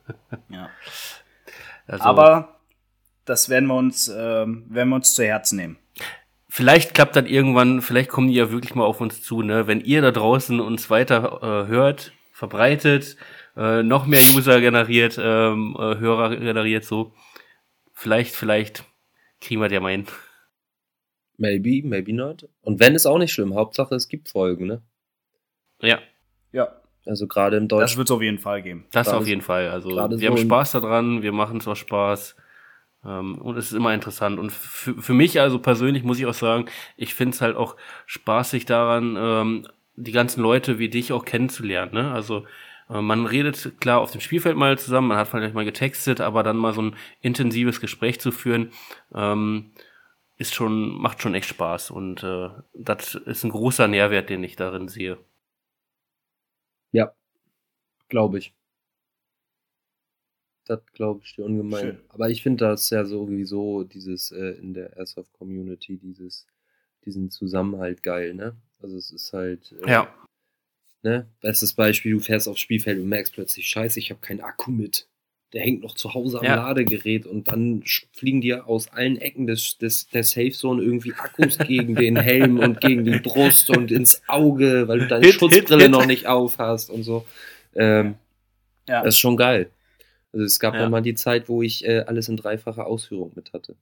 ja. 0.48 0.70
Also, 1.86 2.05
Aber 2.05 2.56
das 3.24 3.48
werden 3.48 3.66
wir 3.66 3.74
uns, 3.74 4.09
äh, 4.09 4.14
werden 4.47 4.89
wir 4.89 4.97
uns 4.97 5.14
zu 5.14 5.24
Herzen 5.24 5.56
nehmen. 5.56 5.77
Vielleicht 6.48 6.94
klappt 6.94 7.16
dann 7.16 7.27
irgendwann, 7.27 7.82
vielleicht 7.82 8.09
kommen 8.09 8.28
die 8.28 8.35
ja 8.35 8.51
wirklich 8.51 8.74
mal 8.74 8.85
auf 8.85 9.01
uns 9.01 9.23
zu, 9.23 9.43
ne? 9.43 9.66
Wenn 9.66 9.81
ihr 9.81 10.01
da 10.01 10.10
draußen 10.10 10.60
uns 10.60 10.89
weiter 10.89 11.40
äh, 11.43 11.68
hört, 11.68 12.12
verbreitet, 12.32 13.16
äh, 13.56 13.82
noch 13.82 14.06
mehr 14.06 14.20
User 14.34 14.60
generiert, 14.60 15.18
ähm, 15.20 15.76
äh, 15.78 15.98
Hörer 15.98 16.36
generiert, 16.36 16.84
so. 16.84 17.12
Vielleicht, 17.92 18.34
vielleicht 18.34 18.84
kriegen 19.40 19.60
wir 19.60 19.70
ja 19.70 19.80
mal 19.80 19.92
hin. 19.92 20.06
Maybe, 21.38 21.86
maybe 21.86 22.12
not. 22.12 22.48
Und 22.62 22.80
wenn, 22.80 22.94
ist 22.94 23.06
auch 23.06 23.18
nicht 23.18 23.32
schlimm. 23.32 23.54
Hauptsache, 23.54 23.94
es 23.94 24.08
gibt 24.08 24.28
Folgen, 24.28 24.66
ne? 24.66 24.82
Ja. 25.80 25.98
Ja. 26.52 26.68
Also 27.06 27.26
gerade 27.26 27.56
im 27.56 27.68
Deutschen. 27.68 27.82
Das 27.82 27.96
wird 27.96 28.08
es 28.08 28.10
auf 28.10 28.22
jeden 28.22 28.38
Fall 28.38 28.62
geben. 28.62 28.86
Das 28.90 29.06
grade 29.06 29.18
auf 29.18 29.26
jeden 29.28 29.42
Fall. 29.42 29.68
Also 29.70 29.90
wir 29.90 30.18
so 30.18 30.26
haben 30.26 30.38
Spaß 30.38 30.72
daran, 30.72 31.22
wir 31.22 31.32
machen 31.32 31.58
es 31.58 31.68
auch 31.68 31.76
Spaß. 31.76 32.36
Ähm, 33.04 33.40
und 33.40 33.56
es 33.56 33.66
ist 33.66 33.72
immer 33.72 33.94
interessant. 33.94 34.38
Und 34.38 34.50
für, 34.50 35.00
für 35.00 35.14
mich 35.14 35.40
also 35.40 35.58
persönlich 35.60 36.02
muss 36.02 36.18
ich 36.18 36.26
auch 36.26 36.34
sagen, 36.34 36.66
ich 36.96 37.14
finde 37.14 37.34
es 37.34 37.40
halt 37.40 37.56
auch 37.56 37.76
spaßig 38.06 38.64
daran, 38.64 39.16
ähm, 39.18 39.68
die 39.94 40.12
ganzen 40.12 40.42
Leute 40.42 40.78
wie 40.78 40.88
dich 40.88 41.12
auch 41.12 41.24
kennenzulernen. 41.24 41.94
Ne? 41.94 42.10
Also 42.10 42.40
äh, 42.40 42.44
man 42.88 43.26
redet 43.26 43.80
klar 43.80 44.00
auf 44.00 44.12
dem 44.12 44.20
Spielfeld 44.20 44.56
mal 44.56 44.78
zusammen, 44.78 45.08
man 45.08 45.18
hat 45.18 45.28
vielleicht 45.28 45.54
mal 45.54 45.64
getextet, 45.64 46.20
aber 46.20 46.42
dann 46.42 46.56
mal 46.56 46.72
so 46.72 46.82
ein 46.82 46.96
intensives 47.20 47.80
Gespräch 47.80 48.20
zu 48.20 48.30
führen, 48.30 48.70
ähm, 49.14 49.72
ist 50.36 50.54
schon, 50.54 50.90
macht 50.96 51.20
schon 51.20 51.34
echt 51.34 51.48
Spaß 51.48 51.90
und 51.90 52.22
äh, 52.22 52.50
das 52.74 53.14
ist 53.14 53.44
ein 53.44 53.50
großer 53.50 53.88
Nährwert, 53.88 54.28
den 54.30 54.44
ich 54.44 54.54
darin 54.56 54.88
sehe. 54.88 55.18
Ja, 56.92 57.12
glaube 58.08 58.38
ich. 58.38 58.54
Das 60.66 60.80
glaube 60.92 61.20
ich 61.24 61.34
dir 61.34 61.44
ungemein. 61.44 61.80
Schön. 61.80 62.00
Aber 62.08 62.28
ich 62.28 62.42
finde 62.42 62.66
das 62.66 62.90
ja 62.90 63.04
sowieso 63.04 63.84
dieses 63.84 64.32
äh, 64.32 64.58
in 64.58 64.74
der 64.74 64.96
Airsoft 64.96 65.32
Community, 65.32 65.96
dieses, 65.96 66.46
diesen 67.04 67.30
Zusammenhalt 67.30 68.02
geil, 68.02 68.34
ne? 68.34 68.56
Also 68.80 68.96
es 68.96 69.10
ist 69.12 69.32
halt. 69.32 69.72
Äh, 69.84 69.90
ja. 69.90 70.26
Ne? 71.06 71.24
Bestes 71.40 71.72
Beispiel, 71.72 72.14
du 72.14 72.18
fährst 72.18 72.48
aufs 72.48 72.58
Spielfeld 72.58 72.98
und 72.98 73.08
merkst 73.08 73.32
plötzlich, 73.32 73.68
scheiße, 73.68 74.00
ich 74.00 74.10
habe 74.10 74.20
keinen 74.20 74.40
Akku 74.40 74.72
mit. 74.72 75.06
Der 75.52 75.62
hängt 75.62 75.84
noch 75.84 75.94
zu 75.94 76.14
Hause 76.14 76.40
am 76.40 76.44
ja. 76.44 76.56
Ladegerät 76.56 77.26
und 77.26 77.46
dann 77.46 77.84
fliegen 78.12 78.40
dir 78.40 78.66
aus 78.66 78.88
allen 78.88 79.16
Ecken 79.16 79.46
des, 79.46 79.78
des, 79.78 80.08
der 80.08 80.24
Safe 80.24 80.50
Zone 80.50 80.82
irgendwie 80.82 81.12
Akkus 81.12 81.58
gegen 81.64 81.94
den 81.94 82.16
Helm 82.16 82.58
und 82.58 82.80
gegen 82.80 83.04
die 83.04 83.20
Brust 83.20 83.70
und 83.70 83.92
ins 83.92 84.20
Auge, 84.26 84.88
weil 84.88 84.98
du 84.98 85.06
deine 85.06 85.24
hit, 85.24 85.36
Schutzbrille 85.36 85.76
hit, 85.76 85.82
hit. 85.82 85.90
noch 85.92 86.06
nicht 86.06 86.26
auf 86.26 86.58
hast 86.58 86.90
und 86.90 87.04
so. 87.04 87.24
Ähm, 87.76 88.16
ja. 88.88 89.04
Das 89.04 89.14
ist 89.14 89.20
schon 89.20 89.36
geil. 89.36 89.70
Also 90.32 90.44
es 90.44 90.58
gab 90.58 90.74
ja. 90.74 90.88
mal 90.88 91.02
die 91.02 91.14
Zeit, 91.14 91.48
wo 91.48 91.62
ich 91.62 91.84
äh, 91.84 92.00
alles 92.00 92.28
in 92.28 92.36
dreifacher 92.36 92.84
Ausführung 92.84 93.30
mit 93.36 93.52
hatte. 93.52 93.76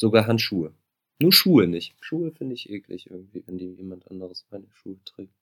Sogar 0.00 0.26
Handschuhe. 0.26 0.72
Nur 1.18 1.30
Schuhe 1.34 1.66
nicht. 1.66 1.94
Schuhe 2.00 2.32
finde 2.32 2.54
ich 2.54 2.70
eklig 2.70 3.10
irgendwie, 3.10 3.44
wenn 3.46 3.58
die 3.58 3.74
jemand 3.74 4.10
anderes 4.10 4.46
meine 4.50 4.68
Schuhe 4.72 4.96
trägt. 5.04 5.34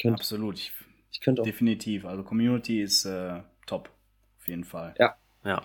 Könnt, 0.00 0.14
Absolut. 0.18 0.58
Ich, 0.58 0.72
ich 1.12 1.20
könnte 1.20 1.42
auch. 1.42 1.46
Definitiv. 1.46 2.04
Also 2.04 2.22
Community 2.22 2.82
ist 2.82 3.04
äh, 3.04 3.40
top. 3.66 3.90
Auf 4.38 4.48
jeden 4.48 4.64
Fall. 4.64 4.94
Ja. 4.98 5.16
Ja. 5.44 5.62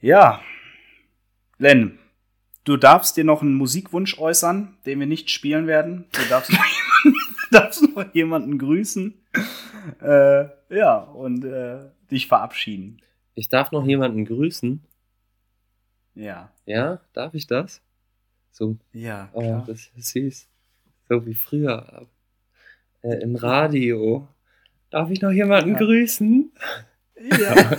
Ja. 0.00 0.42
Len, 1.58 1.98
du 2.64 2.76
darfst 2.76 3.16
dir 3.16 3.24
noch 3.24 3.42
einen 3.42 3.54
Musikwunsch 3.54 4.18
äußern, 4.18 4.76
den 4.86 5.00
wir 5.00 5.06
nicht 5.06 5.30
spielen 5.30 5.66
werden. 5.66 6.06
Du 6.12 6.28
darfst 6.28 6.52
noch 6.52 6.64
jemanden, 7.04 7.36
darfst 7.50 7.82
noch 7.82 8.14
jemanden 8.14 8.58
grüßen. 8.58 9.14
Äh, 10.00 10.46
ja, 10.74 10.98
und 10.98 11.44
äh, 11.44 11.90
dich 12.10 12.26
verabschieden. 12.26 13.02
Ich 13.34 13.48
darf 13.48 13.72
noch 13.72 13.86
jemanden 13.86 14.24
grüßen. 14.24 14.82
Ja. 16.14 16.52
Ja, 16.66 17.00
darf 17.12 17.34
ich 17.34 17.46
das? 17.46 17.82
So. 18.50 18.76
Ja. 18.92 19.28
Oh, 19.32 19.40
klar. 19.40 19.64
das 19.66 19.90
ist 19.96 20.12
süß. 20.12 20.48
So 21.08 21.26
wie 21.26 21.34
früher 21.34 22.06
äh, 23.04 23.22
im 23.22 23.36
Radio. 23.36 24.26
Darf 24.90 25.10
ich 25.10 25.20
noch 25.20 25.30
jemanden 25.30 25.72
ja. 25.72 25.78
grüßen? 25.78 26.52
Ja. 27.20 27.76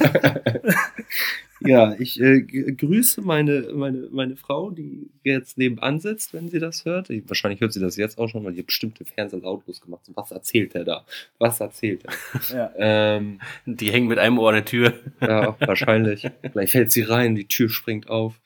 ja, 1.62 1.96
ich 1.98 2.20
äh, 2.22 2.42
grüße 2.42 3.22
meine, 3.22 3.70
meine, 3.74 4.08
meine 4.12 4.36
Frau, 4.36 4.72
die 4.72 5.10
jetzt 5.24 5.58
nebenan 5.58 6.00
sitzt, 6.00 6.34
wenn 6.34 6.50
sie 6.50 6.60
das 6.60 6.86
hört. 6.86 7.10
Ich, 7.10 7.28
wahrscheinlich 7.28 7.62
hört 7.62 7.74
sie 7.74 7.80
das 7.80 7.98
jetzt 7.98 8.18
auch 8.18 8.28
schon, 8.28 8.44
weil 8.44 8.54
die 8.54 8.64
bestimmte 8.64 9.06
Fernseher 9.06 9.40
lautlos 9.40 9.82
gemacht. 9.82 10.06
So, 10.06 10.16
was 10.16 10.32
erzählt 10.32 10.76
er 10.76 10.84
da? 10.84 11.06
Was 11.38 11.60
erzählt 11.60 12.04
er? 12.06 12.56
Ja. 12.56 12.72
Ähm, 12.78 13.40
die 13.66 13.92
hängen 13.92 14.08
mit 14.08 14.20
einem 14.20 14.38
Ohr 14.40 14.50
an 14.50 14.56
der 14.56 14.66
Tür. 14.66 14.94
ja, 15.22 15.56
wahrscheinlich. 15.60 16.28
Vielleicht 16.52 16.72
fällt 16.72 16.92
sie 16.92 17.02
rein, 17.02 17.36
die 17.36 17.48
Tür 17.48 17.70
springt 17.70 18.10
auf. 18.10 18.40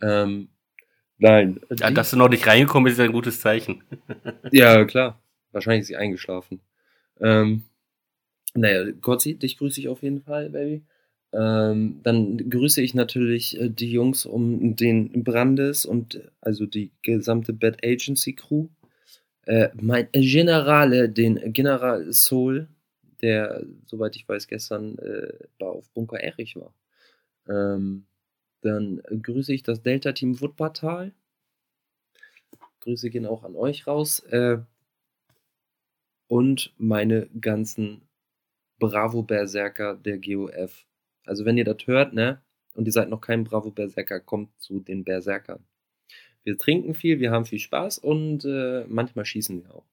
Ähm, 0.00 0.48
nein. 1.18 1.60
Ja, 1.76 1.90
dass 1.90 2.10
du 2.10 2.16
noch 2.16 2.28
nicht 2.28 2.46
reingekommen 2.46 2.84
bist, 2.84 2.98
ist 2.98 3.04
ein 3.04 3.12
gutes 3.12 3.40
Zeichen. 3.40 3.82
ja, 4.50 4.84
klar. 4.84 5.21
Wahrscheinlich 5.52 5.82
ist 5.82 5.88
sie 5.88 5.96
eingeschlafen. 5.96 6.60
Ähm, 7.20 7.64
naja, 8.54 8.90
Gotzi, 9.00 9.34
dich 9.34 9.56
grüße 9.58 9.80
ich 9.80 9.88
auf 9.88 10.02
jeden 10.02 10.20
Fall, 10.22 10.50
Baby. 10.50 10.82
Ähm, 11.32 12.00
dann 12.02 12.50
grüße 12.50 12.82
ich 12.82 12.94
natürlich 12.94 13.58
äh, 13.58 13.70
die 13.70 13.90
Jungs 13.90 14.26
um 14.26 14.76
den 14.76 15.24
Brandes 15.24 15.86
und 15.86 16.20
also 16.42 16.66
die 16.66 16.90
gesamte 17.00 17.54
Bad 17.54 17.84
Agency 17.84 18.34
Crew. 18.34 18.68
Äh, 19.46 19.70
mein 19.74 20.08
Generale, 20.12 21.08
den 21.08 21.52
General 21.52 22.12
Soul, 22.12 22.68
der, 23.22 23.64
soweit 23.86 24.16
ich 24.16 24.28
weiß, 24.28 24.46
gestern 24.46 24.98
äh, 24.98 25.64
auf 25.64 25.88
Bunker 25.90 26.20
Erich 26.20 26.56
war. 26.56 26.74
Ähm, 27.48 28.04
dann 28.60 29.02
grüße 29.22 29.52
ich 29.52 29.62
das 29.62 29.82
Delta-Team 29.82 30.40
Wutpartal. 30.40 31.12
Grüße 32.80 33.10
gehen 33.10 33.26
auch 33.26 33.42
an 33.44 33.56
euch 33.56 33.86
raus. 33.86 34.20
Äh, 34.20 34.58
und 36.32 36.72
meine 36.78 37.28
ganzen 37.42 38.08
Bravo 38.78 39.22
Berserker 39.22 39.96
der 39.96 40.16
GOF. 40.16 40.86
Also 41.26 41.44
wenn 41.44 41.58
ihr 41.58 41.64
das 41.66 41.86
hört, 41.86 42.14
ne, 42.14 42.40
und 42.72 42.86
ihr 42.86 42.92
seid 42.92 43.10
noch 43.10 43.20
kein 43.20 43.44
Bravo 43.44 43.70
Berserker, 43.70 44.18
kommt 44.18 44.48
zu 44.58 44.80
den 44.80 45.04
Berserkern. 45.04 45.62
Wir 46.42 46.56
trinken 46.56 46.94
viel, 46.94 47.20
wir 47.20 47.32
haben 47.32 47.44
viel 47.44 47.58
Spaß 47.58 47.98
und 47.98 48.46
äh, 48.46 48.86
manchmal 48.88 49.26
schießen 49.26 49.62
wir 49.62 49.74
auch. 49.74 49.84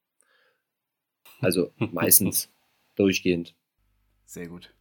Also 1.41 1.74
meistens 1.91 2.49
durchgehend. 2.95 3.53
Sehr 4.24 4.48
gut. 4.48 4.74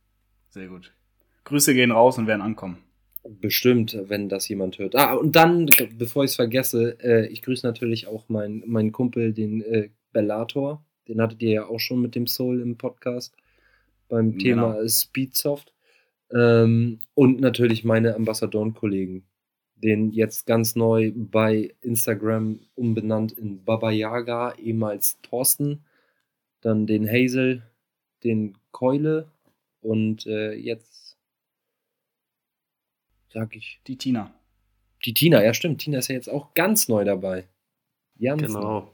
Sehr 0.50 0.68
gut. 0.68 0.94
Grüße 1.42 1.74
gehen 1.74 1.90
raus 1.90 2.18
und 2.18 2.28
werden 2.28 2.42
ankommen. 2.42 2.84
Bestimmt, 3.24 3.98
wenn 4.04 4.28
das 4.28 4.48
jemand 4.48 4.78
hört. 4.78 4.94
Ah, 4.94 5.14
und 5.14 5.34
dann, 5.34 5.68
bevor 5.98 6.22
ich 6.22 6.30
es 6.30 6.36
vergesse, 6.36 6.98
äh, 7.02 7.26
ich 7.26 7.42
grüße 7.42 7.66
natürlich 7.66 8.06
auch 8.06 8.28
meinen 8.28 8.62
mein 8.64 8.92
Kumpel, 8.92 9.32
den 9.32 9.60
äh, 9.62 9.90
Bellator. 10.12 10.84
Den 11.08 11.20
hattet 11.20 11.42
ihr 11.42 11.50
ja 11.50 11.66
auch 11.66 11.80
schon 11.80 12.02
mit 12.02 12.14
dem 12.14 12.26
Soul 12.26 12.60
im 12.60 12.76
Podcast 12.76 13.34
beim 14.08 14.38
Thema 14.38 14.74
genau. 14.74 14.88
Speedsoft. 14.88 15.72
Ähm, 16.32 16.98
und 17.14 17.40
natürlich 17.40 17.84
meine 17.84 18.14
Ambassadoren-Kollegen, 18.14 19.24
den 19.76 20.10
jetzt 20.12 20.46
ganz 20.46 20.76
neu 20.76 21.12
bei 21.14 21.74
Instagram 21.80 22.60
umbenannt 22.74 23.32
in 23.32 23.64
Baba 23.64 23.90
Yaga, 23.90 24.54
ehemals 24.54 25.18
Thorsten, 25.22 25.84
dann 26.60 26.86
den 26.86 27.08
Hazel, 27.08 27.62
den 28.24 28.58
Keule 28.72 29.30
und 29.80 30.26
äh, 30.26 30.52
jetzt 30.52 31.16
sag 33.32 33.54
ich. 33.56 33.80
Die 33.86 33.96
Tina. 33.96 34.34
Die 35.04 35.14
Tina, 35.14 35.42
ja 35.42 35.54
stimmt. 35.54 35.80
Tina 35.80 35.98
ist 35.98 36.08
ja 36.08 36.14
jetzt 36.14 36.28
auch 36.28 36.54
ganz 36.54 36.88
neu 36.88 37.04
dabei. 37.04 37.46
Ganz 38.20 38.42
genau. 38.42 38.80
Neu. 38.80 38.86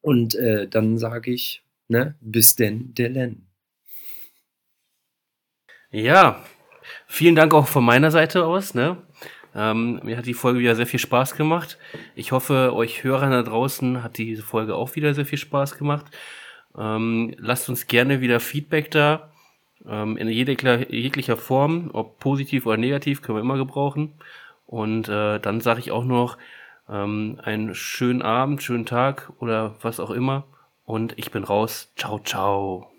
Und 0.00 0.34
äh, 0.34 0.68
dann 0.68 0.98
sage 0.98 1.32
ich, 1.32 1.62
ne, 1.88 2.14
bis 2.20 2.56
denn, 2.56 2.94
der. 2.94 3.32
Ja, 5.90 6.44
vielen 7.06 7.34
Dank 7.34 7.52
auch 7.52 7.66
von 7.66 7.84
meiner 7.84 8.10
Seite 8.10 8.46
aus. 8.46 8.74
Ne? 8.74 8.96
Ähm, 9.54 10.00
mir 10.04 10.16
hat 10.16 10.26
die 10.26 10.34
Folge 10.34 10.60
wieder 10.60 10.76
sehr 10.76 10.86
viel 10.86 11.00
Spaß 11.00 11.34
gemacht. 11.34 11.78
Ich 12.14 12.32
hoffe, 12.32 12.72
euch 12.74 13.02
Hörern 13.02 13.32
da 13.32 13.42
draußen 13.42 14.02
hat 14.02 14.16
diese 14.18 14.42
Folge 14.42 14.74
auch 14.76 14.94
wieder 14.94 15.14
sehr 15.14 15.26
viel 15.26 15.38
Spaß 15.38 15.76
gemacht. 15.76 16.06
Ähm, 16.78 17.34
lasst 17.38 17.68
uns 17.68 17.86
gerne 17.86 18.20
wieder 18.20 18.40
Feedback 18.40 18.90
da. 18.90 19.32
Ähm, 19.86 20.16
in 20.16 20.28
jeglicher, 20.28 20.92
jeglicher 20.92 21.36
Form, 21.36 21.90
ob 21.92 22.18
positiv 22.20 22.66
oder 22.66 22.76
negativ, 22.76 23.22
können 23.22 23.38
wir 23.38 23.42
immer 23.42 23.56
gebrauchen. 23.56 24.14
Und 24.66 25.08
äh, 25.08 25.40
dann 25.40 25.60
sage 25.60 25.80
ich 25.80 25.90
auch 25.90 26.04
noch 26.04 26.38
ähm, 26.90 27.40
einen 27.42 27.74
schönen 27.74 28.22
Abend, 28.22 28.62
schönen 28.62 28.86
Tag 28.86 29.32
oder 29.38 29.76
was 29.82 30.00
auch 30.00 30.10
immer. 30.10 30.46
Und 30.84 31.16
ich 31.16 31.30
bin 31.30 31.44
raus. 31.44 31.92
Ciao, 31.96 32.18
ciao. 32.18 32.90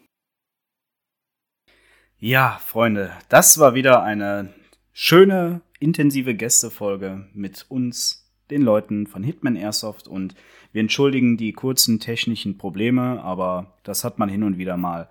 Ja, 2.18 2.60
Freunde, 2.64 3.12
das 3.30 3.58
war 3.58 3.74
wieder 3.74 4.04
eine 4.04 4.54
schöne, 4.94 5.62
intensive 5.80 6.36
Gästefolge 6.36 7.28
mit 7.34 7.66
uns, 7.68 8.32
den 8.52 8.62
Leuten 8.62 9.08
von 9.08 9.24
Hitman 9.24 9.56
Airsoft 9.56 10.08
und 10.08 10.36
wir 10.72 10.82
entschuldigen 10.82 11.36
die 11.36 11.52
kurzen 11.52 12.00
technischen 12.00 12.58
Probleme, 12.58 13.22
aber 13.24 13.74
das 13.84 14.04
hat 14.04 14.20
man 14.20 14.30
hin 14.30 14.44
und 14.44 14.58
wieder 14.58 14.78
mal. 14.78 15.10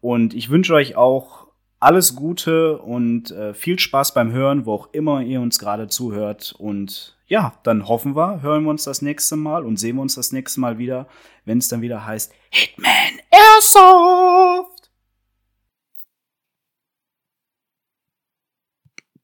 Und 0.00 0.34
ich 0.34 0.50
wünsche 0.50 0.74
euch 0.74 0.96
auch 0.96 1.46
alles 1.82 2.14
Gute 2.14 2.78
und 2.78 3.32
äh, 3.32 3.54
viel 3.54 3.78
Spaß 3.78 4.14
beim 4.14 4.30
Hören, 4.30 4.66
wo 4.66 4.74
auch 4.74 4.88
immer 4.92 5.20
ihr 5.20 5.40
uns 5.40 5.58
gerade 5.58 5.88
zuhört. 5.88 6.54
Und 6.56 7.16
ja, 7.26 7.54
dann 7.64 7.88
hoffen 7.88 8.14
wir, 8.14 8.40
hören 8.40 8.62
wir 8.64 8.70
uns 8.70 8.84
das 8.84 9.02
nächste 9.02 9.34
Mal 9.34 9.64
und 9.64 9.78
sehen 9.78 9.96
wir 9.96 10.02
uns 10.02 10.14
das 10.14 10.30
nächste 10.30 10.60
Mal 10.60 10.78
wieder, 10.78 11.08
wenn 11.44 11.58
es 11.58 11.68
dann 11.68 11.82
wieder 11.82 12.06
heißt 12.06 12.32
Hitman 12.50 13.18
Airsoft! 13.30 14.71